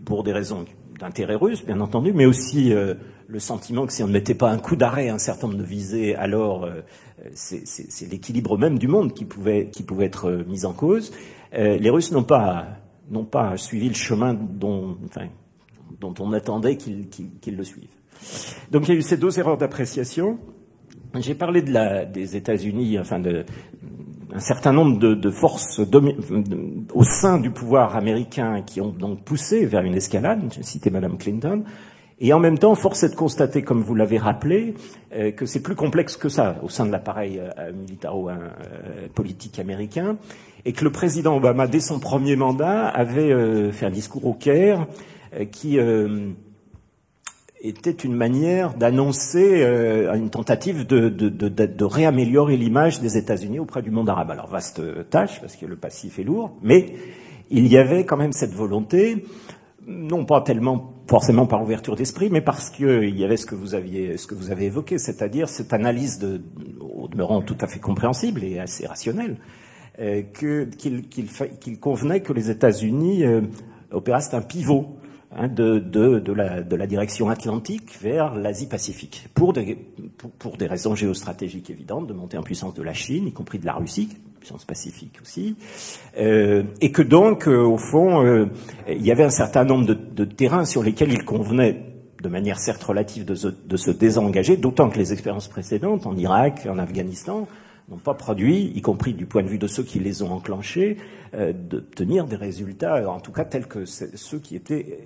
pour 0.05 0.23
des 0.23 0.31
raisons 0.31 0.63
d'intérêt 0.99 1.35
russe, 1.35 1.65
bien 1.65 1.79
entendu, 1.79 2.13
mais 2.13 2.25
aussi 2.25 2.73
euh, 2.73 2.95
le 3.27 3.39
sentiment 3.39 3.85
que 3.85 3.93
si 3.93 4.03
on 4.03 4.07
ne 4.07 4.13
mettait 4.13 4.35
pas 4.35 4.49
un 4.49 4.57
coup 4.57 4.75
d'arrêt 4.75 5.09
à 5.09 5.15
un 5.15 5.19
certain 5.19 5.47
nombre 5.47 5.59
de 5.59 5.65
visées, 5.65 6.15
alors 6.15 6.63
euh, 6.63 6.81
c'est 7.33 8.09
l'équilibre 8.09 8.57
même 8.57 8.79
du 8.79 8.87
monde 8.87 9.13
qui 9.13 9.25
pouvait, 9.25 9.69
qui 9.69 9.83
pouvait 9.83 10.05
être 10.05 10.29
euh, 10.29 10.43
mis 10.47 10.65
en 10.65 10.73
cause. 10.73 11.11
Les 11.53 11.89
Russes 11.89 12.11
n'ont 12.11 12.23
pas, 12.23 12.67
pas 13.31 13.57
suivi 13.57 13.87
le 13.87 13.95
chemin 13.95 14.33
dont, 14.33 14.97
enfin, 15.05 15.27
dont 15.99 16.13
on 16.19 16.33
attendait 16.33 16.75
qu'ils 16.75 17.55
le 17.55 17.63
suivent. 17.63 17.87
Donc 18.69 18.87
il 18.87 18.93
y 18.93 18.97
a 18.97 18.99
eu 18.99 19.01
ces 19.01 19.17
deux 19.17 19.39
erreurs 19.39 19.57
d'appréciation. 19.57 20.39
J'ai 21.15 21.35
parlé 21.35 21.61
de 21.61 21.71
la, 21.71 22.05
des 22.05 22.35
États-Unis, 22.35 22.99
enfin 22.99 23.19
de, 23.19 23.45
un 24.33 24.39
certain 24.39 24.73
nombre 24.73 24.99
de, 24.99 25.13
de 25.13 25.29
forces 25.29 25.79
au 26.93 27.03
sein 27.03 27.37
du 27.37 27.51
pouvoir 27.51 27.95
américain 27.95 28.61
qui 28.61 28.81
ont 28.81 28.91
donc 28.91 29.23
poussé 29.23 29.65
vers 29.65 29.83
une 29.83 29.95
escalade. 29.95 30.51
J'ai 30.55 30.63
cité 30.63 30.89
Madame 30.89 31.17
Clinton. 31.17 31.63
Et 32.19 32.33
en 32.33 32.39
même 32.39 32.57
temps, 32.57 32.73
force 32.73 33.03
est 33.03 33.09
de 33.09 33.15
constater, 33.15 33.61
comme 33.61 33.81
vous 33.81 33.93
l'avez 33.93 34.17
rappelé, 34.17 34.73
euh, 35.13 35.31
que 35.31 35.45
c'est 35.45 35.61
plus 35.61 35.75
complexe 35.75 36.17
que 36.17 36.29
ça 36.29 36.55
au 36.63 36.69
sein 36.69 36.87
de 36.87 36.91
l'appareil 36.91 37.39
euh, 37.39 37.71
militaro-politique 37.71 39.59
américain, 39.59 40.17
et 40.65 40.73
que 40.73 40.83
le 40.83 40.91
président 40.91 41.37
Obama, 41.37 41.67
dès 41.67 41.79
son 41.79 41.99
premier 41.99 42.35
mandat, 42.35 42.87
avait 42.87 43.31
euh, 43.31 43.71
fait 43.71 43.85
un 43.85 43.91
discours 43.91 44.25
au 44.25 44.33
Caire 44.33 44.87
qui 45.51 45.77
était 47.61 47.91
une 47.91 48.13
manière 48.13 48.75
d'annoncer 48.75 49.63
une 50.13 50.29
tentative 50.29 50.85
de, 50.85 51.09
de, 51.09 51.29
de, 51.29 51.49
de 51.49 51.85
réaméliorer 51.85 52.55
l'image 52.55 52.99
des 52.99 53.17
États-Unis 53.17 53.59
auprès 53.59 53.81
du 53.81 53.91
monde 53.91 54.09
arabe. 54.09 54.31
Alors 54.31 54.47
vaste 54.47 54.81
tâche, 55.09 55.41
parce 55.41 55.55
que 55.55 55.65
le 55.65 55.75
passif 55.75 56.19
est 56.19 56.23
lourd, 56.23 56.55
mais 56.61 56.93
il 57.49 57.67
y 57.67 57.77
avait 57.77 58.05
quand 58.05 58.17
même 58.17 58.33
cette 58.33 58.53
volonté, 58.53 59.25
non 59.87 60.25
pas 60.25 60.41
tellement 60.41 60.93
forcément 61.07 61.45
par 61.45 61.63
ouverture 61.63 61.95
d'esprit, 61.95 62.29
mais 62.29 62.41
parce 62.41 62.69
qu'il 62.69 63.17
y 63.17 63.23
avait 63.23 63.37
ce 63.37 63.45
que 63.45 63.55
vous 63.55 63.73
aviez, 63.73 64.17
ce 64.17 64.27
que 64.27 64.35
vous 64.35 64.51
avez 64.51 64.65
évoqué, 64.65 64.97
c'est-à-dire 64.97 65.47
cette 65.47 65.71
analyse 65.73 66.19
de, 66.19 66.41
au 66.81 67.07
demeurant 67.07 67.41
tout 67.41 67.57
à 67.61 67.67
fait 67.67 67.79
compréhensible 67.79 68.43
et 68.43 68.59
assez 68.59 68.85
rationnelle, 68.85 69.37
euh, 69.99 70.23
qu'il 70.33 71.79
convenait 71.79 72.19
que 72.19 72.33
les 72.33 72.51
États-Unis 72.51 73.23
euh, 73.23 73.41
opérassent 73.91 74.33
un 74.33 74.41
pivot 74.41 74.96
hein, 75.35 75.47
de, 75.47 75.83
la, 76.33 76.87
direction 76.87 77.29
atlantique 77.29 77.97
vers 78.01 78.35
l'Asie-Pacifique, 78.35 79.27
pour 79.33 79.53
des, 79.53 79.75
pour, 80.17 80.31
pour 80.31 80.57
des 80.57 80.67
raisons 80.67 80.95
géostratégiques 80.95 81.69
évidentes, 81.69 82.07
de 82.07 82.13
montée 82.13 82.37
en 82.37 82.43
puissance 82.43 82.73
de 82.73 82.83
la 82.83 82.93
Chine, 82.93 83.27
y 83.27 83.33
compris 83.33 83.59
de 83.59 83.65
la 83.65 83.73
Russie, 83.73 84.09
puissance 84.39 84.65
pacifique 84.65 85.19
aussi, 85.21 85.55
euh, 86.17 86.63
et 86.81 86.91
que 86.91 87.01
donc, 87.01 87.47
euh, 87.47 87.63
au 87.63 87.77
fond, 87.77 88.23
euh, 88.23 88.45
il 88.87 89.05
y 89.05 89.11
avait 89.11 89.23
un 89.23 89.29
certain 89.29 89.65
nombre 89.65 89.85
de, 89.85 89.93
de, 89.93 90.25
terrains 90.25 90.65
sur 90.65 90.83
lesquels 90.83 91.11
il 91.11 91.25
convenait, 91.25 91.83
de 92.21 92.29
manière 92.29 92.59
certes 92.59 92.83
relative, 92.83 93.25
de 93.25 93.35
se, 93.35 93.47
de 93.47 93.77
se 93.77 93.91
désengager, 93.91 94.57
d'autant 94.57 94.89
que 94.89 94.97
les 94.97 95.13
expériences 95.13 95.47
précédentes, 95.47 96.05
en 96.05 96.15
Irak, 96.15 96.67
en 96.69 96.77
Afghanistan, 96.77 97.47
n'ont 97.89 97.97
pas 97.97 98.13
produit, 98.13 98.71
y 98.75 98.81
compris 98.81 99.13
du 99.13 99.25
point 99.25 99.43
de 99.43 99.47
vue 99.47 99.57
de 99.57 99.67
ceux 99.67 99.83
qui 99.83 99.99
les 99.99 100.21
ont 100.21 100.31
enclenchés, 100.31 100.97
euh, 101.33 101.53
d'obtenir 101.53 102.25
des 102.25 102.35
résultats, 102.35 103.09
en 103.09 103.19
tout 103.19 103.31
cas 103.31 103.45
tels 103.45 103.67
que 103.67 103.85
ceux 103.85 104.39
qui 104.39 104.55
étaient 104.55 104.99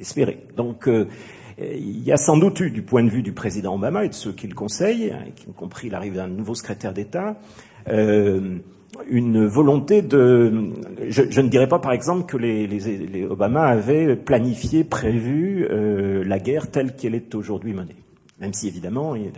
espérés. 0.00 0.46
Donc, 0.56 0.88
euh, 1.60 1.74
il 1.76 2.02
y 2.04 2.12
a 2.12 2.16
sans 2.16 2.36
doute 2.36 2.60
eu, 2.60 2.70
du 2.70 2.82
point 2.82 3.02
de 3.02 3.10
vue 3.10 3.22
du 3.22 3.32
président 3.32 3.74
Obama 3.74 4.04
et 4.04 4.08
de 4.08 4.14
ceux 4.14 4.32
qui 4.32 4.46
le 4.46 4.54
conseillent, 4.54 5.10
hein, 5.10 5.24
y 5.26 5.52
compris 5.52 5.90
l'arrivée 5.90 6.16
d'un 6.16 6.28
nouveau 6.28 6.54
secrétaire 6.54 6.92
d'État, 6.92 7.36
euh, 7.88 8.58
une 9.08 9.46
volonté 9.46 10.02
de. 10.02 10.72
Je, 11.08 11.40
ne 11.40 11.48
dirais 11.48 11.68
pas, 11.68 11.78
par 11.78 11.92
exemple, 11.92 12.26
que 12.26 12.36
les, 12.36 13.26
Obama 13.28 13.66
avaient 13.66 14.16
planifié, 14.16 14.84
prévu 14.84 15.66
euh, 15.70 16.24
la 16.24 16.38
guerre 16.38 16.70
telle 16.70 16.94
qu'elle 16.94 17.14
est 17.14 17.34
aujourd'hui 17.34 17.72
menée, 17.72 17.96
même 18.40 18.52
si 18.52 18.68
évidemment. 18.68 19.14
Il... 19.14 19.32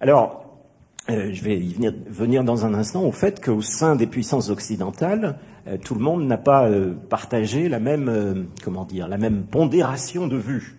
Alors, 0.00 0.47
euh, 1.10 1.30
je 1.32 1.42
vais 1.42 1.58
y 1.58 1.74
venir, 1.74 1.94
venir, 2.08 2.44
dans 2.44 2.66
un 2.66 2.74
instant 2.74 3.04
au 3.04 3.12
fait 3.12 3.42
qu'au 3.42 3.62
sein 3.62 3.96
des 3.96 4.06
puissances 4.06 4.50
occidentales, 4.50 5.38
euh, 5.66 5.76
tout 5.78 5.94
le 5.94 6.00
monde 6.00 6.26
n'a 6.26 6.38
pas 6.38 6.68
euh, 6.68 6.94
partagé 6.94 7.68
la 7.68 7.80
même, 7.80 8.48
comment 8.62 8.84
dire, 8.84 9.08
la 9.08 9.18
même 9.18 9.44
pondération 9.44 10.26
de 10.26 10.36
vue. 10.36 10.76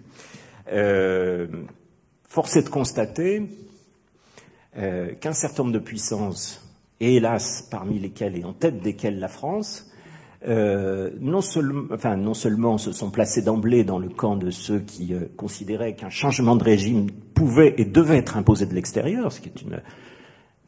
force 2.28 2.56
est 2.56 2.64
de 2.64 2.70
constater 2.70 3.50
qu'un 4.76 5.34
certain 5.34 5.64
nombre 5.64 5.74
de 5.74 5.80
puissances 5.84 6.64
et 7.00 7.16
hélas 7.16 7.68
parmi 7.70 8.00
lesquels 8.00 8.38
et 8.38 8.44
en 8.44 8.54
tête 8.54 8.82
desquels 8.82 9.20
la 9.20 9.28
France, 9.28 9.90
euh, 10.48 11.10
non, 11.20 11.40
enfin, 11.92 12.16
non, 12.16 12.34
seulement 12.34 12.78
se 12.78 12.94
sont 12.94 13.12
placés 13.12 13.42
d'emblée 13.42 13.84
dans 13.84 14.00
le 14.00 14.08
camp 14.08 14.38
de 14.38 14.52
ceux 14.52 14.80
qui 14.80 15.14
euh, 15.14 15.26
considéraient 15.36 15.96
qu'un 15.96 16.10
changement 16.10 16.56
de 16.56 16.64
régime 16.64 17.12
pouvait 17.34 17.76
et 17.78 17.84
devait 17.84 18.18
être 18.18 18.38
imposé 18.38 18.66
de 18.66 18.74
l'extérieur, 18.74 19.34
ce 19.34 19.42
qui 19.42 19.50
est 19.50 19.62
une, 19.62 19.82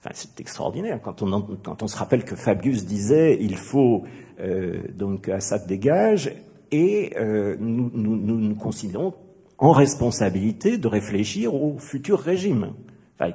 enfin, 0.01 0.11
c'est 0.13 0.39
extraordinaire. 0.39 0.99
Quand 1.01 1.21
on, 1.21 1.41
quand 1.63 1.87
se 1.87 1.97
rappelle 1.97 2.25
que 2.25 2.35
Fabius 2.35 2.85
disait 2.85 3.37
il 3.39 3.55
faut 3.55 4.03
euh, 4.39 4.81
donc 4.93 5.29
Assad 5.29 5.67
dégage 5.67 6.33
et 6.71 7.13
euh, 7.17 7.55
nous, 7.59 7.91
nous, 7.93 8.15
nous, 8.15 8.37
nous 8.37 8.55
considérons 8.55 9.13
en 9.57 9.71
responsabilité 9.71 10.77
de 10.77 10.87
réfléchir 10.87 11.53
au 11.53 11.77
futur 11.77 12.19
régime, 12.19 12.73
enfin, 13.19 13.31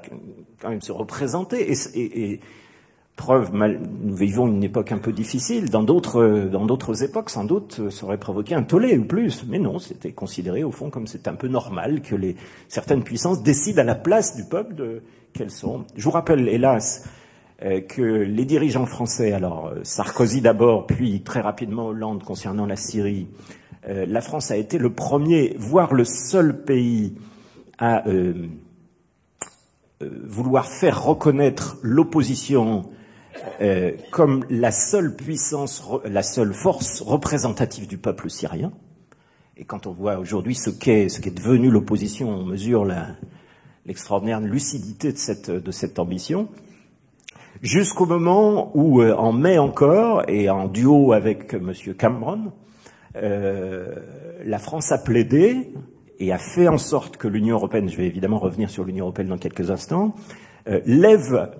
quand 0.60 0.70
même 0.70 0.82
se 0.82 0.90
représenter 0.90 1.70
et, 1.70 2.32
et 2.32 2.40
Preuve, 3.16 3.50
nous 3.54 4.14
vivons 4.14 4.46
une 4.46 4.62
époque 4.62 4.92
un 4.92 4.98
peu 4.98 5.10
difficile. 5.10 5.70
Dans 5.70 5.82
d'autres, 5.82 6.48
dans 6.52 6.66
d'autres 6.66 7.02
époques, 7.02 7.30
sans 7.30 7.44
doute, 7.44 7.88
ça 7.90 8.04
aurait 8.04 8.18
provoqué 8.18 8.54
un 8.54 8.62
tollé 8.62 8.98
ou 8.98 9.06
plus. 9.06 9.46
Mais 9.48 9.58
non, 9.58 9.78
c'était 9.78 10.12
considéré 10.12 10.64
au 10.64 10.70
fond 10.70 10.90
comme 10.90 11.06
c'est 11.06 11.26
un 11.26 11.34
peu 11.34 11.48
normal 11.48 12.02
que 12.02 12.14
les, 12.14 12.36
certaines 12.68 13.02
puissances 13.02 13.42
décident 13.42 13.80
à 13.80 13.84
la 13.84 13.94
place 13.94 14.36
du 14.36 14.44
peuple 14.44 14.74
de 14.74 15.02
qu'elles 15.32 15.50
sont. 15.50 15.84
Je 15.96 16.04
vous 16.04 16.10
rappelle, 16.10 16.46
hélas, 16.46 17.08
euh, 17.62 17.80
que 17.80 18.02
les 18.02 18.44
dirigeants 18.44 18.84
français, 18.84 19.32
alors 19.32 19.68
euh, 19.68 19.80
Sarkozy 19.82 20.42
d'abord, 20.42 20.86
puis 20.86 21.22
très 21.22 21.40
rapidement 21.40 21.86
Hollande 21.86 22.22
concernant 22.22 22.66
la 22.66 22.76
Syrie, 22.76 23.28
euh, 23.88 24.04
la 24.06 24.20
France 24.20 24.50
a 24.50 24.58
été 24.58 24.76
le 24.76 24.92
premier, 24.92 25.56
voire 25.58 25.94
le 25.94 26.04
seul 26.04 26.64
pays 26.64 27.14
à 27.78 28.04
vouloir 30.00 30.66
faire 30.66 31.04
reconnaître 31.04 31.76
l'opposition 31.82 32.88
euh, 33.60 33.92
comme 34.10 34.44
la 34.50 34.70
seule 34.70 35.16
puissance, 35.16 35.82
la 36.04 36.22
seule 36.22 36.54
force 36.54 37.00
représentative 37.00 37.86
du 37.86 37.98
peuple 37.98 38.30
syrien. 38.30 38.72
Et 39.56 39.64
quand 39.64 39.86
on 39.86 39.92
voit 39.92 40.18
aujourd'hui 40.18 40.54
ce 40.54 40.70
qu'est 40.70 41.08
ce 41.08 41.20
qu'est 41.20 41.30
devenu 41.30 41.70
l'opposition, 41.70 42.28
on 42.28 42.44
mesure 42.44 42.86
l'extraordinaire 43.86 44.40
lucidité 44.40 45.12
de 45.12 45.18
cette, 45.18 45.50
de 45.50 45.70
cette 45.70 45.98
ambition. 45.98 46.48
Jusqu'au 47.62 48.04
moment 48.04 48.70
où, 48.74 49.00
euh, 49.00 49.14
en 49.14 49.32
mai 49.32 49.58
encore, 49.58 50.24
et 50.28 50.50
en 50.50 50.68
duo 50.68 51.12
avec 51.12 51.54
M. 51.54 51.72
Cameron, 51.96 52.52
euh, 53.16 53.94
la 54.44 54.58
France 54.58 54.92
a 54.92 54.98
plaidé 54.98 55.72
et 56.18 56.32
a 56.32 56.38
fait 56.38 56.68
en 56.68 56.78
sorte 56.78 57.16
que 57.16 57.28
l'Union 57.28 57.56
européenne, 57.56 57.88
je 57.88 57.96
vais 57.96 58.06
évidemment 58.06 58.38
revenir 58.38 58.68
sur 58.68 58.84
l'Union 58.84 59.06
européenne 59.06 59.28
dans 59.28 59.38
quelques 59.38 59.70
instants, 59.70 60.14
euh, 60.68 60.80
lève 60.84 61.50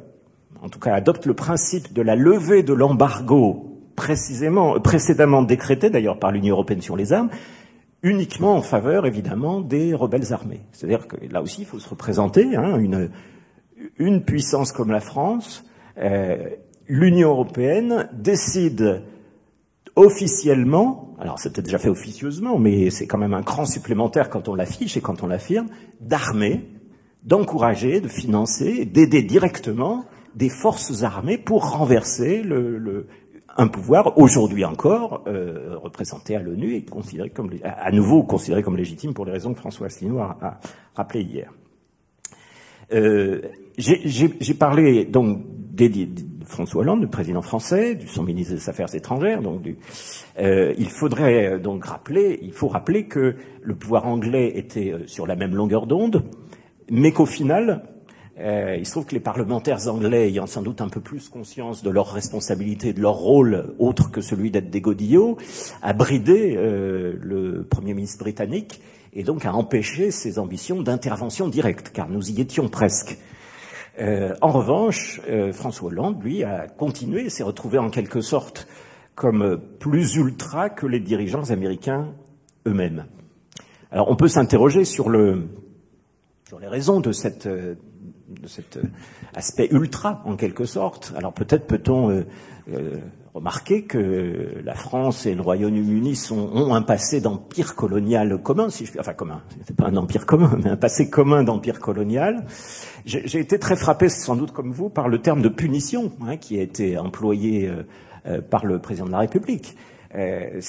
en 0.67 0.69
tout 0.69 0.81
cas 0.81 0.95
adopte 0.95 1.27
le 1.27 1.35
principe 1.35 1.93
de 1.93 2.03
la 2.03 2.17
levée 2.17 2.65
de 2.65 2.73
l'embargo 2.73 3.79
précisément, 3.95 4.81
précédemment 4.81 5.43
décrété 5.43 5.91
d'ailleurs 5.91 6.19
par 6.19 6.33
l'Union 6.33 6.55
européenne 6.55 6.83
sur 6.83 6.97
les 6.97 7.13
armes, 7.13 7.31
uniquement 8.03 8.57
en 8.57 8.63
faveur 8.63 9.07
évidemment 9.07 9.61
des 9.61 9.95
rebelles 9.95 10.33
armés. 10.33 10.63
C'est-à-dire 10.73 11.07
que 11.07 11.17
là 11.31 11.41
aussi 11.41 11.63
il 11.63 11.67
faut 11.67 11.79
se 11.79 11.89
représenter 11.89 12.57
hein, 12.57 12.81
une, 13.97 14.25
puissance 14.25 14.73
comme 14.73 14.91
la 14.91 14.99
France, 14.99 15.65
euh, 15.99 16.51
l'Union 16.89 17.31
européenne 17.31 18.09
décide 18.13 19.05
officiellement, 19.95 21.15
alors 21.21 21.39
c'était 21.39 21.63
déjà 21.63 21.79
fait 21.79 21.89
officieusement, 21.89 22.59
mais 22.59 22.91
c'est 22.91 23.07
quand 23.07 23.19
même 23.19 23.35
un 23.35 23.45
cran 23.45 23.67
supplémentaire 23.67 24.31
quand 24.31 24.49
on 24.49 24.57
l'affiche 24.57 24.97
et 24.97 25.01
quand 25.01 25.23
on 25.23 25.29
l'affirme, 25.29 25.69
d'armer, 26.01 26.69
d'encourager, 27.23 28.01
de 28.01 28.09
financer, 28.09 28.85
d'aider 28.85 29.23
directement 29.23 30.07
des 30.37 30.49
forces 30.49 31.03
armées 31.03 31.39
pour 31.39 31.73
renverser 31.73 32.43
le, 32.43 32.79
le, 32.79 33.09
un 33.57 33.67
pouvoir 33.69 34.17
aujourd'hui 34.19 34.65
encore 34.65 35.25
euh, 35.27 35.77
représenté 35.79 36.37
à 36.37 36.41
l'ONU 36.41 36.75
et 36.75 36.85
considéré 36.85 37.31
comme 37.31 37.51
à 37.65 37.91
nouveau 37.91 38.23
considéré 38.23 38.63
comme 38.63 38.77
légitime 38.77 39.15
pour 39.15 39.25
les 39.25 39.33
raisons 39.33 39.55
que 39.55 39.59
François 39.61 39.87
Asselineau 39.87 40.19
a, 40.19 40.37
a 40.41 40.61
rappelé 40.95 41.23
hier. 41.23 41.53
Euh, 42.93 43.41
J'ai 43.79 44.55
parlé 44.55 45.05
donc 45.05 45.41
des, 45.49 45.89
de 45.89 46.23
François 46.45 46.83
Hollande, 46.83 47.01
du 47.01 47.09
président 47.09 47.43
français, 47.43 47.95
du 47.95 48.07
son 48.07 48.23
ministre 48.23 48.55
des 48.55 48.69
Affaires 48.69 48.95
étrangères. 48.95 49.43
Donc, 49.43 49.63
du, 49.63 49.77
euh, 50.39 50.73
il 50.79 50.89
faudrait 50.89 51.55
euh, 51.55 51.59
donc 51.59 51.85
rappeler, 51.85 52.39
il 52.43 52.53
faut 52.53 52.69
rappeler 52.69 53.07
que 53.07 53.35
le 53.63 53.75
pouvoir 53.75 54.07
anglais 54.07 54.53
était 54.57 54.93
euh, 54.93 55.07
sur 55.07 55.27
la 55.27 55.35
même 55.35 55.55
longueur 55.55 55.87
d'onde, 55.87 56.23
mais 56.91 57.13
qu'au 57.13 57.27
final, 57.27 57.83
il 58.39 58.85
se 58.85 58.91
trouve 58.91 59.07
que 59.07 59.15
les 59.15 59.21
parlementaires 59.21 59.89
anglais, 59.89 60.29
ayant 60.29 60.47
sans 60.47 60.63
doute 60.63 60.81
un 60.83 60.89
peu 60.89 61.01
plus 61.01 61.29
conscience 61.29 61.83
de 61.83 61.91
leur 61.91 62.13
responsabilité, 62.13 62.93
de 62.93 63.01
leur 63.01 63.15
rôle 63.15 63.75
autre 63.79 64.11
que 64.11 64.21
celui 64.21 64.51
d'être 64.51 64.69
des 64.69 64.83
godillots, 64.83 65.39
a 65.83 65.93
bridé 65.95 66.55
euh, 66.57 67.15
le 67.21 67.65
Premier 67.65 67.95
ministre 67.95 68.19
britannique 68.19 68.81
et 69.15 69.23
donc 69.23 69.47
à 69.47 69.55
empêcher 69.55 70.11
ces 70.11 70.39
ambitions 70.39 70.83
d'intervention 70.83 71.49
directe, 71.49 71.91
car 71.95 72.11
nous 72.11 72.31
y 72.31 72.41
étions 72.41 72.69
presque. 72.69 73.17
Euh, 73.99 74.35
en 74.43 74.51
revanche, 74.51 75.23
euh, 75.29 75.55
François 75.55 75.89
Hollande, 75.89 76.23
lui, 76.23 76.45
a 76.45 76.67
continué, 76.69 77.31
s'est 77.31 77.43
retrouvé 77.43 77.79
en 77.79 77.89
quelque 77.89 78.21
sorte 78.21 78.69
comme 79.15 79.59
plus 79.81 80.17
ultra 80.17 80.69
que 80.69 80.87
les 80.87 81.01
dirigeants 81.01 81.51
américains 81.51 82.13
eux-mêmes. 82.67 83.07
Alors 83.91 84.11
on 84.11 84.17
peut 84.17 84.29
s'interroger 84.29 84.85
sur, 84.85 85.09
le, 85.09 85.49
sur 86.47 86.59
les 86.59 86.69
raisons 86.69 87.01
de, 87.01 87.13
cette, 87.13 87.49
de 88.29 88.49
cet 88.49 88.79
aspect 89.35 89.69
ultra, 89.71 90.23
en 90.25 90.37
quelque 90.37 90.65
sorte. 90.65 91.13
Alors 91.17 91.33
peut-être 91.33 91.67
peut-on 91.67 92.11
euh, 92.11 92.27
euh, 92.73 92.99
remarquer 93.37 93.85
que 93.85 94.63
la 94.65 94.75
France 94.75 95.27
et 95.27 95.35
le 95.35 95.43
Royaume-Uni 95.43 96.19
ont 96.31 96.75
un 96.75 96.83
passé 96.83 97.21
d'empire 97.21 97.75
colonial 97.75 98.41
commun, 98.43 98.71
si 98.71 98.87
je 98.87 98.91
puis, 98.91 99.01
enfin 99.01 99.13
commun, 99.13 99.43
c'est 99.67 99.77
pas 99.77 99.87
un 99.87 99.97
empire 99.97 100.25
commun, 100.25 100.59
mais 100.65 100.71
un 100.71 100.77
passé 100.77 101.11
commun 101.11 101.45
d'empire 101.45 101.79
colonial. 101.79 102.47
J'ai 103.05 103.39
été 103.39 103.59
très 103.59 103.77
frappé, 103.77 104.09
sans 104.09 104.37
doute 104.37 104.53
comme 104.53 104.73
vous, 104.73 104.89
par 104.89 105.09
le 105.09 105.21
terme 105.21 105.43
de 105.43 105.51
punition 105.51 106.13
hein, 106.23 106.39
qui 106.39 106.59
a 106.59 106.63
été 106.63 106.97
employé 106.97 107.69
euh, 107.69 107.83
euh, 108.27 108.41
par 108.41 108.65
le 108.65 108.81
président 108.81 109.07
de 109.07 109.13
la 109.13 109.19
République. 109.19 109.77
Euh, 110.15 110.61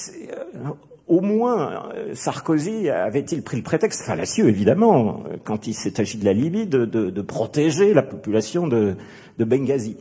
au 1.08 1.20
moins, 1.20 1.90
Sarkozy 2.14 2.88
avait-il 2.90 3.42
pris 3.42 3.56
le 3.56 3.62
prétexte 3.62 4.02
fallacieux, 4.02 4.48
évidemment, 4.48 5.24
quand 5.44 5.66
il 5.66 5.74
s'est 5.74 6.00
agi 6.00 6.18
de 6.18 6.24
la 6.24 6.32
Libye, 6.32 6.66
de, 6.66 7.22
protéger 7.22 7.94
la 7.94 8.02
population 8.02 8.68
de, 8.68 8.96
de 9.38 9.44
Benghazi 9.44 9.96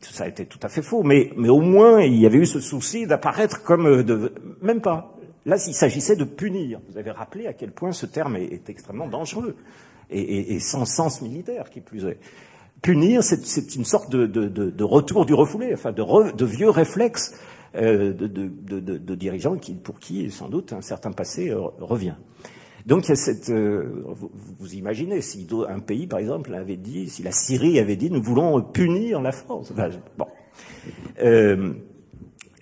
tout 0.00 0.12
ça 0.12 0.26
été 0.26 0.46
tout 0.46 0.58
à 0.62 0.68
fait 0.68 0.82
faux, 0.82 1.02
mais, 1.02 1.30
mais 1.36 1.48
au 1.48 1.60
moins 1.60 2.00
il 2.02 2.16
y 2.16 2.26
avait 2.26 2.38
eu 2.38 2.46
ce 2.46 2.60
souci 2.60 3.06
d'apparaître 3.06 3.62
comme 3.62 4.02
de, 4.02 4.32
même 4.62 4.80
pas. 4.80 5.16
Là, 5.44 5.56
il 5.64 5.74
s'agissait 5.74 6.16
de 6.16 6.24
punir. 6.24 6.80
Vous 6.90 6.98
avez 6.98 7.12
rappelé 7.12 7.46
à 7.46 7.52
quel 7.52 7.70
point 7.70 7.92
ce 7.92 8.04
terme 8.06 8.36
est, 8.36 8.68
extrêmement 8.68 9.06
dangereux 9.06 9.54
et, 10.10 10.58
sans 10.58 10.84
sens 10.84 11.22
militaire, 11.22 11.70
qui 11.70 11.80
plus 11.80 12.04
est. 12.06 12.18
Punir, 12.82 13.22
c'est 13.22 13.74
une 13.76 13.84
sorte 13.84 14.10
de, 14.10 14.84
retour 14.84 15.24
du 15.24 15.34
refoulé, 15.34 15.70
enfin 15.72 15.92
de, 15.92 16.32
de 16.32 16.44
vieux 16.44 16.70
réflexes 16.70 17.34
euh, 17.74 18.12
de, 18.12 19.14
dirigeants 19.14 19.56
qui, 19.56 19.74
pour 19.74 19.98
qui, 19.98 20.30
sans 20.30 20.48
doute, 20.48 20.72
un 20.72 20.80
certain 20.80 21.12
passé 21.12 21.50
euh, 21.50 21.60
revient. 21.80 22.14
Donc 22.86 23.06
il 23.06 23.08
y 23.10 23.12
a 23.12 23.16
cette, 23.16 23.50
euh, 23.50 24.04
vous, 24.58 24.74
imaginez 24.74 25.20
si 25.20 25.46
un 25.68 25.80
pays, 25.80 26.06
par 26.06 26.20
exemple, 26.20 26.54
avait 26.54 26.76
dit, 26.76 27.08
si 27.08 27.22
la 27.22 27.32
Syrie 27.32 27.78
avait 27.78 27.96
dit, 27.96 28.10
nous 28.10 28.22
voulons 28.22 28.62
punir 28.62 29.20
la 29.20 29.32
France. 29.32 29.72
Bon. 30.16 30.26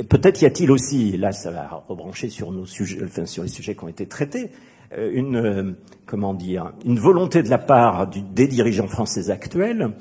Peut-être 0.08 0.42
y 0.42 0.46
a-t-il 0.46 0.70
aussi, 0.70 1.16
là, 1.16 1.30
ça 1.32 1.50
va 1.50 1.84
rebrancher 1.86 2.28
sur 2.28 2.50
nos 2.50 2.66
sur 2.66 3.42
les 3.42 3.48
sujets 3.48 3.76
qui 3.76 3.84
ont 3.84 3.88
été 3.88 4.06
traités, 4.06 4.50
une, 4.96 5.76
comment 6.06 6.34
dire, 6.34 6.72
une 6.84 6.98
volonté 6.98 7.42
de 7.44 7.50
la 7.50 7.58
part 7.58 8.08
des 8.08 8.48
dirigeants 8.48 8.88
français 8.88 9.30
actuels, 9.30 9.92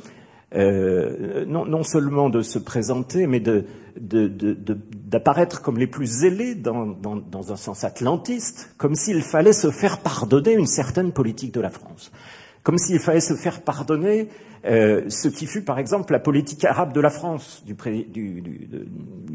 euh, 0.56 1.46
non, 1.46 1.84
seulement 1.84 2.30
de 2.30 2.42
se 2.42 2.60
présenter, 2.60 3.26
mais 3.26 3.42
d'apparaître 4.00 5.62
comme 5.62 5.80
les 5.80 5.88
plus 5.88 6.06
zélés 6.06 6.54
dans, 6.54 6.96
un 7.50 7.56
sens 7.56 7.84
atlantiste, 7.84 8.74
comme 8.78 8.94
s'il 8.94 9.24
fallait 9.24 9.54
se 9.54 9.72
faire 9.72 10.00
pardonner 10.00 10.54
une 10.54 10.68
certaine 10.68 11.12
politique 11.12 11.54
de 11.54 11.62
la 11.62 11.72
France, 11.72 12.12
comme 12.62 12.78
s'il 12.78 13.00
fallait 13.00 13.20
se 13.20 13.34
faire 13.34 13.62
pardonner 13.62 14.30
euh, 14.66 15.02
ce 15.10 15.28
qui 15.28 15.48
fut 15.48 15.64
par 15.64 15.80
exemple 15.80 16.14
la 16.14 16.20
politique 16.20 16.64
arabe 16.64 16.94
de 16.94 17.02
la 17.02 17.10
France 17.10 17.64
du 17.66 17.76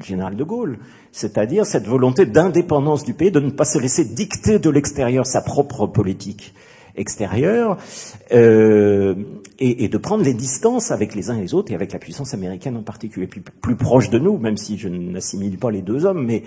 général 0.02 0.36
de 0.36 0.44
Gaulle, 0.44 0.78
c'est-à-dire 1.10 1.66
cette 1.66 1.86
volonté 1.86 2.26
d'indépendance 2.26 3.04
du 3.04 3.12
pays, 3.12 3.32
de 3.32 3.40
ne 3.40 3.50
pas 3.50 3.64
se 3.64 3.78
laisser 3.78 4.04
dicter 4.04 4.60
de 4.60 4.70
l'extérieur 4.70 5.26
sa 5.26 5.42
propre 5.42 5.86
politique 5.86 6.54
extérieure 6.98 7.78
euh, 8.32 9.14
et, 9.58 9.88
de 9.88 9.98
prendre 9.98 10.24
les 10.24 10.34
distances 10.34 10.90
avec 10.90 11.14
les 11.14 11.30
uns 11.30 11.36
et 11.36 11.40
les 11.40 11.54
autres 11.54 11.72
et 11.72 11.74
avec 11.74 11.92
la 11.92 11.98
puissance 11.98 12.34
américaine 12.34 12.76
en 12.76 12.82
particulier. 12.82 13.26
Puis 13.26 13.40
plus 13.40 13.76
proche 13.76 14.10
de 14.10 14.18
nous, 14.18 14.38
même 14.38 14.56
si 14.56 14.76
je 14.76 14.88
n'assimile 14.88 15.58
pas 15.58 15.70
les 15.70 15.82
deux 15.82 16.04
hommes, 16.04 16.24
mais 16.24 16.42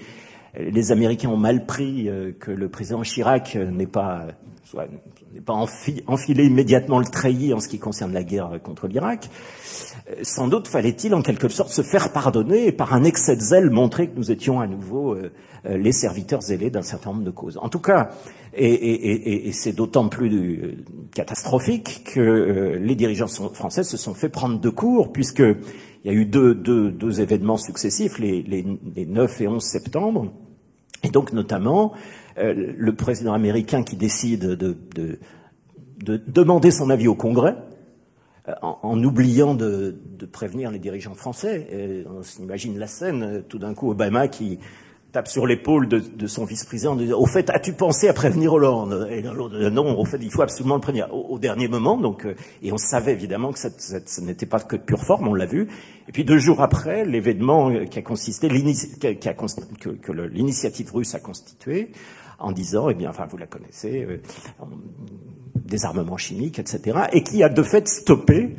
les 0.58 0.92
Américains 0.92 1.30
ont 1.30 1.38
mal 1.38 1.66
pris 1.66 2.10
euh, 2.10 2.32
que 2.40 2.52
le 2.52 2.70
président 2.70 3.02
Chirac 3.02 3.56
n'ait 3.56 3.88
pas 3.88 4.28
soit 4.64 4.88
n'est 5.34 5.42
pas 5.42 5.54
enfilé 5.54 6.46
immédiatement 6.46 7.00
le 7.00 7.06
treillis 7.06 7.54
en 7.54 7.60
ce 7.60 7.68
qui 7.68 7.80
concerne 7.80 8.14
la 8.14 8.24
guerre 8.24 8.60
contre 8.64 8.88
l'Irak. 8.88 9.30
Euh, 10.10 10.16
sans 10.24 10.48
doute 10.48 10.68
fallait-il 10.68 11.14
en 11.14 11.22
quelque 11.22 11.50
sorte 11.50 11.72
se 11.72 11.82
faire 11.82 12.12
pardonner 12.12 12.68
et 12.68 12.72
par 12.72 12.94
un 12.94 13.04
excès 13.04 13.36
de 13.36 13.42
zèle 13.42 13.70
montrer 13.70 14.10
que 14.10 14.18
nous 14.18 14.32
étions 14.32 14.60
à 14.60 14.68
nouveau 14.68 15.16
euh, 15.16 15.30
les 15.66 15.92
serviteurs 15.92 16.42
zélés 16.42 16.70
d'un 16.70 16.82
certain 16.82 17.12
nombre 17.12 17.24
de 17.24 17.32
causes. 17.32 17.58
En 17.62 17.70
tout 17.70 17.80
cas, 17.80 18.10
et, 18.54 18.66
et, 18.66 19.12
et, 19.12 19.48
et 19.48 19.52
c'est 19.52 19.74
d'autant 19.74 20.10
plus 20.10 20.78
catastrophique 21.14 22.04
que 22.14 22.78
les 22.82 22.96
dirigeants 22.96 23.28
français 23.28 23.84
se 23.84 23.96
sont 23.96 24.16
fait 24.16 24.30
prendre 24.30 24.60
de 24.60 24.70
court 24.70 25.12
puisque 25.12 25.44
il 26.04 26.12
y 26.12 26.16
a 26.16 26.18
eu 26.18 26.26
deux, 26.26 26.56
deux, 26.56 26.92
deux 26.92 27.22
événements 27.22 27.58
successifs, 27.58 28.18
les, 28.18 28.42
les, 28.42 28.66
les 28.96 29.06
9 29.06 29.42
et 29.42 29.48
11 29.48 29.64
septembre, 29.64 30.34
et 31.04 31.10
donc 31.10 31.32
notamment 31.32 31.94
euh, 32.38 32.74
le 32.78 32.96
président 32.96 33.34
américain 33.34 33.84
qui 33.84 33.96
décide 33.96 34.46
de, 34.46 34.78
de, 34.96 35.20
de 36.04 36.22
demander 36.28 36.72
son 36.72 36.90
avis 36.90 37.08
au 37.08 37.16
Congrès, 37.16 37.56
euh, 38.48 38.54
en, 38.62 38.80
en, 38.82 39.04
oubliant 39.04 39.54
de, 39.54 39.96
de, 40.18 40.26
prévenir 40.26 40.72
les 40.72 40.80
dirigeants 40.80 41.14
français. 41.14 42.06
On 42.10 42.24
s'imagine 42.24 42.80
la 42.80 42.88
scène, 42.88 43.24
euh, 43.24 43.42
tout 43.48 43.60
d'un 43.60 43.74
coup 43.74 43.92
Obama 43.92 44.28
qui 44.28 44.60
tape 45.12 45.28
sur 45.28 45.46
l'épaule 45.46 45.90
de, 45.90 46.00
de, 46.00 46.26
son 46.26 46.46
vice-président, 46.46 46.98
au 46.98 47.26
fait, 47.26 47.50
as-tu 47.50 47.74
pensé 47.74 48.08
à 48.08 48.14
prévenir 48.14 48.54
Hollande? 48.54 49.10
Et 49.12 49.22
non, 49.22 50.00
au 50.00 50.06
fait, 50.06 50.18
il 50.22 50.32
faut 50.32 50.42
absolument 50.42 50.76
le 50.76 50.82
prévenir. 50.82 51.14
Au, 51.14 51.38
dernier 51.38 51.68
moment, 51.68 51.98
donc, 51.98 52.26
et 52.64 52.72
on 52.72 52.78
savait 52.78 53.12
évidemment 53.12 53.52
que 53.52 53.60
ça, 53.60 53.70
ça 53.78 54.22
n'était 54.22 54.46
pas 54.46 54.62
que 54.62 54.78
de 54.78 54.82
pure 54.82 55.04
forme, 55.04 55.28
on 55.28 55.34
l'a 55.34 55.48
vu. 55.48 55.68
Et 56.08 56.14
puis 56.14 56.24
deux 56.24 56.38
jours 56.38 56.62
après, 56.62 57.04
l'événement 57.04 57.86
qui 57.86 58.00
a 58.00 58.02
consisté, 58.02 58.48
qui 58.48 59.28
a, 59.28 59.34
que, 59.34 59.90
que 59.90 60.12
l'initiative 60.14 60.94
russe 60.94 61.14
a 61.14 61.20
constitué, 61.20 61.92
en 62.42 62.52
disant, 62.52 62.90
eh 62.90 62.94
bien, 62.94 63.10
enfin, 63.10 63.26
vous 63.30 63.38
la 63.38 63.48
connaissez, 63.48 64.04
euh, 64.04 64.18
désarmement 65.56 66.18
chimique, 66.18 66.60
etc., 66.60 67.00
et 67.14 67.24
qui 67.24 67.44
a 67.44 67.50
de 67.50 67.64
fait 67.64 67.88
stoppé 67.88 68.56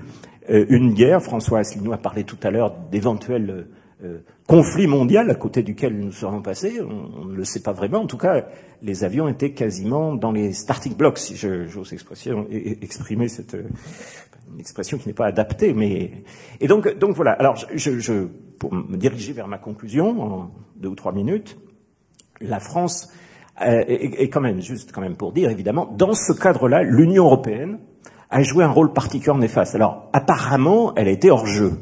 euh, 0.50 0.66
une 0.68 0.94
guerre. 0.94 1.22
François 1.22 1.60
Asselineau 1.60 1.92
a 1.92 1.98
parlé 1.98 2.24
tout 2.24 2.38
à 2.42 2.50
l'heure 2.50 2.74
d'éventuels 2.90 3.66
euh, 4.04 4.18
conflits 4.46 4.86
mondiaux 4.86 5.20
à 5.20 5.34
côté 5.34 5.62
duquel 5.62 5.98
nous 5.98 6.12
serons 6.12 6.42
passés. 6.42 6.80
On, 6.80 7.26
ne 7.26 7.34
le 7.34 7.44
sait 7.44 7.62
pas 7.62 7.72
vraiment. 7.72 7.98
En 7.98 8.06
tout 8.06 8.18
cas, 8.18 8.46
les 8.82 9.04
avions 9.04 9.28
étaient 9.28 9.52
quasiment 9.52 10.14
dans 10.14 10.32
les 10.32 10.52
starting 10.52 10.94
blocks, 10.96 11.18
si 11.18 11.36
j'ose 11.36 11.92
exprimer 11.92 13.28
cette 13.28 13.56
une 14.52 14.60
expression 14.60 14.98
qui 14.98 15.08
n'est 15.08 15.14
pas 15.14 15.26
adaptée, 15.26 15.72
mais 15.72 16.10
et 16.60 16.68
donc 16.68 16.86
voilà. 17.14 17.32
Alors 17.32 17.56
je, 17.56 18.26
pour 18.58 18.74
me 18.74 18.96
diriger 18.96 19.32
vers 19.32 19.48
ma 19.48 19.58
conclusion 19.58 20.20
en 20.20 20.50
deux 20.76 20.88
ou 20.88 20.94
trois 20.94 21.12
minutes, 21.12 21.56
la 22.40 22.60
France 22.60 23.10
euh, 23.60 23.84
et, 23.86 24.30
quand 24.30 24.40
même, 24.40 24.60
juste 24.60 24.92
quand 24.92 25.00
même 25.00 25.16
pour 25.16 25.32
dire, 25.32 25.50
évidemment, 25.50 25.86
dans 25.86 26.14
ce 26.14 26.32
cadre-là, 26.32 26.82
l'Union 26.82 27.24
européenne 27.24 27.78
a 28.30 28.42
joué 28.42 28.64
un 28.64 28.70
rôle 28.70 28.92
particulièrement 28.92 29.42
néfaste. 29.42 29.74
Alors, 29.74 30.08
apparemment, 30.12 30.94
elle 30.96 31.08
a 31.08 31.10
été 31.10 31.30
hors 31.30 31.46
jeu. 31.46 31.72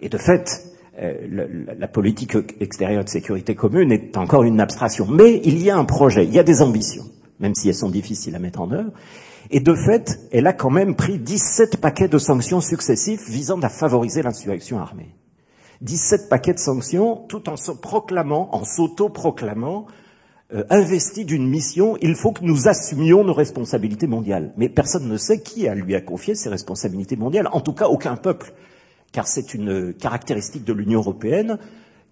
Et 0.00 0.08
de 0.08 0.16
fait, 0.16 0.62
euh, 0.98 1.14
la, 1.30 1.74
la, 1.74 1.88
politique 1.88 2.36
extérieure 2.60 3.04
de 3.04 3.10
sécurité 3.10 3.54
commune 3.54 3.92
est 3.92 4.16
encore 4.16 4.44
une 4.44 4.60
abstraction. 4.60 5.06
Mais 5.06 5.40
il 5.44 5.62
y 5.62 5.70
a 5.70 5.76
un 5.76 5.84
projet, 5.84 6.24
il 6.24 6.32
y 6.32 6.38
a 6.38 6.42
des 6.42 6.62
ambitions, 6.62 7.04
même 7.38 7.54
si 7.54 7.68
elles 7.68 7.74
sont 7.74 7.90
difficiles 7.90 8.34
à 8.34 8.38
mettre 8.38 8.62
en 8.62 8.70
œuvre. 8.72 8.92
Et 9.50 9.60
de 9.60 9.74
fait, 9.74 10.20
elle 10.32 10.46
a 10.46 10.54
quand 10.54 10.70
même 10.70 10.96
pris 10.96 11.18
17 11.18 11.76
paquets 11.76 12.08
de 12.08 12.18
sanctions 12.18 12.62
successifs 12.62 13.28
visant 13.28 13.60
à 13.60 13.68
favoriser 13.68 14.22
l'insurrection 14.22 14.80
armée. 14.80 15.14
17 15.82 16.28
paquets 16.30 16.54
de 16.54 16.58
sanctions, 16.58 17.16
tout 17.28 17.48
en 17.50 17.56
se 17.56 17.72
proclamant, 17.72 18.54
en 18.54 18.64
s'auto-proclamant 18.64 19.86
euh, 20.54 20.64
investi 20.68 21.24
d'une 21.24 21.48
mission, 21.48 21.96
il 22.02 22.14
faut 22.14 22.32
que 22.32 22.44
nous 22.44 22.68
assumions 22.68 23.24
nos 23.24 23.32
responsabilités 23.32 24.06
mondiales. 24.06 24.52
Mais 24.56 24.68
personne 24.68 25.08
ne 25.08 25.16
sait 25.16 25.40
qui 25.40 25.66
a 25.66 25.74
lui 25.74 25.94
a 25.94 26.00
confié 26.00 26.34
ces 26.34 26.48
responsabilités 26.48 27.16
mondiales, 27.16 27.48
en 27.52 27.60
tout 27.60 27.72
cas 27.72 27.86
aucun 27.86 28.16
peuple, 28.16 28.52
car 29.12 29.26
c'est 29.26 29.54
une 29.54 29.94
caractéristique 29.94 30.64
de 30.64 30.72
l'Union 30.72 31.00
européenne 31.00 31.58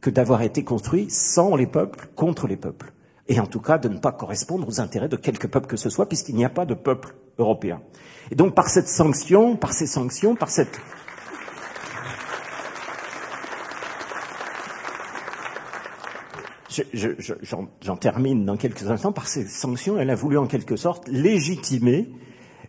que 0.01 0.11
d'avoir 0.11 0.43
été 0.43 0.65
construit 0.65 1.11
sans 1.11 1.55
les 1.55 1.67
peuples, 1.67 2.09
contre 2.17 2.47
les 2.47 2.57
peuples, 2.57 2.93
et 3.29 3.39
en 3.41 3.47
tout 3.47 3.61
cas 3.61 3.77
de 3.77 3.89
ne 3.89 3.99
pas 3.99 4.13
correspondre 4.13 4.67
aux 4.67 4.81
intérêts 4.81 5.09
de 5.09 5.17
quelque 5.17 5.47
peuple 5.47 5.67
que 5.67 5.77
ce 5.77 5.91
soit, 5.91 6.09
puisqu'il 6.09 6.35
n'y 6.35 6.45
a 6.45 6.51
pas 6.51 6.65
de 6.65 6.75
peuple 6.75 7.15
européen. 7.39 7.83
Et 8.31 8.35
donc 8.37 8.55
par 8.55 8.69
cette 8.69 8.89
sanction, 8.89 9.57
par 9.57 9.75
ces 9.75 9.87
sanctions, 9.87 10.35
par 10.35 10.51
cette 10.51 10.81
j'en 16.93 17.67
je, 17.81 17.93
termine 17.99 18.45
dans 18.45 18.57
quelques 18.57 18.91
instants, 18.91 19.13
par 19.13 19.27
ces 19.27 19.47
sanctions, 19.47 19.99
elle 19.99 20.11
a 20.11 20.15
voulu 20.15 20.39
en 20.39 20.47
quelque 20.47 20.77
sorte 20.77 21.09
légitimer 21.09 22.09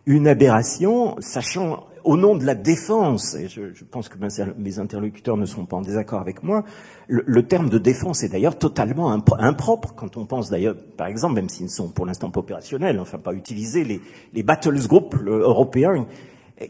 une 0.06 0.26
aberration, 0.26 1.16
sachant 1.20 1.86
au 2.04 2.16
nom 2.16 2.34
de 2.36 2.44
la 2.44 2.54
défense, 2.54 3.34
et 3.34 3.48
je, 3.48 3.84
pense 3.84 4.08
que 4.08 4.18
mes 4.58 4.78
interlocuteurs 4.78 5.36
ne 5.36 5.46
seront 5.46 5.66
pas 5.66 5.76
en 5.76 5.82
désaccord 5.82 6.20
avec 6.20 6.42
moi, 6.42 6.64
le, 7.06 7.46
terme 7.46 7.68
de 7.68 7.78
défense 7.78 8.24
est 8.24 8.28
d'ailleurs 8.28 8.58
totalement 8.58 9.12
impropre 9.12 9.94
quand 9.94 10.16
on 10.16 10.26
pense 10.26 10.50
d'ailleurs, 10.50 10.76
par 10.96 11.06
exemple, 11.06 11.34
même 11.34 11.48
s'ils 11.48 11.66
ne 11.66 11.70
sont 11.70 11.88
pour 11.88 12.06
l'instant 12.06 12.30
pas 12.30 12.40
opérationnels, 12.40 12.98
enfin 12.98 13.18
pas 13.18 13.32
utilisés, 13.32 13.84
les, 13.84 14.00
les 14.32 14.42
battles 14.42 14.86
groups 14.88 15.14
européens 15.24 16.06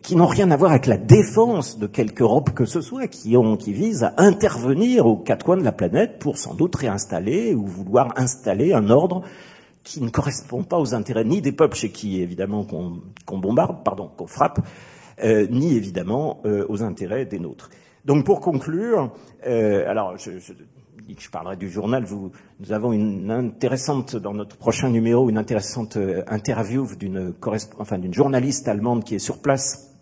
qui 0.03 0.17
n'ont 0.17 0.27
rien 0.27 0.51
à 0.51 0.57
voir 0.57 0.71
avec 0.71 0.87
la 0.87 0.97
défense 0.97 1.79
de 1.79 1.87
quelque 1.87 2.23
Europe 2.23 2.51
que 2.55 2.65
ce 2.65 2.81
soit, 2.81 3.09
qui, 3.09 3.37
ont, 3.37 3.57
qui 3.57 3.73
visent 3.73 4.05
à 4.05 4.15
intervenir 4.17 5.07
aux 5.07 5.17
quatre 5.17 5.45
coins 5.45 5.57
de 5.57 5.65
la 5.65 5.73
planète 5.73 6.19
pour 6.19 6.39
sans 6.39 6.55
doute 6.55 6.77
réinstaller 6.77 7.55
ou 7.55 7.67
vouloir 7.67 8.13
installer 8.17 8.73
un 8.73 8.91
ordre 8.91 9.23
qui 9.85 10.01
ne 10.01 10.09
correspond 10.09 10.63
pas 10.63 10.79
aux 10.79 10.95
intérêts 10.95 11.25
ni 11.25 11.41
des 11.41 11.53
peuples 11.53 11.77
chez 11.77 11.91
qui 11.91 12.23
évidemment 12.23 12.65
qu'on 12.65 13.39
bombarde, 13.39 13.85
pardon, 13.85 14.11
qu'on 14.17 14.27
frappe, 14.27 14.61
euh, 15.25 15.47
ni 15.51 15.77
évidemment 15.77 16.41
euh, 16.47 16.65
aux 16.69 16.83
intérêts 16.83 17.27
des 17.27 17.39
nôtres. 17.39 17.69
Donc 18.05 18.25
pour 18.25 18.41
conclure, 18.41 19.13
euh, 19.47 19.89
alors 19.89 20.17
je, 20.17 20.39
je, 20.39 20.53
je 21.21 21.31
parlerai 21.31 21.57
du 21.57 21.71
journal. 21.71 22.05
Nous 22.61 22.73
avons 22.73 22.93
une 22.93 23.31
intéressante 23.31 24.17
dans 24.17 24.35
notre 24.35 24.57
prochain 24.57 24.91
numéro, 24.91 25.29
une 25.29 25.39
intéressante 25.39 25.97
euh, 25.97 26.23
interview 26.29 26.87
d'une 26.97 27.35
journaliste 28.13 28.69
allemande 28.69 29.05
qui 29.05 29.15
est 29.17 29.19
sur 29.19 29.41
place 29.41 29.93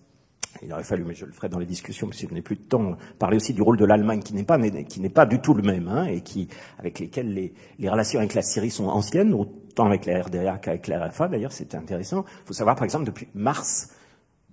il 0.62 0.72
aurait 0.72 0.84
fallu, 0.84 1.04
mais 1.04 1.14
je 1.14 1.24
le 1.24 1.32
ferai 1.32 1.48
dans 1.48 1.58
les 1.58 1.66
discussions, 1.66 2.06
parce 2.06 2.20
que 2.20 2.28
je 2.28 2.34
n'ai 2.34 2.42
plus 2.42 2.56
de 2.56 2.62
temps, 2.62 2.96
parler 3.18 3.36
aussi 3.36 3.54
du 3.54 3.62
rôle 3.62 3.78
de 3.78 3.84
l'Allemagne, 3.84 4.20
qui 4.20 4.34
n'est 4.34 4.44
pas, 4.44 4.58
qui 4.58 5.00
n'est 5.00 5.08
pas 5.08 5.26
du 5.26 5.40
tout 5.40 5.54
le 5.54 5.62
même, 5.62 5.88
hein, 5.88 6.04
et 6.04 6.20
qui, 6.20 6.48
avec 6.78 6.98
lesquels 6.98 7.32
les, 7.32 7.54
les, 7.78 7.88
relations 7.88 8.18
avec 8.18 8.34
la 8.34 8.42
Syrie 8.42 8.70
sont 8.70 8.86
anciennes, 8.86 9.32
autant 9.32 9.86
avec 9.86 10.06
la 10.06 10.22
RDA 10.22 10.58
qu'avec 10.58 10.86
la 10.86 11.06
RFA, 11.06 11.28
d'ailleurs, 11.28 11.52
c'était 11.52 11.76
intéressant. 11.76 12.24
Il 12.42 12.46
faut 12.46 12.52
savoir, 12.52 12.76
par 12.76 12.84
exemple, 12.84 13.04
depuis 13.04 13.28
mars 13.34 13.90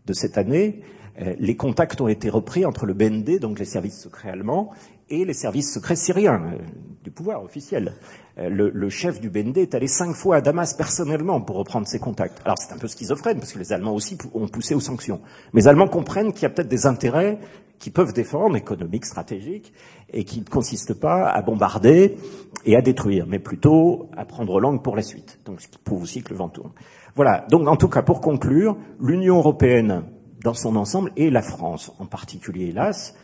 de 0.06 0.14
cette 0.14 0.38
année, 0.38 0.82
euh, 1.20 1.36
les 1.40 1.56
contacts 1.56 2.00
ont 2.00 2.08
été 2.08 2.30
repris 2.30 2.66
entre 2.66 2.86
le 2.86 2.94
BND, 2.94 3.40
donc 3.40 3.60
les 3.60 3.66
services 3.66 4.00
secrets 4.00 4.30
allemands, 4.30 4.72
et 5.10 5.26
les 5.26 5.34
services 5.34 5.74
secrets 5.74 5.96
syriens, 5.96 6.42
euh, 6.54 6.58
du 7.04 7.12
pouvoir 7.12 7.44
officiel. 7.44 7.94
Euh, 8.38 8.50
le, 8.50 8.70
le, 8.70 8.90
chef 8.90 9.20
du 9.22 9.30
BND 9.30 9.58
est 9.60 9.76
allé 9.76 9.88
cinq 9.88 10.14
fois 10.14 10.38
à 10.38 10.42
Damas 10.42 10.74
personnellement 10.74 11.42
pour 11.42 11.56
reprendre 11.56 11.88
ses 11.88 12.00
contacts. 12.00 12.40
Alors 12.44 12.58
c'est 12.58 12.74
un 12.74 12.78
peu 12.78 12.88
schizophrène, 12.88 13.40
parce 13.40 13.54
que 13.54 13.60
les 13.60 13.72
Allemands 13.72 13.94
aussi 13.94 14.18
ont 14.34 14.48
poussé 14.48 14.76
aux 14.76 14.80
sanctions. 14.80 15.22
Mais 15.54 15.62
les 15.62 15.68
Allemands 15.68 15.88
comprennent 15.88 16.34
qu'il 16.34 16.44
y 16.44 16.46
a 16.46 16.50
peut-être 16.50 16.68
des 16.68 16.86
intérêts 16.86 17.40
qui 17.80 17.92
peuvent 17.92 18.14
défendre, 18.14 18.56
économiques, 18.56 19.06
stratégiques, 19.06 19.72
et 20.12 20.24
qui 20.24 20.40
ne 20.40 20.46
consistent 20.46 21.00
pas 21.00 21.30
à 21.30 21.42
bombarder 21.42 22.18
et 22.66 22.76
à 22.76 22.82
détruire, 22.82 23.26
mais 23.28 23.40
plutôt 23.40 24.10
à 24.16 24.26
prendre 24.26 24.60
langue 24.60 24.82
pour 24.82 24.96
la 24.96 25.04
suite. 25.04 25.40
Donc 25.46 25.62
ce 25.62 25.68
qui 25.68 25.78
prouve 25.78 26.04
aussi 26.04 26.24
que 26.24 26.32
le 26.32 26.38
vent 26.38 26.50
tourne. 26.50 26.72
Voilà, 27.16 27.46
donc 27.50 27.68
en 27.68 27.76
tout 27.76 27.90
cas 27.90 28.02
pour 28.02 28.22
conclure, 28.22 28.78
l'Union 29.00 29.38
européenne 29.38 30.04
dans 30.44 30.54
son 30.54 30.76
ensemble, 30.76 31.12
et 31.16 31.30
la 31.30 31.42
France 31.42 31.92
en 32.00 32.06
particulier, 32.06 32.68
hélas, 32.68 33.16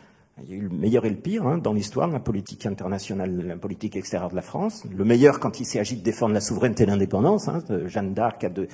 il 0.42 0.50
y 0.50 0.52
a 0.52 0.56
eu 0.56 0.62
le 0.62 0.68
meilleur 0.68 1.04
et 1.04 1.10
le 1.10 1.16
pire 1.16 1.46
hein, 1.46 1.58
dans 1.58 1.72
l'histoire 1.72 2.08
de 2.08 2.12
la 2.12 2.18
politique 2.18 2.66
internationale, 2.66 3.46
la 3.46 3.56
politique 3.56 3.94
extérieure 3.94 4.30
de 4.30 4.34
la 4.34 4.42
France. 4.42 4.84
Le 4.92 5.04
meilleur 5.04 5.38
quand 5.38 5.60
il 5.60 5.64
s'agit 5.64 5.96
de 5.96 6.02
défendre 6.02 6.34
la 6.34 6.40
souveraineté 6.40 6.82
et 6.82 6.86
l'indépendance, 6.86 7.46
hein, 7.46 7.62
Jeanne 7.86 8.14
d'Arc, 8.14 8.44
de, 8.52 8.66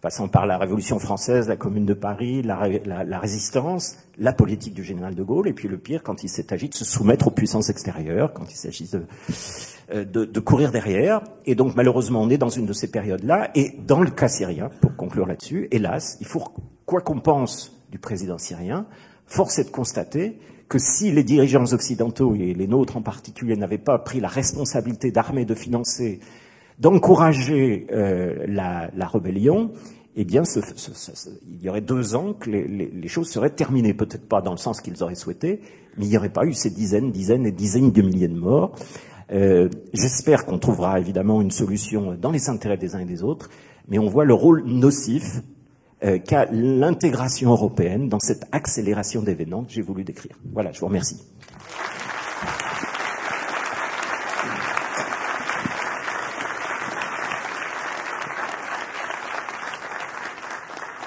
passant 0.00 0.28
par 0.28 0.46
la 0.46 0.58
Révolution 0.58 1.00
française, 1.00 1.48
la 1.48 1.56
Commune 1.56 1.86
de 1.86 1.94
Paris, 1.94 2.42
la, 2.42 3.18
résistance, 3.18 3.98
la 4.16 4.32
politique 4.32 4.74
du 4.74 4.84
général 4.84 5.16
de 5.16 5.22
Gaulle, 5.24 5.48
et 5.48 5.52
puis 5.52 5.66
le 5.66 5.76
pire 5.76 6.04
quand 6.04 6.22
il 6.22 6.28
s'agit 6.28 6.68
de 6.68 6.74
se 6.74 6.84
soumettre 6.84 7.26
aux 7.26 7.32
puissances 7.32 7.68
extérieures, 7.68 8.32
quand 8.32 8.48
il 8.48 8.56
s'agit 8.56 8.88
de, 8.92 9.02
euh, 9.92 10.04
de, 10.04 10.24
de, 10.24 10.40
courir 10.40 10.70
derrière. 10.70 11.22
Et 11.46 11.56
donc 11.56 11.74
malheureusement, 11.74 12.22
on 12.22 12.30
est 12.30 12.38
dans 12.38 12.48
une 12.48 12.66
de 12.66 12.72
ces 12.72 12.88
périodes-là. 12.88 13.50
Et 13.56 13.72
dans 13.86 14.02
le 14.02 14.10
cas 14.10 14.28
syrien, 14.28 14.70
pour 14.80 14.94
conclure 14.94 15.26
là-dessus, 15.26 15.66
hélas, 15.72 16.16
il 16.20 16.26
faut, 16.26 16.44
quoi 16.86 17.00
qu'on 17.00 17.18
pense 17.18 17.82
du 17.90 17.98
président 17.98 18.38
syrien, 18.38 18.86
force 19.26 19.58
est 19.58 19.64
de 19.64 19.70
constater 19.70 20.38
que 20.68 20.78
si 20.78 21.12
les 21.12 21.24
dirigeants 21.24 21.72
occidentaux, 21.72 22.34
et 22.34 22.54
les 22.54 22.66
nôtres 22.66 22.96
en 22.96 23.02
particulier, 23.02 23.56
n'avaient 23.56 23.78
pas 23.78 23.98
pris 23.98 24.20
la 24.20 24.28
responsabilité 24.28 25.10
d'armer, 25.10 25.44
de 25.44 25.54
financer, 25.54 26.20
d'encourager 26.78 27.86
euh, 27.92 28.44
la, 28.48 29.06
rébellion, 29.06 29.72
eh 30.16 30.24
bien, 30.24 30.42
il 30.44 31.64
y 31.64 31.68
aurait 31.68 31.80
deux 31.80 32.14
ans 32.14 32.34
que 32.34 32.50
les 32.50 33.08
choses 33.08 33.30
seraient 33.30 33.50
terminées. 33.50 33.94
Peut-être 33.94 34.28
pas 34.28 34.42
dans 34.42 34.50
le 34.50 34.58
sens 34.58 34.80
qu'ils 34.80 35.02
auraient 35.02 35.14
souhaité, 35.14 35.60
mais 35.96 36.06
il 36.06 36.08
n'y 36.10 36.16
aurait 36.16 36.28
pas 36.28 36.44
eu 36.44 36.52
ces 36.52 36.70
dizaines, 36.70 37.10
dizaines 37.10 37.46
et 37.46 37.52
dizaines 37.52 37.92
de 37.92 38.02
milliers 38.02 38.28
de 38.28 38.38
morts. 38.38 38.74
Euh, 39.32 39.68
J'espère 39.94 40.44
qu'on 40.44 40.58
trouvera 40.58 41.00
évidemment 41.00 41.40
une 41.40 41.50
solution 41.50 42.14
dans 42.20 42.30
les 42.30 42.50
intérêts 42.50 42.76
des 42.76 42.94
uns 42.94 43.00
et 43.00 43.06
des 43.06 43.22
autres, 43.22 43.48
mais 43.88 43.98
on 43.98 44.08
voit 44.08 44.24
le 44.24 44.34
rôle 44.34 44.64
nocif 44.66 45.40
euh, 46.04 46.18
qu'a 46.18 46.46
l'intégration 46.46 47.50
européenne 47.50 48.08
dans 48.08 48.18
cette 48.18 48.44
accélération 48.52 49.22
d'événements 49.22 49.64
que 49.64 49.72
j'ai 49.72 49.82
voulu 49.82 50.04
décrire. 50.04 50.36
Voilà, 50.52 50.72
je 50.72 50.80
vous 50.80 50.86
remercie. 50.86 51.20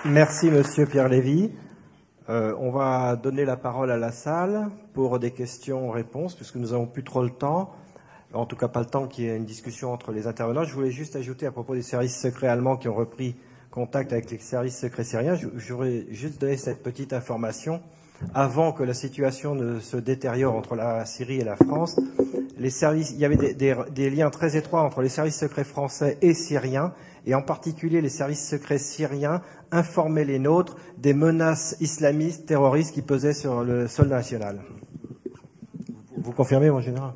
Merci, 0.06 0.52
Monsieur 0.52 0.86
Pierre 0.86 1.10
Lévy. 1.10 1.50
Euh, 2.30 2.56
on 2.60 2.72
va 2.72 3.16
donner 3.16 3.44
la 3.44 3.58
parole 3.58 3.92
à 3.92 3.98
la 3.98 4.12
salle 4.12 4.70
pour 4.94 5.20
des 5.20 5.32
questions-réponses, 5.32 6.36
puisque 6.36 6.56
nous 6.56 6.70
n'avons 6.70 6.86
plus 6.86 7.04
trop 7.04 7.24
le 7.24 7.32
temps. 7.32 7.72
En 8.34 8.46
tout 8.46 8.56
cas, 8.56 8.68
pas 8.68 8.82
le 8.82 8.86
temps 8.86 9.08
qu'il 9.08 9.26
y 9.26 9.28
ait 9.28 9.36
une 9.36 9.46
discussion 9.46 9.92
entre 9.92 10.12
les 10.12 10.28
intervenants. 10.28 10.64
Je 10.64 10.74
voulais 10.74 10.92
juste 10.92 11.16
ajouter 11.16 11.48
à 11.48 11.52
propos 11.52 11.74
des 11.74 11.82
services 11.82 12.20
secrets 12.20 12.48
allemands 12.48 12.78
qui 12.78 12.88
ont 12.88 12.96
repris 12.96 13.36
contact 13.76 14.14
avec 14.14 14.32
les 14.32 14.40
services 14.40 14.78
secrets 14.78 15.04
syriens. 15.04 15.38
J'aurais 15.58 16.06
juste 16.10 16.40
donné 16.40 16.56
cette 16.56 16.82
petite 16.82 17.12
information. 17.12 17.82
Avant 18.34 18.72
que 18.72 18.84
la 18.84 18.94
situation 18.94 19.54
ne 19.54 19.82
se 19.82 19.98
détériore 19.98 20.56
entre 20.56 20.76
la 20.76 21.06
Syrie 21.06 21.42
et 21.42 21.44
la 21.44 21.58
France, 21.58 22.00
les 22.58 22.70
services, 22.70 23.12
il 23.12 23.20
y 23.20 23.26
avait 23.26 23.36
des, 23.36 23.54
des, 23.54 23.76
des 23.94 24.10
liens 24.10 24.30
très 24.30 24.56
étroits 24.56 24.82
entre 24.82 25.02
les 25.02 25.10
services 25.10 25.38
secrets 25.38 25.66
français 25.66 26.18
et 26.22 26.34
syriens, 26.34 26.94
et 27.26 27.36
en 27.36 27.42
particulier 27.42 28.00
les 28.00 28.08
services 28.08 28.48
secrets 28.48 28.78
syriens 28.78 29.42
informaient 29.72 30.24
les 30.24 30.40
nôtres 30.40 30.78
des 30.98 31.14
menaces 31.14 31.76
islamistes, 31.82 32.46
terroristes 32.46 32.94
qui 32.94 33.02
pesaient 33.02 33.34
sur 33.34 33.66
le 33.66 33.90
sol 33.90 34.08
national. 34.08 34.62
Vous 36.16 36.32
confirmez, 36.32 36.72
mon 36.72 36.80
général? 36.80 37.12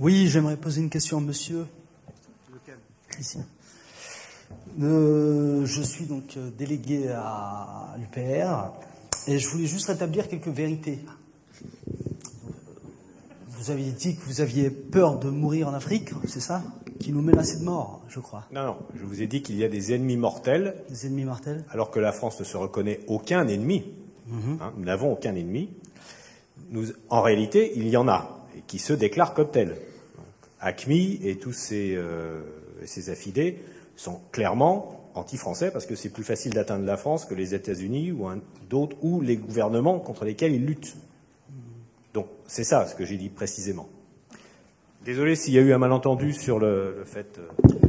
Oui, 0.00 0.26
j'aimerais 0.28 0.56
poser 0.56 0.80
une 0.80 0.90
question 0.90 1.18
à 1.18 1.20
monsieur. 1.20 1.66
Ici. 3.20 3.38
Euh, 4.82 5.64
je 5.64 5.82
suis 5.82 6.06
donc 6.06 6.36
euh, 6.36 6.50
délégué 6.50 7.10
à 7.10 7.94
l'UPR 7.96 8.72
et 9.28 9.38
je 9.38 9.48
voulais 9.48 9.66
juste 9.66 9.86
rétablir 9.86 10.26
quelques 10.26 10.48
vérités. 10.48 10.98
Vous 13.46 13.70
aviez 13.70 13.92
dit 13.92 14.16
que 14.16 14.22
vous 14.24 14.40
aviez 14.40 14.68
peur 14.68 15.20
de 15.20 15.30
mourir 15.30 15.68
en 15.68 15.74
Afrique, 15.74 16.10
c'est 16.26 16.40
ça? 16.40 16.62
Qui 16.98 17.12
nous 17.12 17.22
menaçait 17.22 17.60
de 17.60 17.64
mort, 17.64 18.02
je 18.08 18.18
crois. 18.18 18.46
Non, 18.52 18.64
non, 18.64 18.76
je 18.96 19.04
vous 19.04 19.22
ai 19.22 19.28
dit 19.28 19.42
qu'il 19.42 19.56
y 19.56 19.64
a 19.64 19.68
des 19.68 19.94
ennemis 19.94 20.16
mortels. 20.16 20.74
Des 20.90 21.06
ennemis 21.06 21.24
mortels? 21.24 21.64
Alors 21.70 21.92
que 21.92 22.00
la 22.00 22.10
France 22.10 22.40
ne 22.40 22.44
se 22.44 22.56
reconnaît 22.56 23.00
aucun 23.06 23.46
ennemi. 23.46 23.84
Mhm. 24.26 24.36
Mm 24.36 24.40
-hmm. 24.40 24.62
hein, 24.62 24.72
nous 24.76 24.84
n'avons 24.84 25.12
aucun 25.12 25.36
ennemi. 25.36 25.70
Nous, 26.70 26.86
en 27.10 27.22
réalité, 27.22 27.72
il 27.76 27.88
y 27.88 27.96
en 27.96 28.08
a, 28.08 28.43
qui 28.66 28.78
se 28.78 28.92
déclarent 28.92 29.34
comme 29.34 29.50
tels. 29.50 29.76
ACMI 30.60 31.20
et 31.22 31.36
tous 31.36 31.52
ses, 31.52 31.94
euh, 31.94 32.40
affidés 33.08 33.58
sont 33.96 34.20
clairement 34.32 35.10
anti-français 35.14 35.70
parce 35.70 35.86
que 35.86 35.94
c'est 35.94 36.08
plus 36.08 36.24
facile 36.24 36.52
d'atteindre 36.52 36.84
la 36.84 36.96
France 36.96 37.24
que 37.24 37.34
les 37.34 37.54
États-Unis 37.54 38.12
ou 38.12 38.28
d'autres 38.68 38.96
ou 39.02 39.20
les 39.20 39.36
gouvernements 39.36 39.98
contre 39.98 40.24
lesquels 40.24 40.52
ils 40.52 40.64
luttent. 40.64 40.96
Donc 42.12 42.26
c'est 42.46 42.64
ça 42.64 42.86
ce 42.86 42.94
que 42.94 43.04
j'ai 43.04 43.16
dit 43.16 43.28
précisément. 43.28 43.88
Désolé 45.04 45.36
s'il 45.36 45.54
y 45.54 45.58
a 45.58 45.60
eu 45.60 45.72
un 45.72 45.78
malentendu 45.78 46.32
sur 46.32 46.58
le, 46.58 46.96
le 46.98 47.04
fait. 47.04 47.38
Euh... 47.38 47.83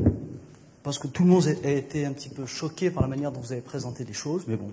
Parce 0.85 0.99
que 0.99 1.07
tout 1.07 1.23
le 1.23 1.29
monde 1.29 1.47
a 1.63 1.71
été 1.71 2.05
un 2.05 2.13
petit 2.13 2.29
peu 2.29 2.45
choqué 2.45 2.91
par 2.91 3.01
la 3.01 3.09
manière 3.09 3.31
dont 3.31 3.39
vous 3.39 3.51
avez 3.51 3.61
présenté 3.61 4.03
les 4.03 4.13
choses, 4.13 4.43
mais 4.47 4.55
bon, 4.55 4.67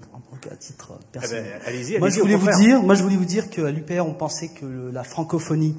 à 0.50 0.56
titre 0.56 0.92
personnel. 1.10 1.46
Eh 1.46 1.58
ben, 1.58 1.60
allez-y, 1.66 1.90
allez 1.92 2.00
moi, 2.00 2.10
je 2.10 2.20
voulais 2.20 2.36
vous 2.36 2.50
dire, 2.60 2.82
moi, 2.82 2.94
je 2.94 3.02
voulais 3.02 3.16
vous 3.16 3.24
dire 3.24 3.48
qu'à 3.48 3.70
l'UPR, 3.70 4.02
on 4.06 4.12
pensait 4.12 4.48
que 4.48 4.90
la 4.92 5.04
francophonie 5.04 5.74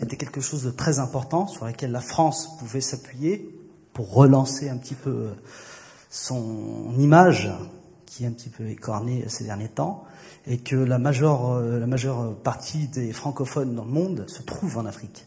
était 0.00 0.16
quelque 0.16 0.40
chose 0.40 0.64
de 0.64 0.72
très 0.72 0.98
important 0.98 1.46
sur 1.46 1.64
laquelle 1.64 1.92
la 1.92 2.00
France 2.00 2.58
pouvait 2.58 2.80
s'appuyer 2.80 3.56
pour 3.92 4.12
relancer 4.12 4.68
un 4.68 4.78
petit 4.78 4.96
peu 4.96 5.28
son 6.10 6.92
image 6.98 7.48
qui 8.04 8.24
est 8.24 8.26
un 8.26 8.32
petit 8.32 8.50
peu 8.50 8.68
écornée 8.68 9.26
ces 9.28 9.44
derniers 9.44 9.68
temps 9.68 10.06
et 10.48 10.58
que 10.58 10.74
la 10.74 10.98
majeure, 10.98 11.60
la 11.60 11.86
majeure 11.86 12.34
partie 12.42 12.88
des 12.88 13.12
francophones 13.12 13.76
dans 13.76 13.84
le 13.84 13.92
monde 13.92 14.24
se 14.26 14.42
trouve 14.42 14.76
en 14.76 14.86
Afrique 14.86 15.24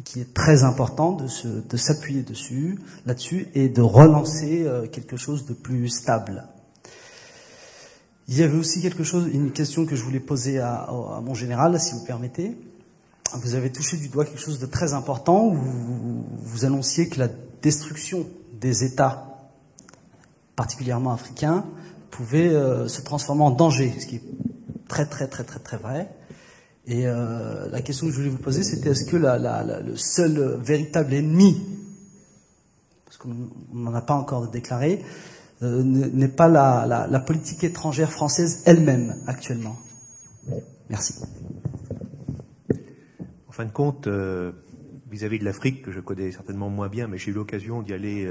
et 0.00 0.02
qu'il 0.02 0.22
est 0.22 0.34
très 0.34 0.64
important 0.64 1.12
de, 1.12 1.28
de 1.60 1.76
s'appuyer 1.76 2.22
dessus, 2.22 2.80
là-dessus 3.06 3.46
et 3.54 3.68
de 3.68 3.82
relancer 3.82 4.66
quelque 4.90 5.16
chose 5.16 5.46
de 5.46 5.52
plus 5.52 5.88
stable. 5.88 6.48
Il 8.26 8.36
y 8.36 8.42
avait 8.42 8.56
aussi 8.56 8.80
quelque 8.80 9.04
chose, 9.04 9.28
une 9.32 9.52
question 9.52 9.86
que 9.86 9.94
je 9.94 10.02
voulais 10.02 10.20
poser 10.20 10.58
à, 10.58 10.84
à 10.84 11.20
mon 11.22 11.34
général, 11.34 11.78
si 11.78 11.94
vous 11.94 12.04
permettez 12.04 12.56
vous 13.34 13.54
avez 13.54 13.70
touché 13.70 13.96
du 13.96 14.08
doigt 14.08 14.24
quelque 14.24 14.40
chose 14.40 14.58
de 14.58 14.66
très 14.66 14.92
important 14.92 15.46
où 15.46 15.56
vous 16.42 16.64
annonciez 16.64 17.08
que 17.08 17.18
la 17.20 17.28
destruction 17.62 18.26
des 18.60 18.84
États, 18.84 19.50
particulièrement 20.56 21.12
africains, 21.12 21.64
pouvait 22.10 22.48
euh, 22.48 22.88
se 22.88 23.02
transformer 23.02 23.42
en 23.42 23.50
danger, 23.50 23.94
ce 23.98 24.06
qui 24.06 24.16
est 24.16 24.22
très 24.88 25.06
très 25.06 25.28
très 25.28 25.44
très 25.44 25.60
très 25.60 25.76
vrai. 25.76 26.08
Et 26.86 27.06
euh, 27.06 27.68
la 27.70 27.82
question 27.82 28.06
que 28.06 28.12
je 28.12 28.18
voulais 28.18 28.30
vous 28.30 28.38
poser, 28.38 28.62
c'était 28.62 28.90
est-ce 28.90 29.04
que 29.04 29.16
le 29.16 29.96
seul 29.96 30.58
véritable 30.62 31.14
ennemi, 31.14 31.60
parce 33.04 33.18
qu'on 33.18 33.34
n'en 33.72 33.94
a 33.94 34.00
pas 34.00 34.14
encore 34.14 34.48
déclaré, 34.48 35.04
euh, 35.62 35.82
n'est 35.82 36.28
pas 36.28 36.48
la, 36.48 37.20
politique 37.20 37.62
étrangère 37.64 38.10
française 38.10 38.62
elle-même 38.64 39.16
actuellement 39.26 39.76
Merci. 40.88 41.14
En 43.46 43.52
fin 43.52 43.66
de 43.66 43.70
compte, 43.70 44.06
euh, 44.06 44.52
vis-à-vis 45.10 45.38
de 45.38 45.44
l'Afrique, 45.44 45.82
que 45.82 45.92
je 45.92 46.00
connais 46.00 46.32
certainement 46.32 46.70
moins 46.70 46.88
bien, 46.88 47.08
mais 47.08 47.18
j'ai 47.18 47.30
eu 47.30 47.34
l'occasion 47.34 47.82
d'y 47.82 47.92
aller 47.92 48.26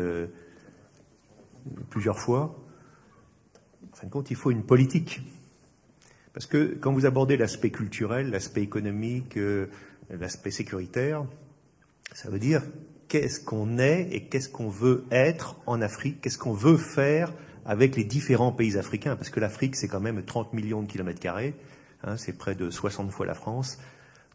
plusieurs 1.90 2.20
fois, 2.20 2.58
en 3.94 3.96
fin 3.96 4.08
de 4.08 4.12
compte, 4.12 4.32
il 4.32 4.36
faut 4.36 4.50
une 4.50 4.64
politique. 4.64 5.22
Parce 6.40 6.48
que 6.48 6.78
quand 6.80 6.94
vous 6.94 7.06
abordez 7.06 7.36
l'aspect 7.36 7.70
culturel, 7.70 8.30
l'aspect 8.30 8.62
économique, 8.62 9.36
euh, 9.36 9.66
l'aspect 10.10 10.52
sécuritaire, 10.52 11.26
ça 12.14 12.30
veut 12.30 12.40
dire 12.40 12.64
qu'est-ce 13.10 13.42
qu'on 13.42 13.78
est 13.78 14.08
et 14.14 14.24
qu'est-ce 14.24 14.48
qu'on 14.48 14.70
veut 14.70 15.04
être 15.12 15.58
en 15.66 15.82
Afrique, 15.82 16.22
qu'est-ce 16.22 16.38
qu'on 16.38 16.54
veut 16.54 16.78
faire 16.78 17.34
avec 17.66 17.98
les 17.98 18.06
différents 18.06 18.54
pays 18.54 18.78
africains, 18.78 19.18
parce 19.18 19.30
que 19.30 19.42
l'Afrique, 19.42 19.76
c'est 19.76 19.90
quand 19.90 20.00
même 20.00 20.24
30 20.24 20.54
millions 20.54 20.82
de 20.82 20.88
kilomètres 20.88 21.20
carrés, 21.20 21.56
hein, 22.06 22.16
c'est 22.16 22.38
près 22.38 22.56
de 22.56 22.70
60 22.70 23.12
fois 23.12 23.26
la 23.26 23.36
France. 23.36 23.78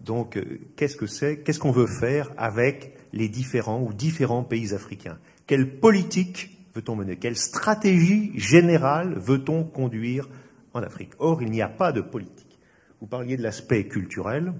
Donc, 0.03 0.37
euh, 0.37 0.61
qu'est-ce 0.77 0.99
que 0.99 1.07
c'est 1.07 1.39
Qu'est-ce 1.39 1.59
qu'on 1.59 1.73
veut 1.73 1.87
faire 1.87 2.31
avec 2.37 2.99
les 3.15 3.31
différents 3.31 3.81
ou 3.81 3.95
différents 3.95 4.45
pays 4.45 4.75
africains? 4.75 5.17
Quelle 5.47 5.79
politique 5.79 6.55
veut-on 6.75 6.97
mener? 6.97 7.17
Quelle 7.17 7.39
stratégie 7.39 8.31
générale 8.39 9.15
veut-on 9.17 9.65
conduire 9.65 10.29
en 10.75 10.83
Afrique. 10.83 11.13
Or, 11.19 11.43
il 11.43 11.51
n'y 11.51 11.63
a 11.63 11.69
pas 11.69 11.93
de 11.93 12.01
politique. 12.01 12.59
Vous 13.01 13.07
parliez 13.07 13.37
de 13.37 13.43
l'aspect 13.43 13.85
culturel. 13.85 14.53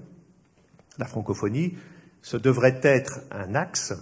La 0.97 1.05
francophonie, 1.05 1.75
ce 2.21 2.37
devrait 2.37 2.79
être 2.81 3.19
un 3.31 3.53
axe, 3.53 3.93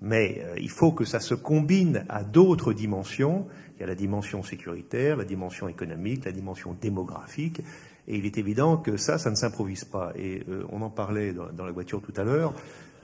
mais 0.00 0.42
euh, 0.42 0.54
il 0.58 0.70
faut 0.70 0.92
que 0.92 1.04
ça 1.04 1.20
se 1.20 1.34
combine 1.34 2.04
à 2.08 2.24
d'autres 2.24 2.72
dimensions. 2.72 3.46
Il 3.76 3.80
y 3.80 3.84
a 3.84 3.86
la 3.86 3.94
dimension 3.94 4.42
sécuritaire, 4.42 5.16
la 5.16 5.24
dimension 5.24 5.68
économique, 5.68 6.24
la 6.24 6.32
dimension 6.32 6.76
démographique, 6.80 7.60
et 8.08 8.16
il 8.16 8.26
est 8.26 8.38
évident 8.38 8.76
que 8.76 8.96
ça, 8.96 9.18
ça 9.18 9.30
ne 9.30 9.36
s'improvise 9.36 9.84
pas. 9.84 10.12
Et 10.16 10.42
euh, 10.48 10.64
on 10.70 10.82
en 10.82 10.90
parlait 10.90 11.32
dans, 11.32 11.64
la 11.64 11.72
voiture 11.72 12.00
tout 12.00 12.14
à 12.16 12.24
l'heure. 12.24 12.54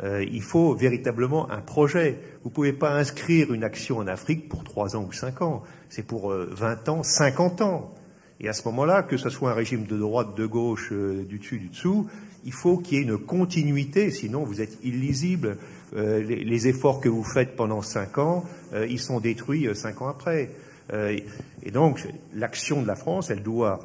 Euh, 0.03 0.25
il 0.25 0.43
faut 0.43 0.75
véritablement 0.75 1.51
un 1.51 1.61
projet. 1.61 2.19
Vous 2.43 2.51
ne 2.51 2.55
pouvez 2.55 2.73
pas 2.73 2.93
inscrire 2.95 3.53
une 3.53 3.65
action 3.65 3.99
en 3.99 4.07
Afrique 4.07 4.49
pour 4.49 4.65
trois 4.65 4.97
ans 4.97 5.05
ou 5.05 5.13
cinq 5.13 5.43
ans. 5.43 5.63
C'est 5.89 6.03
pour 6.03 6.31
20 6.31 6.89
ans, 6.89 7.03
50 7.03 7.61
ans. 7.61 7.95
Et 8.41 8.49
à 8.49 8.53
ce 8.53 8.65
moment-là, 8.69 9.03
que 9.03 9.17
ce 9.17 9.31
soit 9.31 9.51
un 9.51 9.55
régime 9.55 9.87
de 9.87 9.97
droite, 9.97 10.37
de 10.37 10.47
gauche, 10.47 10.91
euh, 10.93 11.25
du 11.25 11.39
dessus, 11.39 11.59
du 11.59 11.69
dessous, 11.69 12.07
il 12.45 12.53
faut 12.53 12.77
qu'il 12.77 12.99
y 12.99 13.01
ait 13.01 13.05
une 13.05 13.19
continuité, 13.19 14.11
sinon 14.11 14.45
vous 14.45 14.61
êtes 14.61 14.79
illisible. 14.85 15.57
Euh, 15.97 16.23
les, 16.23 16.69
efforts 16.69 17.01
que 17.01 17.09
vous 17.09 17.25
faites 17.25 17.57
pendant 17.57 17.81
cinq 17.81 18.19
ans, 18.19 18.45
euh, 18.75 18.87
ils 18.87 19.01
sont 19.01 19.21
détruits 19.21 19.69
cinq 19.75 20.03
ans 20.03 20.09
après. 20.09 20.51
et 20.93 21.71
donc, 21.73 22.07
l'action 22.33 22.83
de 22.83 22.87
la 22.87 22.95
France, 22.95 23.31
elle 23.31 23.43
doit, 23.43 23.81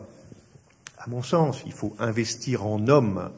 à 1.00 1.10
mon 1.10 1.24
sens, 1.24 1.64
il 1.66 1.72
faut 1.72 1.96
investir 1.98 2.66
en 2.66 2.88
hommes, 2.88 3.32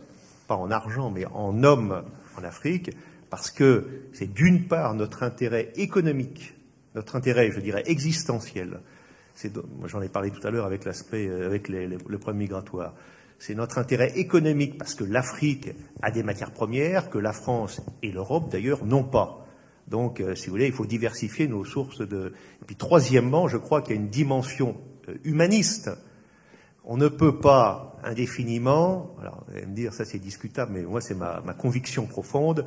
pas 0.48 0.57
en 0.57 0.69
argent, 0.69 1.11
mais 1.11 1.26
en 1.27 1.64
hommes 1.64 2.03
en 2.38 2.44
Afrique, 2.44 2.91
parce 3.30 3.52
que 3.52 4.02
c'est 4.11 4.34
d'une 4.34 4.68
part 4.68 4.95
notre 4.95 5.23
intérêt 5.23 5.72
économique, 5.76 6.56
notre 6.94 7.15
intérêt, 7.15 7.52
je 7.52 7.61
dirais, 7.61 7.84
existentiel, 7.85 8.81
j'en 9.86 10.02
ai 10.02 10.10
parlé 10.10 10.32
tout 10.32 10.46
à 10.46 10.52
l'heure 10.52 10.66
avec 10.66 10.86
l'aspect, 10.86 11.28
euh, 11.28 11.46
avec 11.46 11.70
le 11.70 12.18
problème 12.18 12.40
migratoire. 12.40 12.94
C'est 13.40 13.56
notre 13.56 13.78
intérêt 13.78 14.18
économique 14.18 14.78
parce 14.78 14.96
que 14.96 15.04
l'Afrique 15.04 15.70
a 16.02 16.12
des 16.12 16.24
matières 16.24 16.52
premières 16.52 17.10
que 17.10 17.18
la 17.18 17.34
France 17.34 17.82
et 18.02 18.12
l'Europe 18.12 18.50
d'ailleurs 18.52 18.86
n'ont 18.86 19.04
pas. 19.04 19.46
Donc, 19.88 20.22
euh, 20.22 20.34
si 20.36 20.46
vous 20.46 20.54
voulez, 20.54 20.68
il 20.68 20.74
faut 20.74 20.86
diversifier 20.86 21.48
nos 21.48 21.66
sources 21.66 22.00
de. 22.00 22.34
Et 22.62 22.66
puis, 22.66 22.76
troisièmement, 22.76 23.48
je 23.48 23.58
crois 23.58 23.82
qu'il 23.82 23.96
y 23.96 23.98
a 23.98 24.02
une 24.02 24.10
dimension 24.10 24.78
euh, 25.10 25.16
humaniste. 25.24 25.90
On 26.86 26.98
ne 26.98 27.08
peut 27.08 27.40
pas 27.40 27.98
indéfiniment, 28.04 29.16
alors 29.20 29.44
vous 29.48 29.56
allez 29.56 29.66
me 29.66 29.76
dire 29.76 29.94
ça 29.94 30.04
c'est 30.04 30.20
discutable, 30.20 30.74
mais 30.74 30.82
moi 30.82 31.00
c'est 31.00 31.16
ma, 31.16 31.40
ma 31.42 31.54
conviction 31.54 32.06
profonde, 32.06 32.66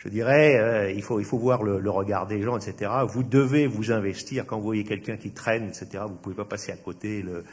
je 0.00 0.08
dirais, 0.08 0.56
euh, 0.58 0.90
il, 0.90 1.02
faut, 1.02 1.20
il 1.20 1.26
faut 1.26 1.36
voir 1.36 1.62
le, 1.62 1.78
le, 1.78 1.90
regard 1.90 2.26
des 2.26 2.40
gens, 2.40 2.56
etc. 2.56 2.90
Vous 3.06 3.22
devez 3.22 3.66
vous 3.66 3.92
investir 3.92 4.46
quand 4.46 4.56
vous 4.56 4.64
voyez 4.64 4.84
quelqu'un 4.84 5.18
qui 5.18 5.32
traîne, 5.32 5.68
etc. 5.68 6.04
Vous 6.06 6.14
ne 6.14 6.18
pouvez 6.18 6.34
pas 6.34 6.46
passer 6.46 6.72
à 6.72 6.76
côté. 6.76 7.22
Le, 7.22 7.44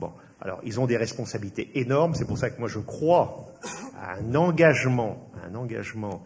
bon, 0.00 0.10
alors 0.40 0.60
ils 0.64 0.80
ont 0.80 0.86
des 0.86 0.96
responsabilités 0.96 1.70
énormes. 1.76 2.14
C'est 2.14 2.24
pour 2.24 2.38
ça 2.38 2.50
que 2.50 2.58
moi 2.58 2.68
je 2.68 2.80
crois 2.80 3.46
à 4.00 4.16
un 4.16 4.34
engagement, 4.34 5.30
un 5.48 5.54
engagement 5.54 6.24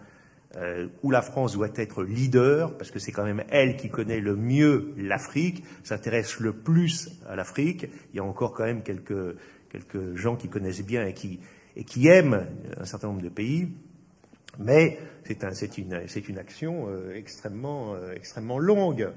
euh, 0.56 0.88
où 1.02 1.10
la 1.10 1.20
France 1.20 1.52
doit 1.52 1.68
être 1.76 2.04
leader, 2.04 2.78
parce 2.78 2.90
que 2.90 2.98
c'est 2.98 3.12
quand 3.12 3.24
même 3.24 3.44
elle 3.50 3.76
qui 3.76 3.90
connaît 3.90 4.20
le 4.20 4.34
mieux 4.34 4.94
l'Afrique, 4.96 5.62
s'intéresse 5.84 6.40
le 6.40 6.54
plus 6.54 7.10
à 7.28 7.36
l'Afrique. 7.36 7.86
Il 8.14 8.16
y 8.16 8.20
a 8.20 8.24
encore 8.24 8.54
quand 8.54 8.64
même 8.64 8.82
quelques, 8.82 9.36
quelques 9.68 10.14
gens 10.14 10.36
qui 10.36 10.48
connaissent 10.48 10.86
bien 10.86 11.04
et 11.04 11.12
qui, 11.12 11.40
et 11.76 11.84
qui 11.84 12.08
aiment 12.08 12.46
un 12.80 12.86
certain 12.86 13.08
nombre 13.08 13.20
de 13.20 13.28
pays. 13.28 13.68
Mais 14.58 14.98
c'est 15.24 15.78
une, 15.78 16.38
action 16.38 16.86
euh, 16.88 17.14
extrêmement, 17.14 17.94
euh, 17.94 18.12
extrêmement 18.14 18.58
longue. 18.58 19.10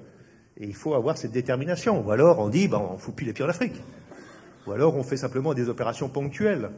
Et 0.58 0.66
il 0.66 0.76
faut 0.76 0.94
avoir 0.94 1.18
cette 1.18 1.32
détermination. 1.32 2.06
Ou 2.06 2.12
alors 2.12 2.40
on 2.40 2.50
dit, 2.50 2.68
ben, 2.68 2.82
on 2.92 2.98
fout 2.98 3.16
plus 3.16 3.26
les 3.26 3.34
pieds 3.34 3.46
en 3.46 3.50
Afrique. 3.50 3.76
Ou 4.68 4.72
alors 4.72 4.96
on 4.96 5.04
fait 5.04 5.18
simplement 5.18 5.54
des 5.54 5.70
opérations 5.70 6.10
ponctuelles. 6.10 6.70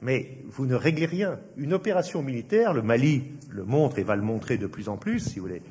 Mais 0.00 0.38
vous 0.48 0.66
ne 0.66 0.74
réglez 0.74 1.06
rien. 1.06 1.38
Une 1.56 1.72
opération 1.72 2.22
militaire, 2.22 2.72
le 2.72 2.82
Mali 2.82 3.32
le 3.50 3.64
montre 3.64 3.98
et 3.98 4.02
va 4.02 4.16
le 4.16 4.22
montrer 4.22 4.58
de 4.58 4.66
plus 4.66 4.88
en 4.88 4.96
plus, 4.96 5.20
si 5.20 5.38
vous 5.38 5.46
voulez. 5.46 5.62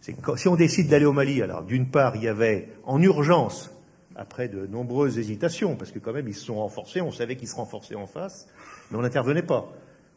Si 0.00 0.48
on 0.48 0.56
décide 0.56 0.88
d'aller 0.88 1.04
au 1.04 1.12
Mali, 1.12 1.42
alors 1.42 1.62
d'une 1.62 1.90
part, 1.90 2.16
il 2.16 2.22
y 2.22 2.28
avait 2.28 2.68
en 2.84 3.02
urgence, 3.02 3.70
après 4.14 4.48
de 4.48 4.66
nombreuses 4.66 5.18
hésitations, 5.18 5.76
parce 5.76 5.90
que 5.90 5.98
quand 5.98 6.12
même 6.12 6.28
ils 6.28 6.34
se 6.34 6.44
sont 6.44 6.56
renforcés, 6.56 7.00
on 7.00 7.10
savait 7.10 7.36
qu'ils 7.36 7.48
se 7.48 7.56
renforçaient 7.56 7.96
en 7.96 8.06
face, 8.06 8.48
mais 8.90 8.98
on 8.98 9.02
n'intervenait 9.02 9.42
pas. 9.42 9.72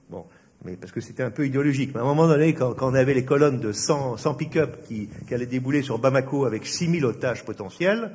Bon, 0.10 0.26
mais 0.65 0.76
parce 0.76 0.91
que 0.91 0.99
c'était 0.99 1.23
un 1.23 1.31
peu 1.31 1.45
idéologique. 1.45 1.91
Mais 1.94 1.99
à 1.99 2.03
un 2.03 2.07
moment 2.07 2.27
donné, 2.27 2.53
quand, 2.53 2.76
on 2.81 2.94
avait 2.94 3.14
les 3.14 3.26
colonnes 3.26 3.60
de 3.60 3.72
100, 3.72 4.18
pick-up 4.38 4.77
qui, 4.88 5.10
allaient 5.31 5.45
débouler 5.45 5.81
sur 5.81 5.99
Bamako 5.99 6.45
avec 6.45 6.65
6000 6.65 7.06
otages 7.06 7.45
potentiels, 7.45 8.11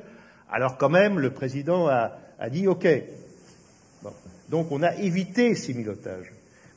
alors 0.51 0.77
quand 0.77 0.89
même, 0.89 1.19
le 1.19 1.31
président 1.31 1.87
a, 1.87 2.11
dit 2.51 2.67
OK. 2.67 2.87
Donc 4.49 4.71
on 4.71 4.83
a 4.83 4.95
évité 4.95 5.55
6000 5.55 5.89
otages. 5.89 6.31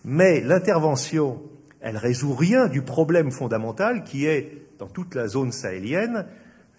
Mais 0.05 0.41
l'intervention, 0.41 1.43
elle 1.81 1.99
résout 1.99 2.35
rien 2.35 2.67
du 2.67 2.81
problème 2.81 3.31
fondamental 3.31 4.05
qui 4.05 4.27
est, 4.27 4.63
dans 4.79 4.89
toute 4.89 5.15
la 5.15 5.29
zone 5.29 5.53
sahélienne, 5.53 6.25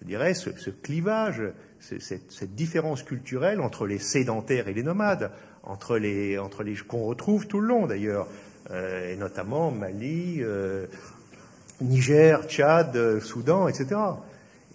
je 0.00 0.06
dirais, 0.06 0.34
ce, 0.34 0.70
clivage, 0.70 1.42
cette, 1.78 2.32
cette, 2.32 2.54
différence 2.54 3.02
culturelle 3.02 3.60
entre 3.60 3.86
les 3.86 3.98
sédentaires 3.98 4.66
et 4.66 4.74
les 4.74 4.82
nomades, 4.82 5.30
entre 5.62 5.98
les, 5.98 6.38
entre 6.38 6.62
les 6.64 6.74
qu'on 6.74 7.04
retrouve 7.04 7.46
tout 7.46 7.60
le 7.60 7.68
long 7.68 7.86
d'ailleurs. 7.86 8.26
Euh, 8.70 9.12
et 9.12 9.16
notamment 9.16 9.70
Mali, 9.70 10.38
euh, 10.40 10.86
Niger, 11.80 12.44
Tchad, 12.46 12.94
euh, 12.94 13.20
Soudan, 13.20 13.66
etc. 13.66 14.00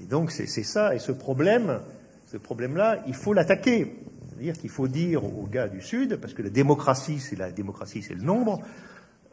Et 0.02 0.06
donc 0.06 0.32
c'est 0.32 0.48
ça, 0.48 0.94
et 0.94 1.00
ce 1.00 1.14
problème, 1.14 1.80
ce 2.28 2.36
problème-là, 2.36 3.04
il 3.08 3.14
faut 3.14 3.32
l'attaquer. 3.32 3.96
C'est-à-dire 4.28 4.58
qu'il 4.58 4.70
faut 4.70 4.90
dire 4.90 5.24
aux 5.24 5.48
gars 5.50 5.70
du 5.70 5.82
Sud, 5.82 6.18
parce 6.18 6.34
que 6.34 6.42
la 6.42 6.50
démocratie, 6.50 7.20
c'est 7.20 7.38
la 7.38 7.52
démocratie, 7.52 8.02
c'est 8.02 8.16
le 8.16 8.24
nombre. 8.24 8.62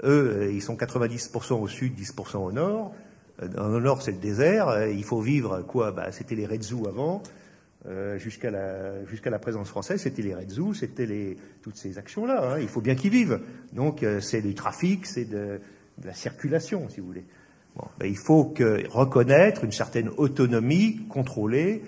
Eux, 0.04 0.50
ils 0.52 0.62
sont 0.62 0.76
90% 0.76 1.54
au 1.54 1.66
sud, 1.66 1.94
10% 1.98 2.36
au 2.36 2.52
nord. 2.52 2.94
Dans 3.40 3.68
le 3.68 3.80
nord, 3.80 4.02
c'est 4.02 4.12
le 4.12 4.18
désert. 4.18 4.86
Il 4.88 5.02
faut 5.02 5.20
vivre 5.20 5.62
quoi? 5.62 5.90
Bah, 5.90 6.12
C'était 6.12 6.36
les 6.36 6.46
Redzous 6.46 6.86
avant. 6.86 7.22
Euh, 7.88 8.16
jusqu'à 8.16 8.50
la, 8.50 9.38
présence 9.40 9.68
française, 9.68 10.02
c'était 10.02 10.22
les 10.22 10.34
Redzous, 10.34 10.74
c'était 10.74 11.36
toutes 11.62 11.76
ces 11.76 11.98
actions-là. 11.98 12.52
Hein. 12.52 12.58
Il 12.60 12.68
faut 12.68 12.80
bien 12.80 12.94
qu'ils 12.94 13.10
vivent. 13.10 13.40
Donc 13.72 14.02
euh, 14.02 14.20
c'est 14.20 14.40
du 14.40 14.54
trafic, 14.54 15.04
c'est 15.04 15.24
de, 15.24 15.60
la 16.04 16.14
circulation, 16.14 16.88
si 16.88 17.00
vous 17.00 17.06
voulez. 17.06 17.24
Ben, 17.98 18.06
il 18.06 18.16
faut 18.16 18.54
reconnaître 18.90 19.64
une 19.64 19.72
certaine 19.72 20.10
autonomie 20.16 21.06
contrôlée 21.08 21.82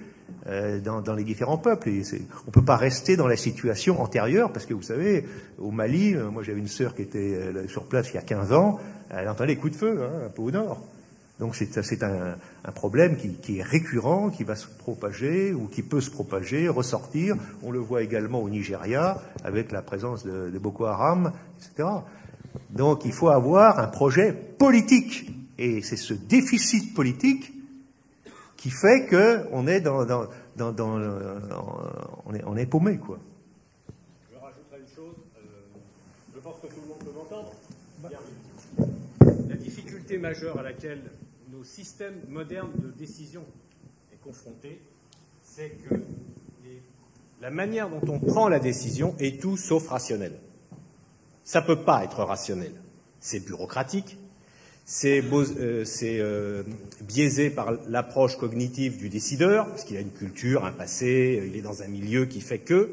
euh, 0.46 0.80
dans, 0.80 1.14
les 1.14 1.24
différents 1.24 1.58
peuples. 1.58 1.90
On 1.90 2.46
ne 2.46 2.52
peut 2.52 2.64
pas 2.64 2.76
rester 2.76 3.16
dans 3.16 3.28
la 3.28 3.36
situation 3.36 4.00
antérieure, 4.00 4.50
parce 4.52 4.66
que 4.66 4.74
vous 4.74 4.82
savez, 4.82 5.24
au 5.58 5.70
Mali, 5.70 6.14
moi 6.14 6.42
j'avais 6.42 6.58
une 6.58 6.68
sœur 6.68 6.94
qui 6.94 7.02
était 7.02 7.38
sur 7.68 7.86
place 7.86 8.10
il 8.10 8.14
y 8.14 8.18
a 8.18 8.22
15 8.22 8.52
ans, 8.52 8.80
elle 9.10 9.28
entendait 9.28 9.54
les 9.54 9.56
coups 9.56 9.74
de 9.74 9.78
feu, 9.78 10.02
hein, 10.02 10.26
un 10.26 10.30
peu 10.30 10.42
au 10.42 10.50
nord. 10.50 10.82
Donc 11.40 11.56
c'est 11.56 12.02
un, 12.04 12.36
un, 12.64 12.72
problème 12.72 13.16
qui, 13.16 13.34
qui, 13.34 13.58
est 13.58 13.62
récurrent, 13.62 14.30
qui 14.30 14.44
va 14.44 14.54
se 14.54 14.68
propager 14.68 15.52
ou 15.52 15.66
qui 15.66 15.82
peut 15.82 16.00
se 16.00 16.10
propager, 16.10 16.68
ressortir. 16.68 17.34
On 17.64 17.72
le 17.72 17.80
voit 17.80 18.02
également 18.02 18.40
au 18.40 18.48
Nigeria 18.48 19.20
avec 19.42 19.72
la 19.72 19.82
présence 19.82 20.24
de, 20.24 20.50
de 20.50 20.58
Boko 20.58 20.84
Haram, 20.84 21.32
etc. 21.58 21.88
Donc 22.70 23.04
il 23.04 23.12
faut 23.12 23.30
avoir 23.30 23.80
un 23.80 23.88
projet 23.88 24.32
politique. 24.32 25.28
Et 25.58 25.82
c'est 25.82 25.96
ce 25.96 26.14
déficit 26.14 26.94
politique 26.94 27.52
qui 28.56 28.70
fait 28.70 29.06
qu'on 29.08 29.66
est 29.66 29.80
dans, 29.80 30.04
dans, 30.04 30.26
dans, 30.56 30.72
dans 30.72 31.00
on, 32.26 32.34
est, 32.34 32.44
on 32.46 32.56
est 32.56 32.66
paumé, 32.66 32.98
quoi. 32.98 33.18
Je 34.32 34.38
rajouterai 34.38 34.80
une 34.80 34.94
chose. 34.94 35.14
Euh, 35.36 35.40
je 36.34 36.40
pense 36.40 36.56
que 36.60 36.68
tout 36.68 36.80
le 36.80 36.88
monde 36.88 36.98
peut 37.04 37.12
m'entendre. 37.12 37.52
La 39.48 39.56
difficulté 39.56 40.18
majeure 40.18 40.58
à 40.58 40.62
laquelle 40.62 41.02
nos 41.64 41.70
systèmes 41.70 42.20
modernes 42.28 42.72
de 42.76 42.90
décision 42.90 43.42
est 44.12 44.22
confrontés, 44.22 44.82
c'est 45.42 45.70
que 45.70 45.94
la 47.40 47.50
manière 47.50 47.88
dont 47.88 48.02
on 48.06 48.18
prend 48.18 48.48
la 48.48 48.58
décision 48.58 49.14
est 49.18 49.40
tout 49.40 49.56
sauf 49.56 49.88
rationnelle. 49.88 50.38
Ça 51.42 51.62
ne 51.62 51.66
peut 51.66 51.82
pas 51.82 52.04
être 52.04 52.22
rationnel. 52.22 52.72
C'est 53.18 53.40
bureaucratique, 53.40 54.18
c'est 54.84 55.22
euh, 55.22 55.84
euh, 56.02 56.62
biaisé 57.00 57.48
par 57.48 57.72
l'approche 57.88 58.36
cognitive 58.36 58.98
du 58.98 59.08
décideur, 59.08 59.66
parce 59.68 59.84
qu'il 59.84 59.96
a 59.96 60.00
une 60.00 60.12
culture, 60.12 60.66
un 60.66 60.72
passé, 60.72 61.38
euh, 61.40 61.46
il 61.46 61.56
est 61.56 61.62
dans 61.62 61.82
un 61.82 61.88
milieu 61.88 62.26
qui 62.26 62.42
fait 62.42 62.58
que. 62.58 62.92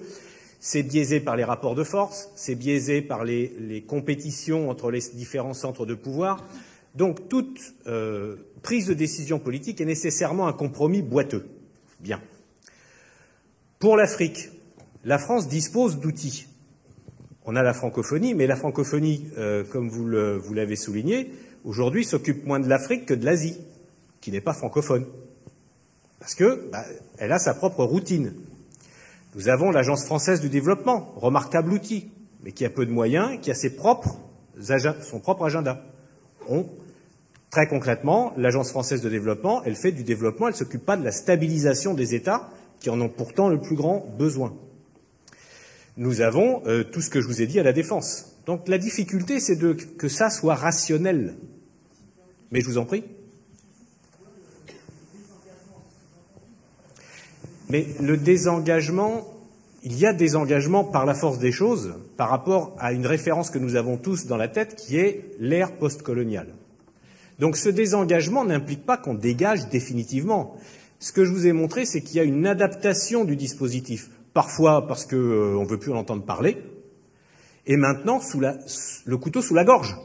C'est 0.61 0.83
biaisé 0.83 1.19
par 1.19 1.35
les 1.35 1.43
rapports 1.43 1.75
de 1.75 1.83
force, 1.83 2.29
c'est 2.35 2.55
biaisé 2.55 3.01
par 3.01 3.25
les, 3.25 3.83
compétitions 3.85 4.69
entre 4.69 4.91
les 4.91 5.01
différents 5.13 5.55
centres 5.55 5.85
de 5.85 5.95
pouvoir. 5.95 6.45
Donc 6.95 7.29
toute 7.29 7.59
euh, 7.87 8.35
prise 8.61 8.87
de 8.87 8.93
décision 8.93 9.39
politique 9.39 9.79
est 9.81 9.85
nécessairement 9.85 10.47
un 10.47 10.53
compromis 10.53 11.01
boiteux. 11.01 11.47
Bien. 11.99 12.21
Pour 13.79 13.97
l'Afrique, 13.97 14.49
la 15.03 15.17
France 15.17 15.47
dispose 15.47 15.99
d'outils. 15.99 16.47
On 17.45 17.55
a 17.55 17.63
la 17.63 17.73
francophonie, 17.73 18.35
mais 18.35 18.45
la 18.45 18.55
francophonie, 18.55 19.27
euh, 19.37 19.63
comme 19.63 19.89
vous 19.89 20.53
l'avez 20.53 20.75
souligné, 20.75 21.31
aujourd'hui 21.63 22.05
s'occupe 22.05 22.45
moins 22.45 22.59
de 22.59 22.67
l'Afrique 22.67 23.05
que 23.05 23.13
de 23.13 23.25
l'Asie, 23.25 23.57
qui 24.19 24.31
n'est 24.31 24.41
pas 24.41 24.53
francophone. 24.53 25.05
Parce 26.19 26.35
que 26.35 26.69
bah, 26.71 26.85
elle 27.17 27.31
a 27.31 27.39
sa 27.39 27.55
propre 27.55 27.83
routine. 27.83 28.33
Nous 29.33 29.49
avons 29.49 29.71
l'Agence 29.71 30.05
française 30.05 30.41
du 30.41 30.49
développement, 30.49 31.13
remarquable 31.15 31.73
outil, 31.73 32.11
mais 32.43 32.51
qui 32.51 32.65
a 32.65 32.69
peu 32.69 32.85
de 32.85 32.91
moyens, 32.91 33.39
qui 33.41 33.49
a 33.49 33.55
ses 33.55 33.75
propres, 33.75 34.19
son 34.59 35.19
propre 35.19 35.45
agenda. 35.45 35.83
On, 36.49 36.65
très 37.49 37.67
concrètement, 37.67 38.33
l'Agence 38.37 38.69
française 38.69 39.01
de 39.01 39.09
développement, 39.09 39.63
elle 39.63 39.75
fait 39.75 39.91
du 39.91 40.03
développement, 40.03 40.47
elle 40.47 40.53
ne 40.53 40.57
s'occupe 40.57 40.85
pas 40.85 40.97
de 40.97 41.03
la 41.03 41.11
stabilisation 41.11 41.93
des 41.93 42.15
États, 42.15 42.49
qui 42.79 42.89
en 42.89 42.99
ont 42.99 43.09
pourtant 43.09 43.47
le 43.47 43.59
plus 43.59 43.75
grand 43.75 44.05
besoin. 44.17 44.53
Nous 45.97 46.21
avons 46.21 46.63
euh, 46.65 46.83
tout 46.83 47.01
ce 47.01 47.09
que 47.09 47.21
je 47.21 47.27
vous 47.27 47.41
ai 47.41 47.47
dit 47.47 47.59
à 47.59 47.63
la 47.63 47.73
défense. 47.73 48.37
Donc 48.45 48.67
la 48.67 48.77
difficulté, 48.77 49.39
c'est 49.39 49.57
que 49.97 50.07
ça 50.07 50.29
soit 50.29 50.55
rationnel. 50.55 51.35
Mais 52.51 52.61
je 52.61 52.65
vous 52.65 52.77
en 52.77 52.85
prie. 52.85 53.03
Mais 57.69 57.87
le 58.01 58.17
désengagement, 58.17 59.30
il 59.83 59.97
y 59.97 60.05
a 60.05 60.13
des 60.13 60.35
engagements 60.35 60.83
par 60.83 61.05
la 61.05 61.13
force 61.13 61.39
des 61.39 61.51
choses 61.51 61.95
par 62.17 62.29
rapport 62.29 62.75
à 62.79 62.93
une 62.93 63.07
référence 63.07 63.49
que 63.49 63.57
nous 63.57 63.75
avons 63.75 63.97
tous 63.97 64.27
dans 64.27 64.37
la 64.37 64.47
tête 64.47 64.75
qui 64.75 64.97
est 64.97 65.35
l'ère 65.39 65.77
postcoloniale. 65.77 66.53
Donc 67.39 67.57
ce 67.57 67.69
désengagement 67.69 68.45
n'implique 68.45 68.85
pas 68.85 68.97
qu'on 68.97 69.15
dégage 69.15 69.69
définitivement. 69.69 70.55
Ce 70.99 71.11
que 71.11 71.25
je 71.25 71.31
vous 71.31 71.47
ai 71.47 71.51
montré, 71.51 71.85
c'est 71.85 72.01
qu'il 72.01 72.17
y 72.17 72.19
a 72.19 72.23
une 72.23 72.45
adaptation 72.45 73.25
du 73.25 73.35
dispositif, 73.35 74.11
parfois 74.33 74.87
parce 74.87 75.05
qu'on 75.05 75.15
euh, 75.15 75.59
ne 75.59 75.65
veut 75.65 75.79
plus 75.79 75.91
en 75.91 75.97
entendre 75.97 76.23
parler, 76.23 76.57
et 77.65 77.77
maintenant 77.77 78.19
sous 78.19 78.39
le 78.39 79.17
couteau 79.17 79.41
sous 79.41 79.55
la 79.55 79.63
gorge. 79.63 79.97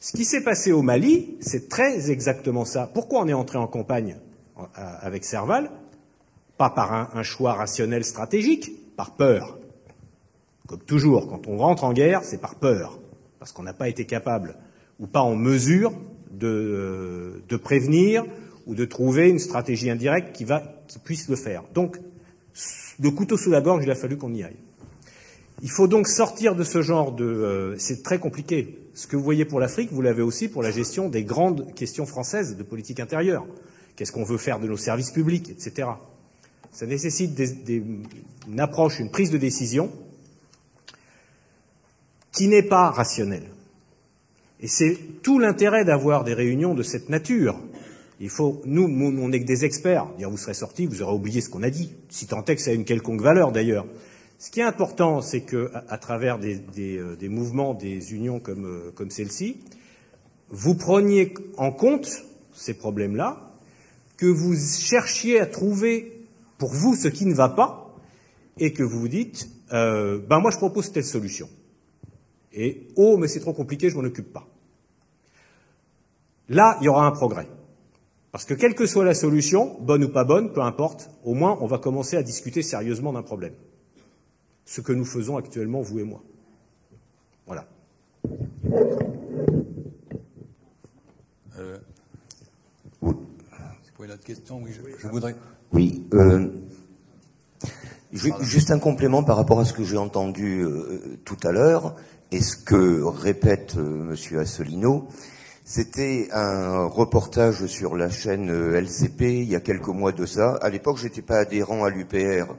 Ce 0.00 0.16
qui 0.16 0.24
s'est 0.24 0.42
passé 0.42 0.72
au 0.72 0.82
Mali, 0.82 1.36
c'est 1.40 1.68
très 1.68 2.10
exactement 2.10 2.64
ça. 2.64 2.90
Pourquoi 2.92 3.20
on 3.20 3.28
est 3.28 3.32
entré 3.32 3.58
en 3.58 3.66
campagne 3.66 4.16
avec 4.74 5.24
Serval? 5.24 5.70
Pas 6.58 6.70
par 6.70 7.16
un, 7.16 7.22
choix 7.22 7.54
rationnel 7.54 8.04
stratégique, 8.04 8.72
par 8.96 9.14
peur. 9.14 9.58
Comme 10.66 10.80
toujours, 10.80 11.28
quand 11.28 11.46
on 11.46 11.56
rentre 11.56 11.84
en 11.84 11.92
guerre, 11.92 12.24
c'est 12.24 12.40
par 12.40 12.56
peur, 12.56 12.98
parce 13.38 13.52
qu'on 13.52 13.62
n'a 13.62 13.72
pas 13.72 13.88
été 13.88 14.04
capable 14.04 14.56
ou 14.98 15.06
pas 15.06 15.22
en 15.22 15.36
mesure 15.36 15.92
de, 16.32 17.40
prévenir 17.62 18.24
ou 18.66 18.74
de 18.74 18.84
trouver 18.84 19.30
une 19.30 19.38
stratégie 19.38 19.88
indirecte 19.88 20.36
qui 20.36 20.98
puisse 20.98 21.28
le 21.28 21.36
faire. 21.36 21.62
Donc, 21.72 21.98
le 23.00 23.10
couteau 23.10 23.36
sous 23.36 23.50
la 23.50 23.60
gorge, 23.60 23.84
il 23.84 23.90
a 23.90 23.94
fallu 23.94 24.16
qu'on 24.16 24.34
y 24.34 24.42
aille. 24.42 24.56
Il 25.62 25.70
faut 25.70 25.88
donc 25.88 26.06
sortir 26.06 26.54
de 26.54 26.64
ce 26.64 26.82
genre 26.82 27.12
de. 27.12 27.24
Euh, 27.24 27.78
c'est 27.78 28.02
très 28.02 28.18
compliqué. 28.18 28.78
Ce 28.94 29.06
que 29.06 29.16
vous 29.16 29.22
voyez 29.22 29.44
pour 29.44 29.58
l'Afrique, 29.58 29.90
vous 29.92 30.02
l'avez 30.02 30.22
aussi 30.22 30.48
pour 30.48 30.62
la 30.62 30.70
gestion 30.70 31.08
des 31.08 31.24
grandes 31.24 31.74
questions 31.74 32.06
françaises 32.06 32.56
de 32.56 32.62
politique 32.62 33.00
intérieure. 33.00 33.44
Qu'est-ce 33.96 34.12
qu'on 34.12 34.24
veut 34.24 34.38
faire 34.38 34.60
de 34.60 34.68
nos 34.68 34.76
services 34.76 35.10
publics, 35.10 35.50
etc. 35.50 35.88
Ça 36.72 36.86
nécessite 36.86 37.40
une 37.68 38.60
approche, 38.60 39.00
une 39.00 39.10
prise 39.10 39.30
de 39.30 39.38
décision 39.38 39.90
qui 42.32 42.48
n'est 42.48 42.62
pas 42.62 42.90
rationnelle. 42.90 43.50
Et 44.60 44.68
c'est 44.68 44.96
tout 45.22 45.38
l'intérêt 45.38 45.84
d'avoir 45.84 46.24
des 46.24 46.34
réunions 46.34 46.74
de 46.74 46.82
cette 46.82 47.08
nature. 47.08 47.58
Il 48.20 48.30
faut, 48.30 48.60
nous, 48.64 48.84
on 48.84 49.28
n'est 49.28 49.40
que 49.40 49.46
des 49.46 49.64
experts. 49.64 50.06
Vous 50.18 50.36
serez 50.36 50.54
sortis, 50.54 50.86
vous 50.86 51.02
aurez 51.02 51.14
oublié 51.14 51.40
ce 51.40 51.48
qu'on 51.48 51.62
a 51.62 51.70
dit, 51.70 51.92
si 52.08 52.26
tant 52.26 52.44
est 52.44 52.56
que 52.56 52.62
ça 52.62 52.70
a 52.70 52.74
une 52.74 52.84
quelconque 52.84 53.20
valeur 53.20 53.52
d'ailleurs. 53.52 53.86
Ce 54.38 54.50
qui 54.50 54.60
est 54.60 54.64
important, 54.64 55.20
c'est 55.20 55.40
que, 55.40 55.70
à, 55.88 55.98
travers 55.98 56.38
des, 56.38 56.60
euh, 56.78 57.16
des, 57.16 57.28
mouvements, 57.28 57.74
des 57.74 58.14
unions 58.14 58.40
euh, 58.48 58.92
comme 58.94 59.10
celle-ci, 59.10 59.58
vous 60.48 60.76
preniez 60.76 61.34
en 61.56 61.72
compte 61.72 62.24
ces 62.52 62.74
problèmes-là, 62.74 63.52
que 64.16 64.26
vous 64.26 64.54
cherchiez 64.56 65.40
à 65.40 65.46
trouver 65.46 66.17
pour 66.58 66.72
vous 66.72 66.94
ce 66.94 67.08
qui 67.08 67.26
ne 67.26 67.34
va 67.34 67.48
pas, 67.48 67.96
et 68.58 68.72
que 68.72 68.82
vous 68.82 69.00
vous 69.00 69.08
dites, 69.08 69.48
euh, 69.72 70.18
ben 70.18 70.40
moi 70.40 70.50
je 70.50 70.56
propose 70.56 70.92
telle 70.92 71.04
solution. 71.04 71.48
Et 72.52 72.88
oh, 72.96 73.16
mais 73.16 73.28
c'est 73.28 73.40
trop 73.40 73.52
compliqué, 73.52 73.88
je 73.88 73.96
m'en 73.96 74.04
occupe 74.04 74.32
pas. 74.32 74.46
Là, 76.48 76.76
il 76.80 76.84
y 76.84 76.88
aura 76.88 77.06
un 77.06 77.12
progrès. 77.12 77.46
Parce 78.32 78.44
que 78.44 78.54
quelle 78.54 78.74
que 78.74 78.86
soit 78.86 79.04
la 79.04 79.14
solution, 79.14 79.78
bonne 79.80 80.04
ou 80.04 80.08
pas 80.08 80.24
bonne, 80.24 80.52
peu 80.52 80.60
importe, 80.60 81.10
au 81.24 81.34
moins 81.34 81.56
on 81.60 81.66
va 81.66 81.78
commencer 81.78 82.16
à 82.16 82.22
discuter 82.22 82.62
sérieusement 82.62 83.12
d'un 83.12 83.22
problème 83.22 83.54
ce 84.68 84.82
que 84.82 84.92
nous 84.92 85.06
faisons 85.06 85.38
actuellement, 85.38 85.80
vous 85.80 85.98
et 85.98 86.04
moi. 86.04 86.22
Voilà. 87.46 87.66
Euh, 91.58 91.78
oui. 93.00 93.14
Question 94.24 94.60
Oui, 94.62 94.70
je, 94.98 95.08
voudrais. 95.08 95.34
Oui. 95.72 96.06
Euh, 96.14 96.48
juste 98.12 98.70
un 98.70 98.78
complément 98.78 99.22
par 99.22 99.36
rapport 99.36 99.60
à 99.60 99.64
ce 99.64 99.72
que 99.72 99.84
j'ai 99.84 99.98
entendu 99.98 100.62
euh, 100.62 101.18
tout 101.24 101.36
à 101.44 101.52
l'heure 101.52 101.94
et 102.32 102.40
ce 102.40 102.56
que 102.56 103.02
répète 103.02 103.74
euh, 103.76 104.04
Monsieur 104.04 104.40
Assolino. 104.40 105.08
C'était 105.64 106.28
un 106.32 106.86
reportage 106.86 107.66
sur 107.66 107.96
la 107.96 108.08
chaîne 108.08 108.48
LCP 108.50 109.42
il 109.42 109.50
y 109.50 109.54
a 109.54 109.60
quelques 109.60 109.88
mois 109.88 110.12
de 110.12 110.24
ça. 110.24 110.54
À 110.62 110.70
l'époque, 110.70 110.96
j'étais 110.96 111.20
pas 111.20 111.38
adhérent 111.40 111.84
à 111.84 111.90
l'UPR. 111.90 112.54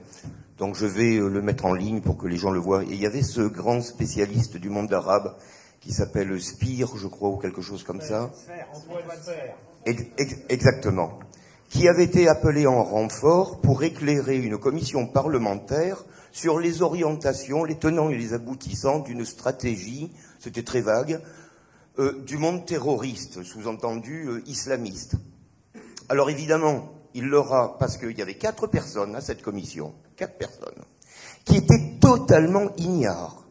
Donc 0.60 0.76
je 0.76 0.86
vais 0.86 1.16
euh, 1.16 1.30
le 1.30 1.42
mettre 1.42 1.66
en 1.66 1.74
ligne 1.74 2.02
pour 2.02 2.18
que 2.18 2.28
les 2.28 2.38
gens 2.38 2.52
le 2.52 2.60
voient. 2.60 2.84
Et 2.84 2.92
il 2.92 3.02
y 3.02 3.06
avait 3.06 3.24
ce 3.24 3.42
grand 3.42 3.82
spécialiste 3.82 4.58
du 4.58 4.70
monde 4.70 4.94
arabe 4.94 5.36
qui 5.80 5.94
s'appelle 5.94 6.40
Spire, 6.42 6.98
je 6.98 7.08
crois, 7.08 7.30
ou 7.30 7.38
quelque 7.38 7.62
chose 7.62 7.84
comme 7.84 8.02
ça. 8.02 8.30
Exactement. 10.50 11.18
Qui 11.70 11.88
avait 11.88 12.04
été 12.04 12.28
appelé 12.28 12.66
en 12.66 12.84
renfort 12.84 13.62
pour 13.62 13.84
éclairer 13.84 14.38
une 14.38 14.58
commission 14.58 15.06
parlementaire 15.06 16.04
sur 16.32 16.60
les 16.60 16.82
orientations, 16.82 17.64
les 17.64 17.78
tenants 17.78 18.10
et 18.10 18.18
les 18.18 18.34
aboutissants 18.34 19.00
d'une 19.00 19.26
stratégie, 19.26 20.12
c'était 20.40 20.64
très 20.64 20.82
vague, 20.82 21.22
euh, 22.00 22.24
du 22.26 22.38
monde 22.38 22.66
terroriste, 22.66 23.44
sous-entendu 23.44 24.28
euh, 24.28 24.44
islamiste. 24.48 25.16
Alors 26.08 26.30
évidemment, 26.30 26.90
il 27.14 27.26
l'aura, 27.26 27.78
parce 27.78 27.98
qu'il 27.98 28.18
y 28.18 28.22
avait 28.22 28.38
quatre 28.38 28.68
personnes 28.68 29.16
à 29.16 29.22
cette 29.22 29.42
commission, 29.42 29.94
quatre 30.16 30.38
personnes, 30.38 30.84
qui 31.46 31.58
étaient 31.58 31.98
totalement 32.00 32.70
ignares. 32.78 33.44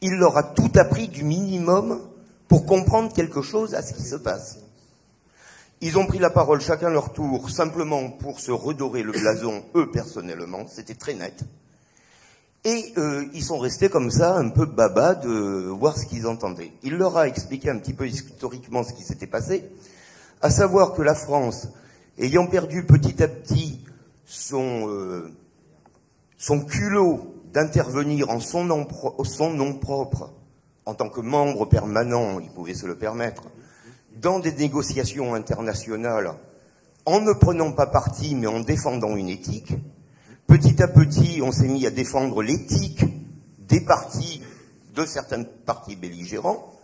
Il 0.00 0.14
leur 0.14 0.36
a 0.36 0.42
tout 0.42 0.70
appris 0.76 1.08
du 1.08 1.24
minimum 1.24 2.00
pour 2.48 2.66
comprendre 2.66 3.12
quelque 3.12 3.42
chose 3.42 3.74
à 3.74 3.82
ce 3.82 3.92
qui 3.92 4.02
se 4.02 4.16
passe. 4.16 4.58
Ils 5.82 5.96
ont 5.96 6.06
pris 6.06 6.18
la 6.18 6.28
parole 6.28 6.60
chacun 6.60 6.90
leur 6.90 7.12
tour, 7.12 7.48
simplement 7.48 8.10
pour 8.10 8.40
se 8.40 8.50
redorer 8.50 9.02
le 9.02 9.12
blason, 9.12 9.64
eux 9.74 9.90
personnellement, 9.90 10.66
c'était 10.68 10.94
très 10.94 11.14
net. 11.14 11.42
Et 12.64 12.92
euh, 12.98 13.24
ils 13.32 13.42
sont 13.42 13.58
restés 13.58 13.88
comme 13.88 14.10
ça, 14.10 14.36
un 14.36 14.50
peu 14.50 14.66
baba, 14.66 15.14
de 15.14 15.68
voir 15.68 15.96
ce 15.96 16.04
qu'ils 16.04 16.26
entendaient. 16.26 16.72
Il 16.82 16.96
leur 16.96 17.16
a 17.16 17.26
expliqué 17.26 17.70
un 17.70 17.78
petit 17.78 17.94
peu 17.94 18.06
historiquement 18.06 18.82
ce 18.82 18.92
qui 18.92 19.02
s'était 19.02 19.26
passé, 19.26 19.64
à 20.42 20.50
savoir 20.50 20.92
que 20.92 21.00
la 21.00 21.14
France, 21.14 21.68
ayant 22.18 22.46
perdu 22.46 22.84
petit 22.84 23.22
à 23.22 23.28
petit 23.28 23.82
son, 24.26 24.86
euh, 24.90 25.32
son 26.36 26.60
culot 26.60 27.34
d'intervenir 27.54 28.28
en 28.28 28.40
son 28.40 28.64
nom, 28.64 28.86
son 29.24 29.50
nom 29.50 29.72
propre 29.74 30.30
en 30.84 30.94
tant 30.94 31.08
que 31.08 31.20
membre 31.20 31.66
permanent, 31.66 32.40
il 32.40 32.50
pouvait 32.50 32.74
se 32.74 32.86
le 32.86 32.96
permettre, 32.96 33.44
dans 34.20 34.38
des 34.38 34.52
négociations 34.52 35.34
internationales, 35.34 36.34
en 37.06 37.20
ne 37.20 37.32
prenant 37.32 37.72
pas 37.72 37.86
parti, 37.86 38.34
mais 38.34 38.46
en 38.46 38.60
défendant 38.60 39.16
une 39.16 39.28
éthique. 39.28 39.72
Petit 40.46 40.82
à 40.82 40.88
petit, 40.88 41.40
on 41.42 41.52
s'est 41.52 41.68
mis 41.68 41.86
à 41.86 41.90
défendre 41.90 42.42
l'éthique 42.42 43.04
des 43.68 43.80
partis, 43.80 44.42
de 44.94 45.06
certains 45.06 45.44
partis 45.44 45.96
belligérants, 45.96 46.74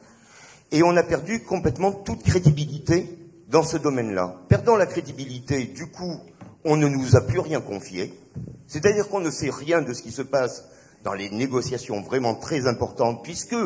et 0.72 0.82
on 0.82 0.96
a 0.96 1.02
perdu 1.02 1.42
complètement 1.42 1.92
toute 1.92 2.22
crédibilité 2.22 3.18
dans 3.48 3.62
ce 3.62 3.76
domaine-là. 3.76 4.36
Perdant 4.48 4.76
la 4.76 4.86
crédibilité, 4.86 5.64
du 5.64 5.86
coup, 5.86 6.20
on 6.64 6.76
ne 6.76 6.88
nous 6.88 7.16
a 7.16 7.20
plus 7.20 7.40
rien 7.40 7.60
confié, 7.60 8.14
c'est-à-dire 8.66 9.08
qu'on 9.08 9.20
ne 9.20 9.30
sait 9.30 9.50
rien 9.50 9.82
de 9.82 9.92
ce 9.92 10.02
qui 10.02 10.12
se 10.12 10.22
passe 10.22 10.64
dans 11.04 11.12
les 11.12 11.30
négociations 11.30 12.00
vraiment 12.00 12.34
très 12.34 12.66
importantes, 12.66 13.22
puisque 13.22 13.56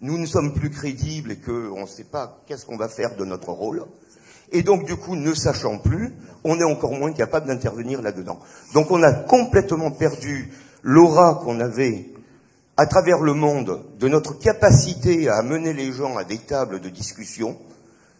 nous 0.00 0.18
ne 0.18 0.26
sommes 0.26 0.54
plus 0.54 0.70
crédibles 0.70 1.32
et 1.32 1.36
qu'on 1.36 1.82
ne 1.82 1.86
sait 1.86 2.04
pas 2.04 2.42
qu'est-ce 2.46 2.64
qu'on 2.64 2.76
va 2.76 2.88
faire 2.88 3.16
de 3.16 3.24
notre 3.24 3.50
rôle. 3.50 3.84
Et 4.52 4.62
donc, 4.62 4.86
du 4.86 4.96
coup, 4.96 5.16
ne 5.16 5.34
sachant 5.34 5.78
plus, 5.78 6.14
on 6.44 6.58
est 6.58 6.64
encore 6.64 6.92
moins 6.92 7.12
capable 7.12 7.46
d'intervenir 7.46 8.00
là-dedans. 8.00 8.38
Donc, 8.74 8.90
on 8.90 9.02
a 9.02 9.12
complètement 9.12 9.90
perdu 9.90 10.50
l'aura 10.82 11.40
qu'on 11.42 11.60
avait 11.60 12.08
à 12.76 12.86
travers 12.86 13.18
le 13.18 13.34
monde 13.34 13.82
de 13.98 14.08
notre 14.08 14.38
capacité 14.38 15.28
à 15.28 15.36
amener 15.38 15.72
les 15.72 15.92
gens 15.92 16.16
à 16.16 16.24
des 16.24 16.38
tables 16.38 16.80
de 16.80 16.88
discussion 16.88 17.58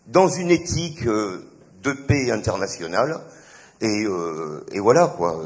dans 0.08 0.28
une 0.28 0.50
éthique 0.50 1.06
euh, 1.06 1.46
de 1.82 1.92
paix 1.92 2.30
internationale. 2.30 3.20
Et, 3.80 4.04
euh, 4.04 4.66
et 4.72 4.80
voilà, 4.80 5.06
quoi. 5.06 5.40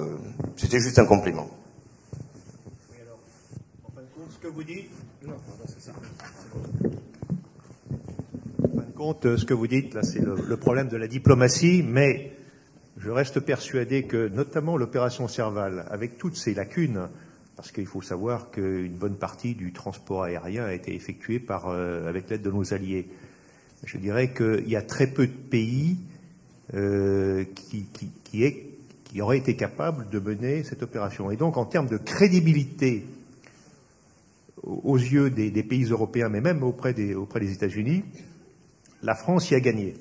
C'était 0.57 0.81
juste 0.81 0.99
un 0.99 1.05
dites, 4.65 4.91
compte, 9.03 9.37
ce 9.37 9.45
que 9.45 9.55
vous 9.55 9.67
dites, 9.67 9.95
là, 9.95 10.03
c'est 10.05 10.21
le, 10.21 10.57
problème 10.57 10.89
de 10.89 10.97
la 10.97 11.09
diplomatie, 11.09 11.83
mais 11.85 12.33
je 12.99 13.11
reste 13.11 13.41
persuadé 13.41 14.05
que, 14.05 14.29
notamment 14.29 14.77
l'opération 14.77 15.27
Serval, 15.27 15.85
avec 15.91 16.19
toutes 16.19 16.37
ses 16.37 16.55
lacunes, 16.55 17.09
parce 17.57 17.73
qu'il 17.73 17.87
faut 17.87 18.01
savoir 18.01 18.53
qu'une 18.53 18.95
bonne 18.95 19.17
partie 19.17 19.55
du 19.55 19.73
transport 19.73 20.23
aérien 20.23 20.67
a 20.67 20.73
été 20.73 20.95
effectuée 20.95 21.41
par, 21.41 21.69
euh, 21.69 22.09
avec 22.09 22.31
l'aide 22.31 22.43
de 22.43 22.51
nos 22.53 22.73
alliés. 22.75 23.09
Je 23.85 23.99
dirais 23.99 24.33
qu'il 24.33 24.69
y 24.69 24.77
a 24.77 24.83
très 24.83 25.09
peu 25.09 25.27
de 25.27 25.33
pays 25.33 25.97
euh, 26.75 27.45
qui, 27.55 27.87
qui, 28.25 29.21
auraient 29.21 29.39
été 29.39 29.57
capables 29.57 30.09
de 30.11 30.21
mener 30.21 30.63
cette 30.63 30.83
opération. 30.83 31.31
Et 31.33 31.37
donc, 31.37 31.57
en 31.57 31.65
termes 31.65 31.89
de 31.89 31.99
crédibilité 31.99 33.05
aux 34.63 34.97
yeux 34.97 35.31
des, 35.31 35.63
pays 35.63 35.85
européens, 35.85 36.29
mais 36.29 36.41
même 36.41 36.63
auprès 36.63 36.95
des, 36.95 37.15
États-Unis, 37.53 38.05
la 39.03 39.15
France 39.15 39.51
y 39.51 39.55
a 39.55 39.61
gagné. 39.61 39.95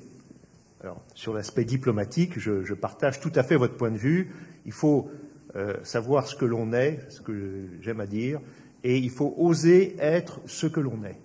Alors, 0.82 1.02
sur 1.14 1.34
l'aspect 1.34 1.64
diplomatique, 1.64 2.38
je, 2.38 2.74
partage 2.74 3.20
tout 3.20 3.32
à 3.34 3.42
fait 3.42 3.56
votre 3.56 3.76
point 3.76 3.90
de 3.90 3.96
vue. 3.96 4.32
Il 4.66 4.72
faut 4.72 5.10
euh, 5.56 5.74
savoir 5.82 6.26
ce 6.26 6.36
que 6.36 6.44
l'on 6.44 6.72
est, 6.72 7.00
ce 7.08 7.20
que 7.20 7.68
j'aime 7.80 8.00
à 8.00 8.06
dire, 8.06 8.40
et 8.84 8.98
il 8.98 9.10
faut 9.10 9.34
oser 9.36 9.96
être 9.98 10.40
ce 10.46 10.66
que 10.66 10.80
l'on 10.80 11.04
est. 11.04 11.18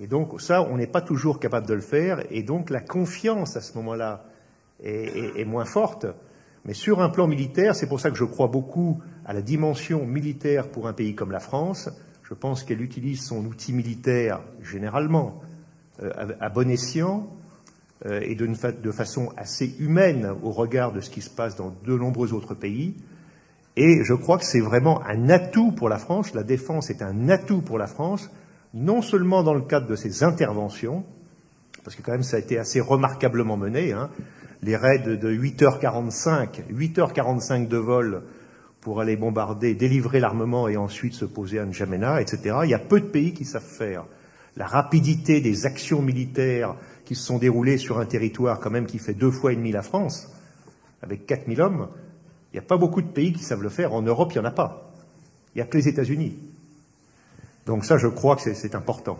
Et 0.00 0.06
donc 0.06 0.40
ça, 0.40 0.62
on 0.62 0.76
n'est 0.76 0.86
pas 0.86 1.00
toujours 1.00 1.40
capable 1.40 1.66
de 1.66 1.74
le 1.74 1.80
faire, 1.80 2.24
et 2.30 2.42
donc 2.42 2.70
la 2.70 2.80
confiance 2.80 3.56
à 3.56 3.60
ce 3.60 3.76
moment-là 3.78 4.24
est, 4.82 5.44
moins 5.44 5.64
forte. 5.64 6.06
Mais 6.64 6.74
sur 6.74 7.00
un 7.00 7.08
plan 7.08 7.26
militaire, 7.26 7.74
c'est 7.74 7.88
pour 7.88 8.00
ça 8.00 8.10
que 8.10 8.16
je 8.16 8.24
crois 8.24 8.46
beaucoup 8.46 9.00
à 9.24 9.32
la 9.32 9.42
dimension 9.42 10.06
militaire 10.06 10.68
pour 10.68 10.86
un 10.86 10.92
pays 10.92 11.14
comme 11.14 11.32
la 11.32 11.40
France. 11.40 11.90
Je 12.28 12.34
pense 12.34 12.62
qu'elle 12.62 12.82
utilise 12.82 13.24
son 13.24 13.46
outil 13.46 13.72
militaire 13.72 14.40
généralement 14.62 15.40
euh, 16.02 16.34
à 16.40 16.50
bon 16.50 16.68
escient 16.70 17.26
euh, 18.04 18.20
et 18.20 18.34
de 18.34 18.92
façon 18.92 19.32
assez 19.38 19.74
humaine 19.78 20.34
au 20.42 20.50
regard 20.50 20.92
de 20.92 21.00
ce 21.00 21.08
qui 21.08 21.22
se 21.22 21.30
passe 21.30 21.56
dans 21.56 21.74
de 21.86 21.96
nombreux 21.96 22.34
autres 22.34 22.54
pays. 22.54 22.96
Et 23.76 24.04
je 24.04 24.12
crois 24.12 24.36
que 24.36 24.44
c'est 24.44 24.60
vraiment 24.60 25.02
un 25.06 25.30
atout 25.30 25.72
pour 25.72 25.88
la 25.88 25.96
France. 25.96 26.34
La 26.34 26.42
défense 26.42 26.90
est 26.90 27.00
un 27.00 27.30
atout 27.30 27.62
pour 27.62 27.78
la 27.78 27.86
France, 27.86 28.30
non 28.74 29.00
seulement 29.00 29.42
dans 29.42 29.54
le 29.54 29.62
cadre 29.62 29.86
de 29.86 29.96
ses 29.96 30.22
interventions, 30.22 31.04
parce 31.82 31.96
que 31.96 32.02
quand 32.02 32.12
même 32.12 32.22
ça 32.22 32.36
a 32.36 32.40
été 32.40 32.58
assez 32.58 32.80
remarquablement 32.80 33.56
mené, 33.56 33.92
hein. 33.92 34.10
les 34.62 34.76
raids 34.76 34.98
de 34.98 35.32
8h45, 35.32 36.66
8h45 36.70 37.68
de 37.68 37.78
vol 37.78 38.22
pour 38.80 39.00
aller 39.00 39.16
bombarder, 39.16 39.74
délivrer 39.74 40.20
l'armement 40.20 40.68
et 40.68 40.76
ensuite 40.76 41.14
se 41.14 41.24
poser 41.24 41.58
à 41.58 41.64
N'Djamena, 41.64 42.20
etc. 42.20 42.58
Il 42.64 42.70
y 42.70 42.74
a 42.74 42.78
peu 42.78 43.00
de 43.00 43.06
pays 43.06 43.34
qui 43.34 43.44
savent 43.44 43.62
faire 43.62 44.04
la 44.56 44.66
rapidité 44.66 45.40
des 45.40 45.66
actions 45.66 46.02
militaires 46.02 46.74
qui 47.04 47.14
se 47.14 47.24
sont 47.24 47.38
déroulées 47.38 47.78
sur 47.78 47.98
un 47.98 48.06
territoire 48.06 48.60
quand 48.60 48.70
même 48.70 48.86
qui 48.86 48.98
fait 48.98 49.14
deux 49.14 49.30
fois 49.30 49.52
et 49.52 49.56
demi 49.56 49.72
la 49.72 49.82
France, 49.82 50.28
avec 51.02 51.26
4000 51.26 51.60
hommes, 51.60 51.88
il 52.52 52.56
n'y 52.56 52.58
a 52.58 52.66
pas 52.66 52.76
beaucoup 52.76 53.02
de 53.02 53.08
pays 53.08 53.32
qui 53.32 53.44
savent 53.44 53.62
le 53.62 53.68
faire. 53.68 53.92
En 53.92 54.02
Europe, 54.02 54.32
il 54.32 54.40
n'y 54.40 54.44
en 54.44 54.48
a 54.48 54.52
pas. 54.52 54.90
Il 55.54 55.58
n'y 55.58 55.62
a 55.62 55.66
que 55.66 55.76
les 55.76 55.88
États-Unis. 55.88 56.36
Donc 57.66 57.84
ça, 57.84 57.98
je 57.98 58.08
crois 58.08 58.36
que 58.36 58.52
c'est 58.52 58.74
important. 58.74 59.18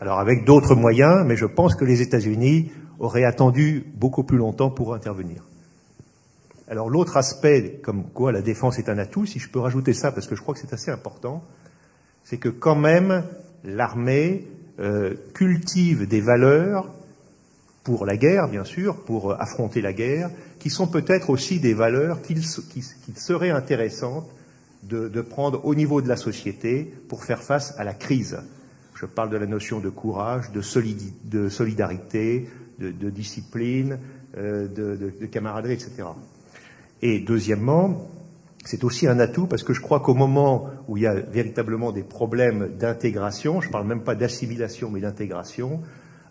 Alors 0.00 0.18
avec 0.18 0.44
d'autres 0.44 0.74
moyens, 0.74 1.24
mais 1.26 1.36
je 1.36 1.46
pense 1.46 1.74
que 1.74 1.84
les 1.84 2.02
États-Unis 2.02 2.70
auraient 2.98 3.24
attendu 3.24 3.84
beaucoup 3.94 4.24
plus 4.24 4.38
longtemps 4.38 4.70
pour 4.70 4.94
intervenir. 4.94 5.42
Alors 6.68 6.90
l'autre 6.90 7.16
aspect, 7.16 7.80
comme 7.82 8.04
quoi 8.04 8.32
la 8.32 8.42
défense 8.42 8.78
est 8.78 8.88
un 8.88 8.98
atout, 8.98 9.26
si 9.26 9.38
je 9.38 9.48
peux 9.48 9.60
rajouter 9.60 9.92
ça, 9.92 10.12
parce 10.12 10.26
que 10.26 10.34
je 10.34 10.42
crois 10.42 10.54
que 10.54 10.60
c'est 10.60 10.72
assez 10.72 10.90
important, 10.90 11.44
c'est 12.24 12.38
que 12.38 12.48
quand 12.48 12.74
même, 12.74 13.24
l'armée 13.64 14.46
euh, 14.80 15.14
cultive 15.32 16.08
des 16.08 16.20
valeurs 16.20 16.92
pour 17.84 18.04
la 18.04 18.16
guerre, 18.16 18.48
bien 18.48 18.64
sûr, 18.64 18.96
pour 19.04 19.30
euh, 19.30 19.36
affronter 19.38 19.80
la 19.80 19.92
guerre, 19.92 20.30
qui 20.58 20.70
sont 20.70 20.88
peut-être 20.88 21.30
aussi 21.30 21.60
des 21.60 21.72
valeurs 21.72 22.20
qu'il 22.20 22.44
serait 22.44 23.50
intéressant 23.50 24.28
de, 24.82 25.20
prendre 25.20 25.64
au 25.64 25.74
niveau 25.74 26.00
de 26.00 26.08
la 26.08 26.16
société 26.16 26.92
pour 27.08 27.24
faire 27.24 27.42
face 27.42 27.74
à 27.78 27.84
la 27.84 27.94
crise. 27.94 28.38
Je 28.94 29.06
parle 29.06 29.30
de 29.30 29.36
la 29.36 29.46
notion 29.46 29.80
de 29.80 29.88
courage, 29.88 30.50
de, 30.52 30.60
solidarité, 30.62 32.48
de, 32.78 33.10
discipline, 33.10 33.98
euh, 34.36 34.68
de, 34.68 35.26
camaraderie, 35.26 35.74
etc. 35.74 36.04
Et 37.02 37.20
deuxièmement, 37.20 38.08
c'est 38.64 38.84
aussi 38.84 39.06
un 39.06 39.18
atout 39.20 39.46
parce 39.46 39.62
que 39.62 39.72
je 39.72 39.80
crois 39.80 40.00
qu'au 40.00 40.14
moment 40.14 40.70
où 40.88 40.96
il 40.96 41.04
y 41.04 41.06
a 41.06 41.14
véritablement 41.14 41.92
des 41.92 42.02
problèmes 42.02 42.76
d'intégration, 42.78 43.60
je 43.60 43.68
ne 43.68 43.72
parle 43.72 43.86
même 43.86 44.02
pas 44.02 44.14
d'assimilation 44.14 44.90
mais 44.90 45.00
d'intégration, 45.00 45.82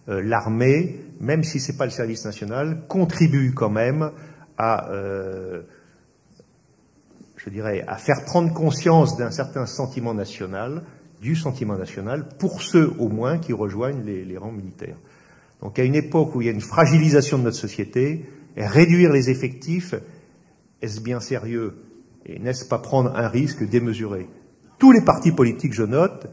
euh, 0.09 0.21
l'armée, 0.21 0.99
même 1.19 1.43
si 1.43 1.59
ce 1.59 1.71
n'est 1.71 1.77
pas 1.77 1.85
le 1.85 1.91
service 1.91 2.25
national, 2.25 2.83
contribue 2.87 3.53
quand 3.53 3.69
même 3.69 4.11
à, 4.57 4.91
euh, 4.91 5.61
je 7.37 7.49
dirais, 7.49 7.83
à 7.87 7.97
faire 7.97 8.25
prendre 8.25 8.53
conscience 8.53 9.17
d'un 9.17 9.31
certain 9.31 9.65
sentiment 9.65 10.13
national, 10.13 10.83
du 11.21 11.35
sentiment 11.35 11.77
national, 11.77 12.27
pour 12.37 12.61
ceux 12.61 12.93
au 12.99 13.07
moins 13.07 13.37
qui 13.37 13.53
rejoignent 13.53 14.03
les, 14.03 14.25
les 14.25 14.37
rangs 14.37 14.51
militaires. 14.51 14.97
Donc 15.61 15.79
à 15.79 15.83
une 15.83 15.95
époque 15.95 16.35
où 16.35 16.41
il 16.41 16.47
y 16.47 16.49
a 16.49 16.53
une 16.53 16.61
fragilisation 16.61 17.37
de 17.37 17.43
notre 17.43 17.57
société, 17.57 18.25
réduire 18.57 19.11
les 19.11 19.29
effectifs, 19.29 19.95
est-ce 20.85 21.01
bien 21.01 21.19
sérieux 21.19 21.75
et 22.25 22.39
n'est-ce 22.39 22.65
pas 22.65 22.79
prendre 22.79 23.15
un 23.15 23.27
risque 23.27 23.67
démesuré 23.67 24.27
Tous 24.79 24.91
les 24.91 25.01
partis 25.01 25.31
politiques, 25.31 25.73
je 25.73 25.83
note, 25.83 26.27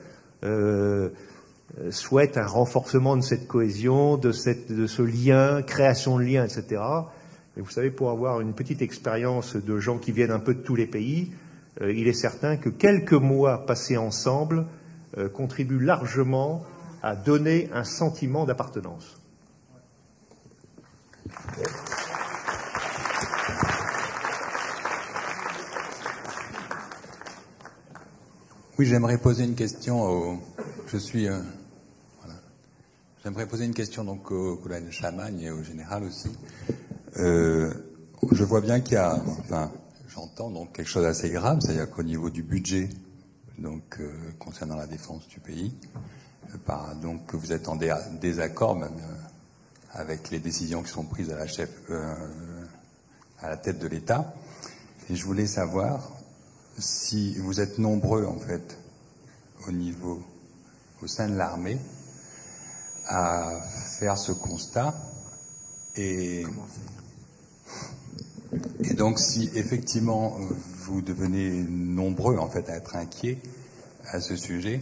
euh, 0.45 1.11
souhaitent 1.91 2.37
un 2.37 2.47
renforcement 2.47 3.17
de 3.17 3.23
cette 3.23 3.47
cohésion, 3.47 4.17
de, 4.17 4.33
ce 4.33 5.03
lien, 5.03 5.63
création 5.63 6.19
de 6.19 6.25
liens, 6.25 6.45
etc. 6.45 6.83
Et 7.57 7.61
vous 7.61 7.71
savez, 7.71 7.91
pour 7.91 8.11
avoir 8.11 8.41
une 8.41 8.55
petite 8.55 8.83
expérience 8.83 9.57
de 9.57 9.79
gens 9.79 9.99
qui 9.99 10.13
viennent 10.13 10.31
un 10.31 10.39
peu 10.39 10.55
de 10.55 10.61
tous 10.61 10.77
les 10.77 10.87
pays, 10.87 11.33
euh, 11.81 11.93
il 11.93 12.09
est 12.09 12.13
certain 12.13 12.57
que 12.57 12.69
quelques 12.69 13.13
mois 13.13 13.67
passés 13.67 13.97
ensemble 13.97 14.67
euh, 15.19 15.29
contribuent 15.29 15.81
largement 15.81 16.65
à 17.03 17.17
donner 17.17 17.69
un 17.73 17.85
sentiment 17.85 18.45
d'appartenance. 18.45 19.19
Oui, 28.79 28.87
j'aimerais 28.87 29.19
poser 29.19 29.45
une 29.45 29.55
question 29.55 30.03
au. 30.03 30.39
Je 30.87 30.97
suis. 30.97 31.29
Euh. 31.29 31.43
J'aimerais 33.23 33.47
poser 33.47 33.67
une 33.67 33.75
question 33.75 34.03
donc 34.03 34.31
au 34.31 34.57
colonel 34.57 34.91
Chamagne 34.91 35.41
et 35.41 35.51
au 35.51 35.63
général 35.63 36.05
aussi. 36.05 36.31
Euh, 37.19 37.71
je 38.33 38.43
vois 38.43 38.63
bien 38.63 38.81
qu'il 38.81 38.95
y 38.95 38.97
a. 38.97 39.23
Enfin, 39.41 39.71
j'entends 40.09 40.49
donc 40.49 40.73
quelque 40.73 40.89
chose 40.89 41.03
d'assez 41.03 41.29
grave, 41.29 41.61
c'est-à-dire 41.61 41.91
qu'au 41.91 42.03
niveau 42.03 42.31
du 42.31 42.43
budget, 42.43 42.89
donc 43.59 43.99
euh, 44.01 44.11
concernant 44.39 44.77
la 44.77 44.87
défense 44.87 45.29
du 45.29 45.39
pays, 45.39 45.75
par, 46.65 46.97
donc 46.97 47.35
vous 47.35 47.53
êtes 47.53 47.69
en 47.69 47.77
désaccord 47.77 48.75
même 48.75 49.03
avec 49.93 50.31
les 50.31 50.39
décisions 50.39 50.83
qui 50.83 50.91
sont 50.91 51.05
prises 51.05 51.31
à 51.31 51.37
la 51.37 51.45
à 53.43 53.51
la 53.51 53.57
tête 53.59 53.79
de 53.79 53.87
l'État. 53.87 54.33
Et 55.11 55.15
je 55.15 55.25
voulais 55.27 55.47
savoir 55.47 56.22
si 56.79 57.37
vous 57.39 57.61
êtes 57.61 57.79
nombreux 57.79 58.25
en 58.25 58.39
fait 58.39 58.79
au 59.69 59.73
niveau 59.73 60.23
au 61.03 61.07
sein 61.07 61.29
de 61.29 61.37
l'armée 61.37 61.79
à 63.07 63.61
faire 63.99 64.17
ce 64.17 64.33
constat 64.33 64.95
et, 65.97 66.45
et 68.85 68.95
donc 68.95 69.19
si 69.19 69.51
effectivement 69.55 70.37
vous 70.85 71.03
devenez 71.03 71.63
nombreux 71.63 72.39
en 72.39 72.49
fait 72.49 72.69
à 72.69 72.77
être 72.77 72.97
inquiets 72.97 73.39
à 74.09 74.21
ce 74.21 74.37
sujet, 74.37 74.81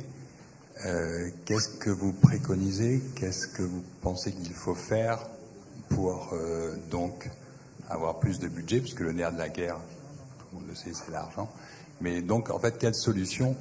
euh, 0.87 1.31
qu'est-ce 1.45 1.69
que 1.69 1.91
vous 1.91 2.13
préconisez? 2.13 3.03
Qu'est-ce 3.15 3.47
que 3.47 3.63
vous 3.63 3.83
pensez 4.01 4.33
qu'il 4.33 4.55
faut 4.55 4.75
faire 4.75 5.19
pour 5.91 6.31
euh, 6.33 6.75
donc 6.91 7.29
avoir 7.89 8.19
plus 8.19 8.39
de 8.39 8.49
budget, 8.49 8.81
puisque 8.81 9.01
le 9.01 9.13
nerf 9.13 9.33
de 9.33 9.39
la 9.39 9.49
guerre, 9.49 9.77
tout 10.39 10.47
le 10.53 10.59
monde 10.61 10.69
le 10.69 10.75
sait, 10.75 10.93
c'est 10.95 11.11
l'argent. 11.11 11.51
Mais 12.01 12.23
donc, 12.23 12.51
en 12.51 12.59
fait, 12.59 12.79
quelle 12.79 12.95
solution 12.95 13.57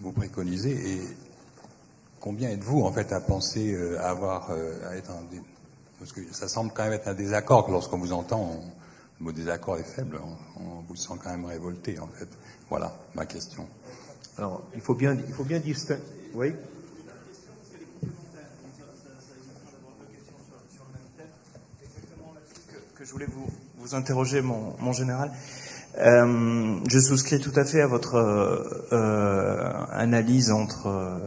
vous 0.00 0.12
préconisez 0.12 0.70
et 0.70 1.00
combien 2.20 2.50
êtes-vous 2.50 2.82
en 2.82 2.92
fait 2.92 3.12
à 3.12 3.20
penser 3.20 3.72
euh, 3.72 4.00
avoir 4.02 4.50
à 4.50 4.96
être 4.96 5.10
un 5.10 5.22
parce 6.00 6.12
que 6.12 6.22
ça 6.32 6.48
semble 6.48 6.72
quand 6.72 6.84
même 6.84 6.94
être 6.94 7.08
un 7.08 7.14
désaccord 7.14 7.70
lorsqu'on 7.70 7.98
vous 7.98 8.12
entend. 8.12 8.58
le 9.18 9.24
mot 9.24 9.32
désaccord 9.32 9.76
est 9.76 9.84
faible. 9.84 10.18
On, 10.56 10.80
vous 10.88 10.96
sent 10.96 11.12
quand 11.22 11.30
même 11.30 11.44
révolté 11.44 11.98
en 12.00 12.08
fait. 12.08 12.26
Voilà 12.70 12.96
ma 13.14 13.26
question. 13.26 13.68
Alors, 14.38 14.62
il 14.74 14.80
faut 14.80 14.94
bien, 14.94 15.14
il 15.14 15.32
faut 15.32 15.44
bien 15.44 15.60
distinguer. 15.60 16.00
Oui. 16.34 16.54
Que 22.94 23.04
je 23.04 23.12
voulais 23.12 23.26
vous, 23.26 23.46
vous 23.76 23.94
interroger, 23.94 24.40
mon, 24.40 24.74
mon 24.80 24.92
général. 24.92 25.30
Euh, 25.98 26.78
je 26.88 27.00
souscris 27.00 27.40
tout 27.40 27.52
à 27.56 27.64
fait 27.64 27.80
à 27.80 27.86
votre 27.86 28.14
euh, 28.14 29.72
analyse 29.90 30.52
entre 30.52 30.86
euh, 30.86 31.18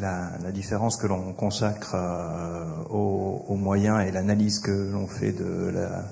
la, 0.00 0.32
la, 0.42 0.52
différence 0.52 0.98
que 0.98 1.06
l'on 1.06 1.32
consacre 1.32 1.94
euh, 1.94 2.64
aux, 2.90 3.44
aux, 3.48 3.56
moyens 3.56 4.06
et 4.06 4.12
l'analyse 4.12 4.58
que 4.60 4.90
l'on 4.92 5.06
fait 5.06 5.32
de 5.32 5.70
la 5.72 6.04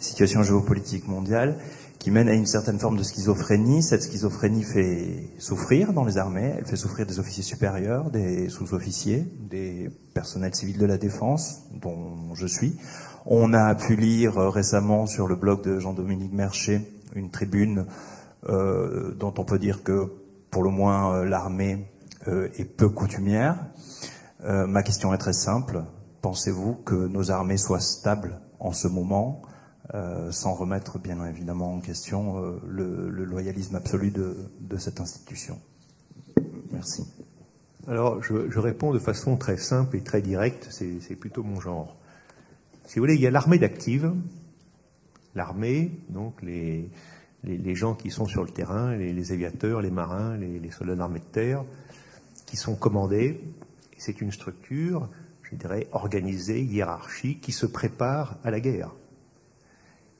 situation 0.00 0.42
géopolitique 0.42 1.06
mondiale 1.06 1.58
qui 2.00 2.10
mène 2.10 2.28
à 2.30 2.32
une 2.32 2.46
certaine 2.46 2.78
forme 2.78 2.96
de 2.96 3.02
schizophrénie. 3.02 3.82
Cette 3.82 4.02
schizophrénie 4.02 4.64
fait 4.64 5.28
souffrir 5.38 5.92
dans 5.92 6.04
les 6.04 6.16
armées, 6.16 6.54
elle 6.58 6.64
fait 6.64 6.76
souffrir 6.76 7.06
des 7.06 7.20
officiers 7.20 7.42
supérieurs, 7.42 8.10
des 8.10 8.48
sous-officiers, 8.48 9.26
des 9.50 9.90
personnels 10.14 10.54
civils 10.54 10.78
de 10.78 10.86
la 10.86 10.96
défense, 10.96 11.60
dont 11.80 12.34
je 12.34 12.46
suis. 12.46 12.78
On 13.26 13.52
a 13.52 13.74
pu 13.74 13.96
lire 13.96 14.36
récemment 14.36 15.06
sur 15.06 15.26
le 15.26 15.36
blog 15.36 15.62
de 15.62 15.78
Jean-Dominique 15.78 16.32
Mercher 16.32 16.80
une 17.14 17.30
tribune 17.30 17.86
euh, 18.48 19.12
dont 19.14 19.34
on 19.36 19.44
peut 19.44 19.58
dire 19.58 19.82
que 19.82 20.12
pour 20.50 20.62
le 20.62 20.70
moins 20.70 21.14
euh, 21.14 21.24
l'armée 21.24 21.86
euh, 22.28 22.48
est 22.58 22.64
peu 22.64 22.88
coutumière. 22.88 23.56
Euh, 24.44 24.66
ma 24.66 24.82
question 24.82 25.12
est 25.12 25.18
très 25.18 25.32
simple. 25.32 25.82
Pensez-vous 26.22 26.74
que 26.74 26.94
nos 26.94 27.30
armées 27.30 27.56
soient 27.56 27.80
stables 27.80 28.40
en 28.58 28.72
ce 28.72 28.88
moment 28.88 29.42
euh, 29.94 30.30
sans 30.30 30.54
remettre 30.54 30.98
bien 30.98 31.24
évidemment 31.26 31.74
en 31.74 31.80
question 31.80 32.38
euh, 32.38 32.60
le, 32.68 33.24
loyalisme 33.24 33.74
absolu 33.76 34.10
de, 34.10 34.76
cette 34.78 35.00
institution? 35.00 35.58
Merci. 36.72 37.06
Alors, 37.88 38.22
je, 38.22 38.58
réponds 38.58 38.92
de 38.92 38.98
façon 38.98 39.36
très 39.36 39.56
simple 39.56 39.96
et 39.96 40.02
très 40.02 40.22
directe, 40.22 40.68
c'est 40.70 41.16
plutôt 41.16 41.42
mon 41.42 41.60
genre. 41.60 41.96
Si 42.90 42.98
vous 42.98 43.04
voulez, 43.04 43.14
il 43.14 43.20
y 43.20 43.26
a 43.28 43.30
l'armée 43.30 43.58
d'active, 43.58 44.12
l'armée, 45.36 45.92
donc 46.08 46.42
les, 46.42 46.90
les, 47.44 47.74
gens 47.76 47.94
qui 47.94 48.10
sont 48.10 48.26
sur 48.26 48.42
le 48.42 48.50
terrain, 48.50 48.96
les, 48.96 49.12
les 49.12 49.30
aviateurs, 49.30 49.80
les 49.80 49.92
marins, 49.92 50.36
les, 50.36 50.58
les 50.58 50.70
soldats 50.72 50.96
d'armée 50.96 51.20
de 51.20 51.24
terre, 51.24 51.64
qui 52.46 52.56
sont 52.56 52.74
commandés. 52.74 53.40
C'est 53.96 54.20
une 54.20 54.32
structure, 54.32 55.08
je 55.44 55.54
dirais, 55.54 55.86
organisée, 55.92 56.62
hiérarchique, 56.64 57.40
qui 57.40 57.52
se 57.52 57.64
prépare 57.64 58.38
à 58.42 58.50
la 58.50 58.58
guerre. 58.58 58.90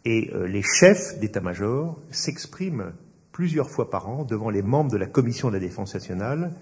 Et 0.05 0.31
euh, 0.33 0.47
les 0.47 0.63
chefs 0.63 1.19
d'état-major 1.19 2.01
s'expriment 2.13 2.93
plusieurs 3.33 3.69
fois 3.69 3.91
par 3.91 4.09
an 4.09 4.23
devant 4.23 4.49
les 4.49 4.63
membres 4.63 4.93
de 4.93 4.97
la 4.97 5.07
Commission 5.07 5.49
de 5.49 5.55
la 5.55 5.59
Défense 5.59 5.93
nationale, 5.95 6.55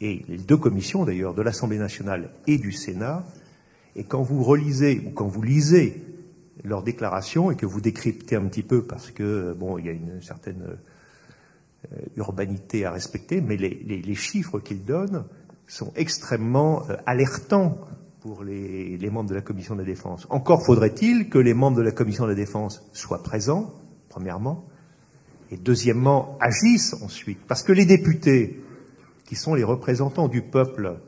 et 0.00 0.24
les 0.28 0.38
deux 0.38 0.58
commissions 0.58 1.04
d'ailleurs, 1.04 1.34
de 1.34 1.42
l'Assemblée 1.42 1.78
nationale 1.78 2.30
et 2.46 2.56
du 2.56 2.70
Sénat, 2.70 3.26
et 3.96 4.04
quand 4.04 4.22
vous 4.22 4.42
relisez 4.42 5.02
ou 5.06 5.10
quand 5.10 5.26
vous 5.26 5.42
lisez 5.42 6.02
leurs 6.64 6.82
déclarations 6.82 7.50
et 7.50 7.56
que 7.56 7.66
vous 7.66 7.80
décryptez 7.80 8.36
un 8.36 8.46
petit 8.46 8.62
peu 8.62 8.82
parce 8.82 9.10
que, 9.10 9.52
bon, 9.52 9.78
il 9.78 9.86
y 9.86 9.88
a 9.88 9.92
une 9.92 10.22
certaine 10.22 10.76
euh, 11.92 11.96
urbanité 12.16 12.84
à 12.84 12.90
respecter, 12.90 13.40
mais 13.40 13.56
les 13.56 14.14
chiffres 14.14 14.60
qu'ils 14.60 14.84
donnent 14.84 15.24
sont 15.66 15.92
extrêmement 15.96 16.88
euh, 16.88 16.96
alertants 17.06 17.78
pour 18.20 18.44
les, 18.44 18.96
les, 18.96 19.10
membres 19.10 19.28
de 19.28 19.34
la 19.34 19.42
commission 19.42 19.74
de 19.74 19.80
la 19.80 19.86
défense. 19.86 20.26
Encore 20.30 20.64
faudrait-il 20.64 21.28
que 21.28 21.38
les 21.38 21.54
membres 21.54 21.76
de 21.76 21.82
la 21.82 21.92
commission 21.92 22.24
de 22.24 22.30
la 22.30 22.34
défense 22.34 22.82
soient 22.92 23.22
présents, 23.22 23.74
premièrement, 24.08 24.66
et 25.50 25.56
deuxièmement, 25.56 26.38
agissent 26.40 26.94
ensuite. 27.02 27.38
Parce 27.46 27.62
que 27.62 27.72
les 27.72 27.84
députés, 27.84 28.62
qui 29.26 29.36
sont 29.36 29.54
les 29.54 29.64
représentants 29.64 30.28
du 30.28 30.42
peuple, 30.42 31.00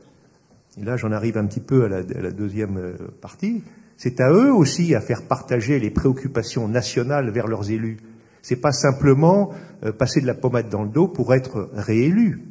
et 0.77 0.83
là 0.83 0.97
j'en 0.97 1.11
arrive 1.11 1.37
un 1.37 1.45
petit 1.45 1.59
peu 1.59 1.85
à 1.85 1.87
la, 1.87 2.31
deuxième 2.31 2.77
euh, 2.77 2.93
partie, 3.21 3.63
c'est 3.97 4.21
à 4.21 4.31
eux 4.31 4.53
aussi 4.53 4.93
à 4.93 5.01
faire 5.01 5.23
partager 5.23 5.79
les 5.79 5.89
préoccupations 5.89 6.67
nationales 6.67 7.31
vers 7.31 7.47
leurs 7.47 7.71
élus. 7.71 7.97
C'est 8.43 8.57
pas 8.57 8.71
simplement 8.71 9.51
euh, 9.83 9.91
passer 9.91 10.21
de 10.21 10.27
la 10.27 10.35
pommade 10.35 10.69
dans 10.69 10.83
le 10.83 10.89
dos 10.89 11.07
pour 11.07 11.33
être 11.33 11.69
réélu. 11.73 12.43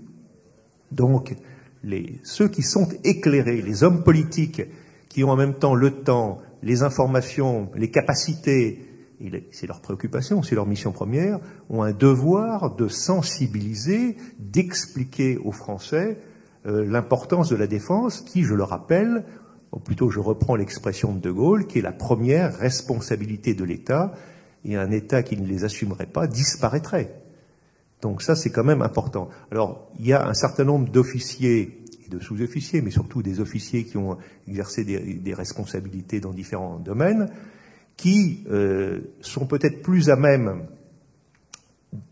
Donc, 0.90 1.34
ceux 2.24 2.48
qui 2.48 2.62
sont 2.62 2.88
éclairés, 3.04 3.62
les 3.62 3.84
hommes 3.84 4.02
politiques 4.02 4.62
qui 5.08 5.24
ont 5.24 5.30
en 5.30 5.36
même 5.36 5.54
temps 5.54 5.74
le 5.74 5.90
temps, 5.90 6.38
les 6.62 6.82
informations, 6.82 7.70
les 7.76 7.90
capacités, 7.90 8.80
c'est 9.52 9.66
leur 9.66 9.80
préoccupation, 9.80 10.42
c'est 10.42 10.54
leur 10.54 10.66
mission 10.66 10.92
première, 10.92 11.38
ont 11.70 11.82
un 11.82 11.92
devoir 11.92 12.74
de 12.74 12.88
sensibiliser, 12.88 14.16
d'expliquer 14.38 15.38
aux 15.38 15.52
Français 15.52 16.18
l'importance 16.66 17.48
de 17.48 17.56
la 17.56 17.66
défense, 17.66 18.20
qui, 18.20 18.43
je 18.43 18.55
le 18.55 18.64
rappelle, 18.64 19.24
ou 19.72 19.78
plutôt 19.78 20.10
je 20.10 20.20
reprends 20.20 20.56
l'expression 20.56 21.12
de 21.14 21.20
De 21.20 21.30
Gaulle, 21.30 21.66
qui 21.66 21.78
est 21.78 21.82
la 21.82 21.93
première 21.93 22.56
responsabilité 22.59 23.55
de 23.55 23.64
l'État, 23.64 24.12
et 24.64 24.76
un 24.76 24.90
État 24.90 25.22
qui 25.22 25.36
ne 25.36 25.47
les 25.47 25.64
assumerait 25.64 26.06
pas 26.06 26.26
disparaîtrait. 26.26 27.14
Donc 28.02 28.22
ça, 28.22 28.34
c'est 28.36 28.51
quand 28.51 28.64
même 28.64 28.82
important. 28.82 29.28
Alors, 29.51 29.90
il 29.98 30.06
y 30.06 30.12
a 30.12 30.26
un 30.26 30.34
certain 30.34 30.64
nombre 30.64 30.90
d'officiers 30.90 31.82
et 32.06 32.10
de 32.10 32.18
sous-officiers, 32.18 32.82
mais 32.82 32.90
surtout 32.90 33.22
des 33.22 33.40
officiers 33.40 33.84
qui 33.84 33.97
ont 33.97 34.18
exercé 34.48 34.84
des, 34.84 34.98
des 34.98 35.34
responsabilités 35.34 36.20
dans 36.20 36.32
différents 36.32 36.78
domaines, 36.78 37.30
qui 37.97 38.44
euh, 38.51 39.01
sont 39.20 39.47
peut-être 39.47 39.82
plus 39.82 40.10
à 40.10 40.16
même 40.16 40.66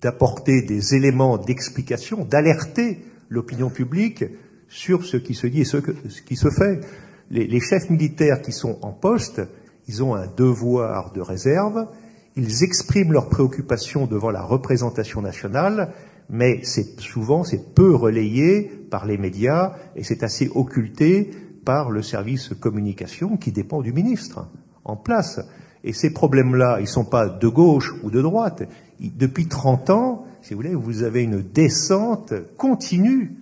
d'apporter 0.01 0.63
des 0.63 0.95
éléments 0.95 1.37
d'explication, 1.39 2.25
d'alerter 2.25 3.05
l'opinion 3.29 3.71
publique 3.71 4.25
sur 4.69 5.05
ce 5.05 5.17
qui 5.17 5.35
se 5.35 5.47
dit 5.47 5.63
et 5.63 5.65
ce, 5.65 5.77
que, 5.77 5.93
ce 6.09 6.23
qui 6.23 6.37
se 6.37 6.51
fait. 6.51 6.81
Les, 7.31 7.47
les 7.47 7.61
chefs 7.61 7.91
militaires 7.91 8.43
qui 8.43 8.53
sont 8.53 8.79
en 8.83 8.93
poste, 8.93 9.41
ils 9.89 10.03
ont 10.03 10.15
un 10.15 10.27
devoir 10.27 11.13
de 11.13 11.21
réserve, 11.21 11.87
ils 12.37 12.65
expriment 12.65 13.13
leurs 13.13 13.29
préoccupations 13.29 14.07
devant 14.07 14.31
la 14.31 14.43
représentation 14.43 15.23
nationale, 15.23 15.93
mais 16.29 16.61
c'est 16.63 17.01
souvent 17.01 17.45
c'est 17.45 17.75
peu 17.75 17.95
relayé 17.95 18.71
par 18.91 19.07
les 19.07 19.19
médias 19.19 19.75
et 19.95 20.05
c'est 20.05 20.23
assez 20.23 20.51
occulté 20.55 21.31
par 21.65 21.91
le 21.91 22.03
service 22.03 22.51
communication 22.61 23.37
qui 23.37 23.53
dépend 23.53 23.83
du 23.83 23.93
ministre 23.93 24.49
en 24.85 24.97
place. 24.97 25.41
Et 25.83 25.93
ces 25.93 26.13
problèmes-là, 26.13 26.79
ils 26.79 26.85
ne 26.85 26.89
sont 26.89 27.05
pas 27.05 27.29
de 27.29 27.49
gauche 27.49 27.95
ou 28.03 28.11
de 28.11 28.23
droite. 28.23 28.63
Depuis 29.01 29.49
30 29.49 29.91
ans, 29.91 30.24
si 30.45 30.53
vous 30.53 30.61
voulez, 30.61 30.75
vous 30.75 31.05
avez 31.05 31.23
une 31.23 31.41
descente 31.41 32.35
continue. 32.59 33.33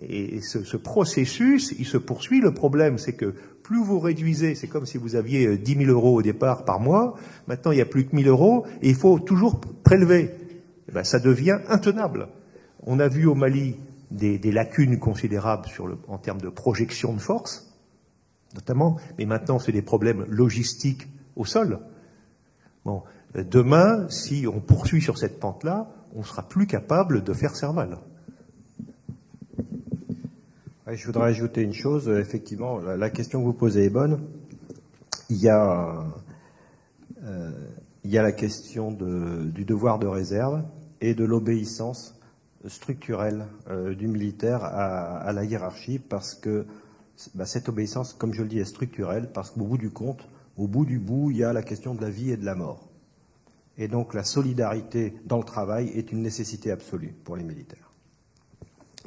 Et 0.00 0.40
ce, 0.40 0.62
ce 0.62 0.76
processus, 0.76 1.74
il 1.76 1.84
se 1.84 1.96
poursuit. 1.96 2.40
Le 2.40 2.54
problème, 2.54 2.98
c'est 2.98 3.14
que 3.14 3.34
plus 3.64 3.82
vous 3.82 3.98
réduisez, 3.98 4.54
c'est 4.54 4.68
comme 4.68 4.86
si 4.86 4.96
vous 4.96 5.16
aviez 5.16 5.58
10 5.58 5.74
000 5.86 5.90
euros 5.90 6.14
au 6.18 6.22
départ 6.22 6.64
par 6.64 6.78
mois, 6.78 7.16
maintenant 7.48 7.72
il 7.72 7.76
n'y 7.76 7.80
a 7.80 7.86
plus 7.86 8.06
que 8.06 8.16
1 8.16 8.22
000 8.22 8.30
euros, 8.30 8.64
et 8.80 8.90
il 8.90 8.94
faut 8.94 9.18
toujours 9.18 9.60
prélever. 9.82 10.30
Eh 10.88 10.92
ben, 10.92 11.02
ça 11.02 11.18
devient 11.18 11.58
intenable. 11.68 12.28
On 12.84 13.00
a 13.00 13.08
vu 13.08 13.26
au 13.26 13.34
Mali 13.34 13.76
des, 14.12 14.38
des 14.38 14.52
lacunes 14.52 15.00
considérables 15.00 15.66
sur 15.66 15.88
le, 15.88 15.98
en 16.06 16.18
termes 16.18 16.40
de 16.40 16.48
projection 16.48 17.12
de 17.12 17.20
force, 17.20 17.76
notamment, 18.54 18.98
mais 19.18 19.24
maintenant 19.24 19.58
c'est 19.58 19.72
des 19.72 19.82
problèmes 19.82 20.24
logistiques 20.28 21.08
au 21.34 21.44
sol. 21.44 21.80
Bon, 22.84 23.02
demain, 23.34 24.08
si 24.08 24.46
on 24.46 24.60
poursuit 24.60 25.02
sur 25.02 25.18
cette 25.18 25.40
pente-là, 25.40 25.90
on 26.14 26.22
sera 26.22 26.42
plus 26.42 26.66
capable 26.66 27.22
de 27.22 27.32
faire 27.32 27.54
Serval. 27.54 27.98
Je 30.92 31.06
voudrais 31.06 31.28
ajouter 31.28 31.62
une 31.62 31.72
chose. 31.72 32.08
Effectivement, 32.08 32.80
la, 32.80 33.10
question 33.10 33.40
que 33.40 33.44
vous 33.44 33.52
posez 33.52 33.84
est 33.84 33.90
bonne. 33.90 34.20
Il 35.28 35.36
y 35.36 35.48
a, 35.48 36.04
euh, 37.22 37.52
la 38.04 38.32
question 38.32 38.90
du 38.90 39.64
devoir 39.64 40.00
de 40.00 40.08
réserve 40.08 40.64
et 41.00 41.14
de 41.14 41.24
l'obéissance 41.24 42.18
structurelle 42.66 43.46
euh, 43.68 43.94
du 43.94 44.08
militaire 44.08 44.64
à, 44.64 45.32
la 45.32 45.44
hiérarchie 45.44 45.98
parce 46.00 46.34
que 46.34 46.66
bah, 47.34 47.46
cette 47.46 47.68
obéissance, 47.68 48.12
comme 48.12 48.34
je 48.34 48.42
le 48.42 48.48
dis, 48.48 48.58
est 48.58 48.64
structurelle 48.64 49.30
parce 49.32 49.50
qu'au 49.50 49.64
bout 49.64 49.78
du 49.78 49.90
compte, 49.90 50.26
au 50.56 50.66
bout 50.66 50.84
du 50.84 50.98
bout, 50.98 51.30
il 51.30 51.36
y 51.36 51.44
a 51.44 51.52
la 51.52 51.62
question 51.62 51.94
de 51.94 52.00
la 52.00 52.10
vie 52.10 52.32
et 52.32 52.36
de 52.36 52.44
la 52.44 52.56
mort. 52.56 52.89
Et 53.78 53.88
donc 53.88 54.14
la 54.14 54.24
solidarité 54.24 55.14
dans 55.24 55.38
le 55.38 55.44
travail 55.44 55.88
est 55.94 56.12
une 56.12 56.22
nécessité 56.22 56.70
absolue 56.70 57.14
pour 57.24 57.36
les 57.36 57.44
militaires. 57.44 57.90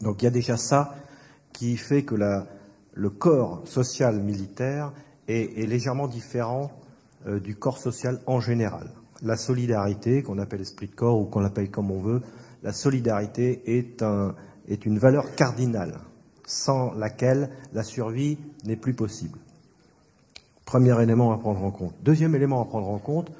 Donc 0.01 0.21
il 0.21 0.25
y 0.25 0.27
a 0.27 0.31
déjà 0.31 0.57
ça 0.57 0.95
qui 1.51 1.77
fait 1.77 2.03
que 2.03 2.15
le 2.15 3.09
corps 3.09 3.61
social 3.65 4.19
militaire 4.19 4.91
est, 5.27 5.67
légèrement 5.67 6.07
différent 6.07 6.71
euh, 7.27 7.39
du 7.39 7.55
corps 7.55 7.77
social 7.77 8.19
en 8.25 8.39
général. 8.39 8.89
La 9.21 9.37
solidarité, 9.37 10.23
qu'on 10.23 10.39
appelle 10.39 10.61
esprit 10.61 10.87
de 10.87 10.95
corps 10.95 11.19
ou 11.19 11.25
qu'on 11.25 11.39
l'appelle 11.39 11.69
comme 11.69 11.91
on 11.91 12.01
veut, 12.01 12.21
la 12.63 12.73
solidarité 12.73 13.77
est, 13.77 14.03
est 14.67 14.85
une 14.85 14.97
valeur 14.97 15.35
cardinale 15.35 15.99
sans 16.45 16.93
laquelle 16.93 17.49
la 17.73 17.83
survie 17.83 18.37
n'est 18.65 18.75
plus 18.75 18.93
possible. 18.93 19.39
Premier 20.65 21.01
élément 21.01 21.31
à 21.31 21.37
prendre 21.37 21.63
en 21.63 21.71
compte. 21.71 21.93
Deuxième 22.03 22.35
élément 22.35 22.61
à 22.61 22.65
prendre 22.65 22.89
en 22.89 22.99
compte, 22.99 23.31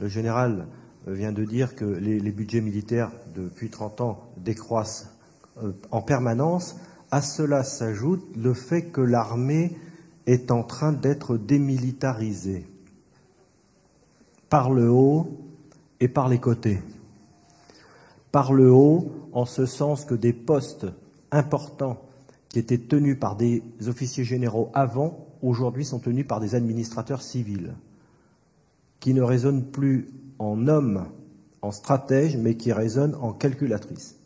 le 0.00 0.08
général 0.08 0.66
vient 1.06 1.32
de 1.32 1.44
dire 1.44 1.76
que 1.76 1.84
les, 1.84 2.20
budgets 2.32 2.60
militaires 2.60 3.12
depuis 3.34 3.70
30 3.70 4.00
ans 4.00 4.32
décroissent 4.36 5.14
euh, 5.62 5.72
en 5.90 6.02
permanence. 6.02 6.76
À 7.10 7.20
cela 7.20 7.62
s'ajoute 7.64 8.24
le 8.36 8.54
fait 8.54 8.86
que 8.86 9.00
l'armée 9.00 9.76
est 10.26 10.50
en 10.50 10.62
train 10.62 10.92
d'être 10.92 11.36
démilitarisée 11.36 12.66
par 14.48 14.70
le 14.70 14.90
haut 14.90 15.38
et 16.00 16.08
par 16.08 16.28
les 16.28 16.38
côtés. 16.38 16.80
Par 18.32 18.52
le 18.52 18.70
haut, 18.70 19.12
en 19.32 19.44
ce 19.44 19.66
sens 19.66 20.04
que 20.04 20.14
des 20.14 20.32
postes 20.32 20.86
importants 21.30 22.02
qui 22.48 22.58
étaient 22.58 22.78
tenus 22.78 23.18
par 23.18 23.36
des 23.36 23.62
officiers 23.86 24.24
généraux 24.24 24.70
avant, 24.72 25.26
aujourd'hui 25.42 25.84
sont 25.84 25.98
tenus 25.98 26.26
par 26.26 26.40
des 26.40 26.54
administrateurs 26.54 27.22
civils, 27.22 27.74
qui 29.00 29.14
ne 29.14 29.22
raisonnent 29.22 29.70
plus 29.70 30.08
en 30.38 30.68
homme, 30.68 31.06
en 31.62 31.72
stratège, 31.72 32.36
mais 32.36 32.56
qui 32.56 32.72
raisonnent 32.72 33.16
en 33.16 33.32
calculatrice. 33.32 34.16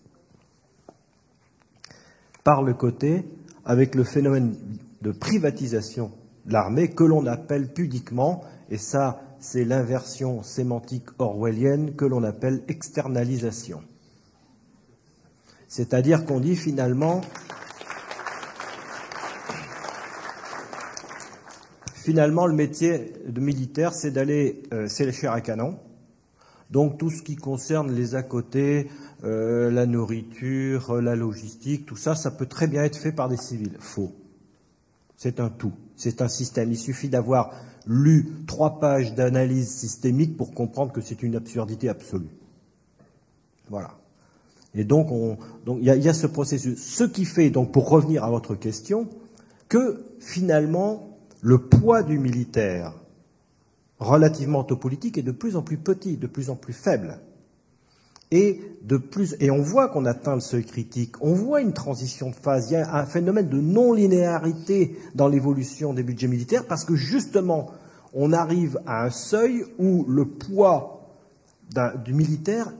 Par 2.42 2.62
le 2.62 2.74
côté, 2.74 3.24
avec 3.64 3.94
le 3.94 4.04
phénomène 4.04 4.56
de 5.00 5.12
privatisation 5.12 6.10
de 6.44 6.52
l'armée 6.52 6.90
que 6.90 7.04
l'on 7.04 7.26
appelle 7.26 7.72
pudiquement, 7.72 8.42
et 8.70 8.78
ça 8.78 9.20
c'est 9.38 9.64
l'inversion 9.64 10.42
sémantique 10.42 11.08
orwellienne 11.18 11.94
que 11.94 12.04
l'on 12.04 12.22
appelle 12.22 12.62
externalisation. 12.68 13.82
C'est-à-dire 15.68 16.24
qu'on 16.24 16.40
dit 16.40 16.56
finalement 16.56 17.20
Finalement, 22.04 22.46
le 22.46 22.52
métier 22.52 23.14
de 23.26 23.40
militaire, 23.40 23.94
c'est 23.94 24.10
d'aller 24.10 24.62
euh, 24.74 24.86
à 25.22 25.40
canon. 25.40 25.78
Donc 26.70 26.98
tout 26.98 27.08
ce 27.08 27.22
qui 27.22 27.34
concerne 27.34 27.90
les 27.94 28.14
à 28.14 28.22
côté, 28.22 28.90
euh, 29.24 29.70
la 29.70 29.86
nourriture, 29.86 31.00
la 31.00 31.16
logistique, 31.16 31.86
tout 31.86 31.96
ça, 31.96 32.14
ça 32.14 32.30
peut 32.30 32.44
très 32.44 32.66
bien 32.66 32.84
être 32.84 32.98
fait 32.98 33.10
par 33.10 33.30
des 33.30 33.38
civils. 33.38 33.78
Faux. 33.78 34.12
C'est 35.16 35.40
un 35.40 35.48
tout. 35.48 35.72
C'est 35.96 36.20
un 36.20 36.28
système. 36.28 36.70
Il 36.72 36.76
suffit 36.76 37.08
d'avoir 37.08 37.54
lu 37.86 38.28
trois 38.46 38.80
pages 38.80 39.14
d'analyse 39.14 39.70
systémique 39.70 40.36
pour 40.36 40.52
comprendre 40.52 40.92
que 40.92 41.00
c'est 41.00 41.22
une 41.22 41.36
absurdité 41.36 41.88
absolue. 41.88 42.36
Voilà. 43.70 43.96
Et 44.74 44.84
donc, 44.84 45.08
il 45.66 45.82
y, 45.82 45.86
y, 45.86 46.08
a 46.10 46.12
ce 46.12 46.26
processus. 46.26 46.78
Ce 46.78 47.04
qui 47.04 47.24
fait, 47.24 47.48
donc, 47.48 47.72
pour 47.72 47.88
revenir 47.88 48.24
à 48.24 48.28
votre 48.28 48.56
question, 48.56 49.08
que 49.70 50.04
finalement, 50.20 51.13
le 51.44 51.58
poids 51.58 52.02
du 52.02 52.18
militaire 52.18 52.94
relativement 53.98 54.66
au 54.66 54.76
politique 54.76 55.18
est 55.18 55.22
de 55.22 55.30
plus 55.30 55.56
en 55.56 55.62
plus 55.62 55.76
petit, 55.76 56.16
de 56.16 56.26
plus 56.26 56.48
en 56.48 56.56
plus 56.56 56.72
faible. 56.72 57.18
Et, 58.30 58.62
on 59.50 59.60
voit 59.60 59.88
qu'on 59.88 60.06
atteint 60.06 60.34
le 60.34 60.40
seuil 60.40 60.64
critique, 60.64 61.16
on 61.20 61.34
voit 61.34 61.60
une 61.60 61.74
transition 61.74 62.30
de 62.30 62.34
phase, 62.34 62.70
il 62.70 62.72
y 62.72 62.76
a 62.76 62.96
un 62.96 63.04
phénomène 63.04 63.50
de 63.50 63.60
non-linéarité 63.60 64.96
dans 65.14 65.28
l'évolution 65.28 65.92
des 65.92 66.02
budgets 66.02 66.28
militaires 66.28 66.64
parce 66.66 66.84
que 66.86 66.96
justement, 66.96 67.70
on 68.14 68.32
arrive 68.32 68.80
à 68.86 69.04
un 69.04 69.10
seuil 69.10 69.66
où 69.78 70.06
le 70.08 70.24
poids 70.24 71.10
du 72.04 72.14
militaire 72.14 72.72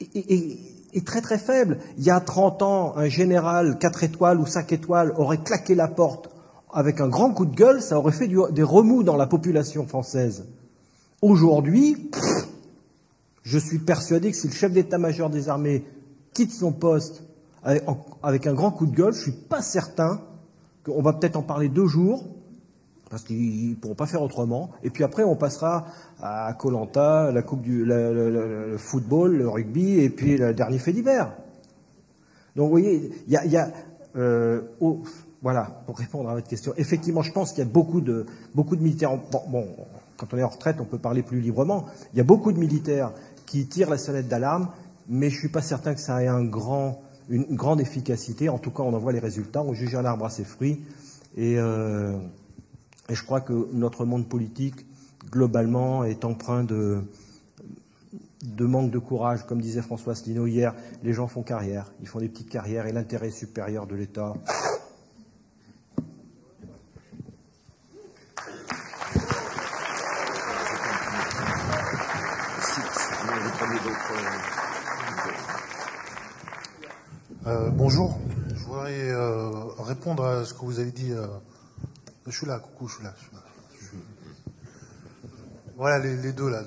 est, 0.00 0.58
est, 0.94 1.06
très 1.06 1.20
très 1.20 1.38
faible. 1.38 1.78
Il 1.98 2.04
y 2.04 2.10
a 2.10 2.20
30 2.20 2.62
ans, 2.62 2.96
un 2.96 3.08
général 3.08 3.78
4 3.78 4.04
étoiles 4.04 4.40
ou 4.40 4.46
5 4.46 4.72
étoiles 4.72 5.12
aurait 5.16 5.42
claqué 5.42 5.74
la 5.74 5.88
porte 5.88 6.31
avec 6.72 7.00
un 7.00 7.08
grand 7.08 7.30
coup 7.30 7.44
de 7.44 7.54
gueule, 7.54 7.82
ça 7.82 7.98
aurait 7.98 8.12
fait 8.12 8.28
des 8.28 8.62
remous 8.62 9.02
dans 9.02 9.16
la 9.16 9.26
population 9.26 9.86
française. 9.86 10.46
Aujourd'hui, 11.20 12.10
je 13.42 13.58
suis 13.58 13.78
persuadé 13.78 14.30
que 14.30 14.36
si 14.36 14.48
le 14.48 14.52
chef 14.52 14.72
d'état-major 14.72 15.30
des 15.30 15.48
armées 15.48 15.84
quitte 16.32 16.52
son 16.52 16.72
poste 16.72 17.24
avec, 17.62 18.46
un 18.46 18.54
grand 18.54 18.70
coup 18.70 18.86
de 18.86 18.94
gueule, 18.94 19.12
je 19.12 19.20
suis 19.20 19.32
pas 19.32 19.62
certain 19.62 20.20
qu'on 20.84 21.02
va 21.02 21.12
peut-être 21.12 21.36
en 21.36 21.42
parler 21.42 21.68
deux 21.68 21.86
jours, 21.86 22.24
parce 23.08 23.22
qu'ils 23.22 23.70
ne 23.70 23.74
pourront 23.74 23.94
pas 23.94 24.06
faire 24.06 24.22
autrement. 24.22 24.70
Et 24.82 24.90
puis 24.90 25.04
après, 25.04 25.22
on 25.22 25.36
passera 25.36 25.86
à 26.20 26.52
Colanta, 26.54 27.30
la 27.30 27.42
coupe 27.42 27.60
du 27.60 27.84
le, 27.84 28.76
football, 28.78 29.36
le 29.36 29.48
rugby, 29.48 30.00
et 30.00 30.08
puis 30.08 30.38
le 30.38 30.54
dernier 30.54 30.78
fait 30.78 30.92
d'hiver. 30.92 31.32
Donc, 32.56 32.64
vous 32.64 32.70
voyez, 32.70 33.12
il 33.28 33.32
y 33.32 33.56
a, 33.56 33.70
euh, 34.16 34.62
voilà, 35.42 35.82
pour 35.86 35.98
répondre 35.98 36.30
à 36.30 36.34
votre 36.34 36.46
question. 36.46 36.72
Effectivement, 36.76 37.22
je 37.22 37.32
pense 37.32 37.50
qu'il 37.50 37.64
y 37.64 37.66
a 37.66 37.70
beaucoup 37.70 38.00
de, 38.00 38.26
militaires. 38.78 39.18
Bon, 39.48 39.66
quand 40.16 40.32
on 40.32 40.38
est 40.38 40.42
en 40.42 40.48
retraite, 40.48 40.76
on 40.80 40.84
peut 40.84 40.98
parler 40.98 41.22
plus 41.22 41.40
librement. 41.40 41.86
Il 42.14 42.18
y 42.18 42.20
a 42.20 42.24
beaucoup 42.24 42.52
de 42.52 42.58
militaires 42.58 43.12
qui 43.44 43.66
tirent 43.66 43.90
la 43.90 43.98
sonnette 43.98 44.28
d'alarme, 44.28 44.68
mais 45.08 45.30
je 45.30 45.34
ne 45.34 45.40
suis 45.40 45.48
pas 45.48 45.60
certain 45.60 45.94
que 45.94 46.00
ça 46.00 46.22
ait 46.22 46.28
une, 46.28 46.48
grande 46.48 47.80
efficacité. 47.80 48.48
En 48.48 48.58
tout 48.58 48.70
cas, 48.70 48.84
on 48.84 48.94
en 48.94 48.98
voit 48.98 49.12
les 49.12 49.18
résultats. 49.18 49.62
On 49.62 49.74
juge 49.74 49.96
un 49.96 50.04
arbre 50.04 50.26
à 50.26 50.30
ses 50.30 50.44
fruits. 50.44 50.84
Et, 51.36 51.58
euh, 51.58 52.16
je 53.10 53.22
crois 53.24 53.40
que 53.40 53.68
notre 53.72 54.04
monde 54.04 54.28
politique, 54.28 54.86
globalement, 55.28 56.04
est 56.04 56.24
empreint 56.24 56.62
de, 56.62 57.02
de 58.44 58.64
manque 58.64 58.92
de 58.92 58.98
courage. 59.00 59.44
Comme 59.44 59.60
disait 59.60 59.82
François 59.82 60.12
Asselineau 60.12 60.46
hier, 60.46 60.72
les 61.02 61.12
gens 61.12 61.26
font 61.26 61.42
carrière. 61.42 61.92
Ils 62.00 62.06
font 62.06 62.20
des 62.20 62.28
petites 62.28 62.48
carrières 62.48 62.86
et 62.86 62.92
l'intérêt 62.92 63.30
supérieur 63.30 63.88
de 63.88 63.96
l'État, 63.96 64.34
Euh, 77.44 77.70
bonjour, 77.70 78.20
je 78.54 78.64
voudrais 78.66 79.10
euh, 79.10 79.50
répondre 79.80 80.24
à 80.24 80.44
ce 80.44 80.54
que 80.54 80.60
vous 80.60 80.78
avez 80.78 80.92
dit. 80.92 81.10
Euh, 81.10 81.26
je 82.24 82.30
suis 82.30 82.46
là, 82.46 82.60
coucou, 82.60 82.86
je 82.86 82.94
suis 82.94 83.04
là. 83.04 83.12
Voilà 85.76 85.98
les, 85.98 86.32
deux 86.32 86.48
là. 86.48 86.62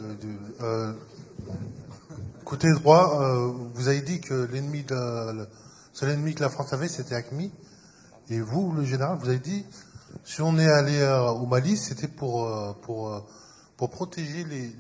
côté 2.44 2.70
droit, 2.74 3.40
vous 3.74 3.88
avez 3.88 4.02
dit 4.02 4.20
que 4.20 4.34
l'ennemi, 4.52 4.84
de, 4.84 5.48
seul 5.94 6.10
ennemi 6.10 6.36
que 6.36 6.42
la 6.42 6.50
France 6.50 6.74
avait, 6.74 6.90
c'était 6.90 7.16
ACMI. 7.16 7.54
Et 8.30 8.42
vous, 8.42 8.74
le 8.74 8.84
général, 8.84 9.18
vous 9.18 9.30
avez 9.30 9.40
dit, 9.40 9.66
si 10.26 10.42
on 10.42 10.58
est 10.58 10.70
allé 10.70 11.02
au 11.40 11.46
Mali, 11.46 11.78
c'était 11.78 12.10
pour, 12.10 12.76
pour, 12.82 13.26
pour 13.78 13.90
protéger 13.90 14.44
les, 14.44 14.76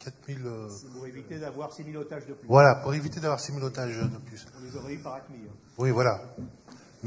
4000. 0.00 0.46
Euh, 0.46 0.68
pour 0.94 1.06
éviter 1.06 1.38
d'avoir 1.38 1.72
6000 1.72 1.96
otages 1.96 2.26
de 2.26 2.32
plus. 2.32 2.48
Voilà, 2.48 2.76
pour 2.76 2.94
éviter 2.94 3.20
d'avoir 3.20 3.40
6000 3.40 3.62
otages 3.62 3.96
de 3.96 4.18
plus. 4.18 4.46
On 4.58 4.64
les 4.64 4.76
aurait 4.76 4.94
eu 4.94 4.98
par 4.98 5.14
ACMI. 5.14 5.38
Hein. 5.46 5.52
Oui, 5.78 5.90
voilà. 5.90 6.20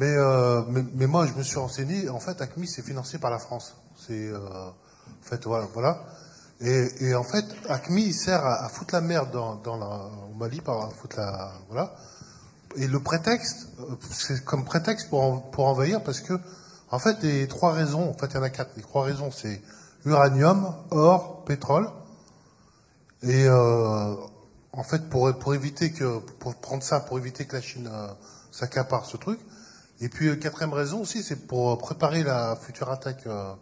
Euh, 0.02 0.64
mais, 0.70 0.84
mais, 0.94 1.08
moi, 1.08 1.26
je 1.26 1.34
me 1.34 1.44
suis 1.44 1.58
renseigné. 1.58 2.10
En 2.10 2.20
fait, 2.20 2.42
ACMI, 2.42 2.68
c'est 2.68 2.82
financé 2.82 3.18
par 3.18 3.32
la 3.32 3.40
France. 3.40 3.76
C'est. 3.96 4.28
Euh, 4.28 4.40
en 4.40 5.24
fait, 5.24 5.44
voilà. 5.46 5.68
voilà. 5.74 6.04
Et, 6.62 7.14
en 7.16 7.24
fait, 7.24 7.46
ACMI, 7.68 8.14
sert 8.14 8.46
à, 8.46 8.70
foutre 8.70 8.94
la 8.94 9.02
merde 9.02 9.32
dans, 9.32 9.56
dans 9.56 9.78
la, 9.78 10.10
au 10.32 10.36
Mali, 10.36 10.62
par 10.62 10.94
foutre 10.94 11.18
la. 11.18 11.52
Voilà. 11.70 11.96
Et 12.76 12.88
le 12.88 13.00
prétexte, 13.00 13.68
c'est 14.10 14.44
comme 14.44 14.66
prétexte 14.66 15.10
pour, 15.10 15.52
pour 15.52 15.68
envahir, 15.68 16.04
parce 16.04 16.22
que, 16.22 16.34
en 16.90 17.00
fait, 17.00 17.22
les 17.24 17.48
trois 17.48 17.74
raisons, 17.74 18.10
en 18.10 18.14
fait, 18.14 18.28
il 18.28 18.36
y 18.36 18.38
en 18.38 18.44
a 18.44 18.50
quatre. 18.50 18.72
Les 18.78 18.84
trois 18.84 19.04
raisons, 19.04 19.32
c'est 19.32 19.62
uranium, 20.06 20.74
or, 20.92 21.44
pétrole. 21.46 21.90
Et 23.24 23.46
euh, 23.48 24.16
en 24.74 24.84
fait, 24.84 25.10
pour, 25.10 25.34
pour 25.40 25.56
éviter 25.56 25.92
que, 25.92 26.20
pour 26.20 26.56
prendre 26.56 26.84
ça, 26.84 27.00
pour 27.00 27.18
éviter 27.18 27.46
que 27.46 27.56
la 27.56 27.62
Chine 27.62 27.90
euh, 27.92 28.08
s'accapare 28.52 29.06
ce 29.06 29.18
truc. 29.18 29.40
Et 30.02 30.10
puis, 30.10 30.28
euh, 30.28 30.36
quatrième 30.36 30.74
raison 30.74 31.02
aussi, 31.02 31.24
c'est 31.24 31.48
pour 31.48 31.78
préparer 31.78 32.24
la 32.24 32.58
future 32.58 32.90
attaque, 32.92 33.26
euh, 33.28 33.54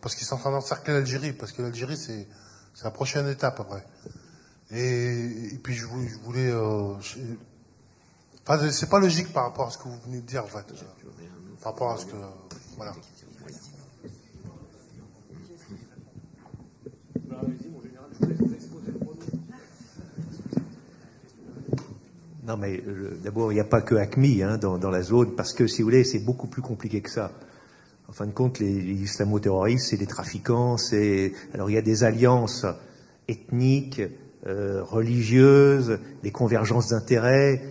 parce 0.00 0.16
qu'ils 0.16 0.26
sont 0.26 0.36
en 0.36 0.38
train 0.38 0.50
d'encercler 0.50 0.94
l'Algérie, 0.94 1.32
parce 1.32 1.52
que 1.52 1.62
l'Algérie, 1.62 1.96
c'est, 1.96 2.26
c'est 2.74 2.84
la 2.84 2.90
prochaine 2.90 3.28
étape 3.28 3.60
après. 3.60 3.86
Et, 4.72 5.54
et 5.54 5.58
puis 5.58 5.74
je 5.74 5.86
voulais, 5.86 6.08
je 6.08 6.18
voulais 6.18 6.50
euh, 6.50 6.94
enfin, 8.46 8.70
c'est 8.70 8.88
pas 8.88 8.98
logique 8.98 9.32
par 9.32 9.44
rapport 9.44 9.68
à 9.68 9.70
ce 9.70 9.78
que 9.78 9.84
vous 9.84 9.98
venez 10.06 10.20
de 10.20 10.26
dire, 10.26 10.42
en 10.42 10.48
fait. 10.48 10.66
Par 11.62 11.72
rapport 11.72 11.92
à 11.92 11.98
ce 11.98 12.06
que, 12.06 12.16
voilà. 12.76 12.94
Non, 22.52 22.58
mais 22.58 22.82
euh, 22.86 23.18
d'abord, 23.24 23.50
il 23.50 23.54
n'y 23.54 23.62
a 23.62 23.64
pas 23.64 23.80
que 23.80 23.94
ACMI 23.94 24.42
hein, 24.42 24.58
dans, 24.58 24.90
la 24.90 25.00
zone, 25.00 25.34
parce 25.34 25.54
que, 25.54 25.66
si 25.66 25.80
vous 25.80 25.86
voulez, 25.86 26.04
c'est 26.04 26.18
beaucoup 26.18 26.48
plus 26.48 26.60
compliqué 26.60 27.00
que 27.00 27.08
ça. 27.08 27.32
En 28.10 28.12
fin 28.12 28.26
de 28.26 28.32
compte, 28.32 28.58
les, 28.58 28.82
les 28.82 28.92
islamo-terroristes, 28.92 29.86
c'est 29.88 29.96
des 29.96 30.06
trafiquants, 30.06 30.76
c'est... 30.76 31.32
Alors, 31.54 31.70
il 31.70 31.72
y 31.72 31.78
a 31.78 31.82
des 31.82 32.04
alliances 32.04 32.66
ethniques, 33.26 34.02
euh, 34.46 34.82
religieuses, 34.84 35.98
des 36.22 36.30
convergences 36.30 36.88
d'intérêts. 36.88 37.62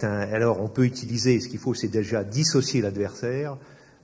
Alors, 0.00 0.62
on 0.62 0.68
peut 0.68 0.86
utiliser, 0.86 1.38
ce 1.40 1.48
qu'il 1.50 1.58
faut, 1.58 1.74
c'est 1.74 1.88
déjà 1.88 2.24
dissocier 2.24 2.80
l'adversaire, 2.80 3.58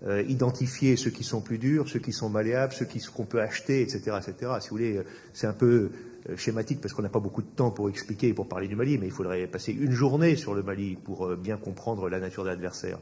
euh, 0.07 0.23
identifier 0.29 0.97
ceux 0.97 1.11
qui 1.11 1.25
sont 1.25 1.41
plus 1.41 1.57
durs, 1.57 1.89
ceux 1.89 2.01
qui 2.01 2.13
sont 2.13 2.29
malléables, 2.29 2.75
ceux 2.75 2.87
qu'on 3.15 3.25
peut 3.25 3.41
acheter, 3.41 3.81
etc., 3.81 4.19
etc. 4.19 4.53
Si 4.61 4.69
vous 4.69 4.77
voulez, 4.77 5.01
c'est 5.33 5.47
un 5.47 5.55
peu 5.55 5.89
schématique 6.37 6.81
parce 6.81 6.95
qu'on 6.95 7.03
n'a 7.03 7.09
pas 7.09 7.21
beaucoup 7.21 7.43
de 7.43 7.49
temps 7.49 7.71
pour 7.71 7.89
expliquer 7.89 8.29
et 8.29 8.35
pour 8.35 8.49
parler 8.49 8.69
du 8.69 8.77
Mali, 8.77 8.99
mais 8.99 9.07
il 9.07 9.13
faudrait 9.13 9.47
passer 9.47 9.73
une 9.73 9.93
journée 9.93 10.37
sur 10.37 10.55
le 10.55 10.63
Mali 10.63 10.97
pour 10.97 11.27
euh, 11.27 11.37
bien 11.37 11.57
comprendre 11.57 12.09
la 12.09 12.19
nature 12.19 12.43
de 12.43 12.49
l'adversaire. 12.49 12.99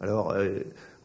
Alors, 0.00 0.30
euh, 0.30 0.60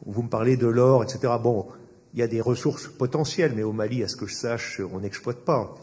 vous 0.06 0.22
me 0.22 0.28
parlez 0.28 0.56
de 0.56 0.66
l'or, 0.66 1.02
etc. 1.02 1.32
Bon, 1.42 1.66
il 2.12 2.20
y 2.20 2.22
a 2.22 2.28
des 2.28 2.40
ressources 2.40 2.86
potentielles, 2.86 3.52
mais 3.56 3.64
au 3.64 3.72
Mali, 3.72 4.04
à 4.04 4.08
ce 4.08 4.16
que 4.16 4.26
je 4.26 4.34
sache, 4.34 4.80
on 4.92 5.00
n'exploite 5.00 5.44
pas. 5.44 5.74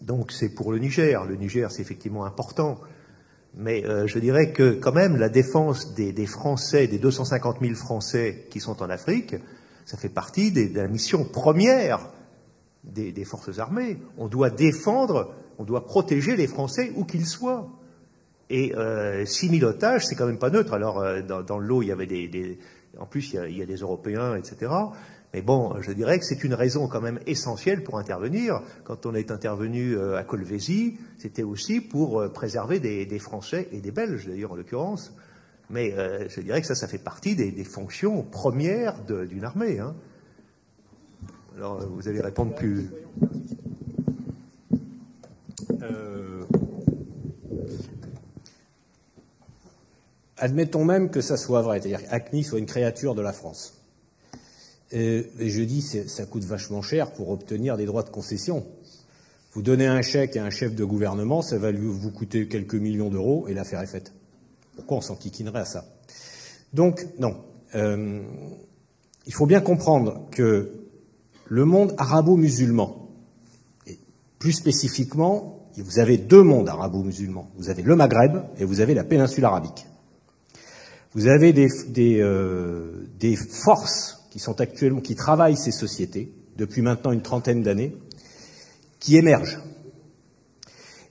Donc 0.00 0.32
c'est 0.32 0.48
pour 0.48 0.72
le 0.72 0.78
Niger. 0.78 1.24
Le 1.24 1.36
Niger, 1.36 1.70
c'est 1.70 1.82
effectivement 1.82 2.24
important. 2.24 2.80
Mais 3.56 3.86
euh, 3.86 4.06
je 4.06 4.18
dirais 4.18 4.52
que 4.52 4.72
quand 4.72 4.92
même, 4.92 5.16
la 5.16 5.28
défense 5.28 5.94
des, 5.94 6.26
Français, 6.26 6.86
des 6.88 6.98
250 6.98 7.58
000 7.60 7.74
Français 7.74 8.46
qui 8.50 8.60
sont 8.60 8.82
en 8.82 8.90
Afrique, 8.90 9.36
ça 9.86 9.96
fait 9.96 10.10
partie 10.10 10.50
de 10.52 10.76
la 10.76 10.88
mission 10.88 11.24
première 11.24 12.10
des, 12.86 13.24
forces 13.24 13.58
armées. 13.58 13.98
On 14.16 14.28
doit 14.28 14.50
défendre, 14.50 15.34
on 15.58 15.64
doit 15.64 15.84
protéger 15.84 16.36
les 16.36 16.46
Français 16.46 16.92
où 16.96 17.04
qu'ils 17.04 17.26
soient. 17.26 17.68
Et 18.48 18.74
euh, 18.76 19.24
6 19.24 19.58
000 19.58 19.68
otages, 19.68 20.06
c'est 20.06 20.14
quand 20.14 20.26
même 20.26 20.38
pas 20.38 20.50
neutre. 20.50 20.72
Alors, 20.72 21.00
euh, 21.00 21.20
dans, 21.22 21.58
l'eau, 21.58 21.82
il 21.82 21.88
y 21.88 21.92
avait 21.92 22.06
des, 22.06 22.58
En 22.98 23.06
plus, 23.06 23.32
il 23.32 23.56
y, 23.56 23.62
a, 23.62 23.66
des 23.66 23.76
Européens, 23.76 24.36
etc. 24.36 24.72
Mais 25.34 25.42
bon, 25.42 25.74
je 25.80 25.90
dirais 25.90 26.18
que 26.18 26.24
c'est 26.24 26.44
une 26.44 26.54
raison 26.54 26.86
quand 26.86 27.00
même 27.00 27.18
essentielle 27.26 27.82
pour 27.82 27.98
intervenir. 27.98 28.62
Quand 28.84 29.04
on 29.04 29.14
est 29.14 29.32
intervenu 29.32 29.96
euh, 29.96 30.16
à 30.16 30.22
Colvézi, 30.22 30.96
c'était 31.18 31.42
aussi 31.42 31.80
pour 31.80 32.20
euh, 32.20 32.28
préserver 32.28 32.78
des, 32.78 33.18
Français 33.18 33.68
et 33.72 33.80
des 33.80 33.90
Belges, 33.90 34.26
d'ailleurs, 34.26 34.52
en 34.52 34.56
l'occurrence. 34.56 35.12
Mais 35.68 35.92
je 36.28 36.40
dirais 36.42 36.60
que 36.60 36.66
ça, 36.68 36.76
ça 36.76 36.86
fait 36.86 37.02
partie 37.02 37.34
des, 37.34 37.50
des 37.50 37.64
fonctions 37.64 38.22
premières 38.22 39.02
d'une 39.02 39.42
armée. 39.42 39.80
hein. 39.80 39.96
Alors, 41.56 41.80
euh, 41.80 41.86
vous 41.86 42.06
allez 42.06 42.20
répondre 42.20 42.54
plus... 42.54 42.90
Euh, 45.80 46.44
Admettons 50.36 50.84
même 50.84 51.10
que 51.10 51.22
ça 51.22 51.38
soit 51.38 51.62
vrai, 51.62 51.80
c'est-à-dire 51.80 52.06
qu'ACMI 52.06 52.44
soit 52.44 52.58
une 52.58 52.66
créature 52.66 53.14
de 53.14 53.22
la 53.22 53.32
France. 53.32 53.80
Et, 54.92 55.30
et 55.38 55.48
je 55.48 55.62
dis, 55.62 55.80
ça 55.80 56.26
coûte 56.26 56.44
vachement 56.44 56.82
cher 56.82 57.12
pour 57.12 57.30
obtenir 57.30 57.78
des 57.78 57.86
droits 57.86 58.02
de 58.02 58.10
concession. 58.10 58.66
Vous 59.54 59.62
donnez 59.62 59.86
un 59.86 60.02
chèque 60.02 60.36
à 60.36 60.44
un 60.44 60.50
chef 60.50 60.74
de 60.74 60.84
gouvernement, 60.84 61.40
ça 61.40 61.56
va 61.56 61.72
vous 61.72 62.10
coûter 62.10 62.48
quelques 62.48 62.74
millions 62.74 63.08
d'euros 63.08 63.48
et 63.48 63.54
l'affaire 63.54 63.80
est 63.80 63.86
faite. 63.86 64.12
Pourquoi 64.74 64.98
on 64.98 65.00
s'enquiquinerait 65.00 65.60
à 65.60 65.64
ça? 65.64 65.86
Donc, 66.74 67.06
non. 67.18 67.38
Euh, 67.74 68.22
il 69.26 69.32
faut 69.32 69.46
bien 69.46 69.62
comprendre 69.62 70.28
que 70.30 70.85
le 71.48 71.64
monde 71.64 71.94
arabo-musulman, 71.98 73.08
et 73.86 73.98
plus 74.38 74.52
spécifiquement, 74.52 75.52
vous 75.76 75.98
avez 75.98 76.16
deux 76.16 76.42
mondes 76.42 76.68
arabo-musulmans. 76.68 77.50
Vous 77.56 77.68
avez 77.68 77.82
le 77.82 77.94
Maghreb 77.96 78.38
et 78.58 78.64
vous 78.64 78.80
avez 78.80 78.94
la 78.94 79.04
péninsule 79.04 79.44
arabique. 79.44 79.86
Vous 81.12 81.26
avez 81.28 81.52
des, 81.52 81.68
euh, 82.20 83.04
forces 83.50 84.26
qui 84.30 84.38
sont 84.38 84.60
actuellement, 84.60 85.00
qui 85.00 85.14
travaillent 85.14 85.56
ces 85.56 85.72
sociétés 85.72 86.32
depuis 86.56 86.80
maintenant 86.82 87.12
une 87.12 87.20
trentaine 87.22 87.62
d'années, 87.62 87.94
qui 89.00 89.16
émergent. 89.16 89.58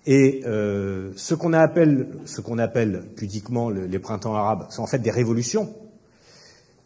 Et 0.07 0.41
euh, 0.45 1.11
ce 1.15 1.33
qu'on 1.33 1.53
appelle, 1.53 2.09
pudiquement 3.15 3.69
le- 3.69 3.85
les 3.85 3.99
printemps 3.99 4.35
arabes, 4.35 4.67
sont 4.71 4.81
en 4.83 4.87
fait 4.87 4.99
des 4.99 5.11
révolutions. 5.11 5.73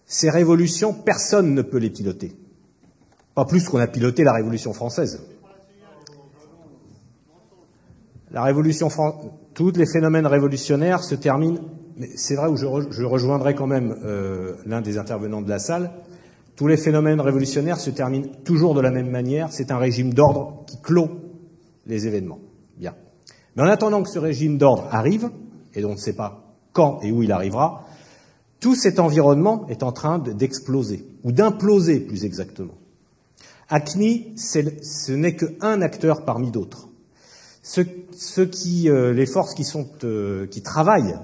Ces 0.06 0.30
révolutions, 0.30 0.94
personne 0.94 1.54
ne 1.54 1.62
peut 1.62 1.78
les 1.78 1.90
piloter. 1.90 2.36
Pas 3.36 3.46
plus 3.46 3.68
qu'on 3.70 3.80
a 3.80 3.88
piloté 3.88 4.24
la 4.24 4.34
Révolution 4.34 4.74
française. 4.74 5.22
La 8.32 8.44
Révolution 8.44 8.90
française, 8.90 9.32
tous 9.54 9.72
les 9.72 9.86
phénomènes 9.86 10.28
révolutionnaires 10.28 11.04
se 11.04 11.16
terminent. 11.16 11.60
Mais 11.98 12.10
c'est 12.16 12.36
vrai 12.36 12.48
où 12.48 12.56
je, 12.56 12.66
re- 12.66 12.92
je 12.92 13.04
rejoindrai 13.04 13.56
quand 13.56 13.68
même 13.68 13.96
euh, 14.06 14.56
l'un 14.66 14.82
des 14.82 14.98
intervenants 14.98 15.42
de 15.42 15.50
la 15.50 15.60
salle. 15.60 15.92
Tous 16.56 16.68
les 16.68 16.78
phénomènes 16.78 17.20
révolutionnaires 17.22 17.80
se 17.80 17.90
terminent 17.90 18.28
toujours 18.46 18.74
de 18.74 18.82
la 18.82 18.92
même 18.92 19.10
manière. 19.10 19.52
C'est 19.52 19.72
un 19.72 19.78
régime 19.78 20.14
d'ordre 20.14 20.64
qui 20.68 20.80
clôt 20.82 21.10
les 21.86 22.08
événements. 22.08 22.40
Bien. 22.78 22.94
Mais 23.56 23.64
en 23.64 23.68
attendant 23.68 24.04
que 24.04 24.10
ce 24.10 24.20
régime 24.20 24.58
d'ordre 24.58 24.88
arrive, 24.92 25.30
et 25.76 25.84
on 25.86 25.92
ne 25.94 25.98
sait 25.98 26.14
pas 26.16 26.56
quand 26.72 27.00
et 27.02 27.12
où 27.12 27.24
il 27.24 27.32
arrivera, 27.32 27.86
tout 28.60 28.76
cet 28.76 29.00
environnement 29.00 29.66
est 29.70 29.84
en 29.84 29.92
train 29.92 30.20
de- 30.20 30.32
d'exploser, 30.34 31.06
ou 31.24 31.32
d'imploser 31.32 32.00
plus 32.00 32.26
exactement. 32.26 32.74
ACMI, 33.70 34.34
ce 34.36 35.12
n'est 35.12 35.36
qu'un 35.36 35.82
acteur 35.82 36.26
parmi 36.26 36.52
d'autres. 36.52 36.90
Ceux, 37.62 38.46
qui, 38.46 38.90
euh, 38.90 39.14
les 39.14 39.28
forces 39.28 39.54
qui, 39.54 39.64
sont, 39.64 39.88
euh, 40.04 40.48
qui 40.48 40.62
travaillent 40.62 41.18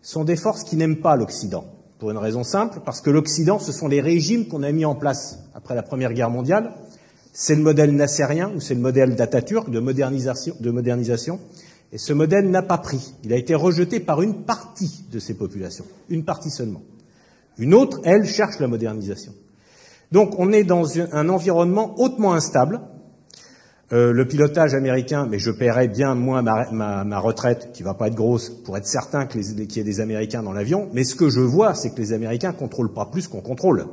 sont 0.00 0.24
des 0.24 0.36
forces 0.36 0.62
qui 0.62 0.76
n'aiment 0.76 1.00
pas 1.00 1.16
l'Occident, 1.16 1.64
pour 1.98 2.10
une 2.10 2.18
raison 2.18 2.44
simple, 2.44 2.80
parce 2.84 3.00
que 3.00 3.10
l'Occident, 3.10 3.58
ce 3.58 3.72
sont 3.72 3.88
les 3.88 4.00
régimes 4.00 4.46
qu'on 4.46 4.62
a 4.62 4.70
mis 4.70 4.84
en 4.84 4.94
place 4.94 5.40
après 5.54 5.74
la 5.74 5.82
Première 5.82 6.12
Guerre 6.12 6.30
mondiale. 6.30 6.72
C'est 7.32 7.56
le 7.56 7.62
modèle 7.62 7.94
nassérien 7.94 8.52
ou 8.54 8.60
c'est 8.60 8.74
le 8.74 8.80
modèle 8.80 9.16
d'Atatürk 9.16 9.70
de 9.70 9.80
modernisation, 9.80 10.54
de 10.60 10.70
modernisation. 10.70 11.40
Et 11.92 11.98
ce 11.98 12.12
modèle 12.12 12.48
n'a 12.50 12.62
pas 12.62 12.78
pris. 12.78 13.14
Il 13.24 13.32
a 13.32 13.36
été 13.36 13.54
rejeté 13.54 13.98
par 13.98 14.22
une 14.22 14.44
partie 14.44 15.04
de 15.10 15.18
ces 15.18 15.34
populations, 15.34 15.86
une 16.08 16.24
partie 16.24 16.50
seulement. 16.50 16.82
Une 17.56 17.74
autre, 17.74 18.00
elle, 18.04 18.24
cherche 18.26 18.60
la 18.60 18.68
modernisation. 18.68 19.32
Donc 20.12 20.34
on 20.38 20.52
est 20.52 20.64
dans 20.64 20.98
un 20.98 21.28
environnement 21.28 21.98
hautement 21.98 22.34
instable. 22.34 22.80
Euh, 23.90 24.12
le 24.12 24.28
pilotage 24.28 24.74
américain, 24.74 25.26
mais 25.30 25.38
je 25.38 25.50
paierais 25.50 25.88
bien 25.88 26.14
moins 26.14 26.42
ma, 26.42 27.18
retraite, 27.18 27.70
qui 27.72 27.82
va 27.82 27.94
pas 27.94 28.08
être 28.08 28.14
grosse, 28.14 28.50
pour 28.50 28.76
être 28.76 28.86
certain 28.86 29.26
qu'il 29.26 29.40
y 29.40 29.80
ait 29.80 29.82
des 29.82 30.00
Américains 30.00 30.42
dans 30.42 30.52
l'avion. 30.52 30.90
Mais 30.92 31.04
ce 31.04 31.14
que 31.14 31.30
je 31.30 31.40
vois, 31.40 31.74
c'est 31.74 31.94
que 31.94 32.00
les 32.00 32.12
Américains 32.12 32.52
contrôlent 32.52 32.92
pas 32.92 33.06
plus 33.06 33.28
qu'on 33.28 33.40
contrôle. 33.40 33.86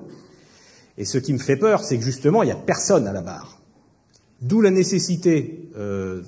Et 0.97 1.05
ce 1.05 1.17
qui 1.17 1.31
me 1.31 1.37
fait 1.37 1.55
peur, 1.55 1.81
c'est 1.81 1.97
que 1.97 2.03
justement, 2.03 2.43
il 2.43 2.47
n'y 2.47 2.51
a 2.51 2.57
personne 2.57 3.07
à 3.07 3.13
la 3.13 3.21
barre. 3.21 3.61
D'où 4.41 4.59
la 4.59 4.69
nécessité 4.69 5.69
euh, 5.77 6.23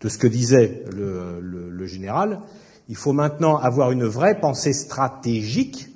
de 0.00 0.08
ce 0.08 0.16
que 0.16 0.26
disait 0.26 0.84
le 0.90 1.86
général. 1.86 2.40
Il 2.88 2.96
faut 2.96 3.12
maintenant 3.12 3.56
avoir 3.56 3.90
une 3.90 4.04
vraie 4.04 4.40
pensée 4.40 4.72
stratégique 4.72 5.88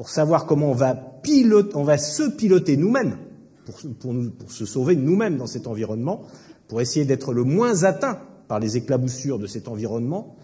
pour 0.00 0.08
savoir 0.08 0.46
comment 0.46 0.70
on 0.70 0.72
va, 0.72 1.98
se 1.98 2.30
piloter 2.30 2.78
nous-mêmes, 2.78 3.18
pour, 3.66 3.76
pour 3.98 4.14
nous- 4.14 4.30
pour 4.30 4.50
se 4.50 4.64
sauver 4.64 4.96
nous-mêmes 4.96 5.36
dans 5.36 5.46
cet 5.46 5.66
environnement, 5.66 6.22
pour 6.68 6.80
essayer 6.80 7.04
d'être 7.04 7.34
le 7.34 7.44
moins 7.44 7.84
atteint 7.84 8.18
par 8.48 8.60
les 8.60 8.78
éclaboussures 8.78 9.38
de 9.38 9.46
cet 9.46 9.68
environnement. 9.68 10.36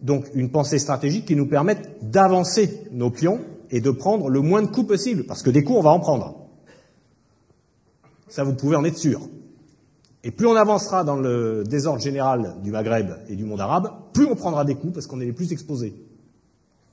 Donc 0.00 0.26
une 0.34 0.52
pensée 0.52 0.78
stratégique 0.78 1.24
qui 1.24 1.34
nous 1.34 1.48
permette 1.48 1.98
d'avancer 2.00 2.84
nos 2.92 3.10
pions 3.10 3.40
et 3.72 3.80
de 3.80 3.90
prendre 3.90 4.28
le 4.28 4.40
moins 4.40 4.62
de 4.62 4.68
coups 4.68 4.86
possible, 4.86 5.24
parce 5.24 5.42
que 5.42 5.50
des 5.50 5.64
coups, 5.64 5.80
on 5.80 5.82
va 5.82 5.90
en 5.90 5.98
prendre. 5.98 6.46
Ça, 8.28 8.44
vous 8.44 8.54
pouvez 8.54 8.76
en 8.76 8.84
être 8.84 8.98
sûr. 8.98 9.28
Et 10.22 10.30
plus 10.30 10.46
on 10.46 10.54
avancera 10.54 11.02
dans 11.02 11.16
le 11.16 11.64
désordre 11.64 12.00
général 12.00 12.54
du 12.62 12.70
Maghreb 12.70 13.10
et 13.28 13.34
du 13.34 13.44
monde 13.44 13.60
arabe, 13.60 13.90
plus 14.12 14.26
on 14.26 14.36
prendra 14.36 14.64
des 14.64 14.76
coups 14.76 14.92
parce 14.94 15.08
qu'on 15.08 15.20
est 15.20 15.26
les 15.26 15.32
plus 15.32 15.50
exposés, 15.50 15.96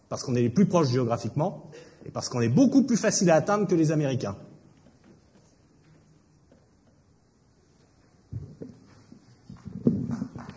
parce 0.09 0.23
qu'on 0.23 0.35
est 0.35 0.41
les 0.41 0.49
plus 0.49 0.65
proches 0.65 0.89
géographiquement, 0.89 1.69
et 2.05 2.09
parce 2.09 2.29
qu'on 2.29 2.41
est 2.41 2.49
beaucoup 2.49 2.83
plus 2.83 2.97
facile 2.97 3.29
à 3.29 3.35
atteindre 3.35 3.67
que 3.67 3.75
les 3.75 3.91
Américains. 3.91 4.35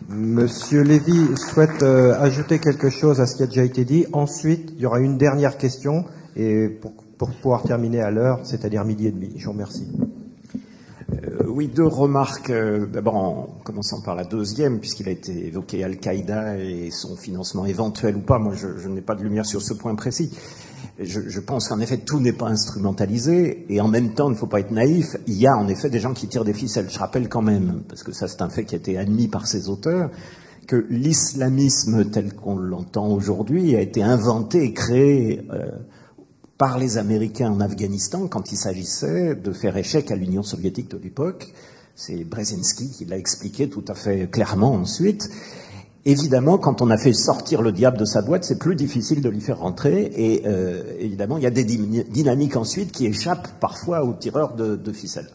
Monsieur 0.09 0.83
Lévy 0.83 1.35
souhaite 1.37 1.81
euh, 1.81 2.13
ajouter 2.19 2.59
quelque 2.59 2.89
chose 2.89 3.19
à 3.19 3.25
ce 3.25 3.35
qui 3.35 3.43
a 3.43 3.47
déjà 3.47 3.63
été 3.63 3.83
dit. 3.83 4.05
Ensuite, 4.13 4.71
il 4.75 4.81
y 4.81 4.85
aura 4.85 4.99
une 4.99 5.17
dernière 5.17 5.57
question 5.57 6.05
et 6.35 6.67
pour, 6.69 6.93
pour 7.17 7.31
pouvoir 7.31 7.63
terminer 7.63 8.01
à 8.01 8.11
l'heure, 8.11 8.39
c'est-à-dire 8.43 8.85
midi 8.85 9.07
et 9.07 9.11
demi. 9.11 9.33
Je 9.37 9.45
vous 9.45 9.53
remercie. 9.53 9.87
Euh, 11.11 11.43
oui, 11.47 11.67
deux 11.67 11.85
remarques. 11.85 12.49
Euh, 12.49 12.85
d'abord, 12.85 13.15
en 13.15 13.47
commençant 13.63 14.01
par 14.01 14.15
la 14.15 14.23
deuxième, 14.23 14.79
puisqu'il 14.79 15.07
a 15.07 15.11
été 15.11 15.47
évoqué 15.47 15.83
Al-Qaïda 15.83 16.57
et 16.57 16.91
son 16.91 17.15
financement 17.15 17.65
éventuel 17.65 18.15
ou 18.15 18.21
pas. 18.21 18.39
Moi, 18.39 18.53
je, 18.55 18.87
n'ai 18.87 19.01
pas 19.01 19.15
de 19.15 19.23
lumière 19.23 19.45
sur 19.45 19.61
ce 19.61 19.73
point 19.73 19.95
précis. 19.95 20.31
Je, 20.99 21.21
je 21.27 21.39
pense 21.39 21.69
qu'en 21.69 21.79
effet, 21.79 21.97
tout 21.97 22.19
n'est 22.19 22.33
pas 22.33 22.47
instrumentalisé, 22.47 23.65
et 23.69 23.81
en 23.81 23.87
même 23.87 24.13
temps, 24.13 24.27
il 24.29 24.33
ne 24.33 24.37
faut 24.37 24.47
pas 24.47 24.59
être 24.59 24.71
naïf. 24.71 25.17
Il 25.27 25.35
y 25.35 25.47
a 25.47 25.55
en 25.55 25.67
effet 25.67 25.89
des 25.89 25.99
gens 25.99 26.13
qui 26.13 26.27
tirent 26.27 26.45
des 26.45 26.53
ficelles. 26.53 26.89
Je 26.89 26.99
rappelle 26.99 27.29
quand 27.29 27.41
même, 27.41 27.83
parce 27.87 28.03
que 28.03 28.11
ça, 28.11 28.27
c'est 28.27 28.41
un 28.41 28.49
fait 28.49 28.65
qui 28.65 28.75
a 28.75 28.77
été 28.77 28.97
admis 28.97 29.27
par 29.27 29.47
ses 29.47 29.69
auteurs, 29.69 30.11
que 30.67 30.85
l'islamisme 30.89 32.09
tel 32.09 32.33
qu'on 32.33 32.57
l'entend 32.57 33.07
aujourd'hui 33.07 33.75
a 33.75 33.81
été 33.81 34.03
inventé 34.03 34.63
et 34.63 34.73
créé. 34.73 35.45
Euh, 35.51 35.71
par 36.63 36.77
les 36.77 36.97
Américains 36.97 37.51
en 37.51 37.59
Afghanistan 37.59 38.29
quand 38.29 38.53
il 38.53 38.55
s'agissait 38.55 39.35
de 39.35 39.51
faire 39.51 39.75
échec 39.75 40.09
à 40.11 40.15
l'Union 40.15 40.43
soviétique 40.43 40.89
de 40.89 40.97
l'époque. 40.97 41.51
C'est 41.93 42.23
Brzezinski 42.23 42.89
qui 42.89 43.03
l'a 43.03 43.17
expliqué 43.17 43.67
tout 43.67 43.83
à 43.85 43.93
fait 43.93 44.31
clairement 44.31 44.73
ensuite. 44.73 45.29
Évidemment, 46.05 46.57
quand 46.57 46.81
on 46.81 46.89
a 46.89 46.97
fait 46.97 47.11
sortir 47.11 47.61
le 47.61 47.73
diable 47.73 47.97
de 47.97 48.05
sa 48.05 48.21
boîte, 48.21 48.45
c'est 48.45 48.59
plus 48.59 48.75
difficile 48.75 49.21
de 49.21 49.29
l'y 49.29 49.41
faire 49.41 49.59
rentrer. 49.59 50.09
Et 50.15 50.43
euh, 50.45 50.83
évidemment, 50.99 51.35
il 51.35 51.43
y 51.43 51.47
a 51.47 51.51
des 51.51 51.65
dynamiques 51.65 52.55
ensuite 52.55 52.93
qui 52.93 53.07
échappent 53.07 53.59
parfois 53.59 54.05
aux 54.05 54.13
tireurs 54.13 54.55
de, 54.55 54.77
de 54.77 54.93
ficelles. 54.93 55.31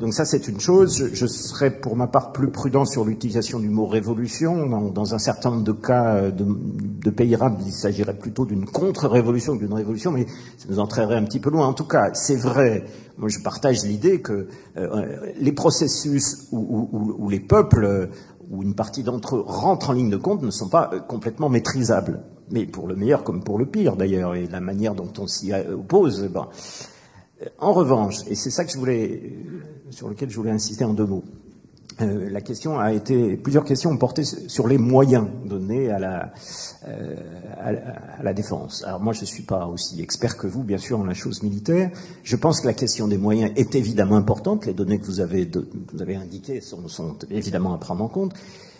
Donc 0.00 0.14
ça, 0.14 0.24
c'est 0.24 0.48
une 0.48 0.60
chose. 0.60 1.10
Je, 1.12 1.26
serais 1.26 1.70
pour 1.70 1.96
ma 1.96 2.06
part 2.06 2.32
plus 2.32 2.50
prudent 2.50 2.84
sur 2.84 3.04
l'utilisation 3.04 3.58
du 3.58 3.68
mot 3.68 3.86
révolution. 3.86 4.90
Dans, 4.90 5.14
un 5.14 5.18
certain 5.18 5.50
nombre 5.50 5.64
de 5.64 5.72
cas 5.72 6.16
euh, 6.16 6.30
de, 6.30 7.10
pays 7.10 7.34
arabes, 7.34 7.60
il 7.66 7.72
s'agirait 7.72 8.16
plutôt 8.16 8.44
d'une 8.44 8.66
contre-révolution 8.66 9.56
que 9.56 9.64
d'une 9.64 9.74
révolution, 9.74 10.12
mais 10.12 10.26
ça 10.56 10.66
nous 10.68 10.78
entraînerait 10.78 11.16
un 11.16 11.24
petit 11.24 11.40
peu 11.40 11.50
loin. 11.50 11.66
En 11.66 11.72
tout 11.72 11.86
cas, 11.86 12.10
c'est 12.14 12.36
vrai. 12.36 12.84
Moi, 13.16 13.28
je 13.28 13.40
partage 13.40 13.84
l'idée 13.84 14.20
que 14.20 14.46
euh, 14.76 15.32
les 15.40 15.52
processus 15.52 16.48
où, 16.52 17.28
les 17.28 17.40
peuples, 17.40 17.84
euh, 17.84 18.06
ou 18.50 18.62
une 18.62 18.74
partie 18.74 19.02
d'entre 19.02 19.36
eux, 19.36 19.44
rentrent 19.44 19.90
en 19.90 19.94
ligne 19.94 20.10
de 20.10 20.16
compte 20.16 20.42
ne 20.42 20.50
sont 20.50 20.68
pas 20.68 20.90
complètement 21.08 21.48
maîtrisables. 21.48 22.20
Mais 22.50 22.66
pour 22.66 22.86
le 22.86 22.96
meilleur 22.96 23.24
comme 23.24 23.42
pour 23.42 23.58
le 23.58 23.66
pire, 23.66 23.96
d'ailleurs, 23.96 24.34
et 24.34 24.46
la 24.46 24.60
manière 24.60 24.94
dont 24.94 25.12
on 25.18 25.26
s'y 25.26 25.52
oppose. 25.52 26.28
Ben, 26.32 26.46
en 27.58 27.72
revanche, 27.72 28.16
et 28.28 28.34
c'est 28.34 28.50
ça 28.50 28.64
que 28.64 28.72
je 28.72 28.78
voulais, 28.78 29.32
sur 29.90 30.08
lequel 30.08 30.30
je 30.30 30.36
voulais 30.36 30.50
insister 30.50 30.84
en 30.84 30.94
deux 30.94 31.06
mots, 31.06 31.24
euh, 32.00 32.28
la 32.30 32.40
question 32.40 32.78
a 32.78 32.92
été, 32.92 33.36
plusieurs 33.36 33.64
questions 33.64 33.90
ont 33.90 33.96
porté 33.96 34.22
sur 34.22 34.68
les 34.68 34.78
moyens 34.78 35.26
donnés 35.44 35.90
à 35.90 35.98
la, 35.98 36.32
euh, 36.86 37.16
à, 38.24 38.32
défense. 38.32 38.84
Alors 38.86 39.00
moi, 39.00 39.12
je 39.12 39.22
ne 39.22 39.26
suis 39.26 39.42
pas 39.42 39.66
aussi 39.66 40.00
expert 40.00 40.36
que 40.36 40.46
vous, 40.46 40.62
bien 40.62 40.78
sûr, 40.78 41.00
en 41.00 41.04
la 41.04 41.14
chose 41.14 41.42
militaire. 41.42 41.90
Je 42.22 42.36
pense 42.36 42.60
que 42.60 42.66
la 42.66 42.72
question 42.72 43.08
des 43.08 43.18
moyens 43.18 43.50
est 43.56 43.74
évidemment 43.74 44.16
importante. 44.16 44.66
Les 44.66 44.74
données 44.74 44.98
que 44.98 45.06
vous 45.06 45.20
avez, 45.20 45.50
vous 45.92 46.00
avez 46.00 46.14
indiquées 46.14 46.60
sont 46.60 47.16
évidemment 47.30 47.74
à 47.74 47.78
prendre 47.78 48.04
en 48.04 48.08
compte. 48.08 48.32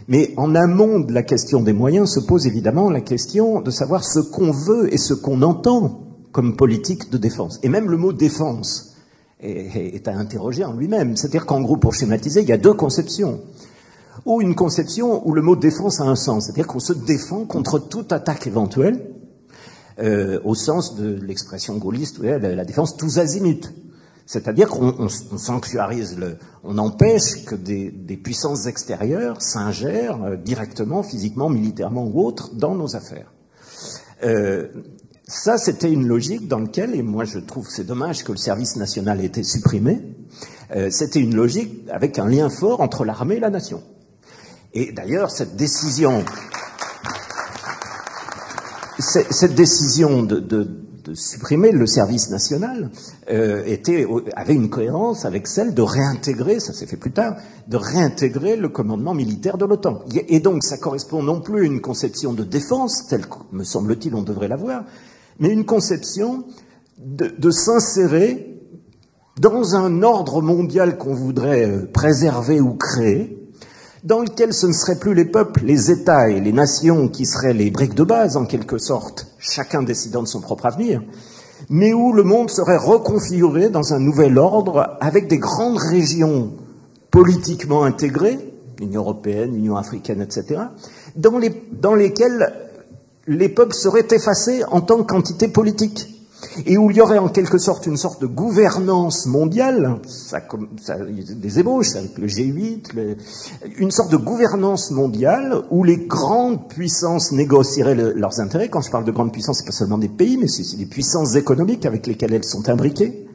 Mais 0.06 0.32
en 0.36 0.54
amont 0.54 1.00
de 1.00 1.12
la 1.12 1.24
question 1.24 1.60
des 1.60 1.72
moyens 1.72 2.14
se 2.14 2.20
pose 2.20 2.46
évidemment 2.46 2.88
la 2.88 3.00
question 3.00 3.60
de 3.60 3.70
savoir 3.72 4.04
ce 4.04 4.20
qu'on 4.20 4.52
veut 4.52 4.92
et 4.94 4.98
ce 4.98 5.12
qu'on 5.12 5.42
entend 5.42 6.02
comme 6.30 6.56
politique 6.56 7.10
de 7.10 7.18
défense. 7.18 7.58
Et 7.64 7.68
même 7.68 7.90
le 7.90 7.96
mot 7.96 8.12
défense 8.12 8.94
est, 9.40 10.08
à 10.08 10.16
interroger 10.16 10.64
en 10.64 10.72
lui-même. 10.72 11.16
C'est-à-dire 11.16 11.46
qu'en 11.46 11.60
gros, 11.60 11.76
pour 11.76 11.94
schématiser, 11.94 12.42
il 12.42 12.48
y 12.48 12.52
a 12.52 12.58
deux 12.58 12.74
conceptions. 12.74 13.40
Ou 14.26 14.42
une 14.42 14.54
conception 14.54 15.26
où 15.26 15.32
le 15.32 15.42
mot 15.42 15.56
défense 15.56 16.00
a 16.00 16.04
un 16.04 16.16
sens, 16.16 16.46
c'est-à-dire 16.46 16.66
qu'on 16.66 16.80
se 16.80 16.92
défend 16.92 17.44
contre 17.44 17.78
toute 17.78 18.12
attaque 18.12 18.46
éventuelle, 18.46 19.14
euh, 20.00 20.40
au 20.44 20.54
sens 20.54 20.96
de 20.96 21.18
l'expression 21.22 21.76
gaulliste, 21.76 22.18
la, 22.20 22.64
défense 22.64 22.96
tous 22.96 23.18
azimuts. 23.18 23.72
C'est-à-dire 24.26 24.68
qu'on 24.68 25.08
sanctuarise, 25.08 26.18
le, 26.18 26.36
on 26.62 26.76
empêche 26.76 27.44
que 27.46 27.54
des, 27.54 27.90
des 27.90 28.16
puissances 28.16 28.66
extérieures 28.66 29.40
s'ingèrent 29.40 30.22
euh, 30.22 30.36
directement, 30.36 31.02
physiquement, 31.02 31.48
militairement 31.48 32.04
ou 32.04 32.24
autre, 32.24 32.50
dans 32.54 32.74
nos 32.74 32.94
affaires. 32.94 33.32
Euh, 34.24 34.68
ça, 35.28 35.58
c'était 35.58 35.92
une 35.92 36.08
logique 36.08 36.48
dans 36.48 36.58
laquelle, 36.58 36.94
et 36.94 37.02
moi 37.02 37.24
je 37.24 37.38
trouve 37.38 37.68
c'est 37.68 37.84
dommage 37.84 38.24
que 38.24 38.32
le 38.32 38.38
service 38.38 38.76
national 38.76 39.20
ait 39.20 39.26
été 39.26 39.44
supprimé, 39.44 40.00
euh, 40.74 40.88
c'était 40.90 41.20
une 41.20 41.36
logique 41.36 41.84
avec 41.90 42.18
un 42.18 42.26
lien 42.26 42.48
fort 42.48 42.80
entre 42.80 43.04
l'armée 43.04 43.36
et 43.36 43.40
la 43.40 43.50
nation. 43.50 43.82
Et 44.72 44.90
d'ailleurs, 44.92 45.30
cette 45.30 45.54
décision, 45.54 46.24
cette 48.98 49.54
décision 49.54 50.22
de, 50.22 50.40
de, 50.40 50.66
de, 51.04 51.14
supprimer 51.14 51.72
le 51.72 51.86
service 51.86 52.30
national 52.30 52.90
euh, 53.30 53.64
était, 53.66 54.06
avait 54.34 54.54
une 54.54 54.70
cohérence 54.70 55.26
avec 55.26 55.46
celle 55.46 55.74
de 55.74 55.82
réintégrer, 55.82 56.58
ça 56.58 56.72
s'est 56.72 56.86
fait 56.86 56.96
plus 56.96 57.12
tard, 57.12 57.36
de 57.66 57.76
réintégrer 57.76 58.56
le 58.56 58.70
commandement 58.70 59.12
militaire 59.12 59.58
de 59.58 59.66
l'OTAN. 59.66 60.00
Et 60.14 60.40
donc, 60.40 60.64
ça 60.64 60.78
correspond 60.78 61.22
non 61.22 61.42
plus 61.42 61.62
à 61.62 61.66
une 61.66 61.82
conception 61.82 62.32
de 62.32 62.44
défense, 62.44 63.06
telle 63.08 63.26
que, 63.26 63.36
me 63.52 63.64
semble-t-il, 63.64 64.14
on 64.14 64.22
devrait 64.22 64.48
l'avoir, 64.48 64.84
mais 65.38 65.50
une 65.50 65.64
conception 65.64 66.44
de, 66.98 67.50
s'insérer 67.50 68.60
dans 69.40 69.76
un 69.76 70.02
ordre 70.02 70.42
mondial 70.42 70.98
qu'on 70.98 71.14
voudrait 71.14 71.68
euh, 71.68 71.86
préserver 71.92 72.60
ou 72.60 72.74
créer, 72.74 73.38
dans 74.04 74.20
lequel 74.20 74.52
ce 74.52 74.66
ne 74.66 74.72
seraient 74.72 74.98
plus 74.98 75.14
les 75.14 75.24
peuples, 75.24 75.64
les 75.64 75.90
États 75.90 76.28
et 76.28 76.40
les 76.40 76.52
nations 76.52 77.08
qui 77.08 77.24
seraient 77.24 77.52
les 77.52 77.70
briques 77.70 77.94
de 77.94 78.04
base, 78.04 78.36
en 78.36 78.46
quelque 78.46 78.78
sorte, 78.78 79.28
chacun 79.38 79.82
décidant 79.82 80.22
de 80.22 80.28
son 80.28 80.40
propre 80.40 80.66
avenir, 80.66 81.02
mais 81.68 81.92
où 81.92 82.12
le 82.12 82.22
monde 82.22 82.50
serait 82.50 82.76
reconfiguré 82.76 83.68
dans 83.70 83.92
un 83.94 84.00
nouvel 84.00 84.38
ordre 84.38 84.96
avec 85.00 85.28
des 85.28 85.38
grandes 85.38 85.78
régions 85.78 86.52
politiquement 87.10 87.84
intégrées, 87.84 88.38
l'Union 88.78 89.02
européenne, 89.02 89.54
l'Union 89.54 89.76
africaine, 89.76 90.20
etc., 90.20 90.62
dans, 91.16 91.38
les, 91.38 91.52
dans 91.72 91.94
lesquelles 91.94 92.67
les 93.28 93.48
peuples 93.48 93.74
seraient 93.74 94.08
effacés 94.10 94.64
en 94.64 94.80
tant 94.80 95.04
qu'entité 95.04 95.48
politique 95.48 96.14
et 96.66 96.78
où 96.78 96.90
il 96.90 96.96
y 96.96 97.00
aurait 97.00 97.18
en 97.18 97.28
quelque 97.28 97.58
sorte 97.58 97.86
une 97.86 97.96
sorte 97.96 98.22
de 98.22 98.26
gouvernance 98.26 99.26
mondiale, 99.26 99.96
ça, 100.06 100.40
ça, 100.80 100.96
des 100.96 101.58
ébauches 101.58 101.96
avec 101.96 102.16
le 102.16 102.26
G8, 102.26 103.16
une 103.76 103.90
sorte 103.90 104.10
de 104.10 104.16
gouvernance 104.16 104.90
mondiale 104.90 105.62
où 105.70 105.84
les 105.84 105.98
grandes 106.06 106.68
puissances 106.68 107.32
négocieraient 107.32 107.94
leurs 107.94 108.40
intérêts. 108.40 108.68
Quand 108.68 108.80
je 108.80 108.90
parle 108.90 109.04
de 109.04 109.12
grandes 109.12 109.32
puissances, 109.32 109.58
c'est 109.58 109.66
pas 109.66 109.72
seulement 109.72 109.98
des 109.98 110.08
pays, 110.08 110.36
mais 110.36 110.48
c'est 110.48 110.76
des 110.76 110.86
puissances 110.86 111.34
économiques 111.34 111.86
avec 111.86 112.06
lesquelles 112.06 112.32
elles 112.32 112.44
sont 112.44 112.68
imbriquées 112.68 113.27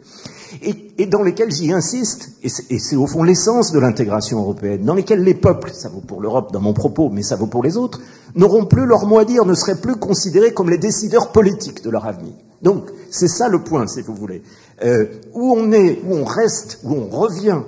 et, 0.97 1.05
dans 1.05 1.23
lesquelles 1.23 1.51
j'y 1.51 1.71
insiste, 1.71 2.31
et 2.43 2.79
c'est 2.79 2.95
au 2.95 3.07
fond 3.07 3.23
l'essence 3.23 3.71
de 3.71 3.79
l'intégration 3.79 4.39
européenne, 4.39 4.83
dans 4.83 4.93
lesquelles 4.93 5.23
les 5.23 5.33
peuples, 5.33 5.71
ça 5.73 5.89
vaut 5.89 6.01
pour 6.01 6.21
l'Europe 6.21 6.51
dans 6.51 6.61
mon 6.61 6.73
propos, 6.73 7.09
mais 7.09 7.23
ça 7.23 7.35
vaut 7.35 7.47
pour 7.47 7.63
les 7.63 7.77
autres, 7.77 7.99
n'auront 8.35 8.65
plus 8.65 8.85
leur 8.85 9.05
mot 9.05 9.19
à 9.19 9.25
dire, 9.25 9.45
ne 9.45 9.53
seraient 9.53 9.79
plus 9.79 9.95
considérés 9.95 10.53
comme 10.53 10.69
les 10.69 10.77
décideurs 10.77 11.31
politiques 11.31 11.83
de 11.83 11.89
leur 11.89 12.05
avenir. 12.05 12.33
Donc, 12.61 12.89
c'est 13.09 13.27
ça 13.27 13.49
le 13.49 13.63
point, 13.63 13.87
si 13.87 14.01
vous 14.01 14.15
voulez. 14.15 14.41
Euh, 14.83 15.05
où 15.33 15.53
on 15.53 15.71
est, 15.71 15.99
où 16.05 16.15
on 16.15 16.23
reste, 16.23 16.79
où 16.83 16.93
on 16.93 17.07
revient 17.07 17.61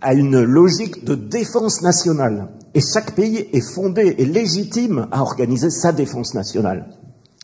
à 0.00 0.14
une 0.14 0.42
logique 0.42 1.04
de 1.04 1.14
défense 1.14 1.82
nationale. 1.82 2.48
Et 2.74 2.80
chaque 2.80 3.14
pays 3.14 3.48
est 3.52 3.60
fondé 3.60 4.14
et 4.18 4.24
légitime 4.24 5.08
à 5.10 5.22
organiser 5.22 5.70
sa 5.70 5.92
défense 5.92 6.34
nationale, 6.34 6.86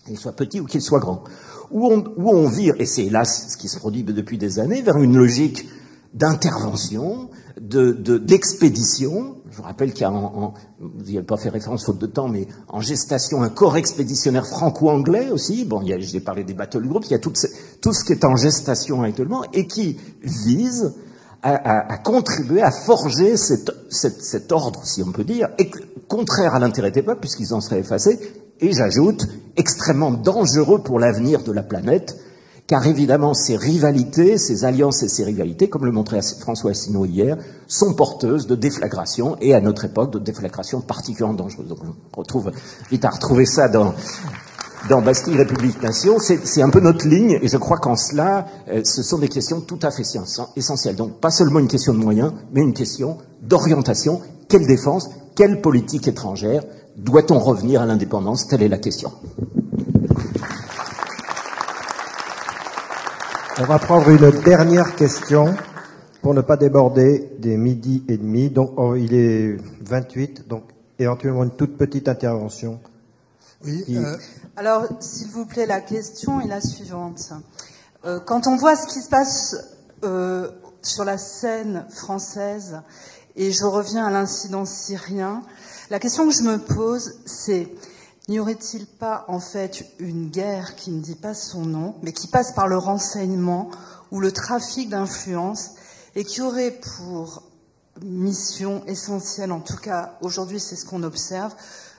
qu'il 0.07 0.19
soit 0.19 0.33
petit 0.33 0.61
ou 0.61 0.67
qu'il 0.67 0.83
soit 0.83 1.01
grand 1.01 1.25
où 1.73 2.31
on, 2.31 2.49
vire, 2.49 2.75
et 2.79 2.87
c'est 2.87 3.05
hélas 3.05 3.49
ce 3.51 3.57
qui 3.57 3.69
se 3.69 3.79
produit 3.79 4.03
depuis 4.03 4.39
des 4.39 4.59
années, 4.59 4.83
vers 4.83 4.99
une 4.99 5.17
logique 5.17 5.69
d'intervention, 6.15 7.31
d'expédition. 7.59 9.23
De, 9.23 9.35
Je 9.51 9.57
vous 9.57 9.63
rappelle 9.63 9.93
qu'il 9.93 10.03
y 10.03 10.05
a, 10.05 10.13
en, 10.13 10.55
vous 10.81 11.05
n'y 11.05 11.17
avez 11.17 11.27
pas 11.27 11.37
fait 11.37 11.49
référence 11.49 11.85
faute 11.85 11.99
de 11.99 12.07
temps, 12.07 12.29
mais 12.29 12.47
en 12.69 12.81
gestation 12.81 13.43
un 13.43 13.49
corps 13.49 13.77
expéditionnaire 13.77 14.47
franco-anglais 14.47 15.31
aussi. 15.31 15.65
Bon, 15.65 15.83
j'ai 15.85 16.21
parlé 16.21 16.45
des 16.45 16.55
battle 16.55 16.87
groups, 16.87 17.07
il 17.09 17.13
y 17.13 17.15
a 17.15 17.19
tout, 17.19 17.33
ce 17.35 18.05
qui 18.05 18.13
est 18.13 18.25
en 18.25 18.37
gestation 18.37 19.03
actuellement 19.03 19.45
et 19.53 19.67
qui 19.67 19.99
vise 20.23 20.95
à, 21.43 21.99
contribuer 21.99 22.63
à 22.63 22.71
forger 22.71 23.37
cet, 23.37 24.53
ordre, 24.53 24.87
si 24.87 25.03
on 25.03 25.11
peut 25.11 25.25
dire, 25.25 25.49
contraire 26.09 26.55
à 26.55 26.59
l'intérêt 26.59 26.91
des 26.91 27.03
peuples, 27.03 27.21
puisqu'ils 27.21 27.53
en 27.55 27.61
seraient 27.61 27.81
effacés, 27.81 28.21
et 28.63 28.73
j'ajoute, 28.73 29.27
extrêmement 29.57 30.13
dangereux 30.13 30.83
pour 30.83 30.99
l'avenir 30.99 31.43
de 31.43 31.53
la 31.53 31.63
planète, 31.63 32.17
car 32.69 32.87
évidemment 32.87 33.35
ces 33.35 33.57
rivalités, 33.57 34.39
ces 34.39 34.65
alliances 34.65 35.03
et 35.03 35.09
ces 35.09 35.25
rivalités, 35.25 35.69
comme 35.69 35.85
le 35.85 35.93
montrait 35.93 36.21
François 36.41 36.71
Asselineau 36.71 37.05
hier, 37.05 37.37
sont 37.67 37.93
porteuses 37.93 38.47
de 38.47 38.55
déflagration, 38.55 39.37
et 39.41 39.53
à 39.53 39.61
notre 39.61 39.85
époque 39.85 40.13
de 40.13 40.21
déflagration 40.21 40.81
particulièrement 40.81 41.35
dangereuse. 41.35 41.69
Donc 41.69 41.81
on 41.83 42.21
retrouve 42.21 42.53
vite 42.91 43.05
à 43.05 43.11
retrouver 43.11 43.47
ça 43.47 43.69
dans, 43.69 43.95
dans 44.89 45.03
Bastille, 45.03 45.37
République, 45.37 45.83
Nation, 45.83 46.19
c'est 46.19 46.63
un 46.63 46.71
peu 46.71 46.81
notre 46.81 47.07
ligne, 47.07 47.41
et 47.43 47.49
je 47.49 47.57
crois 47.57 47.79
qu'en 47.79 47.97
cela, 47.97 48.47
euh, 48.69 48.83
ce 48.85 49.03
sont 49.03 49.19
des 49.19 49.29
questions 49.29 49.61
tout 49.61 49.81
à 49.83 49.91
fait 49.91 50.05
essentielles. 50.57 50.97
Donc 50.97 51.21
pas 51.21 51.31
seulement 51.31 51.59
une 51.59 51.69
question 51.69 51.93
de 51.93 51.99
moyens, 51.99 52.33
mais 52.53 52.61
une 52.61 52.75
question 52.75 53.19
d'orientation. 53.43 54.21
Quelle 54.49 54.67
défense 54.67 55.11
Quelle 55.35 55.61
politique 55.61 56.07
étrangère 56.07 56.63
doit-on 56.97 57.39
revenir 57.39 57.83
à 57.83 57.87
l'indépendance 57.87 58.47
Telle 58.49 58.63
est 58.63 58.69
la 58.69 58.79
question. 58.79 59.13
On 63.59 63.65
va 63.65 63.79
prendre 63.79 64.09
une 64.09 64.31
dernière 64.43 64.97
question 64.97 65.55
pour 66.23 66.35
ne 66.35 66.41
pas 66.41 66.57
déborder 66.57 67.31
des 67.39 67.57
midi 67.57 68.05
et 68.09 68.17
demi. 68.17 68.51
Donc, 68.51 68.73
oh, 68.77 68.95
il 68.97 69.15
est 69.15 69.57
28, 69.83 70.49
donc 70.49 70.65
éventuellement 70.99 71.45
une 71.45 71.51
toute 71.51 71.77
petite 71.77 72.09
intervention. 72.09 72.81
Oui. 73.65 73.85
Qui- 73.85 73.99
euh, 73.99 74.17
alors, 74.57 74.87
s'il 75.01 75.29
vous 75.29 75.45
plaît, 75.47 75.67
la 75.67 75.81
question 75.81 76.41
est 76.41 76.49
la 76.49 76.61
suivante. 76.61 77.33
Euh, 78.05 78.19
quand 78.21 78.47
on 78.47 78.57
voit 78.57 78.75
ce 78.75 78.87
qui 78.87 79.01
se 79.01 79.09
passe 79.09 79.57
euh, 80.05 80.51
sur 80.83 81.05
la 81.05 81.19
scène 81.19 81.85
française, 81.91 82.81
et 83.37 83.53
je 83.53 83.65
reviens 83.65 84.07
à 84.07 84.11
l'incident 84.11 84.65
syrien, 84.65 85.43
la 85.93 85.99
question 85.99 86.27
que 86.27 86.35
je 86.35 86.41
me 86.41 86.57
pose, 86.57 87.17
c'est 87.27 87.69
n'y 88.27 88.39
aurait-il 88.41 88.87
pas 88.87 89.27
en 89.29 89.41
fait 89.41 89.85
une 89.99 90.31
guerre 90.31 90.75
qui 90.75 90.91
ne 90.91 91.03
dit 91.03 91.17
pas 91.17 91.35
son 91.35 91.67
nom, 91.67 91.97
mais 92.01 92.15
qui 92.15 92.29
passe 92.29 92.53
par 92.53 92.67
le 92.67 92.79
renseignement 92.79 93.71
ou 94.11 94.19
le 94.19 94.33
trafic 94.33 94.89
d'influence, 94.89 95.73
et 96.15 96.25
qui 96.25 96.41
aurait 96.41 96.71
pour 96.97 97.43
mission 98.01 98.83
essentielle, 98.87 99.53
en 99.53 99.61
tout 99.61 99.77
cas 99.77 100.17
aujourd'hui 100.23 100.61
c'est 100.61 100.77
ce 100.77 100.87
qu'on 100.87 101.03
observe, 101.03 101.53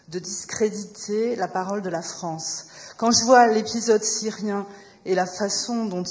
de 0.07 0.17
discréditer 0.17 1.35
la 1.35 1.47
parole 1.47 1.83
de 1.83 1.89
la 1.89 2.01
France? 2.01 2.65
Quand 2.97 3.11
je 3.11 3.23
vois 3.25 3.45
l'épisode 3.45 4.03
syrien 4.03 4.65
et 5.05 5.13
la 5.13 5.27
façon 5.27 5.85
dont 5.85 6.03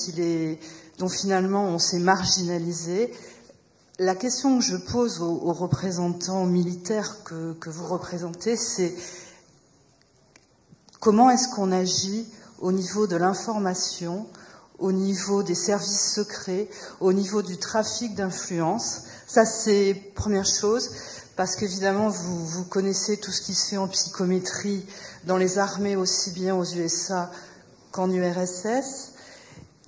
dont 0.98 1.09
finalement 1.09 1.64
on 1.64 1.80
s'est 1.80 1.98
marginalisé, 1.98 3.12
la 4.03 4.16
question 4.16 4.59
que 4.59 4.65
je 4.65 4.77
pose 4.77 5.20
aux, 5.20 5.53
représentants 5.53 6.45
militaires 6.45 7.23
que, 7.24 7.53
que 7.55 7.70
vous 7.70 7.87
représentez, 7.87 8.57
c'est 8.57 8.95
comment 11.01 11.31
est-ce 11.31 11.49
qu'on 11.55 11.70
agit 11.70 12.27
au 12.59 12.73
niveau 12.73 13.07
de 13.07 13.16
l'information, 13.16 14.27
au 14.79 14.91
niveau 14.91 15.45
des 15.45 15.55
services 15.55 16.12
secrets, 16.15 16.69
au 17.01 17.12
niveau 17.12 17.43
du 17.43 17.59
trafic 17.59 18.15
d'influence. 18.16 19.03
Ça, 19.29 19.45
c'est 19.47 19.95
première 20.16 20.47
chose, 20.47 20.91
parce 21.37 21.55
qu'évidemment, 21.55 22.09
vous, 22.09 22.45
vous 22.45 22.65
connaissez 22.65 23.19
tout 23.19 23.31
ce 23.31 23.41
qui 23.41 23.55
se 23.55 23.69
fait 23.69 23.77
en 23.77 23.87
psychométrie 23.87 24.85
dans 25.24 25.37
les 25.37 25.59
armées, 25.59 25.95
aussi 25.95 26.33
bien 26.33 26.57
aux 26.57 26.65
USA 26.65 27.31
qu'en 27.93 28.11
URSS. 28.11 29.12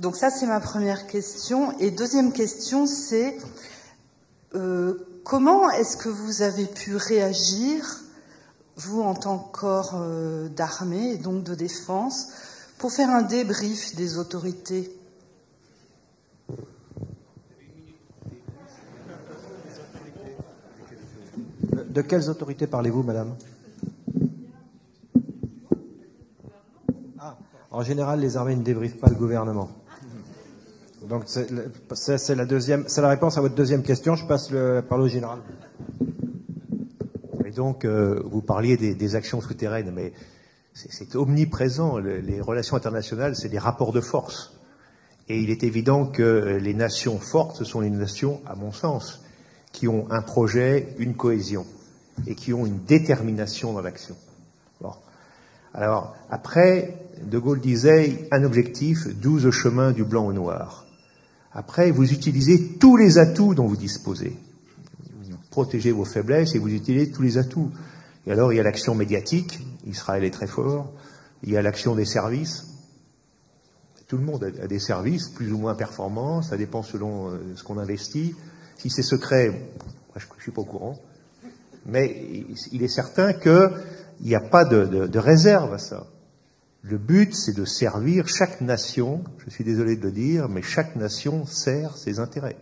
Donc 0.01 0.16
ça, 0.16 0.31
c'est 0.31 0.47
ma 0.47 0.61
première 0.61 1.07
question. 1.07 1.77
Et 1.78 1.91
deuxième 1.91 2.32
question, 2.32 2.86
c'est 2.86 3.39
euh, 4.55 5.20
comment 5.24 5.70
est-ce 5.70 5.97
que 5.97 6.09
vous 6.09 6.43
avez 6.43 6.66
pu 6.66 6.97
réagir, 6.97 8.01
vous 8.76 9.02
en 9.02 9.14
tant 9.14 9.39
que 9.39 9.59
corps 9.59 9.94
euh, 9.94 10.48
d'armée 10.48 11.12
et 11.12 11.18
donc 11.18 11.43
de 11.44 11.55
défense, 11.55 12.28
pour 12.78 12.93
faire 12.93 13.10
un 13.10 13.22
débrief 13.22 13.94
des 13.97 14.18
autorités? 14.18 14.90
De 21.89 22.02
quelles 22.02 22.28
autorités 22.28 22.66
parlez-vous, 22.66 23.05
madame? 23.05 23.36
Ah, 27.20 27.36
En 27.70 27.82
général, 27.82 28.18
les 28.18 28.36
armées 28.36 28.56
ne 28.56 28.62
débriefent 28.64 28.98
pas 28.98 29.09
le 29.09 29.14
gouvernement. 29.14 29.70
Donc 31.09 31.24
c'est 31.26 31.51
le- 31.51 31.70
la 32.36 32.44
deuxième, 32.47 32.85
c'est 32.89 33.02
la 33.02 33.09
réponse 33.09 33.36
à 33.36 33.40
votre 33.40 33.55
deuxième 33.55 33.82
question. 33.82 34.14
Je 34.16 34.26
passe 34.26 34.51
le 34.51 34.82
parole 34.86 35.05
au 35.05 35.09
général. 35.09 35.39
Et 37.44 37.51
donc, 37.51 37.85
euh, 37.85 38.20
vous 38.24 38.40
parliez 38.40 38.76
des, 38.76 39.14
actions 39.14 39.40
souterraines, 39.40 39.93
mais 39.94 40.12
c'est- 40.72 41.14
omniprésent. 41.14 41.98
Le- 41.98 42.18
les 42.20 42.40
relations 42.40 42.76
internationales, 42.76 43.36
c'est 43.36 43.48
des 43.48 43.59
rapports 43.59 43.93
de 43.93 44.01
force. 44.01 44.59
Et 45.28 45.40
il 45.40 45.51
est 45.51 45.62
évident 45.62 46.06
que 46.06 46.59
les 46.60 46.74
nations 46.74 47.18
fortes, 47.18 47.56
ce 47.56 47.64
sont 47.64 47.81
les 47.81 47.90
nations, 47.90 48.40
à 48.47 48.55
mon 48.55 48.72
sens, 48.72 49.22
qui 49.72 49.89
ont 49.89 50.06
un 50.10 50.22
projet, 50.22 50.94
une 50.98 51.14
cohésion, 51.14 51.66
et 52.26 52.35
qui 52.35 52.52
ont 52.52 52.66
une 52.66 52.78
détermination 52.85 53.72
dans 53.72 53.81
l'action. 53.82 54.16
Alors, 55.76 56.14
après, 56.31 56.94
De 57.22 57.39
Gaulle 57.39 57.60
disait 57.60 58.28
un 58.31 58.44
objectif, 58.44 59.09
12 59.09 59.51
chemins 59.51 59.90
du 59.93 60.05
blanc 60.05 60.26
au 60.26 60.32
noir. 60.32 60.84
Après, 61.55 61.90
vous 61.90 62.12
utilisez 62.12 62.76
tous 62.78 62.97
les 62.97 63.18
atouts 63.18 63.55
dont 63.55 63.66
vous 63.66 63.76
disposez 63.76 64.36
protégez 65.55 65.93
vos 65.93 66.05
faiblesses 66.05 66.56
et 66.56 66.59
vous 66.59 66.68
utilisez 66.68 67.12
tous 67.12 67.22
les 67.22 67.39
atouts. 67.39 67.70
Et 68.26 68.32
alors, 68.32 68.52
il 68.52 68.56
y 68.56 68.60
a 68.60 68.64
l'action 68.64 68.97
médiatique, 68.97 69.60
Israël 69.86 70.24
est 70.24 70.32
très 70.32 70.48
fort, 70.48 70.93
il 71.44 71.52
y 71.52 71.56
a 71.56 71.62
l'action 71.62 71.94
des 71.94 72.05
services. 72.05 72.66
Tout 74.09 74.16
le 74.16 74.24
monde 74.24 74.52
a, 74.60 74.66
des 74.66 74.81
services 74.81 75.28
plus 75.28 75.52
ou 75.52 75.59
moins 75.59 75.76
performants, 75.76 76.43
ça 76.43 76.56
dépend 76.56 76.82
selon 76.82 77.28
euh, 77.31 77.39
ce 77.55 77.62
qu'on 77.62 77.78
investit. 77.78 78.35
Si 78.78 78.90
c'est 78.90 79.05
secret, 79.05 79.51
moi, 79.51 80.16
je 80.16 80.26
ne 80.26 80.43
suis 80.43 80.51
pas 80.51 80.62
au 80.62 80.64
courant. 80.64 80.98
Mais 81.86 82.44
il- 82.72 82.82
est 82.82 82.89
certain 82.89 83.32
qu'il 83.32 83.70
n'y 84.22 84.35
a 84.35 84.40
pas 84.40 84.64
de- 84.64 85.06
de 85.06 85.18
réserve 85.20 85.72
à 85.72 85.78
ça. 85.78 86.05
Le 86.86 86.98
but, 86.98 87.35
c'est 87.35 87.56
de 87.56 87.65
servir 87.65 88.28
chaque 88.28 88.61
nation, 88.61 89.24
je 89.39 89.48
suis 89.48 89.65
désolé 89.65 89.97
de 89.97 90.02
le 90.02 90.12
dire, 90.12 90.51
mais 90.51 90.61
chaque 90.61 90.97
nation 90.97 91.47
sert 91.47 91.97
ses 91.97 92.19
intérêts. 92.19 92.59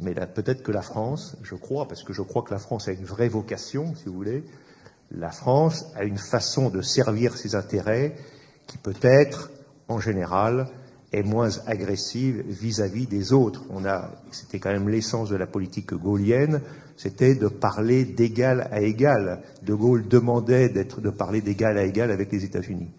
Mais 0.00 0.12
peut-être 0.12 0.64
que 0.64 0.72
la 0.72 0.82
France, 0.82 1.36
je 1.44 1.54
crois, 1.54 1.86
parce 1.86 2.02
que 2.02 2.12
je 2.12 2.22
crois 2.22 2.42
que 2.42 2.52
la 2.52 2.58
France 2.58 2.88
a 2.88 2.92
une 2.92 3.04
vraie 3.04 3.28
vocation, 3.28 3.94
si 3.94 4.06
vous 4.06 4.14
voulez, 4.14 4.44
la 5.12 5.30
France 5.30 5.86
a 5.94 6.02
une 6.02 6.18
façon 6.18 6.68
de 6.68 6.82
servir 6.82 7.36
ses 7.36 7.54
intérêts 7.54 8.16
qui 8.66 8.76
peut-être, 8.76 9.52
en 9.86 10.00
général, 10.00 10.66
est 11.12 11.22
moins 11.22 11.50
agressive 11.66 12.42
vis-à-vis 12.48 13.06
des 13.06 13.32
autres. 13.32 13.64
On 13.70 13.84
a, 13.84 14.10
c'était 14.30 14.58
quand 14.58 14.72
même 14.72 14.88
l'essence 14.88 15.30
de 15.30 15.36
la 15.36 15.46
politique 15.46 15.94
gaulienne, 15.94 16.60
c'était 16.96 17.34
de 17.34 17.48
parler 17.48 18.04
d'égal 18.04 18.68
à 18.70 18.80
égal. 18.80 19.42
De 19.62 19.74
Gaulle 19.74 20.08
demandait 20.08 20.68
d'être, 20.68 21.00
de 21.00 21.10
parler 21.10 21.40
d'égal 21.40 21.78
à 21.78 21.84
égal 21.84 22.10
avec 22.10 22.32
les 22.32 22.44
États-Unis. 22.44 22.90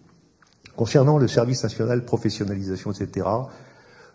Concernant 0.76 1.18
le 1.18 1.28
service 1.28 1.62
national, 1.64 2.04
professionnalisation, 2.04 2.92
etc., 2.92 3.26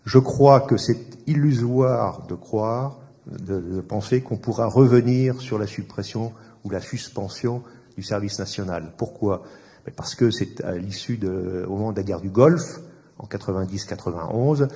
je 0.06 0.20
crois 0.20 0.62
que 0.62 0.78
c'est 0.78 1.28
illusoire 1.28 2.26
de 2.28 2.36
croire, 2.36 3.00
de, 3.28 3.60
de 3.60 3.82
penser 3.82 4.22
qu'on 4.22 4.38
pourra 4.38 4.68
revenir 4.68 5.40
sur 5.42 5.58
la 5.58 5.68
suppression 5.68 6.34
ou 6.64 6.70
la 6.70 6.82
suspension 6.82 7.62
du 7.96 8.04
service 8.04 8.40
national. 8.40 8.94
Pourquoi? 8.98 9.44
Mais 9.86 9.94
Parce 9.96 10.16
que 10.16 10.32
c'est 10.32 10.62
à 10.62 10.76
l'issue 10.76 11.18
de, 11.18 11.66
au 11.68 11.76
moment 11.76 11.92
de 11.92 11.98
la 11.98 12.04
guerre 12.04 12.22
du 12.22 12.30
Golfe, 12.30 12.80
en 13.24 13.28
90-91, 13.28 14.68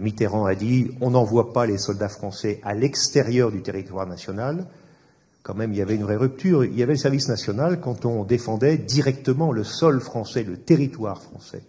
Mitterrand 0.00 0.46
a 0.46 0.54
dit 0.54 0.90
on 1.00 1.10
n'envoie 1.10 1.52
pas 1.52 1.66
les 1.66 1.78
soldats 1.78 2.08
français 2.08 2.60
à 2.62 2.74
l'extérieur 2.74 3.50
du 3.50 3.62
territoire 3.62 4.06
national. 4.06 4.66
Quand 5.42 5.54
même, 5.54 5.72
il 5.72 5.78
y 5.78 5.82
avait 5.82 5.94
une 5.94 6.02
vraie 6.02 6.16
rupture. 6.16 6.64
Il 6.64 6.78
y 6.78 6.82
avait 6.82 6.92
le 6.92 6.98
service 6.98 7.28
national 7.28 7.80
quand 7.80 8.04
on 8.04 8.24
défendait 8.24 8.76
directement 8.76 9.52
le 9.52 9.64
sol 9.64 10.00
français, 10.00 10.42
le 10.42 10.56
territoire 10.56 11.22
français. 11.22 11.62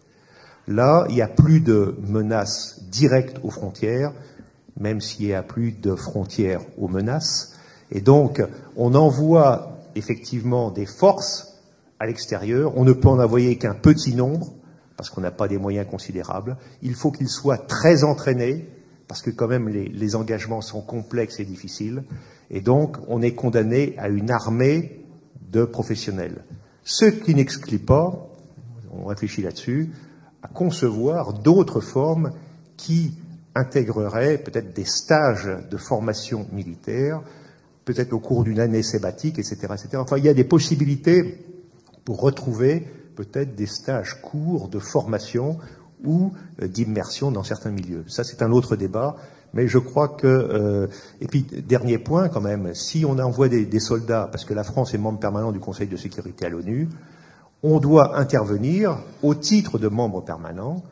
Là, 0.67 1.05
il 1.09 1.15
n'y 1.15 1.21
a 1.21 1.27
plus 1.27 1.61
de 1.61 1.95
menaces 2.07 2.83
directes 2.89 3.37
aux 3.43 3.49
frontières, 3.49 4.13
même 4.79 5.01
s'il 5.01 5.27
n'y 5.27 5.33
a 5.33 5.43
plus 5.43 5.71
de 5.71 5.95
frontières 5.95 6.61
aux 6.77 6.87
menaces. 6.87 7.55
Et 7.91 8.01
donc, 8.01 8.43
on 8.75 8.93
envoie 8.93 9.79
effectivement 9.95 10.69
des 10.69 10.85
forces 10.85 11.59
à 11.99 12.05
l'extérieur. 12.05 12.73
On 12.77 12.83
ne 12.83 12.93
peut 12.93 13.09
en 13.09 13.19
envoyer 13.19 13.57
qu'un 13.57 13.73
petit 13.73 14.15
nombre, 14.15 14.53
parce 15.01 15.09
qu'on 15.09 15.21
n'a 15.21 15.31
pas 15.31 15.47
des 15.47 15.57
moyens 15.57 15.87
considérables. 15.89 16.57
Il 16.83 16.93
faut 16.93 17.09
qu'ils 17.09 17.27
soient 17.27 17.57
très 17.57 18.03
entraînés, 18.03 18.67
parce 19.07 19.23
que 19.23 19.31
quand 19.31 19.47
même 19.47 19.67
les, 19.67 20.15
engagements 20.15 20.61
sont 20.61 20.81
complexes 20.81 21.39
et 21.39 21.43
difficiles. 21.43 22.03
Et 22.51 22.61
donc, 22.61 22.97
on 23.07 23.23
est 23.23 23.33
condamné 23.33 23.95
à 23.97 24.09
une 24.09 24.29
armée 24.29 25.03
de 25.49 25.65
professionnels. 25.65 26.45
Ce 26.83 27.05
qui 27.05 27.33
n'exclut 27.33 27.79
pas, 27.79 28.29
on 28.91 29.05
réfléchit 29.05 29.41
là-dessus, 29.41 29.89
à 30.43 30.47
concevoir 30.49 31.33
d'autres 31.33 31.81
formes 31.81 32.33
qui 32.77 33.15
intégreraient 33.55 34.37
peut-être 34.37 34.75
des 34.75 34.85
stages 34.85 35.49
de 35.71 35.77
formation 35.77 36.45
militaire, 36.51 37.23
peut-être 37.85 38.13
au 38.13 38.19
cours 38.19 38.43
d'une 38.43 38.59
année 38.59 38.83
sabbatique, 38.83 39.39
etc., 39.39 39.61
etc. 39.61 39.89
Enfin, 39.95 40.19
il 40.19 40.25
y 40.25 40.29
a 40.29 40.35
des 40.35 40.43
possibilités 40.43 41.43
pour 42.05 42.21
retrouver 42.21 42.85
peut-être 43.15 43.55
des 43.55 43.65
stages 43.65 44.21
courts 44.21 44.67
de 44.67 44.79
formation 44.79 45.57
ou 46.03 46.31
euh, 46.61 46.67
d'immersion 46.67 47.31
dans 47.31 47.43
certains 47.43 47.71
milieux. 47.71 48.03
Ça, 48.07 48.23
c'est 48.23 48.41
un 48.41 48.51
autre 48.51 48.75
débat, 48.75 49.15
mais 49.53 49.67
je 49.67 49.77
crois 49.77 50.09
que... 50.09 50.27
Euh, 50.27 50.87
et 51.19 51.27
puis, 51.27 51.43
dernier 51.43 51.97
point 51.97 52.29
quand 52.29 52.41
même, 52.41 52.73
si 52.73 53.05
on 53.05 53.19
envoie 53.19 53.49
des, 53.49 53.65
des 53.65 53.79
soldats, 53.79 54.27
parce 54.31 54.45
que 54.45 54.53
la 54.53 54.63
France 54.63 54.93
est 54.93 54.97
membre 54.97 55.19
permanent 55.19 55.51
du 55.51 55.59
Conseil 55.59 55.87
de 55.87 55.97
sécurité 55.97 56.45
à 56.45 56.49
l'ONU, 56.49 56.89
on 57.63 57.79
doit 57.79 58.17
intervenir 58.17 58.97
au 59.21 59.35
titre 59.35 59.77
de 59.77 59.87
membre 59.87 60.21
permanent 60.21 60.83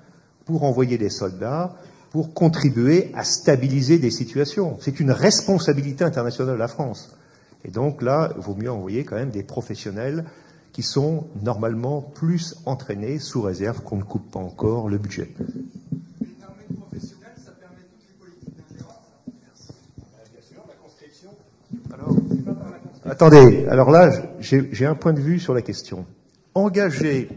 pour 0.45 0.63
envoyer 0.63 0.97
des 0.97 1.09
soldats, 1.09 1.75
pour 2.11 2.33
contribuer 2.33 3.11
à 3.15 3.23
stabiliser 3.23 3.97
des 3.99 4.11
situations. 4.11 4.77
C'est 4.81 4.99
une 4.99 5.11
responsabilité 5.11 6.03
internationale 6.03 6.55
de 6.55 6.59
la 6.59 6.67
France. 6.67 7.15
Et 7.65 7.71
donc 7.71 8.01
là, 8.01 8.31
il 8.35 8.41
vaut 8.41 8.55
mieux 8.55 8.71
envoyer 8.71 9.03
quand 9.03 9.15
même 9.15 9.31
des 9.31 9.43
professionnels 9.43 10.25
qui 10.79 10.83
sont 10.83 11.27
normalement 11.43 11.99
plus 11.99 12.55
entraînés 12.65 13.19
sous 13.19 13.41
réserve 13.41 13.81
qu'on 13.81 13.97
ne 13.97 14.03
coupe 14.03 14.31
pas 14.31 14.39
encore 14.39 14.87
le 14.87 14.97
budget. 14.97 15.29
Attendez, 23.03 23.65
alors 23.65 23.91
là, 23.91 24.09
j'ai 24.39 24.85
un 24.85 24.95
point 24.95 25.11
de 25.11 25.19
vue 25.19 25.37
sur 25.37 25.53
la 25.53 25.61
question. 25.61 26.05
Engager, 26.55 27.27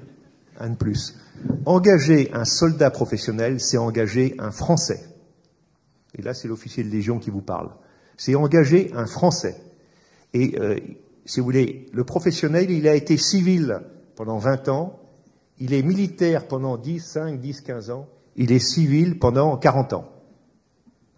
un 0.61 0.71
de 0.71 0.77
plus, 0.77 1.19
engager 1.67 2.31
un 2.33 2.45
soldat 2.45 2.93
professionnel, 2.93 3.59
c'est 3.59 3.77
engager 3.77 4.37
un 4.39 4.53
Français. 4.53 5.01
Et 6.17 6.23
là, 6.23 6.33
c'est 6.33 6.47
l'officier 6.47 6.85
de 6.85 6.91
Légion 6.91 7.19
qui 7.19 7.31
vous 7.31 7.43
parle. 7.43 7.71
C'est 8.17 8.37
engager 8.37 8.93
un 8.95 9.07
Français. 9.07 9.57
Et 10.33 10.55
euh, 10.61 10.79
si 11.25 11.41
vous 11.41 11.45
voulez, 11.45 11.87
le 11.93 12.05
professionnel, 12.05 12.71
il 12.71 12.89
a 12.89 12.95
été 12.95 13.17
civil 13.17 13.81
pendant 14.17 14.39
20 14.39 14.69
ans, 14.69 14.99
il 15.59 15.75
est 15.75 15.83
militaire 15.83 16.47
pendant 16.49 16.77
10, 16.77 17.01
5, 17.01 17.41
10, 17.41 17.61
15 17.61 17.91
ans, 17.91 18.09
il 18.37 18.53
est 18.53 18.59
civil 18.59 19.19
pendant 19.19 19.57
40 19.57 19.93
ans. 19.93 20.09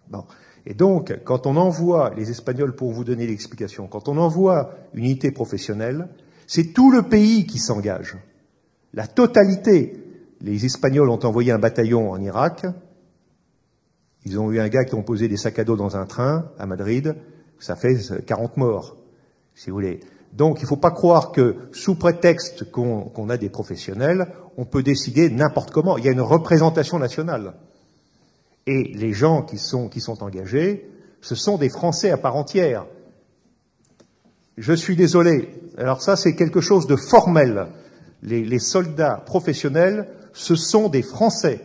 Bon. 0.09 0.23
Et 0.67 0.73
donc, 0.73 1.15
quand 1.23 1.45
on 1.45 1.57
envoie 1.57 2.11
les 2.15 2.31
Espagnols, 2.31 2.75
pour 2.75 2.91
vous 2.91 3.03
donner 3.03 3.27
l'explication, 3.27 3.87
quand 3.87 4.07
on 4.07 4.17
envoie 4.17 4.71
une 4.93 5.05
unité 5.05 5.31
professionnelle, 5.31 6.09
c'est 6.47 6.73
tout 6.73 6.91
le 6.91 7.03
pays 7.03 7.45
qui 7.45 7.59
s'engage. 7.59 8.17
La 8.93 9.07
totalité. 9.07 10.01
Les 10.41 10.65
Espagnols 10.65 11.09
ont 11.09 11.23
envoyé 11.23 11.51
un 11.51 11.59
bataillon 11.59 12.11
en 12.11 12.21
Irak. 12.21 12.65
Ils 14.25 14.39
ont 14.39 14.51
eu 14.51 14.59
un 14.59 14.67
gars 14.69 14.85
qui 14.85 14.95
a 14.95 15.01
posé 15.01 15.27
des 15.27 15.37
sacs 15.37 15.59
à 15.59 15.63
dos 15.63 15.75
dans 15.75 15.95
un 15.97 16.05
train 16.05 16.51
à 16.57 16.65
Madrid. 16.65 17.15
Ça 17.59 17.75
fait 17.75 17.97
40 18.25 18.57
morts, 18.57 18.97
si 19.55 19.69
vous 19.69 19.77
voulez. 19.77 20.01
Donc, 20.33 20.59
il 20.59 20.63
ne 20.63 20.67
faut 20.67 20.75
pas 20.75 20.91
croire 20.91 21.31
que, 21.31 21.55
sous 21.71 21.95
prétexte 21.95 22.69
qu'on 22.69 23.29
a 23.29 23.37
des 23.37 23.49
professionnels, 23.49 24.27
on 24.57 24.65
peut 24.65 24.83
décider 24.83 25.29
n'importe 25.29 25.71
comment. 25.71 25.97
Il 25.97 26.05
y 26.05 26.09
a 26.09 26.11
une 26.11 26.21
représentation 26.21 26.99
nationale. 26.99 27.53
Et 28.67 28.91
les 28.95 29.13
gens 29.13 29.43
qui 29.43 29.57
sont, 29.57 29.87
qui 29.87 30.01
sont 30.01 30.23
engagés, 30.23 30.89
ce 31.21 31.35
sont 31.35 31.57
des 31.57 31.69
Français 31.69 32.11
à 32.11 32.17
part 32.17 32.35
entière. 32.35 32.85
Je 34.57 34.73
suis 34.73 34.95
désolé. 34.95 35.49
Alors 35.77 36.01
ça, 36.01 36.15
c'est 36.15 36.35
quelque 36.35 36.61
chose 36.61 36.87
de 36.87 36.95
formel. 36.95 37.67
Les, 38.21 38.43
les, 38.43 38.59
soldats 38.59 39.21
professionnels, 39.25 40.09
ce 40.33 40.55
sont 40.55 40.89
des 40.89 41.01
Français. 41.01 41.61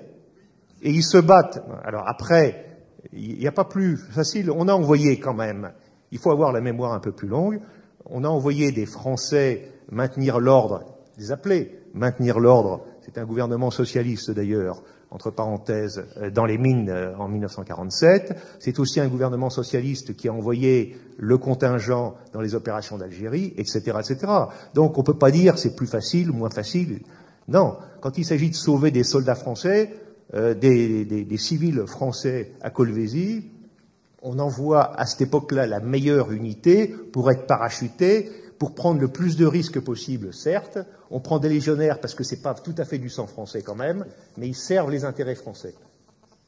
Et 0.82 0.90
ils 0.90 1.04
se 1.04 1.18
battent. 1.18 1.62
Alors 1.84 2.04
après, 2.06 2.66
il 3.12 3.38
n'y 3.38 3.46
a 3.46 3.52
pas 3.52 3.64
plus 3.64 3.96
facile. 3.96 4.50
On 4.50 4.68
a 4.68 4.74
envoyé 4.74 5.18
quand 5.18 5.34
même, 5.34 5.72
il 6.10 6.18
faut 6.18 6.30
avoir 6.30 6.52
la 6.52 6.60
mémoire 6.60 6.92
un 6.92 7.00
peu 7.00 7.12
plus 7.12 7.28
longue, 7.28 7.60
on 8.10 8.24
a 8.24 8.28
envoyé 8.28 8.72
des 8.72 8.86
Français 8.86 9.70
maintenir 9.90 10.40
l'ordre, 10.40 10.84
des 11.18 11.32
appelés, 11.32 11.78
maintenir 11.94 12.38
l'ordre. 12.38 12.84
C'est 13.02 13.18
un 13.18 13.24
gouvernement 13.24 13.70
socialiste 13.70 14.30
d'ailleurs, 14.30 14.82
entre 15.10 15.30
parenthèses, 15.30 16.04
euh, 16.18 16.30
dans 16.30 16.44
les 16.44 16.58
mines 16.58 16.90
euh, 16.90 17.16
en 17.16 17.28
1947. 17.28 18.36
C'est 18.58 18.78
aussi 18.78 19.00
un 19.00 19.08
gouvernement 19.08 19.50
socialiste 19.50 20.14
qui 20.14 20.28
a 20.28 20.32
envoyé 20.32 20.96
le 21.18 21.38
contingent 21.38 22.14
dans 22.32 22.40
les 22.40 22.54
opérations 22.54 22.98
d'Algérie, 22.98 23.52
etc., 23.56 23.98
etc. 23.98 24.32
Donc 24.74 24.96
on 24.98 25.00
ne 25.00 25.06
peut 25.06 25.18
pas 25.18 25.30
dire 25.30 25.58
c'est 25.58 25.74
plus 25.74 25.88
facile 25.88 26.30
moins 26.30 26.50
facile. 26.50 27.00
Non, 27.48 27.76
quand 28.00 28.18
il 28.18 28.24
s'agit 28.24 28.50
de 28.50 28.54
sauver 28.54 28.90
des 28.90 29.02
soldats 29.02 29.34
français, 29.34 29.92
euh, 30.34 30.54
des, 30.54 31.36
civils 31.38 31.82
français 31.86 32.52
à 32.60 32.70
Colvézi, 32.70 33.50
on 34.22 34.38
envoie 34.38 34.98
à 34.98 35.06
cette 35.06 35.22
époque-là 35.22 35.66
la 35.66 35.80
meilleure 35.80 36.32
unité 36.32 36.86
pour 36.86 37.30
être 37.30 37.46
parachuté, 37.46 38.30
pour 38.58 38.74
prendre 38.74 39.00
le 39.00 39.08
plus 39.08 39.36
de 39.36 39.46
risques 39.46 39.80
possible, 39.80 40.34
certes. 40.34 40.78
On 41.10 41.20
prend 41.20 41.38
des 41.38 41.48
légionnaires 41.48 42.00
parce 42.00 42.14
que 42.14 42.24
c'est 42.24 42.42
pas 42.42 42.54
tout 42.54 42.74
à 42.76 42.84
fait 42.84 42.98
du 42.98 43.08
sang 43.08 43.26
français 43.26 43.62
quand 43.62 43.74
même, 43.74 44.04
mais 44.36 44.48
ils 44.48 44.56
servent 44.56 44.90
les 44.90 45.04
intérêts 45.04 45.34
français. 45.34 45.74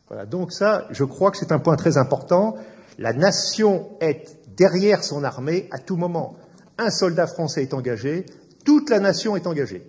Voilà. 0.09 0.27
Donc 0.27 0.53
ça, 0.53 0.87
je 0.91 1.05
crois 1.05 1.31
que 1.31 1.39
c'est 1.39 1.53
un 1.53 1.59
point 1.59 1.77
très 1.77 1.97
important. 1.97 2.57
La 2.99 3.15
nation 3.15 3.89
est 4.01 4.37
derrière 4.57 5.03
son 5.03 5.25
armée 5.25 5.69
à 5.71 5.79
tout 5.79 5.97
moment. 5.97 6.37
Un 6.79 6.91
soldat 6.91 7.27
français 7.27 7.63
est 7.63 7.75
engagé, 7.75 8.27
toute 8.65 8.91
la 8.91 9.01
nation 9.01 9.35
est 9.37 9.47
engagée. 9.47 9.83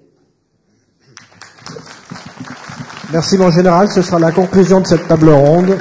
Merci 3.11 3.37
mon 3.37 3.51
général, 3.51 3.89
ce 3.89 4.01
sera 4.01 4.17
la 4.17 4.31
conclusion 4.31 4.81
de 4.81 4.87
cette 4.87 5.07
table 5.07 5.29
ronde. 5.29 5.77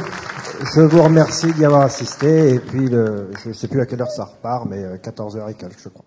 Je 0.64 0.80
vous 0.80 1.02
remercie 1.02 1.52
d'y 1.52 1.64
avoir 1.64 1.82
assisté 1.82 2.54
et 2.54 2.58
puis 2.60 2.88
le, 2.88 3.30
je 3.42 3.48
ne 3.48 3.52
sais 3.52 3.66
plus 3.66 3.80
à 3.80 3.86
quelle 3.86 4.00
heure 4.00 4.10
ça 4.10 4.24
repart, 4.24 4.64
mais 4.66 4.96
14h 4.98 5.36
euh, 5.38 5.48
et 5.48 5.54
quelques 5.54 5.80
je 5.80 5.88
crois. 5.88 6.04